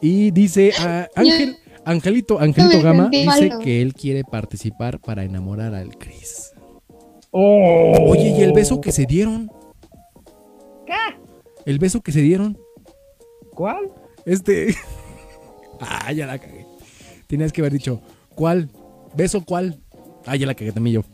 Y 0.01 0.32
dice 0.32 0.70
ah, 0.81 1.09
Ángel, 1.16 1.56
Angelito, 1.85 2.40
Angelito 2.40 2.82
Gama 2.82 3.09
dice 3.11 3.27
malo. 3.27 3.59
que 3.61 3.82
él 3.82 3.94
quiere 3.94 4.24
participar 4.24 5.01
para 5.01 5.24
enamorar 5.24 5.74
al 5.74 5.97
Chris. 5.97 6.52
Oh. 7.31 7.94
Oye, 8.09 8.35
¿y 8.39 8.43
el 8.43 8.52
beso 8.52 8.81
que 8.81 8.93
se 8.93 9.06
dieron? 9.06 9.51
El 11.65 11.78
beso 11.78 12.02
que 12.02 12.12
se 12.12 12.20
dieron. 12.20 12.59
¿Cuál? 13.55 13.90
Este. 14.27 14.74
ah, 15.81 16.12
ya 16.12 16.27
la 16.27 16.39
cagué. 16.39 16.66
Tenías 17.27 17.52
que 17.52 17.62
haber 17.62 17.73
dicho, 17.73 18.01
¿cuál? 18.35 18.70
¿Beso 19.16 19.44
cuál? 19.44 19.81
Ah, 20.27 20.36
ya 20.36 20.47
la 20.47 20.55
cagué 20.55 20.73
también 20.73 20.97
yo. 20.97 21.05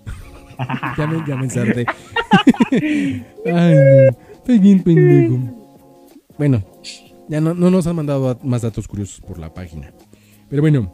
ya 0.99 1.07
me, 1.07 1.25
ya 1.27 1.37
me 1.37 1.45
ensarté. 1.45 1.87
Ay, 2.73 3.25
no. 3.45 4.17
Estoy 4.33 4.59
bien 4.59 4.83
pendejo. 4.83 5.39
Bueno, 6.37 6.65
ya 7.29 7.41
no, 7.41 7.55
no 7.55 7.71
nos 7.71 7.87
han 7.87 7.97
mandado 7.97 8.39
más 8.43 8.63
datos 8.63 8.89
curiosos 8.89 9.21
por 9.21 9.39
la 9.39 9.55
página. 9.55 9.93
Pero 10.51 10.63
bueno, 10.63 10.93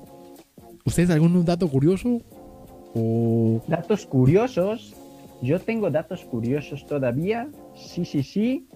¿ustedes 0.84 1.10
algún 1.10 1.44
dato 1.44 1.66
curioso? 1.68 2.20
O. 2.94 3.62
Datos 3.66 4.06
curiosos. 4.06 4.94
Yo 5.42 5.58
tengo 5.58 5.90
datos 5.90 6.24
curiosos 6.24 6.86
todavía. 6.86 7.48
Sí, 7.74 8.04
sí, 8.04 8.22
sí. 8.22 8.68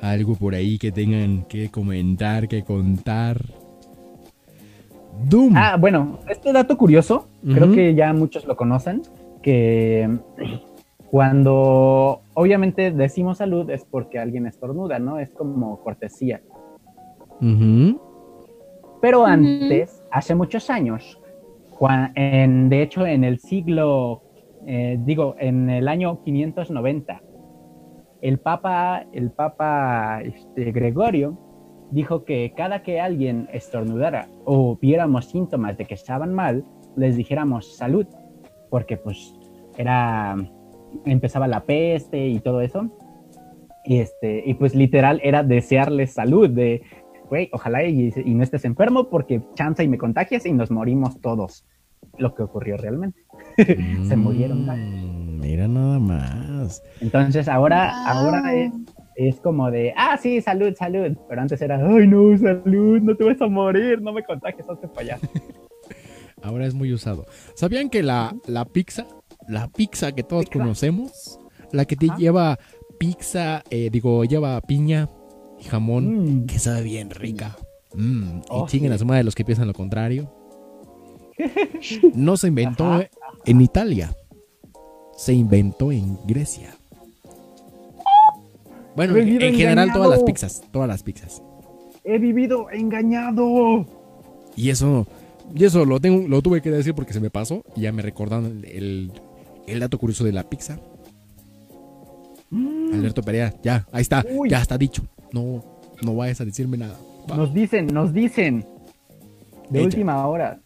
Algo 0.00 0.34
por 0.34 0.54
ahí 0.54 0.78
que 0.78 0.92
tengan 0.92 1.44
que 1.44 1.70
comentar, 1.70 2.48
que 2.48 2.64
contar? 2.64 3.40
Doom. 5.28 5.54
Ah, 5.56 5.76
bueno, 5.78 6.20
este 6.28 6.52
dato 6.52 6.76
curioso, 6.76 7.28
creo 7.44 7.72
que 7.72 7.94
ya 7.94 8.12
muchos 8.12 8.44
lo 8.46 8.56
conocen, 8.56 9.02
que 9.42 10.08
cuando 11.10 12.22
obviamente 12.34 12.92
decimos 12.92 13.38
salud 13.38 13.68
es 13.70 13.84
porque 13.84 14.20
alguien 14.20 14.46
estornuda, 14.46 15.00
¿no? 15.00 15.18
Es 15.18 15.30
como 15.30 15.80
cortesía. 15.80 16.40
Pero 19.00 19.26
antes, 19.26 20.04
hace 20.12 20.34
muchos 20.34 20.70
años, 20.70 21.18
en, 22.14 22.68
de 22.68 22.82
hecho 22.82 23.06
en 23.06 23.24
el 23.24 23.40
siglo, 23.40 24.22
eh, 24.66 24.98
digo, 25.04 25.34
en 25.38 25.68
el 25.70 25.88
año 25.88 26.22
590, 26.22 27.20
el 28.20 28.38
Papa, 28.38 29.06
el 29.12 29.30
Papa 29.30 30.20
este, 30.22 30.70
Gregorio 30.70 31.38
dijo 31.90 32.24
que 32.24 32.52
cada 32.56 32.82
que 32.82 33.00
alguien 33.00 33.48
estornudara 33.52 34.28
o 34.44 34.76
viéramos 34.76 35.24
síntomas 35.24 35.76
de 35.76 35.86
que 35.86 35.94
estaban 35.94 36.34
mal, 36.34 36.64
les 36.94 37.16
dijéramos 37.16 37.76
salud, 37.76 38.06
porque 38.68 38.96
pues 38.96 39.34
era, 39.76 40.36
empezaba 41.04 41.48
la 41.48 41.64
peste 41.64 42.28
y 42.28 42.40
todo 42.40 42.60
eso. 42.60 42.88
Y, 43.84 43.98
este, 43.98 44.42
y 44.46 44.54
pues 44.54 44.74
literal 44.74 45.20
era 45.22 45.42
desearles 45.42 46.12
salud, 46.12 46.50
de, 46.50 46.82
güey, 47.28 47.48
ojalá 47.52 47.82
y, 47.84 48.12
y 48.24 48.34
no 48.34 48.42
estés 48.42 48.64
enfermo 48.64 49.08
porque 49.08 49.42
chanza 49.54 49.82
y 49.82 49.88
me 49.88 49.98
contagias 49.98 50.44
y 50.46 50.52
nos 50.52 50.70
morimos 50.70 51.20
todos. 51.20 51.64
Lo 52.18 52.34
que 52.34 52.42
ocurrió 52.42 52.76
realmente. 52.76 53.24
Se 54.08 54.16
murieron. 54.16 54.66
Mm, 54.66 55.40
Mira 55.40 55.68
nada 55.68 55.98
más. 55.98 56.82
Entonces 57.00 57.48
ahora, 57.48 57.92
Wow. 57.92 58.16
ahora 58.26 58.54
es, 58.54 58.72
es 59.16 59.40
como 59.40 59.70
de, 59.70 59.92
ah, 59.96 60.16
sí, 60.20 60.40
salud, 60.40 60.74
salud. 60.76 61.16
Pero 61.28 61.40
antes 61.40 61.60
era, 61.62 61.76
ay, 61.76 62.06
no, 62.06 62.36
salud, 62.36 63.00
no 63.00 63.14
te 63.16 63.24
vas 63.24 63.40
a 63.40 63.46
morir, 63.48 64.00
no 64.02 64.12
me 64.12 64.22
contagies, 64.24 64.68
hazte 64.68 64.88
para 64.88 65.00
allá. 65.14 65.18
Ahora 66.42 66.66
es 66.66 66.74
muy 66.74 66.92
usado. 66.92 67.26
¿Sabían 67.54 67.90
que 67.90 68.02
la, 68.02 68.34
la 68.46 68.64
pizza, 68.64 69.06
la 69.50 69.68
pizza 69.68 70.12
que 70.12 70.22
todos 70.22 70.44
Pizza. 70.46 70.58
conocemos, 70.58 71.38
la 71.72 71.84
que 71.84 71.96
Ajá. 72.08 72.16
lleva 72.16 72.58
pizza, 72.98 73.62
eh, 73.70 73.90
digo, 73.90 74.24
lleva 74.24 74.60
piña 74.60 75.08
y 75.60 75.64
jamón, 75.64 76.42
Mm. 76.42 76.46
que 76.46 76.58
sabe 76.58 76.82
bien 76.82 77.10
rica? 77.10 77.56
Mm, 77.94 78.38
y 78.38 78.42
Oh, 78.50 78.66
chinguen 78.66 78.90
sí. 78.92 78.94
a 78.94 78.98
su 78.98 79.06
madre 79.06 79.18
de 79.18 79.24
los 79.24 79.34
que 79.34 79.44
piensan 79.44 79.66
lo 79.66 79.74
contrario. 79.74 80.32
No 82.14 82.36
se 82.36 82.48
inventó 82.48 82.84
Ajá. 82.84 83.08
en 83.46 83.60
Italia, 83.60 84.14
se 85.16 85.32
inventó 85.32 85.90
en 85.92 86.18
Grecia. 86.26 86.74
Bueno, 88.96 89.16
en, 89.16 89.54
general 89.54 89.92
todas 89.92 90.10
las 90.10 90.22
pizzas, 90.24 90.62
todas 90.72 90.88
las 90.88 91.02
pizzas. 91.02 91.42
He 92.04 92.18
vivido 92.18 92.70
engañado. 92.70 93.86
Y 94.56 94.70
eso, 94.70 95.06
y 95.54 95.64
eso 95.64 95.84
lo 95.84 96.00
tengo, 96.00 96.26
lo 96.28 96.42
tuve 96.42 96.60
que 96.60 96.70
decir 96.70 96.94
porque 96.94 97.12
se 97.12 97.20
me 97.20 97.30
pasó 97.30 97.62
y 97.76 97.82
ya 97.82 97.92
me 97.92 98.02
recordaron 98.02 98.62
el, 98.66 99.12
el- 99.72 99.80
dato 99.80 99.98
curioso 99.98 100.24
de 100.24 100.32
la 100.32 100.42
pizza. 100.48 100.78
Alberto 102.92 103.22
Perea, 103.22 103.54
ya, 103.62 103.86
ahí 103.92 104.02
está, 104.02 104.22
Mm. 104.22 104.36
Uy. 104.38 104.50
ya 104.50 104.60
está 104.60 104.76
dicho. 104.76 105.02
No, 105.32 105.62
no 106.02 106.16
vayas 106.16 106.40
a 106.40 106.44
decirme 106.44 106.76
nada. 106.76 106.96
Va. 107.30 107.36
Nos 107.36 107.54
dicen, 107.54 107.86
nos 107.86 108.12
dicen. 108.12 108.66
De 109.70 109.78
Echa. 109.78 109.86
última 109.86 110.26
hora. 110.26 110.58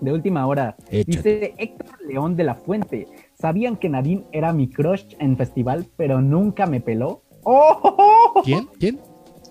De 0.00 0.12
última 0.12 0.46
hora. 0.46 0.76
Échate. 0.90 1.16
Dice 1.40 1.54
Héctor 1.56 1.96
León 2.06 2.36
de 2.36 2.44
la 2.44 2.54
Fuente. 2.54 3.08
¿Sabían 3.40 3.76
que 3.76 3.88
Nadine 3.88 4.24
era 4.32 4.52
mi 4.52 4.68
crush 4.68 5.14
en 5.18 5.36
festival, 5.36 5.86
pero 5.96 6.20
nunca 6.20 6.66
me 6.66 6.80
peló? 6.80 7.22
¡Oh! 7.44 8.42
¿Quién? 8.44 8.68
¿Quién? 8.78 9.00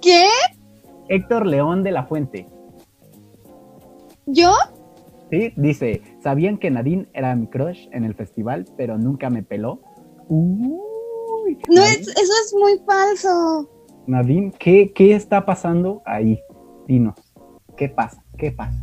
¿Qué? 0.01 0.27
Héctor 1.09 1.47
León 1.47 1.83
de 1.83 1.91
la 1.91 2.03
Fuente. 2.05 2.45
¿Yo? 4.27 4.51
Sí, 5.29 5.53
dice, 5.57 6.01
¿sabían 6.21 6.57
que 6.57 6.71
Nadine 6.71 7.07
era 7.13 7.35
mi 7.35 7.47
crush 7.47 7.87
en 7.91 8.05
el 8.05 8.15
festival, 8.15 8.65
pero 8.77 8.97
nunca 8.97 9.29
me 9.29 9.43
peló? 9.43 9.81
Uy, 10.29 11.57
No, 11.69 11.81
es, 11.83 12.07
eso 12.07 12.33
es 12.45 12.55
muy 12.57 12.79
falso. 12.85 13.69
Nadine, 14.07 14.53
¿qué, 14.57 14.93
¿qué 14.93 15.15
está 15.15 15.45
pasando 15.45 16.01
ahí? 16.05 16.39
Dinos, 16.87 17.15
¿qué 17.75 17.89
pasa? 17.89 18.23
¿Qué 18.37 18.51
pasa? 18.51 18.77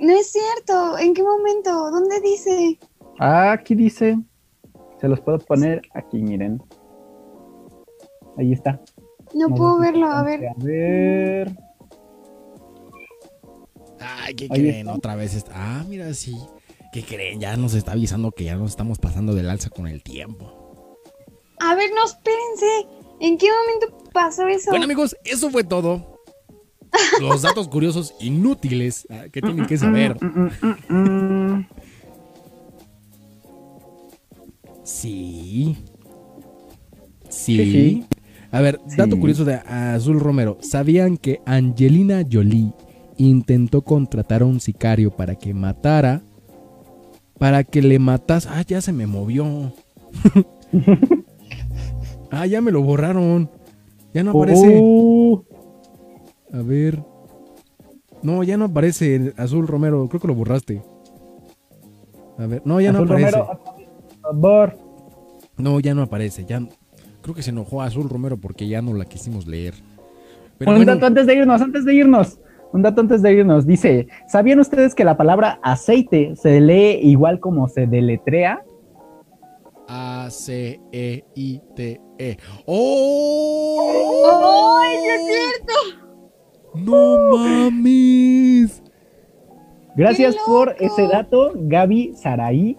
No 0.00 0.12
es 0.12 0.32
cierto. 0.32 0.98
¿En 0.98 1.14
qué 1.14 1.22
momento? 1.22 1.90
¿Dónde 1.90 2.20
dice? 2.20 2.78
Ah, 3.20 3.52
aquí 3.52 3.74
dice, 3.74 4.18
se 5.00 5.08
los 5.08 5.20
puedo 5.20 5.38
poner 5.38 5.82
aquí, 5.94 6.22
miren. 6.22 6.60
Ahí 8.38 8.52
está. 8.52 8.80
No 9.34 9.54
puedo 9.54 9.78
verlo. 9.78 10.06
A 10.06 10.22
ver. 10.22 10.48
A 10.48 10.54
ver. 10.56 11.56
Ay, 14.00 14.34
¿qué 14.34 14.44
Ahí 14.50 14.60
creen? 14.60 14.76
está. 14.80 14.94
Otra 14.94 15.14
vez 15.14 15.34
está. 15.34 15.52
Ah, 15.54 15.84
mira, 15.88 16.12
sí. 16.14 16.36
¿Qué 16.92 17.02
creen? 17.04 17.38
Ya 17.40 17.56
nos 17.56 17.74
está 17.74 17.92
avisando 17.92 18.32
que 18.32 18.44
ya 18.44 18.56
nos 18.56 18.70
estamos 18.70 18.98
pasando 18.98 19.34
del 19.34 19.48
alza 19.48 19.70
con 19.70 19.86
el 19.86 20.02
tiempo. 20.02 20.98
A 21.60 21.74
ver, 21.74 21.90
no, 21.94 22.04
espérense. 22.04 22.88
¿En 23.20 23.36
qué 23.38 23.48
momento 23.48 24.10
pasó 24.12 24.48
eso? 24.48 24.70
Bueno, 24.70 24.86
amigos, 24.86 25.14
eso 25.24 25.50
fue 25.50 25.62
todo. 25.64 26.18
Los 27.20 27.42
datos 27.42 27.68
curiosos 27.68 28.14
inútiles 28.18 29.06
ah, 29.10 29.26
que 29.30 29.40
tienen 29.42 29.66
que 29.66 29.78
saber. 29.78 30.16
Sí. 34.82 35.76
Sí, 37.28 37.56
Sí. 37.56 37.56
sí. 37.72 38.04
A 38.50 38.60
ver, 38.60 38.80
dato 38.96 39.14
Sí. 39.14 39.20
curioso 39.20 39.44
de 39.44 39.54
Azul 39.54 40.18
Romero. 40.18 40.58
¿Sabían 40.60 41.16
que 41.16 41.40
Angelina 41.46 42.24
Jolie 42.28 42.72
intentó 43.26 43.82
contratar 43.82 44.42
a 44.42 44.46
un 44.46 44.60
sicario 44.60 45.10
para 45.10 45.34
que 45.34 45.54
matara? 45.54 46.22
Para 47.38 47.64
que 47.64 47.82
le 47.82 47.98
matas. 47.98 48.46
Ah, 48.46 48.62
ya 48.66 48.80
se 48.80 48.92
me 48.92 49.06
movió. 49.06 49.72
ah, 52.30 52.46
ya 52.46 52.60
me 52.60 52.70
lo 52.70 52.82
borraron. 52.82 53.50
Ya 54.12 54.24
no 54.24 54.30
aparece. 54.30 54.78
Oh, 54.82 55.44
A 56.52 56.62
ver. 56.62 57.02
No, 58.22 58.42
ya 58.42 58.56
no 58.56 58.66
aparece 58.66 59.32
Azul 59.36 59.66
Romero. 59.66 60.06
Creo 60.08 60.20
que 60.20 60.28
lo 60.28 60.34
borraste. 60.34 60.82
A 62.38 62.46
ver. 62.46 62.62
No, 62.64 62.80
ya 62.80 62.90
Azul 62.90 63.06
no 63.06 63.14
aparece. 63.14 63.38
Romero, 63.38 63.60
por 64.22 64.22
favor. 64.22 64.78
No, 65.56 65.80
ya 65.80 65.94
no 65.94 66.02
aparece. 66.02 66.44
Ya 66.44 66.60
creo 67.22 67.34
que 67.34 67.42
se 67.42 67.50
enojó 67.50 67.82
Azul 67.82 68.08
Romero 68.08 68.38
porque 68.38 68.68
ya 68.68 68.82
no 68.82 68.94
la 68.94 69.04
quisimos 69.04 69.46
leer. 69.46 69.74
Pero 70.58 70.72
Un 70.72 70.78
bueno, 70.78 70.94
dato 70.94 71.06
antes 71.06 71.26
de 71.26 71.34
irnos, 71.34 71.62
antes 71.62 71.84
de 71.84 71.94
irnos. 71.94 72.38
Un 72.72 72.82
dato 72.82 73.00
antes 73.00 73.22
de 73.22 73.32
irnos. 73.32 73.66
Dice, 73.66 74.06
¿sabían 74.28 74.60
ustedes 74.60 74.94
que 74.94 75.04
la 75.04 75.16
palabra 75.16 75.58
aceite 75.62 76.34
se 76.36 76.60
lee 76.60 77.00
igual 77.02 77.40
como 77.40 77.68
se 77.68 77.86
deletrea? 77.86 78.62
A-C-E-I-T-E. 81.00 82.36
¡Oh! 82.66 83.90
¡Ay, 84.80 84.96
sí 84.98 85.08
es 85.08 85.22
cierto! 85.26 85.74
¡No 86.74 87.36
mames! 87.36 88.82
Gracias 89.96 90.34
¡Qué 90.36 90.40
por 90.46 90.76
ese 90.78 91.08
dato, 91.08 91.52
Gaby 91.56 92.14
Saraí, 92.14 92.76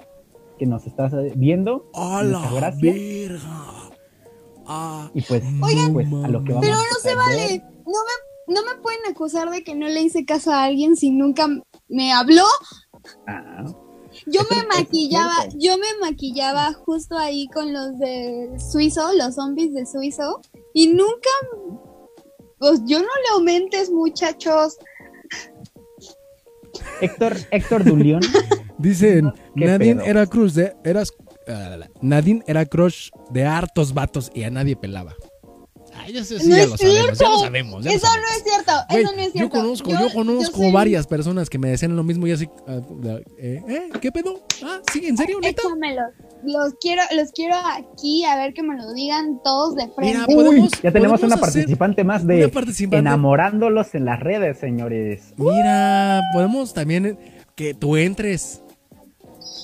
que 0.58 0.66
nos 0.66 0.88
estás 0.88 1.14
viendo. 1.36 1.90
¡A 1.94 2.24
la 2.24 2.40
gracias. 2.54 2.96
verga! 2.96 3.90
Ah, 4.66 5.10
Y 5.14 5.22
pues, 5.22 5.44
Oigan, 5.62 5.92
pues 5.92 6.08
a 6.08 6.28
lo 6.30 6.44
que 6.46 6.54
vamos 6.54 6.66
Pero 6.66 6.78
a 6.78 6.80
no 6.80 7.00
se 7.02 7.14
vale. 7.16 7.62
No 7.86 7.92
me, 7.92 8.31
no 8.52 8.62
me 8.64 8.82
pueden 8.82 9.00
acusar 9.10 9.50
de 9.50 9.64
que 9.64 9.76
no 9.76 9.88
le 9.88 10.02
hice 10.02 10.26
caso 10.26 10.52
a 10.52 10.64
alguien 10.64 10.96
si 10.96 11.10
nunca 11.12 11.48
me 11.88 12.14
habló. 12.14 12.46
Ah, 13.28 13.66
Yo 14.28 14.42
me 14.50 14.64
maquillaba, 14.78 15.48
yo 15.58 15.78
me 15.78 15.88
maquillaba 16.00 16.74
justo 16.74 17.18
ahí 17.18 17.48
con 17.48 17.74
los 17.74 17.98
de 17.98 18.50
Suizo, 18.72 19.14
los 19.14 19.36
zombies 19.36 19.74
de 19.74 19.86
Suizo, 19.86 20.42
y 20.74 20.88
nunca, 20.88 21.30
pues 22.60 22.82
yo 22.86 23.00
no 23.00 23.06
le 23.06 23.30
aumentes, 23.36 23.90
muchachos. 23.90 24.78
Héctor, 27.02 27.36
Héctor 27.52 27.84
Dulión. 27.84 28.22
Dicen, 28.78 29.32
¿Qué 29.56 29.66
Nadine 29.66 30.04
era 30.06 30.26
cruz 30.26 30.54
de. 30.56 30.76
Eras. 30.84 31.12
ah, 31.48 31.78
Nadine 32.02 32.44
era 32.48 32.66
crush 32.66 33.10
de 33.30 33.46
hartos 33.46 33.94
vatos 33.94 34.32
y 34.34 34.44
a 34.44 34.50
nadie 34.50 34.76
pelaba. 34.76 35.16
Ya 36.14 36.24
sé, 36.24 36.40
sí, 36.40 36.50
No 36.50 36.56
ya 36.56 36.64
es 36.64 36.70
lo 36.70 36.78
sabemos, 36.78 36.98
ya 37.00 37.10
lo 37.10 37.16
cierto. 37.16 37.40
sabemos. 37.40 37.84
ya 37.84 37.90
lo 37.92 37.96
Eso 37.98 38.08
no 38.08 38.38
es 38.38 38.44
cierto, 38.44 38.72
eso 38.90 39.16
no 39.16 39.22
es 39.22 39.26
yo 39.28 39.32
cierto. 39.34 39.50
conozco, 39.50 39.92
yo, 39.92 40.14
conozco 40.14 40.72
varias 40.72 41.08
personas 41.08 41.50
que 41.50 41.58
me 41.58 41.70
decían 41.70 41.96
lo 41.96 42.04
mismo 42.04 42.28
y 42.28 42.32
así. 42.32 42.50
ah, 42.68 42.80
eh, 43.38 43.62
¿eh? 43.68 43.90
¿Qué 44.02 44.12
pedo? 44.12 44.40
Ah, 44.64 44.80
sí, 44.92 45.06
¿en 45.06 45.18
serio, 45.18 45.40
neta? 45.42 45.62
Échamelos. 45.62 46.06
Los 46.44 46.74
quiero, 46.82 47.04
los 47.16 47.32
quiero 47.32 47.56
aquí 47.56 48.24
a 48.26 48.36
ver 48.36 48.54
que 48.54 48.64
me 48.64 48.76
lo 48.76 48.92
digan 48.94 49.40
todos 49.44 49.76
de 49.76 49.88
frente. 49.96 50.18
Mira, 50.18 50.26
podemos- 50.26 50.72
ya 50.82 50.92
tenemos 50.92 51.22
una 51.22 51.38
participante 51.38 52.04
más 52.04 52.26
de 52.26 52.48
participante. 52.50 52.98
enamorándolos 52.98 53.94
en 53.94 54.06
las 54.06 54.20
redes, 54.20 54.58
señores. 54.60 55.34
Mira, 55.38 56.22
podemos 56.34 56.74
también 56.74 57.18
que 57.56 57.74
tú 57.74 57.96
entres. 57.96 58.62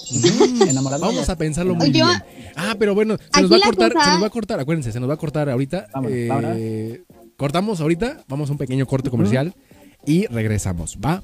Mm. 0.09 0.99
Vamos 1.01 1.27
a 1.27 1.35
pensarlo 1.37 1.75
muy 1.75 1.91
Yo- 1.91 2.05
bien. 2.05 2.23
Ah, 2.57 2.75
pero 2.77 2.93
bueno, 2.95 3.17
se 3.17 3.23
Aquí 3.31 3.41
nos 3.43 3.51
va 3.51 3.57
a 3.57 3.61
cortar, 3.61 3.93
cosa- 3.93 4.05
se 4.05 4.11
nos 4.11 4.23
va 4.23 4.27
a 4.27 4.31
cortar, 4.31 4.59
acuérdense, 4.59 4.91
se 4.91 4.99
nos 4.99 5.09
va 5.09 5.13
a 5.13 5.17
cortar 5.17 5.49
ahorita. 5.49 5.87
Vámonos, 5.93 6.17
Eh, 6.17 6.27
vámonos. 6.27 6.57
cortamos 7.37 7.79
ahorita, 7.81 8.23
vamos 8.27 8.49
a 8.49 8.51
un 8.53 8.57
pequeño 8.57 8.85
corte 8.87 9.09
comercial 9.09 9.53
y 10.05 10.25
regresamos, 10.27 10.97
¿va? 11.03 11.21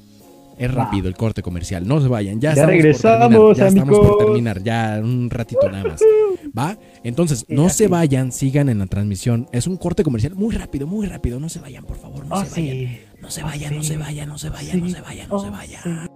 Es 0.58 0.72
rápido 0.72 1.08
el 1.08 1.16
corte 1.16 1.42
comercial, 1.42 1.88
no 1.88 2.00
se 2.00 2.08
vayan, 2.08 2.36
ya, 2.40 2.50
Ya 2.50 2.62
estamos 2.62 2.72
regresamos, 2.72 3.36
por 3.36 3.56
terminar, 3.56 3.58
ya 3.58 3.68
estamos 3.68 4.00
por 4.08 4.18
terminar, 4.20 4.64
ya 4.64 5.00
un 5.04 5.30
ratito 5.32 5.68
nada 5.68 5.84
más, 5.84 6.02
¿va? 6.56 6.78
Entonces, 7.04 7.46
no 7.50 7.70
se 7.70 7.88
vayan, 7.88 8.32
sigan 8.32 8.70
en 8.70 8.78
la 8.78 8.86
transmisión, 8.86 9.48
es 9.52 9.66
un 9.66 9.78
corte 9.78 10.04
comercial 10.04 10.36
muy 10.36 10.54
rápido, 10.56 10.86
muy 10.86 11.08
rápido, 11.08 11.40
no 11.40 11.50
se 11.50 11.60
vayan, 11.60 11.84
por 11.86 11.98
favor, 11.98 12.28
no 12.28 12.36
Oh, 12.36 12.46
se 12.46 12.52
vayan. 12.62 12.76
sí. 12.76 13.00
No 13.20 13.32
se 13.32 13.42
vayan, 13.42 13.76
no 13.76 13.82
se 13.84 13.98
vayan, 13.98 14.30
no 14.30 14.38
se 14.38 14.50
vayan, 14.50 14.80
no 14.82 14.90
se 14.90 15.02
vayan, 15.02 15.30
no 15.30 15.40
se 15.40 15.48
Oh, 15.48 15.52
vayan. 15.52 16.08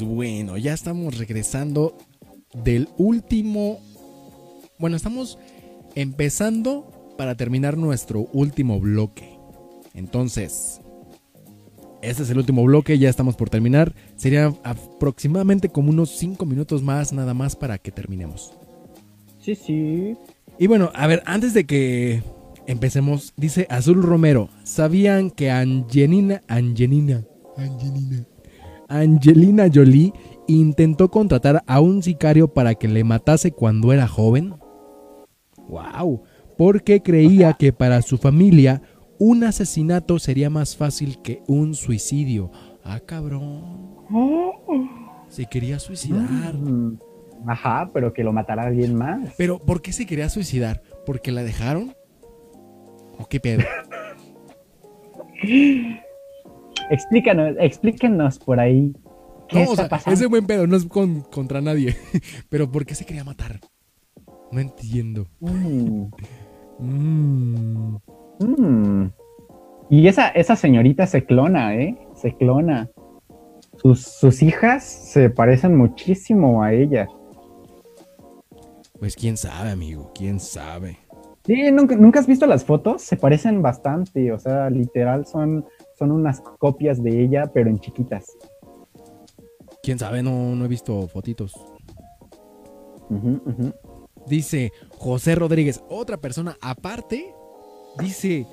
Pues 0.00 0.10
bueno, 0.14 0.56
ya 0.56 0.72
estamos 0.72 1.18
regresando 1.18 1.96
del 2.54 2.88
último... 2.96 3.80
Bueno, 4.78 4.96
estamos 4.96 5.38
empezando 5.94 7.14
para 7.18 7.34
terminar 7.34 7.76
nuestro 7.76 8.28
último 8.32 8.80
bloque. 8.80 9.38
Entonces, 9.92 10.80
este 12.00 12.22
es 12.22 12.30
el 12.30 12.38
último 12.38 12.64
bloque, 12.64 12.98
ya 12.98 13.10
estamos 13.10 13.36
por 13.36 13.50
terminar. 13.50 13.94
Sería 14.16 14.54
aproximadamente 14.62 15.68
como 15.68 15.90
unos 15.90 16.16
5 16.16 16.46
minutos 16.46 16.82
más 16.82 17.12
nada 17.12 17.34
más 17.34 17.54
para 17.54 17.76
que 17.76 17.90
terminemos. 17.90 18.54
Sí, 19.38 19.54
sí. 19.54 20.16
Y 20.58 20.66
bueno, 20.66 20.90
a 20.94 21.06
ver, 21.06 21.22
antes 21.26 21.52
de 21.52 21.66
que 21.66 22.22
empecemos, 22.66 23.34
dice 23.36 23.66
Azul 23.68 24.02
Romero, 24.02 24.48
¿sabían 24.64 25.30
que 25.30 25.50
Angelina, 25.50 26.40
Angelina, 26.48 27.22
Angelina, 27.58 28.24
Angelina 28.90 29.68
Jolie 29.72 30.12
intentó 30.48 31.10
contratar 31.10 31.62
a 31.66 31.80
un 31.80 32.02
sicario 32.02 32.52
para 32.52 32.74
que 32.74 32.88
le 32.88 33.04
matase 33.04 33.52
cuando 33.52 33.92
era 33.92 34.08
joven? 34.08 34.54
Wow, 35.68 36.24
porque 36.58 37.00
creía 37.00 37.52
que 37.52 37.72
para 37.72 38.02
su 38.02 38.18
familia 38.18 38.82
un 39.18 39.44
asesinato 39.44 40.18
sería 40.18 40.50
más 40.50 40.76
fácil 40.76 41.22
que 41.22 41.40
un 41.46 41.74
suicidio. 41.74 42.50
Ah, 42.82 42.98
cabrón. 42.98 43.96
Se 45.28 45.46
quería 45.46 45.78
suicidar. 45.78 46.54
Mm, 46.54 46.98
Ajá, 47.46 47.90
pero 47.94 48.12
que 48.12 48.24
lo 48.24 48.32
matará 48.32 48.64
alguien 48.64 48.96
más. 48.96 49.34
Pero, 49.38 49.60
¿por 49.60 49.82
qué 49.82 49.92
se 49.92 50.04
quería 50.04 50.28
suicidar? 50.28 50.82
¿Porque 51.06 51.30
la 51.30 51.44
dejaron? 51.44 51.94
¿O 53.18 53.26
qué 53.28 53.38
pedo? 53.38 53.62
Explícanos, 56.90 57.56
explíquenos 57.60 58.38
por 58.38 58.60
ahí. 58.60 58.92
¿Qué 59.48 59.56
No, 59.56 59.70
o 59.70 59.72
está 59.72 59.76
sea, 59.84 59.88
pasando? 59.88 60.14
ese 60.14 60.26
buen 60.26 60.46
pedo 60.46 60.66
no 60.66 60.76
es 60.76 60.84
con- 60.86 61.22
contra 61.22 61.60
nadie. 61.60 61.96
Pero, 62.50 62.70
¿por 62.70 62.84
qué 62.84 62.94
se 62.94 63.04
quería 63.06 63.24
matar? 63.24 63.60
No 64.52 64.60
entiendo. 64.60 65.26
Mm, 65.40 66.06
Mm. 66.78 67.96
mm. 68.40 69.12
Y 69.90 70.06
esa, 70.08 70.28
esa 70.28 70.56
señorita 70.56 71.06
se 71.06 71.24
clona, 71.24 71.74
¿eh? 71.76 71.96
Se 72.14 72.36
clona. 72.36 72.88
Sus, 73.76 74.02
sus 74.02 74.42
hijas 74.42 74.84
se 74.84 75.30
parecen 75.30 75.76
muchísimo 75.76 76.62
a 76.62 76.72
ella. 76.72 77.08
Pues 78.98 79.16
quién 79.16 79.36
sabe, 79.36 79.70
amigo, 79.70 80.10
quién 80.14 80.38
sabe. 80.40 80.98
Sí, 81.44 81.72
¿nunca, 81.72 81.96
¿nunca 81.96 82.20
has 82.20 82.26
visto 82.26 82.46
las 82.46 82.64
fotos? 82.64 83.02
Se 83.02 83.16
parecen 83.16 83.62
bastante, 83.62 84.30
o 84.32 84.38
sea, 84.38 84.68
literal 84.70 85.26
son, 85.26 85.64
son 86.00 86.12
unas 86.12 86.40
copias 86.58 87.02
de 87.02 87.22
ella, 87.22 87.50
pero 87.52 87.68
en 87.68 87.78
chiquitas. 87.78 88.24
Quién 89.82 89.98
sabe, 89.98 90.22
no, 90.22 90.56
no 90.56 90.64
he 90.64 90.68
visto 90.68 91.06
fotitos. 91.08 91.52
Dice 94.26 94.72
José 94.96 95.34
Rodríguez, 95.34 95.82
otra 95.90 96.16
persona 96.16 96.56
aparte, 96.62 97.34
dice, 97.98 98.46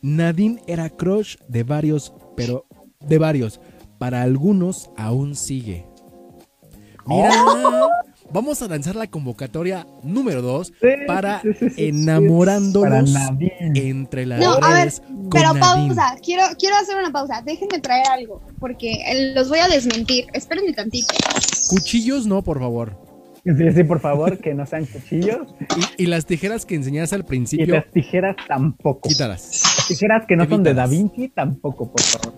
Nadine 0.00 0.62
era 0.66 0.88
crush 0.88 1.36
de 1.46 1.62
varios, 1.62 2.14
pero 2.36 2.64
de 3.00 3.18
varios, 3.18 3.60
para 3.98 4.22
algunos 4.22 4.90
aún 4.96 5.34
sigue. 5.34 5.86
Mira, 7.06 7.30
vamos 8.32 8.60
a 8.62 8.68
lanzar 8.68 8.96
la 8.96 9.06
convocatoria 9.06 9.86
número 10.02 10.42
2 10.42 10.66
Sí, 10.80 10.88
para 11.06 11.40
sí, 11.42 11.48
sí, 11.54 11.88
enamorándonos 11.88 13.10
Para 13.12 13.36
entre 13.74 14.26
las 14.26 14.40
No, 14.40 14.54
a 14.62 14.72
ver, 14.72 14.92
Pero 15.30 15.54
Nadine. 15.54 15.94
pausa, 15.94 16.16
quiero, 16.22 16.42
quiero 16.58 16.76
hacer 16.76 16.96
una 16.96 17.10
pausa. 17.12 17.42
Déjenme 17.44 17.78
traer 17.80 18.06
algo, 18.08 18.40
porque 18.58 18.92
eh, 18.92 19.32
los 19.34 19.48
voy 19.48 19.58
a 19.60 19.68
desmentir. 19.68 20.26
Espérenme 20.32 20.72
tantito. 20.72 21.14
Cuchillos 21.70 22.26
no, 22.26 22.42
por 22.42 22.58
favor. 22.58 23.02
Sí, 23.44 23.52
sí, 23.74 23.84
por 23.84 24.00
favor, 24.00 24.38
que 24.38 24.54
no 24.54 24.64
sean 24.66 24.86
cuchillos. 24.86 25.46
Y, 25.98 26.04
y 26.04 26.06
las 26.06 26.24
tijeras 26.24 26.64
que 26.64 26.74
enseñaste 26.76 27.14
al 27.14 27.20
Y 27.22 27.24
principio, 27.24 27.74
las 27.74 27.90
tijeras 27.92 28.36
tampoco. 28.48 29.08
quítalas. 29.08 29.42
Las 29.76 29.86
tijeras 29.88 30.24
que 30.26 30.34
no 30.36 30.48
son 30.48 30.62
de 30.62 30.72
Da. 30.72 30.86
Vinci, 30.86 31.28
tampoco, 31.28 31.90
por 31.92 32.00
favor. 32.00 32.34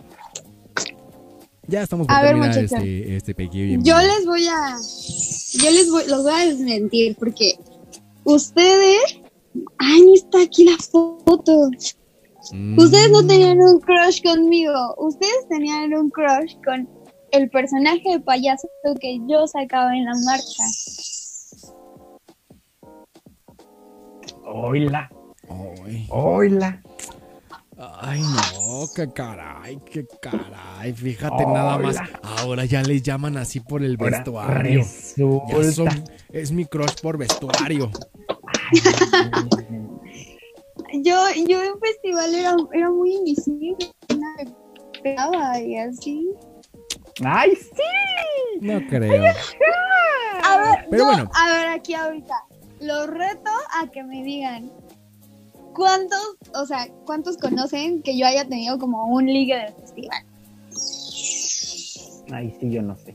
Ya 1.68 1.82
estamos 1.82 2.06
por 2.06 2.14
A 2.16 2.20
ver, 2.22 2.30
terminar 2.32 2.48
muchachos. 2.56 2.72
este, 2.72 3.16
este 3.16 3.34
pequeño. 3.34 3.80
Yo 3.82 3.96
les 3.98 4.24
voy 4.26 4.46
a. 4.46 4.76
Yo 5.62 5.70
les 5.70 5.90
voy, 5.90 6.04
los 6.08 6.22
voy 6.22 6.32
a 6.32 6.46
desmentir 6.46 7.16
porque 7.18 7.58
ustedes. 8.24 9.20
Ay, 9.78 10.02
ni 10.02 10.14
está 10.14 10.42
aquí 10.42 10.64
la 10.64 10.76
foto. 10.76 11.70
Mm. 12.52 12.78
Ustedes 12.78 13.10
no 13.10 13.26
tenían 13.26 13.58
un 13.60 13.80
crush 13.80 14.22
conmigo. 14.22 14.94
Ustedes 14.98 15.48
tenían 15.48 15.94
un 15.94 16.10
crush 16.10 16.54
con 16.64 16.88
el 17.32 17.50
personaje 17.50 18.02
de 18.04 18.20
payaso 18.20 18.68
que 19.00 19.18
yo 19.26 19.46
sacaba 19.46 19.96
en 19.96 20.04
la 20.04 20.14
marcha. 20.24 20.64
Oila, 24.44 25.10
Ay, 25.48 26.06
oila. 26.10 26.82
Ay, 27.78 28.20
no, 28.20 28.86
qué 28.94 29.12
caray, 29.12 29.78
qué 29.90 30.06
caray. 30.20 30.92
Fíjate 30.92 31.44
Hola. 31.44 31.52
nada 31.52 31.78
más. 31.78 31.96
Ahora 32.22 32.64
ya 32.64 32.82
les 32.82 33.02
llaman 33.02 33.36
así 33.36 33.60
por 33.60 33.82
el 33.82 33.96
Ahora 34.00 34.18
vestuario. 34.18 34.82
Ya 35.48 35.72
son- 35.72 36.04
es 36.32 36.52
mi 36.52 36.64
crush 36.64 36.94
por 37.02 37.18
vestuario. 37.18 37.90
Yo, 41.02 41.16
yo 41.48 41.62
en 41.62 41.78
festival 41.80 42.34
era, 42.34 42.56
era 42.72 42.90
muy 42.90 43.14
invisible. 43.16 43.76
Me 44.16 45.02
pegaba 45.02 45.58
y 45.60 45.76
así. 45.78 46.28
¡Ay, 47.24 47.54
sí! 47.56 48.60
No 48.60 48.80
creo. 48.88 49.24
A 50.44 50.56
ver, 50.58 50.86
Pero 50.90 51.04
no, 51.04 51.10
bueno. 51.12 51.30
a 51.34 51.52
ver, 51.52 51.66
aquí 51.68 51.94
ahorita. 51.94 52.34
Los 52.80 53.06
reto 53.08 53.50
a 53.80 53.90
que 53.90 54.02
me 54.04 54.22
digan 54.22 54.70
cuántos, 55.76 56.36
o 56.54 56.66
sea, 56.66 56.88
cuántos 57.04 57.36
conocen 57.36 58.02
que 58.02 58.16
yo 58.18 58.26
haya 58.26 58.46
tenido 58.48 58.78
como 58.78 59.06
un 59.06 59.26
ligue 59.26 59.54
del 59.56 59.74
festival. 59.74 60.24
Ay, 62.32 62.56
sí, 62.60 62.70
yo 62.70 62.82
no 62.82 62.96
sé. 62.96 63.14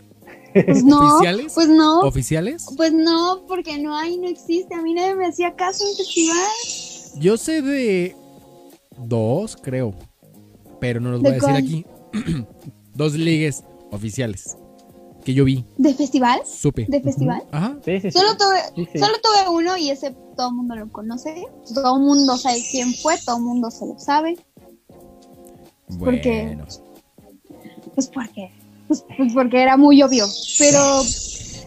Pues 0.54 0.84
no, 0.86 1.16
¿Oficiales? 1.16 1.54
pues 1.54 1.68
no, 1.68 2.00
¿Oficiales? 2.02 2.66
pues 2.78 2.94
no, 2.94 3.44
porque 3.48 3.78
no 3.78 3.98
hay, 3.98 4.18
no 4.18 4.28
existe. 4.28 4.74
A 4.76 4.82
mí 4.82 4.94
nadie 4.94 5.16
me 5.16 5.28
hacía 5.28 5.56
caso 5.56 5.84
en 5.90 5.96
festival. 5.98 6.48
Yo 7.20 7.38
sé 7.38 7.62
de 7.62 8.16
dos, 8.98 9.58
creo. 9.58 9.94
Pero 10.80 11.00
no 11.00 11.12
los 11.12 11.22
voy 11.22 11.32
a 11.32 11.34
¿De 11.34 11.40
decir 11.40 11.50
cuál? 11.50 11.64
aquí. 11.64 11.86
dos 12.96 13.14
ligues 13.14 13.64
oficiales 13.92 14.58
que 15.24 15.34
yo 15.34 15.46
vi, 15.46 15.66
¿De 15.78 15.94
festival? 15.94 16.42
supe. 16.46 16.86
¿De 16.90 17.02
festival? 17.02 17.44
Ajá. 17.52 17.78
Sí, 17.86 18.00
sí, 18.02 18.12
sí. 18.12 18.18
Solo 18.18 18.36
tuve, 18.38 18.60
Sí, 18.76 18.88
sí. 18.94 19.00
solo 19.00 19.14
tuve 19.22 19.50
uno 19.56 19.78
y 19.78 19.90
ese 19.92 20.12
todo 20.36 20.50
el 20.50 20.56
mundo 20.56 20.76
lo 20.76 20.92
conoce. 20.92 21.46
Todo 21.74 21.98
el 21.98 22.04
mundo 22.04 22.38
sabe 22.38 22.62
quién 22.72 22.94
fue, 22.94 23.16
todo 23.26 23.38
el 23.38 23.44
mundo 23.44 23.70
se 23.72 23.86
lo 23.86 23.98
sabe. 24.00 24.38
Porque- 26.00 26.44
Bueno. 26.48 26.66
Pues 27.96 28.08
porque, 28.08 28.52
pues, 28.88 29.04
pues 29.18 29.34
porque 29.34 29.62
era 29.62 29.76
muy 29.78 30.02
obvio. 30.02 30.26
Pero 30.58 30.80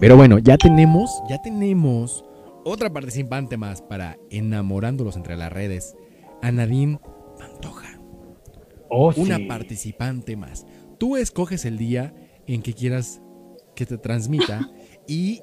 Pero 0.01 0.16
bueno, 0.16 0.39
ya 0.39 0.56
tenemos, 0.56 1.10
ya 1.28 1.40
tenemos 1.43 2.24
otra 2.64 2.90
participante 2.93 3.56
más 3.56 3.82
para 3.82 4.16
enamorándolos 4.31 5.16
entre 5.16 5.36
las 5.36 5.52
redes. 5.52 5.94
A 6.43 6.51
Nadine 6.51 6.98
Pantoja. 7.39 8.01
Oh, 8.90 9.12
sí. 9.12 9.20
Una 9.20 9.39
participante 9.48 10.36
más. 10.36 10.66
Tú 10.98 11.16
escoges 11.16 11.64
el 11.64 11.78
día 11.78 12.14
en 12.47 12.62
que 12.62 12.72
quieras 12.74 13.20
que 13.74 13.86
te 13.86 13.98
transmita 13.98 14.70
y 15.09 15.42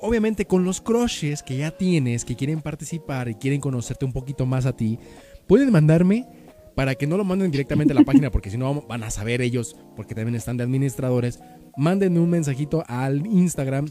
obviamente 0.00 0.46
con 0.46 0.64
los 0.64 0.80
crushes 0.80 1.42
que 1.42 1.56
ya 1.56 1.70
tienes, 1.70 2.24
que 2.24 2.36
quieren 2.36 2.60
participar 2.60 3.28
y 3.28 3.34
quieren 3.34 3.60
conocerte 3.60 4.04
un 4.04 4.12
poquito 4.12 4.44
más 4.46 4.66
a 4.66 4.76
ti, 4.76 4.98
pueden 5.46 5.72
mandarme 5.72 6.26
para 6.74 6.94
que 6.94 7.06
no 7.06 7.16
lo 7.16 7.24
manden 7.24 7.50
directamente 7.50 7.92
a 7.92 7.94
la 7.94 8.04
página 8.04 8.30
porque 8.30 8.50
si 8.50 8.58
no 8.58 8.82
van 8.82 9.02
a 9.02 9.10
saber 9.10 9.40
ellos, 9.40 9.76
porque 9.96 10.14
también 10.14 10.34
están 10.34 10.56
de 10.56 10.64
administradores, 10.64 11.40
mándenme 11.76 12.20
un 12.20 12.30
mensajito 12.30 12.84
al 12.86 13.26
Instagram 13.26 13.86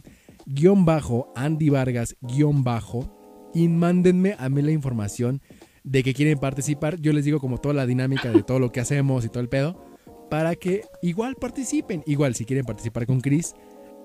guion 0.45 0.85
bajo 0.85 1.31
Andy 1.35 1.69
Vargas 1.69 2.15
guion 2.21 2.63
bajo 2.63 3.51
y 3.53 3.67
mándenme 3.67 4.35
a 4.37 4.49
mí 4.49 4.61
la 4.61 4.71
información 4.71 5.41
de 5.83 6.03
que 6.03 6.13
quieren 6.13 6.39
participar. 6.39 6.99
Yo 6.99 7.13
les 7.13 7.25
digo 7.25 7.39
como 7.39 7.59
toda 7.59 7.73
la 7.73 7.85
dinámica 7.85 8.31
de 8.31 8.43
todo 8.43 8.59
lo 8.59 8.71
que 8.71 8.79
hacemos 8.79 9.25
y 9.25 9.29
todo 9.29 9.41
el 9.41 9.49
pedo 9.49 9.92
para 10.29 10.55
que 10.55 10.81
igual 11.01 11.35
participen. 11.35 12.03
Igual 12.05 12.35
si 12.35 12.45
quieren 12.45 12.65
participar 12.65 13.05
con 13.05 13.21
Chris, 13.21 13.53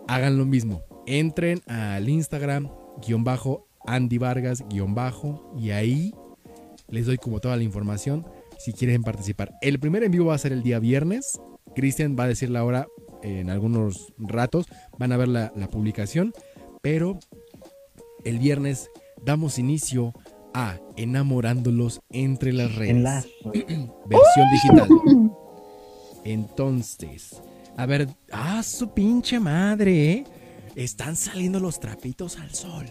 hagan 0.06 0.38
lo 0.38 0.44
mismo. 0.44 0.82
Entren 1.06 1.60
al 1.66 2.08
Instagram 2.08 2.70
guion 3.06 3.24
bajo 3.24 3.66
Andy 3.86 4.18
Vargas 4.18 4.64
guion 4.68 4.94
bajo 4.94 5.54
y 5.58 5.70
ahí 5.70 6.14
les 6.88 7.06
doy 7.06 7.18
como 7.18 7.40
toda 7.40 7.56
la 7.56 7.62
información 7.62 8.26
si 8.58 8.72
quieren 8.72 9.02
participar. 9.02 9.54
El 9.60 9.78
primer 9.78 10.02
en 10.02 10.10
vivo 10.10 10.26
va 10.26 10.34
a 10.34 10.38
ser 10.38 10.52
el 10.52 10.62
día 10.62 10.78
viernes. 10.78 11.40
Cristian 11.74 12.16
va 12.18 12.24
a 12.24 12.28
decir 12.28 12.50
la 12.50 12.64
hora 12.64 12.86
en 13.22 13.50
algunos 13.50 14.12
ratos. 14.18 14.66
Van 14.98 15.12
a 15.12 15.16
ver 15.16 15.28
la, 15.28 15.52
la 15.54 15.68
publicación. 15.68 16.32
Pero 16.82 17.18
el 18.24 18.38
viernes 18.38 18.90
damos 19.24 19.58
inicio 19.58 20.12
a 20.54 20.78
Enamorándolos 20.96 22.00
entre 22.10 22.52
las 22.52 22.74
redes. 22.74 22.90
En 22.90 23.02
la... 23.02 23.24
Versión 23.44 24.48
digital. 24.52 24.88
Entonces, 26.32 27.40
a 27.74 27.86
ver, 27.86 28.06
ah, 28.30 28.62
su 28.62 28.90
pinche 28.90 29.40
madre, 29.40 30.12
¿eh? 30.12 30.24
Están 30.74 31.16
saliendo 31.16 31.58
los 31.58 31.80
trapitos 31.80 32.38
al 32.38 32.54
sol. 32.54 32.84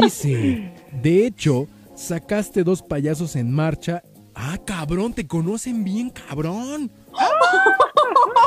Dice, 0.00 0.72
de 1.02 1.26
hecho, 1.26 1.66
sacaste 1.96 2.62
dos 2.62 2.80
payasos 2.80 3.34
en 3.34 3.50
marcha. 3.50 4.04
Ah, 4.36 4.56
cabrón, 4.64 5.12
te 5.12 5.26
conocen 5.26 5.82
bien, 5.82 6.10
cabrón. 6.10 6.92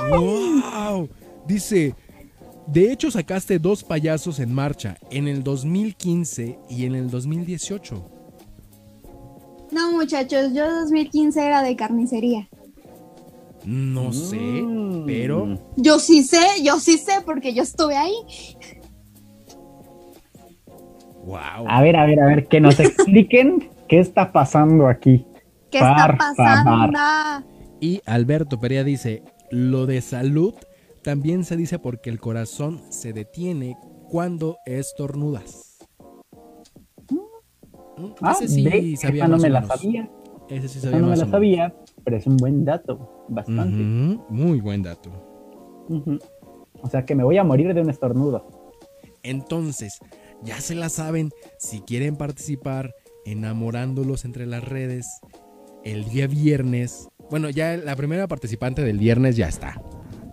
wow. 0.10 1.10
Dice, 1.46 1.94
de 2.66 2.94
hecho, 2.94 3.12
sacaste 3.12 3.60
dos 3.60 3.84
payasos 3.84 4.40
en 4.40 4.54
marcha 4.54 4.98
en 5.10 5.28
el 5.28 5.44
2015 5.44 6.60
y 6.70 6.86
en 6.86 6.96
el 6.96 7.10
2018. 7.10 8.10
no, 9.72 9.92
muchachos, 9.92 10.54
yo 10.54 10.80
2015 10.80 11.46
era 11.46 11.62
de 11.62 11.76
carnicería. 11.76 12.48
No 13.66 14.12
sé, 14.12 14.38
Mm. 14.64 15.06
pero 15.06 15.58
Yo 15.78 16.00
sí 16.00 16.24
sé, 16.24 16.42
yo 16.64 16.80
sí 16.80 16.98
sé 16.98 17.22
porque 17.26 17.54
yo 17.54 17.64
estuve 17.64 17.96
ahí. 17.96 18.14
wow. 21.24 21.66
A 21.68 21.82
ver, 21.82 21.96
a 21.96 22.06
ver, 22.06 22.20
a 22.20 22.26
ver, 22.28 22.48
que 22.48 22.60
nos 22.60 22.80
expliquen 22.80 23.70
qué 23.88 24.00
está 24.00 24.32
pasando 24.32 24.88
aquí. 24.88 25.26
¿Qué 25.70 25.78
está 25.80 26.16
pasando? 26.18 26.94
Y 27.80 28.02
Alberto 28.06 28.60
Perea 28.60 28.84
dice, 28.84 29.24
lo 29.52 29.86
de 29.86 30.02
salud 30.02 30.54
también 31.04 31.46
se 31.46 31.56
dice 31.58 31.80
porque 31.80 32.10
el 32.10 32.20
corazón 32.20 32.82
se 32.90 33.14
detiene 33.14 33.78
cuando 34.10 34.58
estornudas. 34.66 35.78
Mm, 37.98 38.14
Ah, 38.22 38.32
Ese 38.34 38.48
sí 38.48 38.64
ve, 38.64 38.96
sabía 38.98 39.28
no 39.28 39.38
me 39.38 39.50
la 39.50 39.64
sabía. 39.66 40.10
Ese 40.52 40.68
sí 40.68 40.80
Esa 40.80 40.88
sabía 40.90 41.00
no 41.00 41.06
me 41.06 41.10
más 41.12 41.20
la 41.20 41.24
o 41.24 41.28
menos. 41.28 41.32
sabía, 41.38 41.76
pero 42.04 42.18
es 42.18 42.28
un 42.28 42.38
buen 42.38 42.66
dato. 42.66 43.26
Bastante. 43.30 43.84
Muy 44.30 44.60
buen 44.60 44.84
dato. 44.84 45.10
O 46.82 46.90
sea 46.90 47.06
que 47.06 47.16
me 47.16 47.24
voy 47.24 47.38
a 47.38 47.44
morir 47.44 47.74
de 47.74 47.82
un 47.82 47.90
estornudo. 47.90 48.46
Entonces, 49.24 50.00
ya 50.44 50.60
se 50.60 50.76
la 50.76 50.90
saben, 50.90 51.32
si 51.58 51.82
quieren 51.82 52.16
participar 52.18 52.94
enamorándolos 53.26 54.26
entre 54.26 54.46
las 54.46 54.64
redes 54.64 55.08
el 55.84 56.06
día 56.06 56.28
viernes. 56.28 57.08
Bueno, 57.30 57.50
ya 57.50 57.78
la 57.78 57.96
primera 57.96 58.28
participante 58.28 58.84
del 58.84 58.98
viernes 59.00 59.38
ya 59.38 59.48
está. 59.48 59.82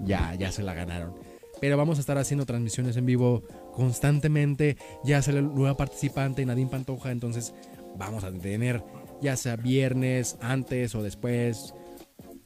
Ya, 0.01 0.35
ya 0.35 0.51
se 0.51 0.63
la 0.63 0.75
ganaron. 0.75 1.15
Pero 1.61 1.77
vamos 1.77 1.99
a 1.99 2.01
estar 2.01 2.19
haciendo 2.19 2.47
transmisiones 2.47 2.97
en 2.97 3.07
vivo 3.07 3.43
constantemente. 3.73 4.77
Ya 5.05 5.23
sale 5.23 5.43
la 5.43 5.49
nueva 5.49 5.77
participante, 5.77 6.45
Nadine 6.47 6.71
Pantoja. 6.71 7.11
Entonces, 7.11 7.53
vamos 7.97 8.25
a 8.25 8.33
tener, 8.33 8.83
ya 9.21 9.37
sea 9.37 9.57
viernes, 9.57 10.37
antes 10.41 10.95
o 10.95 11.03
después. 11.03 11.75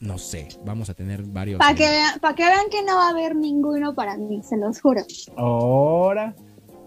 No 0.01 0.19
sé, 0.19 0.49
vamos 0.65 0.91
a 0.91 0.95
tener 0.95 1.23
varios. 1.23 1.59
Para 1.59 1.75
que, 1.75 1.89
vean, 1.89 2.19
pa' 2.19 2.35
que 2.35 2.43
vean 2.45 2.69
que 2.71 2.83
no 2.83 2.97
va 2.97 3.07
a 3.07 3.11
haber 3.11 3.37
ninguno 3.37 3.95
para 3.95 4.17
mí, 4.17 4.43
se 4.43 4.57
los 4.57 4.81
juro. 4.81 5.03
Ahora, 5.37 6.35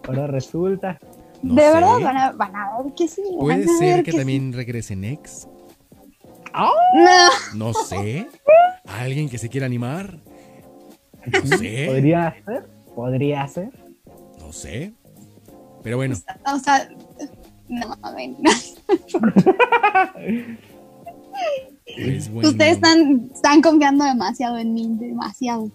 ahora 0.06 0.26
resulta. 0.26 0.98
No 1.42 1.54
de 1.54 1.62
sé. 1.62 1.72
verdad, 1.72 2.00
van 2.00 2.16
a, 2.16 2.32
van 2.32 2.56
a 2.56 2.82
ver 2.82 2.94
que 2.94 3.08
sí. 3.08 3.22
Puede 3.38 3.60
van 3.66 3.68
a 3.74 3.78
ser 3.78 3.94
ver 3.96 4.04
que 4.04 4.12
sí. 4.12 4.16
también 4.18 4.52
regrese 4.52 4.96
Nex. 4.96 5.48
No, 6.54 7.28
No 7.54 7.72
sé. 7.74 8.28
¿Alguien 8.86 9.28
que 9.28 9.38
se 9.38 9.48
quiera 9.48 9.66
animar? 9.66 10.18
No 11.26 11.46
sé. 11.58 11.84
¿Podría 11.86 12.34
ser? 12.44 12.66
¿Podría 12.94 13.48
ser? 13.48 13.70
No 14.38 14.52
sé. 14.52 14.92
Pero 15.82 15.96
bueno, 15.98 16.16
o 16.52 16.58
sea, 16.58 16.88
no 17.68 17.96
mames. 18.00 18.76
pues 21.96 22.30
bueno. 22.32 22.48
Ustedes 22.48 22.76
están, 22.76 23.30
están 23.34 23.62
confiando 23.62 24.04
demasiado 24.04 24.58
en 24.58 24.74
mí, 24.74 24.88
demasiado. 24.98 25.70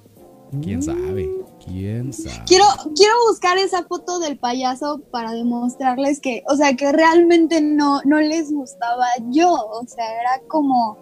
¿Quién 0.61 0.83
sabe? 0.83 1.29
¿Quién 1.65 2.11
sabe? 2.11 2.43
Quiero, 2.45 2.65
quiero 2.95 3.13
buscar 3.29 3.57
esa 3.57 3.83
foto 3.83 4.19
del 4.19 4.37
payaso 4.37 5.01
para 5.11 5.31
demostrarles 5.31 6.19
que, 6.19 6.43
o 6.47 6.55
sea, 6.55 6.75
que 6.75 6.91
realmente 6.91 7.61
no, 7.61 8.01
no 8.03 8.19
les 8.19 8.51
gustaba 8.51 9.05
yo. 9.29 9.53
O 9.53 9.85
sea, 9.87 10.05
era 10.05 10.41
como 10.47 10.97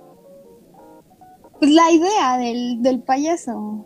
pues, 1.59 1.71
la 1.71 1.91
idea 1.91 2.37
del, 2.37 2.83
del 2.83 3.01
payaso. 3.01 3.85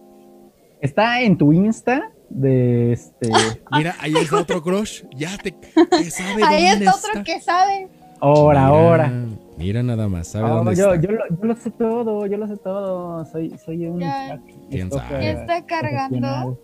Está 0.82 1.22
en 1.22 1.38
tu 1.38 1.54
Insta 1.54 2.13
de 2.34 2.94
este. 2.94 3.30
Mira, 3.72 3.96
ahí 4.00 4.14
está 4.16 4.38
otro 4.42 4.62
crush. 4.62 5.04
Ya 5.16 5.38
te, 5.38 5.52
te 5.52 6.12
sabe 6.12 6.44
Ahí 6.44 6.70
dónde 6.70 6.86
está 6.86 6.96
otro 7.10 7.24
que 7.24 7.40
sabe. 7.42 7.88
Ahora, 8.20 8.66
ahora. 8.68 9.12
Mira 9.58 9.84
nada 9.84 10.08
más, 10.08 10.28
sabe 10.30 10.48
No, 10.48 10.56
dónde 10.56 10.76
yo, 10.76 10.94
está. 10.94 11.06
yo, 11.08 11.12
lo, 11.14 11.28
yo 11.30 11.46
lo 11.46 11.56
sé 11.56 11.72
todo, 11.72 12.26
yo 12.26 12.38
lo 12.38 12.48
sé 12.48 12.58
todo. 12.58 13.26
Soy, 13.26 13.56
soy 13.64 13.86
un 13.86 14.00
Ya. 14.00 14.42
¿Quién 14.70 14.90
sabe? 14.92 15.24
Ya 15.24 15.32
está 15.32 15.66
cargando. 15.66 16.60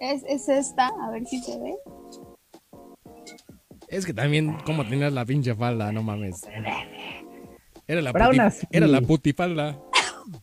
Es, 0.00 0.22
es 0.28 0.48
esta, 0.48 0.88
a 1.02 1.10
ver 1.10 1.26
si 1.26 1.40
se 1.42 1.58
ve. 1.60 1.74
Es 3.88 4.06
que 4.06 4.14
también, 4.14 4.56
como 4.64 4.86
tenías 4.86 5.12
la 5.12 5.24
pinche 5.24 5.54
falda, 5.54 5.92
no 5.92 6.02
mames. 6.02 6.42
Era 7.86 8.00
la, 8.00 8.12
puti- 8.12 8.68
era 8.70 8.86
la 8.86 9.00
putifalda. 9.00 9.78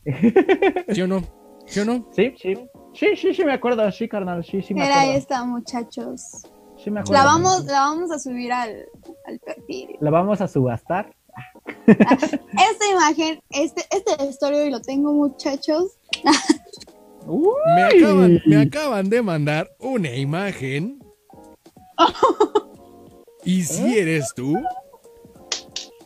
¿Sí 0.92 1.00
o 1.00 1.06
no? 1.08 1.22
¿Sí 1.66 1.80
o 1.80 1.84
no? 1.86 2.06
Sí, 2.14 2.34
sí. 2.40 2.54
Sí, 2.98 3.14
sí, 3.16 3.32
sí 3.34 3.44
me 3.44 3.52
acuerdo. 3.52 3.90
Sí, 3.92 4.08
carnal. 4.08 4.44
Sí, 4.44 4.62
sí 4.62 4.74
me 4.74 4.84
Era 4.86 5.00
acuerdo. 5.02 5.18
esta, 5.18 5.44
muchachos. 5.44 6.22
Sí 6.82 6.90
me 6.90 7.00
acuerdo. 7.00 7.12
La 7.12 7.24
vamos, 7.24 7.64
la 7.66 7.80
vamos 7.80 8.10
a 8.10 8.18
subir 8.18 8.52
al, 8.52 8.86
al 9.26 9.38
perfil. 9.38 9.96
La 10.00 10.10
vamos 10.10 10.40
a 10.40 10.48
subastar. 10.48 11.14
Esta 11.86 12.86
imagen, 12.92 13.40
este, 13.50 13.84
este 13.90 14.28
story 14.30 14.70
lo 14.70 14.80
tengo, 14.80 15.12
muchachos. 15.12 15.92
Me 17.26 17.82
acaban, 17.82 18.40
me 18.46 18.56
acaban 18.62 19.10
de 19.10 19.20
mandar 19.20 19.68
una 19.80 20.14
imagen. 20.14 20.98
¿Y 23.44 23.64
si 23.64 23.98
eres 23.98 24.32
tú? 24.34 24.56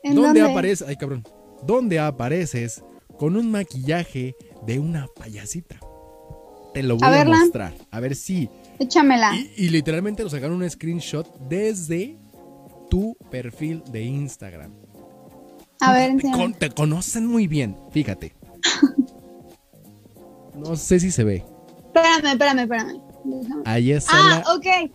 ¿En 0.03 0.17
¿Dónde 0.17 0.41
dónde? 0.41 0.51
apareces? 0.51 0.89
Ay, 0.89 0.97
cabrón. 0.97 1.23
¿Dónde 1.63 2.01
apareces 2.01 2.83
con 3.19 3.37
un 3.37 3.53
maquillaje 3.53 4.35
de 4.67 4.81
una 4.81 5.07
payasita? 5.17 5.79
Te 6.75 6.83
lo 6.83 6.97
voy 6.97 7.05
A 7.05 7.09
a, 7.09 7.11
verla. 7.11 7.39
mostrar. 7.39 7.73
A 7.91 8.01
ver 8.01 8.15
si. 8.17 8.49
Échamela. 8.79 9.35
Y, 9.35 9.53
y 9.67 9.69
literalmente 9.71 10.23
lo 10.23 10.31
sacaron 10.31 10.63
un 10.63 10.69
screenshot 10.71 11.27
desde 11.49 12.19
tu 12.91 13.17
perfil 13.31 13.83
de 13.91 14.03
Instagram. 14.03 14.73
A 15.81 15.93
ver, 15.93 16.17
Te, 16.17 16.31
con- 16.31 16.55
te 16.55 16.71
conocen 16.71 17.27
muy 17.27 17.47
bien, 17.47 17.77
fíjate. 17.91 18.35
No 20.55 20.77
sé 20.77 21.01
si 21.01 21.11
se 21.11 21.25
ve. 21.25 21.45
Espérame, 21.87 22.33
espérame, 22.33 22.59
espérame. 22.61 23.01
Déjame. 23.25 23.63
Ahí 23.65 23.93
está 23.93 24.13
Ah, 24.15 24.43
la- 24.47 24.55
ok. 24.55 24.91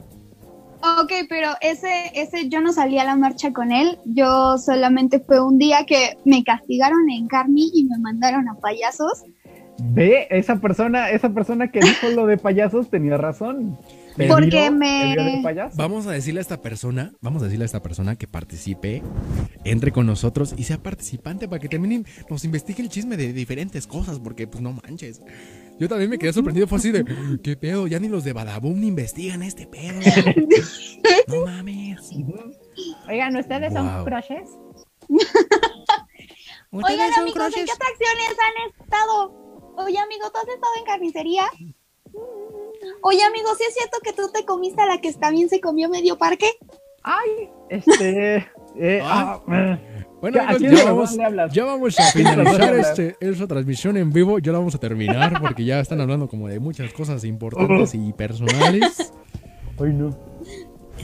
Ok, 1.01 1.11
pero 1.27 1.49
ese, 1.61 1.89
ese 2.13 2.49
yo 2.49 2.61
no 2.61 2.71
salí 2.71 2.99
a 2.99 3.03
la 3.03 3.15
marcha 3.15 3.51
con 3.51 3.71
él. 3.71 3.97
Yo 4.05 4.57
solamente 4.59 5.19
fue 5.19 5.43
un 5.43 5.57
día 5.57 5.85
que 5.87 6.17
me 6.23 6.43
castigaron 6.43 7.09
en 7.09 7.27
Carmi 7.27 7.71
y 7.73 7.85
me 7.85 7.97
mandaron 7.97 8.47
a 8.47 8.53
payasos. 8.55 9.23
Ve, 9.79 10.27
esa 10.31 10.55
persona, 10.59 11.11
esa 11.11 11.29
persona 11.29 11.71
que 11.71 11.79
dijo 11.79 12.09
lo 12.09 12.25
de 12.25 12.37
payasos 12.37 12.89
tenía 12.89 13.17
razón. 13.17 13.77
Porque 14.27 14.71
me-. 14.71 15.15
Vamos 15.75 16.07
a 16.07 16.11
decirle 16.11 16.39
a 16.39 16.41
esta 16.41 16.59
persona, 16.61 17.13
vamos 17.21 17.41
a 17.43 17.45
decirle 17.45 17.65
a 17.65 17.67
esta 17.67 17.83
persona 17.83 18.15
que 18.15 18.27
participe, 18.27 19.03
entre 19.63 19.91
con 19.91 20.07
nosotros 20.07 20.55
y 20.57 20.63
sea 20.63 20.79
participante 20.81 21.47
para 21.47 21.59
que 21.59 21.69
también 21.69 22.05
nos 22.27 22.43
investigue 22.43 22.81
el 22.81 22.89
chisme 22.89 23.15
de 23.17 23.31
diferentes 23.33 23.85
cosas, 23.85 24.19
porque 24.19 24.47
pues 24.47 24.61
no 24.63 24.73
manches. 24.73 25.21
Yo 25.79 25.87
también 25.87 26.09
me 26.09 26.17
quedé 26.17 26.33
sorprendido, 26.33 26.65
fue 26.65 26.79
así 26.79 26.91
de, 26.91 27.05
¿qué 27.43 27.55
pedo? 27.55 27.85
Ya 27.85 27.99
ni 27.99 28.07
los 28.07 28.23
de 28.23 28.33
Badaboom 28.33 28.83
investigan 28.83 29.43
este 29.43 29.67
pedo. 29.67 29.99
No 31.27 31.45
mames. 31.45 32.09
Oigan, 33.09 33.35
¿ustedes 33.35 33.73
Wow. 33.73 33.83
son 33.83 34.05
crushes? 34.05 34.49
Oigan, 36.71 37.13
amigos, 37.19 37.57
¿en 37.57 37.65
qué 37.65 37.71
atracciones 37.71 38.35
han 38.39 38.81
estado? 38.81 39.46
Oye, 39.77 39.97
amigo, 39.99 40.29
¿tú 40.31 40.37
has 40.39 40.47
estado 40.47 40.73
en 40.79 40.85
carnicería? 40.85 41.43
Oye, 43.01 43.23
amigo, 43.23 43.49
¿sí 43.57 43.63
es 43.67 43.75
cierto 43.75 43.97
que 44.03 44.11
tú 44.11 44.23
te 44.33 44.43
comiste 44.43 44.81
a 44.81 44.87
la 44.87 44.99
que 44.99 45.13
también 45.13 45.49
se 45.49 45.61
comió 45.61 45.87
medio 45.87 46.17
parque? 46.17 46.47
Ay, 47.03 47.49
este. 47.69 48.37
eh, 48.75 49.01
Ah. 49.03 49.39
ah. 49.47 49.79
Bueno, 50.19 50.41
¿A 50.41 50.49
amigos, 50.49 50.57
quién 50.57 50.75
ya 50.75 51.63
vamos, 51.65 51.95
ya 51.95 52.03
a 52.03 52.11
finalizar 52.11 52.75
este, 52.75 53.15
esta 53.19 53.45
transmisión 53.45 53.97
en 53.97 54.11
vivo. 54.11 54.39
Ya 54.39 54.51
la 54.51 54.57
vamos 54.57 54.73
a 54.73 54.79
terminar 54.79 55.39
porque 55.41 55.63
ya 55.63 55.79
están 55.79 56.01
hablando 56.01 56.27
como 56.27 56.47
de 56.47 56.59
muchas 56.59 56.91
cosas 56.91 57.23
importantes 57.23 57.93
y 57.93 58.13
personales. 58.13 59.13
Ay, 59.79 59.93
no. 59.93 60.17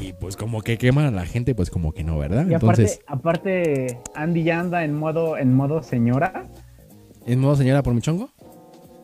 Y 0.02 0.14
pues 0.14 0.36
como 0.36 0.64
que 0.64 0.80
queman 0.80 1.06
a 1.06 1.12
la 1.12 1.28
gente, 1.28 1.54
pues 1.54 1.70
como 1.70 1.94
que 1.94 2.04
no, 2.04 2.18
¿verdad? 2.18 2.48
Y 2.48 2.56
aparte, 2.56 2.82
Entonces, 2.82 3.02
aparte, 3.06 4.00
Andy 4.16 4.44
ya 4.44 4.60
anda 4.60 4.84
en 4.84 4.96
modo, 4.96 5.38
en 5.38 5.54
modo 5.54 5.84
señora. 5.84 6.48
¿en 7.26 7.40
modo 7.40 7.56
señora 7.56 7.84
por 7.84 7.94
mi 7.94 8.02
chongo? 8.02 8.32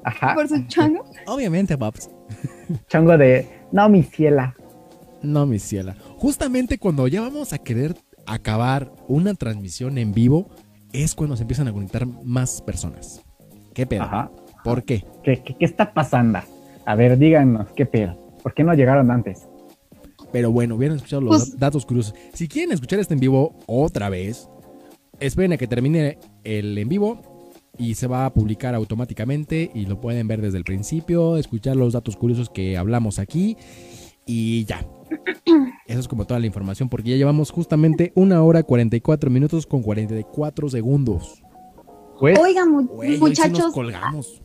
Ajá. 0.03 0.33
Por 0.35 0.47
su 0.47 0.65
chango. 0.67 1.03
Obviamente, 1.27 1.77
paps. 1.77 2.09
Chongo 2.87 3.17
de. 3.17 3.47
No, 3.71 3.89
mi 3.89 4.03
ciela. 4.03 4.55
No, 5.21 5.45
mi 5.45 5.59
ciela. 5.59 5.95
Justamente 6.17 6.77
cuando 6.77 7.07
ya 7.07 7.21
vamos 7.21 7.51
a 7.53 7.57
querer 7.57 7.95
acabar 8.25 8.91
una 9.07 9.33
transmisión 9.33 9.97
en 9.97 10.13
vivo, 10.13 10.49
es 10.93 11.15
cuando 11.15 11.35
se 11.35 11.43
empiezan 11.43 11.67
a 11.67 11.73
conectar 11.73 12.05
más 12.05 12.61
personas. 12.61 13.21
¿Qué 13.73 13.85
pedo? 13.85 14.03
Ajá. 14.03 14.31
¿Por 14.63 14.83
qué? 14.83 15.05
¿Qué, 15.23 15.41
qué, 15.43 15.55
qué 15.55 15.65
está 15.65 15.93
pasando? 15.93 16.39
A 16.85 16.95
ver, 16.95 17.17
díganos, 17.17 17.67
¿qué 17.75 17.85
pedo? 17.85 18.15
¿Por 18.41 18.53
qué 18.53 18.63
no 18.63 18.73
llegaron 18.73 19.11
antes? 19.11 19.47
Pero 20.31 20.51
bueno, 20.51 20.75
hubieran 20.75 20.97
escuchado 20.97 21.21
los 21.21 21.29
Pues- 21.37 21.51
dat- 21.53 21.59
datos 21.59 21.85
curiosos. 21.85 22.13
Si 22.33 22.47
quieren 22.47 22.71
escuchar 22.71 22.99
este 22.99 23.13
en 23.13 23.19
vivo 23.19 23.55
otra 23.67 24.09
vez, 24.09 24.47
esperen 25.19 25.53
a 25.53 25.57
que 25.57 25.67
termine 25.67 26.17
el 26.43 26.77
en 26.77 26.87
vivo 26.89 27.21
y 27.79 27.95
se 27.95 28.05
va 28.07 28.25
a 28.25 28.33
publicar 28.33 28.75
automáticamente 28.75 29.71
y 29.73 29.85
lo 29.87 29.99
pueden 29.99 30.27
ver 30.27 30.41
desde 30.41 30.57
el 30.59 30.63
principio, 30.65 31.37
escuchar 31.37 31.75
los 31.77 31.93
datos 31.93 32.15
curiosos 32.17 32.49
que 32.49 32.77
hablamos 32.77 33.17
aquí 33.19 33.57
y 34.25 34.65
ya. 34.65 34.85
Eso 35.87 35.99
es 35.99 36.07
como 36.07 36.25
toda 36.25 36.39
la 36.39 36.45
información 36.45 36.89
porque 36.89 37.11
ya 37.11 37.15
llevamos 37.15 37.49
justamente 37.51 38.11
una 38.15 38.43
hora 38.43 38.61
44 38.63 39.31
minutos 39.31 39.65
con 39.65 39.81
44 39.81 40.69
segundos. 40.69 41.41
Pues, 42.19 42.37
Oigan, 42.37 42.69
mu- 42.71 42.85
Güey, 42.85 43.11
hoy 43.11 43.15
sí 43.15 43.19
nos 43.21 43.29
muchachos, 43.29 43.73
colgamos. 43.73 44.41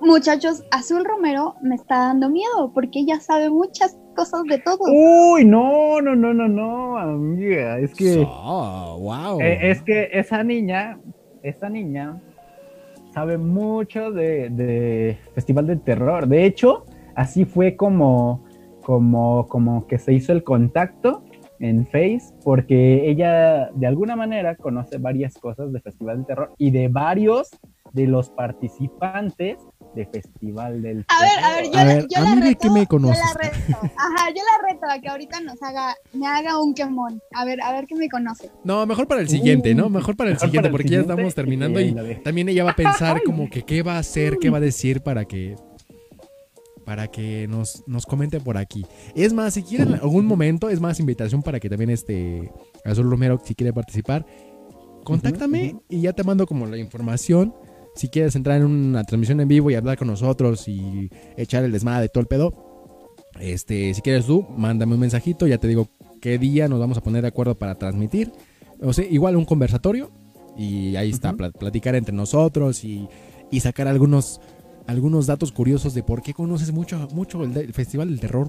muchachos, 0.00 0.64
Azul 0.72 1.04
Romero 1.04 1.54
me 1.62 1.76
está 1.76 1.98
dando 1.98 2.28
miedo 2.28 2.72
porque 2.74 2.98
ella 3.00 3.20
sabe 3.20 3.50
muchas 3.50 3.96
cosas 4.16 4.42
de 4.48 4.58
todo. 4.58 4.78
uy, 4.90 5.44
no, 5.44 6.00
no, 6.00 6.16
no, 6.16 6.34
no, 6.34 6.48
no, 6.48 6.98
amiga. 6.98 7.78
Es 7.78 7.94
que. 7.94 8.26
Oh, 8.28 8.98
wow. 9.00 9.40
Eh, 9.40 9.70
es 9.70 9.80
que 9.82 10.08
esa 10.12 10.42
niña, 10.42 10.98
esa 11.44 11.68
niña 11.70 12.20
sabe 13.18 13.36
mucho 13.36 14.12
de, 14.12 14.48
de 14.48 15.18
Festival 15.34 15.66
del 15.66 15.80
Terror. 15.80 16.28
De 16.28 16.44
hecho, 16.44 16.84
así 17.16 17.44
fue 17.44 17.74
como, 17.74 18.44
como, 18.84 19.48
como 19.48 19.88
que 19.88 19.98
se 19.98 20.12
hizo 20.12 20.30
el 20.30 20.44
contacto 20.44 21.24
en 21.58 21.84
Face, 21.84 22.32
porque 22.44 23.10
ella 23.10 23.70
de 23.74 23.88
alguna 23.88 24.14
manera 24.14 24.54
conoce 24.54 24.98
varias 24.98 25.34
cosas 25.34 25.72
de 25.72 25.80
Festival 25.80 26.18
del 26.18 26.26
Terror 26.26 26.52
y 26.58 26.70
de 26.70 26.86
varios 26.86 27.50
de 27.92 28.06
los 28.06 28.30
participantes 28.30 29.58
de 29.94 30.06
Festival 30.06 30.82
del 30.82 31.04
A 31.08 31.22
ver, 31.22 31.44
a 31.44 31.56
ver, 31.56 31.64
yo, 31.64 31.78
A 31.78 31.84
la- 31.84 31.94
ver, 31.94 32.06
yo 32.08 32.18
a 32.18 32.20
la 32.34 32.34
reto, 32.40 32.58
qué 32.60 32.70
me 32.70 32.80
yo 32.80 32.86
conoces. 32.88 33.18
la 33.24 33.32
reto. 33.40 33.78
Ajá, 33.82 34.28
yo 34.30 34.42
la 34.42 34.68
reto 34.72 34.86
a 34.90 35.00
que 35.00 35.08
ahorita 35.08 35.40
nos 35.40 35.62
haga, 35.62 35.94
me 36.12 36.26
haga 36.26 36.60
un 36.62 36.74
quemón. 36.74 37.20
A 37.34 37.44
ver, 37.44 37.60
a 37.62 37.72
ver 37.72 37.86
qué 37.86 37.96
me 37.96 38.08
conoce. 38.08 38.50
No, 38.64 38.84
mejor 38.86 39.08
para 39.08 39.20
el 39.22 39.28
siguiente, 39.28 39.74
¿no? 39.74 39.88
Mejor 39.88 40.14
para 40.16 40.30
el 40.30 40.34
Mejor 40.34 40.48
siguiente, 40.48 40.68
para 40.68 40.68
el 40.68 40.72
porque 40.72 40.84
ya 40.84 40.88
siguiente 41.00 41.12
estamos 41.12 41.34
terminando 41.34 41.80
y 41.80 41.92
de- 41.94 42.14
también 42.16 42.48
ella 42.48 42.64
va 42.64 42.72
a 42.72 42.76
pensar 42.76 43.22
como 43.24 43.48
que 43.48 43.62
qué 43.62 43.82
va 43.82 43.94
a 43.96 43.98
hacer, 43.98 44.36
qué 44.38 44.50
va 44.50 44.58
a 44.58 44.60
decir 44.60 45.00
para 45.02 45.24
que 45.24 45.56
para 46.84 47.08
que 47.08 47.46
nos, 47.48 47.82
nos 47.86 48.06
comente 48.06 48.40
por 48.40 48.56
aquí. 48.56 48.86
Es 49.14 49.34
más, 49.34 49.52
si 49.54 49.62
quieren 49.62 49.92
algún 49.94 50.24
momento, 50.24 50.70
es 50.70 50.80
más 50.80 50.98
invitación 51.00 51.42
para 51.42 51.60
que 51.60 51.68
también 51.68 51.90
este 51.90 52.50
Azul 52.84 53.10
Romero, 53.10 53.38
si 53.44 53.54
quiere 53.54 53.74
participar, 53.74 54.24
contáctame 55.04 55.72
ujú. 55.74 55.84
y 55.90 56.00
ya 56.02 56.12
te 56.14 56.24
mando 56.24 56.46
como 56.46 56.64
la 56.66 56.78
información. 56.78 57.54
Si 57.98 58.08
quieres 58.08 58.36
entrar 58.36 58.58
en 58.58 58.64
una 58.64 59.02
transmisión 59.02 59.40
en 59.40 59.48
vivo 59.48 59.72
y 59.72 59.74
hablar 59.74 59.98
con 59.98 60.06
nosotros 60.06 60.68
y 60.68 61.10
echar 61.36 61.64
el 61.64 61.72
desmadre 61.72 62.02
de 62.02 62.08
todo 62.08 62.20
el 62.20 62.28
pedo, 62.28 62.52
este, 63.40 63.92
si 63.92 64.02
quieres 64.02 64.24
tú, 64.24 64.46
mándame 64.56 64.94
un 64.94 65.00
mensajito, 65.00 65.48
ya 65.48 65.58
te 65.58 65.66
digo 65.66 65.88
qué 66.22 66.38
día 66.38 66.68
nos 66.68 66.78
vamos 66.78 66.96
a 66.96 67.00
poner 67.00 67.22
de 67.22 67.28
acuerdo 67.28 67.56
para 67.56 67.74
transmitir. 67.74 68.30
O 68.80 68.92
sea, 68.92 69.04
igual 69.04 69.34
un 69.34 69.44
conversatorio 69.44 70.12
y 70.56 70.94
ahí 70.94 71.10
está, 71.10 71.32
platicar 71.32 71.96
entre 71.96 72.14
nosotros 72.14 72.84
y, 72.84 73.08
y 73.50 73.58
sacar 73.58 73.88
algunos, 73.88 74.40
algunos 74.86 75.26
datos 75.26 75.50
curiosos 75.50 75.92
de 75.92 76.04
por 76.04 76.22
qué 76.22 76.34
conoces 76.34 76.70
mucho, 76.70 77.08
mucho 77.12 77.42
el, 77.42 77.72
Festival 77.72 78.10
del 78.10 78.20
Terror. 78.20 78.48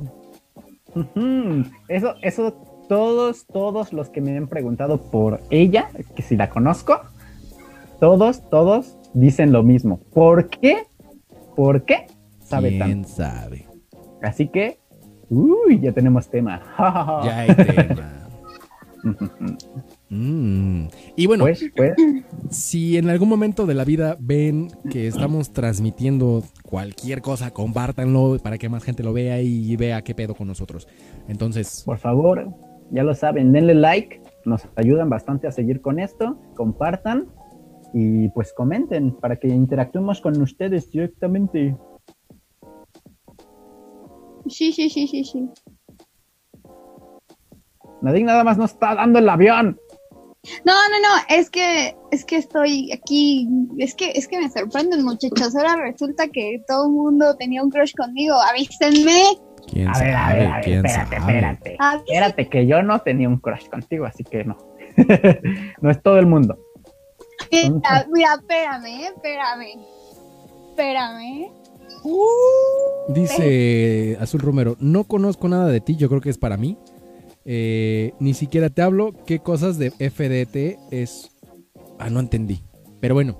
Eso, 1.87 2.13
eso, 2.21 2.53
todos, 2.87 3.47
todos 3.47 3.93
los 3.93 4.09
que 4.09 4.21
me 4.21 4.37
han 4.37 4.47
preguntado 4.47 5.09
por 5.09 5.41
ella, 5.49 5.89
que 6.15 6.21
si 6.21 6.35
la 6.35 6.51
conozco, 6.51 7.01
todos, 7.99 8.47
todos 8.51 8.98
dicen 9.13 9.51
lo 9.51 9.63
mismo. 9.63 9.99
¿Por 10.13 10.49
qué? 10.49 10.83
¿Por 11.55 11.83
qué 11.85 12.07
sabe 12.49 12.69
¿Quién 12.69 13.03
tanto. 13.03 13.09
sabe? 13.09 13.65
Así 14.21 14.47
que, 14.47 14.79
uy, 15.29 15.79
ya 15.79 15.91
tenemos 15.91 16.29
tema. 16.29 16.61
Ya 17.23 17.39
hay 17.39 17.55
tema. 17.55 18.13
Mm. 20.11 20.87
Y 21.15 21.27
bueno, 21.27 21.43
pues, 21.43 21.63
pues, 21.75 21.93
si 22.49 22.97
en 22.97 23.09
algún 23.09 23.29
momento 23.29 23.67
de 23.67 23.75
la 23.75 23.85
vida 23.85 24.17
ven 24.19 24.69
que 24.89 25.07
estamos 25.07 25.53
transmitiendo 25.53 26.43
cualquier 26.63 27.21
cosa, 27.21 27.51
compártanlo 27.51 28.39
para 28.41 28.57
que 28.57 28.69
más 28.69 28.83
gente 28.83 29.03
lo 29.03 29.13
vea 29.13 29.39
y 29.39 29.75
vea 29.75 30.01
qué 30.01 30.15
pedo 30.15 30.33
con 30.33 30.47
nosotros. 30.47 30.87
Entonces, 31.27 31.83
por 31.85 31.99
favor, 31.99 32.49
ya 32.89 33.03
lo 33.03 33.13
saben, 33.13 33.51
denle 33.51 33.75
like, 33.75 34.19
nos 34.45 34.67
ayudan 34.75 35.11
bastante 35.11 35.45
a 35.47 35.51
seguir 35.51 35.79
con 35.79 35.99
esto, 35.99 36.39
compartan 36.55 37.27
y 37.93 38.29
pues 38.29 38.53
comenten 38.53 39.15
para 39.15 39.37
que 39.37 39.47
interactuemos 39.47 40.21
con 40.21 40.39
ustedes 40.41 40.89
directamente. 40.91 41.75
Sí, 44.47 44.71
sí, 44.71 44.89
sí, 44.89 45.07
sí, 45.07 45.23
sí. 45.23 45.49
Nadine 48.01 48.25
nada 48.27 48.43
más 48.43 48.57
nos 48.57 48.71
está 48.71 48.95
dando 48.95 49.19
el 49.19 49.27
avión. 49.29 49.77
No, 50.65 50.71
no, 50.73 50.99
no, 51.01 51.35
es 51.37 51.49
que, 51.49 51.95
es 52.11 52.23
que 52.23 52.37
estoy 52.37 52.91
aquí, 52.93 53.47
es 53.77 53.93
que, 53.93 54.11
es 54.11 54.27
que 54.27 54.39
me 54.39 54.49
sorprenden 54.49 55.03
muchachos. 55.03 55.53
Ahora 55.55 55.75
resulta 55.75 56.29
que 56.29 56.63
todo 56.67 56.85
el 56.85 56.91
mundo 56.93 57.35
tenía 57.35 57.61
un 57.61 57.69
crush 57.69 57.93
conmigo. 57.95 58.35
Avísenme. 58.49 59.21
¿quién 59.71 59.89
A 59.89 59.93
sabe? 59.93 60.07
ver, 60.07 60.15
a 60.15 60.33
ver, 60.33 60.47
a 60.47 60.55
ver, 60.55 60.63
¿Quién 60.63 60.85
espérate, 60.85 61.17
sabe? 61.19 61.33
espérate. 61.33 61.77
Espérate, 62.07 62.49
que 62.49 62.67
yo 62.67 62.81
no 62.81 62.99
tenía 62.99 63.27
un 63.27 63.37
crush 63.37 63.67
contigo, 63.69 64.05
así 64.05 64.23
que 64.23 64.45
no. 64.45 64.57
no 65.81 65.91
es 65.91 66.01
todo 66.01 66.17
el 66.17 66.25
mundo. 66.25 66.57
Mira, 67.51 68.07
mira, 68.11 68.33
espérame, 68.35 68.85
eh, 68.85 69.07
espérame. 69.15 69.79
Espérame. 70.69 71.51
Dice 73.09 74.17
Azul 74.21 74.39
Romero, 74.41 74.77
no 74.79 75.03
conozco 75.03 75.47
nada 75.49 75.67
de 75.67 75.81
ti, 75.81 75.95
yo 75.95 76.07
creo 76.09 76.21
que 76.21 76.29
es 76.29 76.37
para 76.37 76.57
mí. 76.57 76.77
Eh, 77.45 78.13
ni 78.19 78.33
siquiera 78.33 78.69
te 78.69 78.81
hablo 78.81 79.13
qué 79.25 79.39
cosas 79.39 79.77
de 79.77 79.89
FDT 79.91 80.77
es... 80.91 81.29
Ah, 81.97 82.09
no 82.09 82.19
entendí. 82.19 82.61
Pero 83.01 83.15
bueno, 83.15 83.37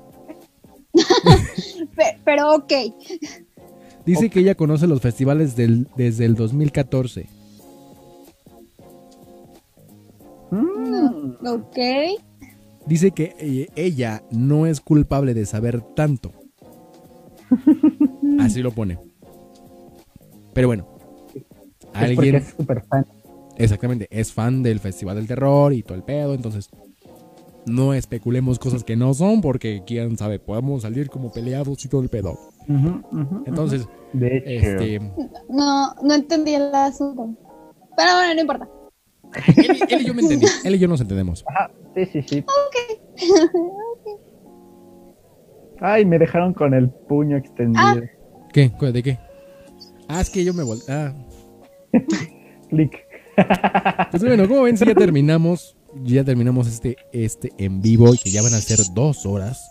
Pe- 1.96 2.20
pero 2.26 2.56
ok. 2.56 2.74
dice 4.06 4.30
que 4.30 4.40
ella 4.40 4.56
conoce 4.56 4.88
los 4.88 5.00
festivales 5.02 5.56
del- 5.56 5.88
desde 5.96 6.26
el 6.26 6.36
2014. 6.36 7.28
Mm, 10.52 11.46
Ok. 11.46 11.78
Dice 12.90 13.12
que 13.12 13.36
eh, 13.40 13.68
ella 13.76 14.24
no 14.32 14.66
es 14.66 14.82
culpable 14.82 15.34
de 15.34 15.46
saber 15.46 15.82
tanto. 15.96 16.32
Así 18.40 18.62
lo 18.62 18.72
pone. 18.72 18.98
Pero 20.54 20.68
bueno, 20.68 20.88
es 21.34 21.44
porque 21.44 22.00
alguien 22.06 22.36
es 22.36 22.54
súper 22.58 22.84
fan. 22.84 23.06
exactamente 23.58 24.08
es 24.12 24.34
fan 24.34 24.64
del 24.64 24.80
Festival 24.80 25.16
del 25.18 25.28
Terror 25.28 25.72
y 25.74 25.84
todo 25.84 25.96
el 25.96 26.04
pedo, 26.04 26.34
entonces 26.34 26.70
no 27.66 27.94
especulemos 27.94 28.58
cosas 28.58 28.84
que 28.84 28.96
no 28.96 29.14
son 29.14 29.42
porque 29.42 29.84
quién 29.86 30.18
sabe, 30.18 30.40
podemos 30.40 30.82
salir 30.82 31.10
como 31.10 31.32
peleados 31.32 31.86
y 31.86 31.88
todo 31.88 32.02
el 32.02 32.10
pedo. 32.10 32.38
Entonces, 33.46 33.82
ujú. 33.84 33.92
de 34.20 34.38
hecho, 34.46 34.68
este, 34.84 35.00
No, 35.50 35.94
no 36.04 36.14
entendí 36.14 36.56
el 36.56 36.74
asunto. 36.74 37.30
Pero 37.96 38.16
bueno, 38.16 38.34
no 38.34 38.42
importa. 38.42 38.68
él, 39.58 39.78
y- 39.78 39.94
él 39.94 40.02
y 40.02 40.06
yo 40.06 40.14
me 40.16 40.22
entendí, 40.24 40.48
él 40.64 40.76
y 40.76 40.80
yo 40.80 40.88
nos 40.88 41.02
entendemos. 41.02 41.44
Ajá, 41.48 41.70
sí, 42.06 42.22
sí, 42.22 42.22
sí. 42.28 42.46
Ay, 45.82 46.06
me 46.06 46.20
dejaron 46.20 46.54
con 46.54 46.74
el 46.74 46.90
puño 46.90 47.38
extendido. 47.38 47.82
Ah. 47.86 48.00
¿Qué? 48.52 48.70
¿Cu- 48.72 48.88
¿De 48.92 49.02
qué? 49.04 49.18
Ah, 50.08 50.22
es 50.22 50.30
que 50.30 50.44
yo 50.44 50.54
me 50.54 50.64
volví. 50.64 50.82
Ah, 50.90 51.14
Clic. 52.70 52.92
Pues 54.12 54.22
bueno, 54.24 54.46
como 54.50 54.64
ven, 54.64 54.76
si 54.78 54.86
ya 54.86 54.94
terminamos, 54.96 55.78
ya 56.04 56.26
terminamos 56.26 56.68
este, 56.68 56.98
este 57.14 57.52
en 57.58 57.82
vivo 57.82 58.14
y 58.14 58.18
que 58.18 58.32
ya 58.32 58.42
van 58.42 58.54
a 58.54 58.58
ser 58.58 58.80
dos 58.94 59.26
horas. 59.26 59.66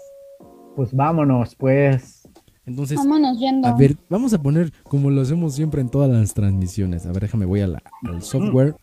Pues 0.74 0.94
vámonos, 0.94 1.54
pues. 1.54 2.26
Entonces, 2.64 2.96
Vámonos 2.96 3.38
yendo. 3.38 3.68
a 3.68 3.76
ver, 3.76 3.96
vamos 4.08 4.32
a 4.32 4.40
poner 4.42 4.72
como 4.84 5.10
lo 5.10 5.20
hacemos 5.20 5.54
siempre 5.54 5.82
en 5.82 5.90
todas 5.90 6.08
las 6.10 6.32
transmisiones. 6.32 7.04
A 7.04 7.12
ver, 7.12 7.22
déjame, 7.22 7.44
voy 7.44 7.60
a 7.60 7.66
la- 7.66 7.82
al 8.04 8.22
software. 8.22 8.74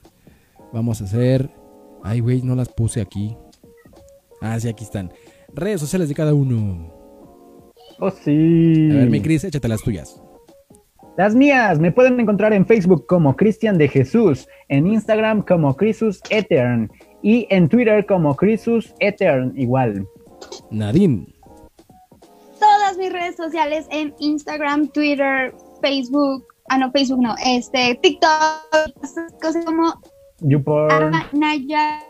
Vamos 0.72 1.02
a 1.02 1.06
hacer. 1.06 1.50
Ay, 2.06 2.20
güey, 2.20 2.44
no 2.44 2.54
las 2.54 2.70
puse 2.70 3.02
aquí. 3.02 3.36
Ah, 4.40 4.60
sí, 4.60 4.70
aquí 4.70 4.84
están. 4.84 5.12
Redes 5.56 5.82
sociales 5.82 6.08
de 6.08 6.14
cada 6.14 6.36
uno. 6.36 6.94
Oh, 8.00 8.12
sí. 8.12 8.92
A 8.92 8.96
ver, 8.98 9.10
mi 9.10 9.22
Cris, 9.22 9.44
échate 9.44 9.68
las 9.68 9.82
tuyas. 9.82 10.22
Las 11.18 11.34
mías 11.34 11.80
me 11.80 11.92
pueden 11.92 12.20
encontrar 12.20 12.54
en 12.54 12.64
Facebook 12.64 13.08
como 13.08 13.36
Cristian 13.36 13.80
de 13.80 13.88
Jesús, 13.88 14.48
en 14.70 14.86
Instagram 14.86 15.42
como 15.42 15.76
Crisus 15.76 16.22
Etern 16.30 16.92
y 17.24 17.48
en 17.50 17.68
Twitter 17.70 18.06
como 18.06 18.36
Crisus 18.36 18.94
Etern 19.00 19.54
igual. 19.58 20.08
Nadine. 20.70 21.34
Todas 22.60 23.00
mis 23.00 23.12
redes 23.12 23.36
sociales 23.36 23.88
en 23.90 24.14
Instagram, 24.20 24.90
Twitter, 24.90 25.56
Facebook. 25.82 26.46
Ah, 26.70 26.78
no, 26.78 26.92
Facebook 26.92 27.24
no. 27.24 27.34
Este, 27.44 27.98
TikTok. 28.04 28.30
Cosas 29.42 29.66
como 29.66 30.00
YouPorn. 30.46 31.12
Nayael-bajo. 31.34 32.06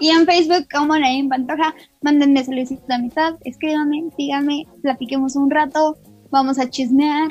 Y 0.00 0.08
en 0.08 0.24
Facebook 0.26 0.66
como 0.72 0.96
Naim 0.96 1.28
Pantoja. 1.28 1.74
Mándenme 2.02 2.44
solicitud 2.44 2.82
de 2.88 2.94
amistad, 2.94 3.34
escríbanme, 3.44 4.04
díganme, 4.16 4.66
platiquemos 4.82 5.36
un 5.36 5.50
rato, 5.50 5.98
vamos 6.30 6.58
a 6.58 6.70
chismear 6.70 7.28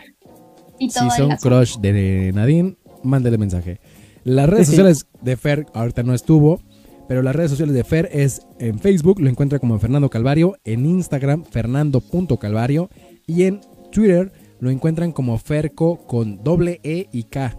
y 0.78 0.90
todo 0.90 1.10
Si 1.10 1.18
son 1.18 1.36
crush 1.38 1.78
de 1.78 2.32
Nadine, 2.34 2.76
mándele 3.04 3.38
mensaje. 3.38 3.80
Las 4.24 4.50
redes 4.50 4.68
sociales 4.68 5.08
de 5.22 5.38
Fer 5.38 5.66
ahorita 5.74 6.04
no 6.04 6.14
estuvo, 6.14 6.60
pero 7.08 7.22
las 7.22 7.36
redes 7.36 7.52
sociales 7.52 7.74
de 7.74 7.84
Fer 7.86 8.10
es 8.12 8.46
en 8.60 8.78
Facebook, 8.80 9.22
lo 9.22 9.30
encuentra 9.30 9.60
como 9.60 9.80
Fernando 9.80 10.10
Calvario, 10.10 10.58
en 10.66 10.86
Instagram 10.86 11.46
fernando.calvario 11.46 12.90
y 13.26 13.44
en 13.44 13.62
Twitter 13.92 14.34
lo 14.60 14.70
encuentran 14.70 15.14
como 15.14 15.38
Ferco 15.38 16.06
con 16.08 16.44
doble 16.44 16.82
E 16.84 17.08
y 17.14 17.24
K. 17.24 17.58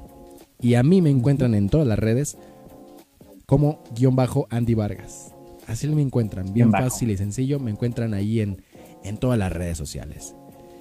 Y 0.60 0.74
a 0.74 0.82
mí 0.82 1.00
me 1.02 1.10
encuentran 1.10 1.54
en 1.54 1.68
todas 1.68 1.86
las 1.86 1.98
redes 1.98 2.36
como 3.46 3.82
guion 3.96 4.16
bajo 4.16 4.46
Andy 4.50 4.74
Vargas. 4.74 5.34
Así 5.66 5.86
me 5.88 6.02
encuentran, 6.02 6.52
bien 6.52 6.70
bajo. 6.70 6.84
fácil 6.84 7.10
y 7.10 7.16
sencillo, 7.16 7.60
me 7.60 7.70
encuentran 7.70 8.14
ahí 8.14 8.40
en, 8.40 8.62
en 9.04 9.16
todas 9.18 9.38
las 9.38 9.52
redes 9.52 9.76
sociales. 9.78 10.34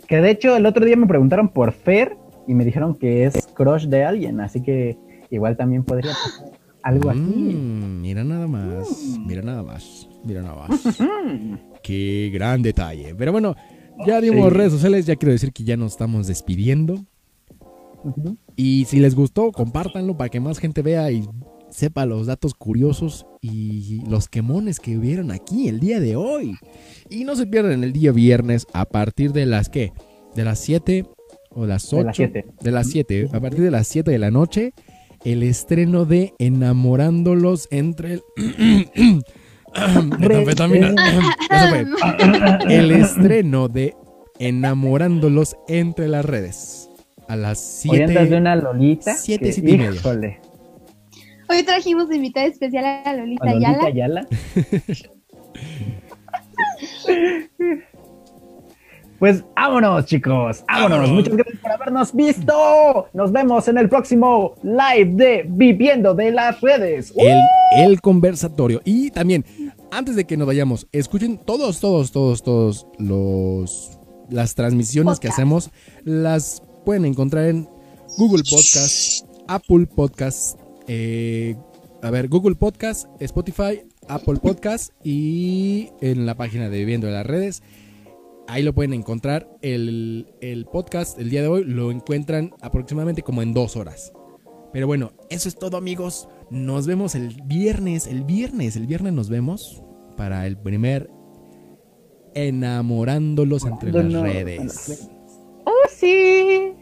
Que 0.08 0.18
de 0.22 0.32
hecho 0.32 0.56
el 0.56 0.66
otro 0.66 0.86
día 0.86 0.96
me 0.96 1.08
preguntaron 1.08 1.50
por 1.50 1.74
Fer 1.74 2.16
y 2.48 2.54
me 2.54 2.64
dijeron 2.66 2.96
que 2.96 3.26
es 3.26 3.48
crush 3.54 3.86
de 3.88 4.06
alguien, 4.06 4.40
así 4.40 4.62
que 4.62 4.98
igual 5.30 5.58
también 5.58 5.84
podría 5.84 6.14
pasar 6.14 6.52
algo 6.82 7.10
así. 7.10 7.20
Mm, 7.20 8.02
mira 8.02 8.24
nada 8.24 8.48
más, 8.48 8.88
mira 9.26 9.42
nada 9.42 9.62
más, 9.64 10.08
mira 10.24 10.42
nada 10.42 10.68
más. 10.68 10.82
Qué 11.84 12.30
gran 12.34 12.62
detalle. 12.62 13.14
Pero 13.16 13.34
bueno, 13.34 13.56
ya 14.06 14.22
dimos 14.22 14.50
Sí. 14.50 14.56
redes 14.56 14.72
sociales, 14.72 15.06
ya 15.06 15.16
quiero 15.18 15.34
decir 15.34 15.52
que 15.52 15.64
ya 15.66 15.76
nos 15.76 15.92
estamos 15.94 16.28
despidiendo. 16.28 17.06
Y 18.56 18.86
si 18.86 19.00
les 19.00 19.16
gustó, 19.16 19.52
compártanlo 19.52 20.18
para 20.18 20.30
que 20.30 20.40
más 20.40 20.60
gente 20.60 20.82
vea 20.82 21.12
y 21.12 21.28
sepa 21.70 22.06
los 22.06 22.28
datos 22.28 22.54
curiosos 22.54 23.26
y 23.42 24.02
los 24.08 24.28
quemones 24.30 24.80
que 24.80 24.98
hubieron 24.98 25.32
aquí 25.32 25.68
el 25.68 25.80
día 25.80 26.00
de 26.00 26.16
hoy. 26.16 26.56
Y 27.10 27.24
no 27.24 27.36
se 27.36 27.48
pierdan 27.48 27.84
el 27.84 27.94
día 27.94 28.12
viernes 28.12 28.66
a 28.74 28.86
partir 28.86 29.34
de 29.34 29.46
las 29.46 29.70
¿qué? 29.70 29.94
De 30.36 30.44
las 30.44 30.60
7 30.60 31.06
o 31.52 31.66
las 31.66 31.92
8. 31.94 31.98
De 31.98 32.04
las 32.04 32.16
siete. 32.16 32.46
De 32.62 32.72
las 32.72 32.88
7. 32.88 33.30
A 33.34 33.40
partir 33.40 33.62
de 33.62 33.72
las 33.72 33.88
7 33.88 34.12
de 34.12 34.20
la 34.20 34.32
noche, 34.32 34.74
el 35.24 35.44
estreno 35.44 36.06
de 36.06 36.34
Enamorándolos 36.40 37.68
entre 37.72 38.14
el... 38.14 38.22
Metanfetamina. 40.20 40.96
Fue. 41.70 41.86
El 42.70 42.92
estreno 42.92 43.68
de 43.68 43.96
Enamorándolos 44.40 45.56
entre 45.68 46.08
las 46.08 46.26
redes. 46.26 46.90
A 47.28 47.36
las 47.36 47.84
Hoy 47.90 48.02
andas 48.02 48.16
de 48.16 48.22
7. 48.28 48.36
una 48.38 48.56
Lolita. 48.56 49.14
siete, 49.16 49.46
que, 49.46 49.54
siete 49.54 49.72
y 49.72 49.78
media. 49.78 49.92
híjole, 49.92 50.40
Hoy 51.50 51.64
trajimos 51.64 52.10
de 52.10 52.18
invitada 52.18 52.46
especial 52.48 52.86
a 53.06 53.14
Lolita 53.14 53.50
a 53.50 53.54
Lolita 53.54 53.70
Ayala. 53.86 53.88
Ayala. 53.88 54.28
Pues 59.20 59.44
vámonos, 59.56 60.06
chicos. 60.06 60.64
Vámonos. 60.68 61.00
Vámonos. 61.00 61.12
Muchas 61.12 61.36
gracias 61.36 61.60
por 61.60 61.72
habernos 61.72 62.14
visto. 62.14 63.08
Nos 63.14 63.32
vemos 63.32 63.68
en 63.68 63.80
el 63.80 63.90
próximo 63.90 64.54
live 64.62 65.12
de 65.16 65.46
Viviendo 65.50 66.14
de 66.14 66.32
las 66.32 66.62
Redes. 66.62 67.14
el, 67.18 67.40
el 67.84 68.00
conversatorio. 68.02 68.80
Y 68.86 69.10
también, 69.10 69.44
antes 69.92 70.16
de 70.16 70.26
que 70.26 70.38
nos 70.38 70.46
vayamos, 70.46 70.88
escuchen 70.92 71.40
todos, 71.40 71.80
todos, 71.80 72.12
todos, 72.12 72.44
todos 72.44 72.88
los 73.00 74.00
las 74.30 74.54
transmisiones 74.54 75.20
que 75.20 75.30
hacemos. 75.30 75.72
Las 76.04 76.62
pueden 76.88 77.04
encontrar 77.04 77.50
en 77.50 77.68
Google 78.18 78.44
Podcast, 78.50 79.28
Apple 79.50 79.88
Podcast, 79.88 80.58
eh, 80.88 81.58
a 82.02 82.10
ver, 82.12 82.30
Google 82.30 82.56
Podcast, 82.56 83.10
Spotify, 83.20 83.82
Apple 84.08 84.38
Podcast 84.42 84.94
y 85.04 85.90
en 86.00 86.26
la 86.26 86.38
página 86.38 86.70
de 86.70 86.78
Viviendo 86.78 87.08
de 87.08 87.12
las 87.12 87.26
Redes. 87.26 87.62
ahí 88.48 88.64
lo 88.64 88.74
pueden 88.74 88.94
encontrar. 88.94 89.50
El, 89.62 90.34
el 90.40 90.64
podcast 90.64 91.20
el 91.20 91.30
día 91.30 91.42
de 91.42 91.50
hoy 91.50 91.66
lo 91.66 91.92
encuentran 91.92 92.54
aproximadamente 92.62 93.22
como 93.22 93.42
en 93.42 93.54
dos 93.54 93.76
horas. 93.76 94.14
Pero 94.72 94.88
bueno, 94.88 95.12
eso 95.30 95.50
es 95.50 95.60
todo 95.60 95.76
amigos. 95.76 96.30
Nos 96.50 96.88
vemos 96.88 97.16
el 97.16 97.36
viernes, 97.48 98.08
el 98.08 98.24
viernes, 98.24 98.78
el 98.78 98.88
viernes 98.88 99.12
nos 99.12 99.28
vemos 99.28 99.84
para 100.16 100.48
el 100.48 100.58
primer 100.58 101.10
enamorándolos 102.34 103.66
entre 103.66 103.92
las 103.92 104.22
redes. 104.22 105.10
¡Oh, 105.84 105.88
sí! 105.90 106.74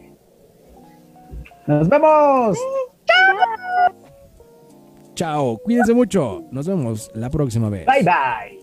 ¡Nos 1.68 1.90
vemos! 1.90 2.58
Chao, 5.16 5.58
cuídense 5.64 5.94
mucho. 5.94 6.44
Nos 6.52 6.68
vemos 6.68 7.10
la 7.14 7.30
próxima 7.30 7.70
vez. 7.70 7.86
Bye, 7.86 8.04
bye. 8.04 8.55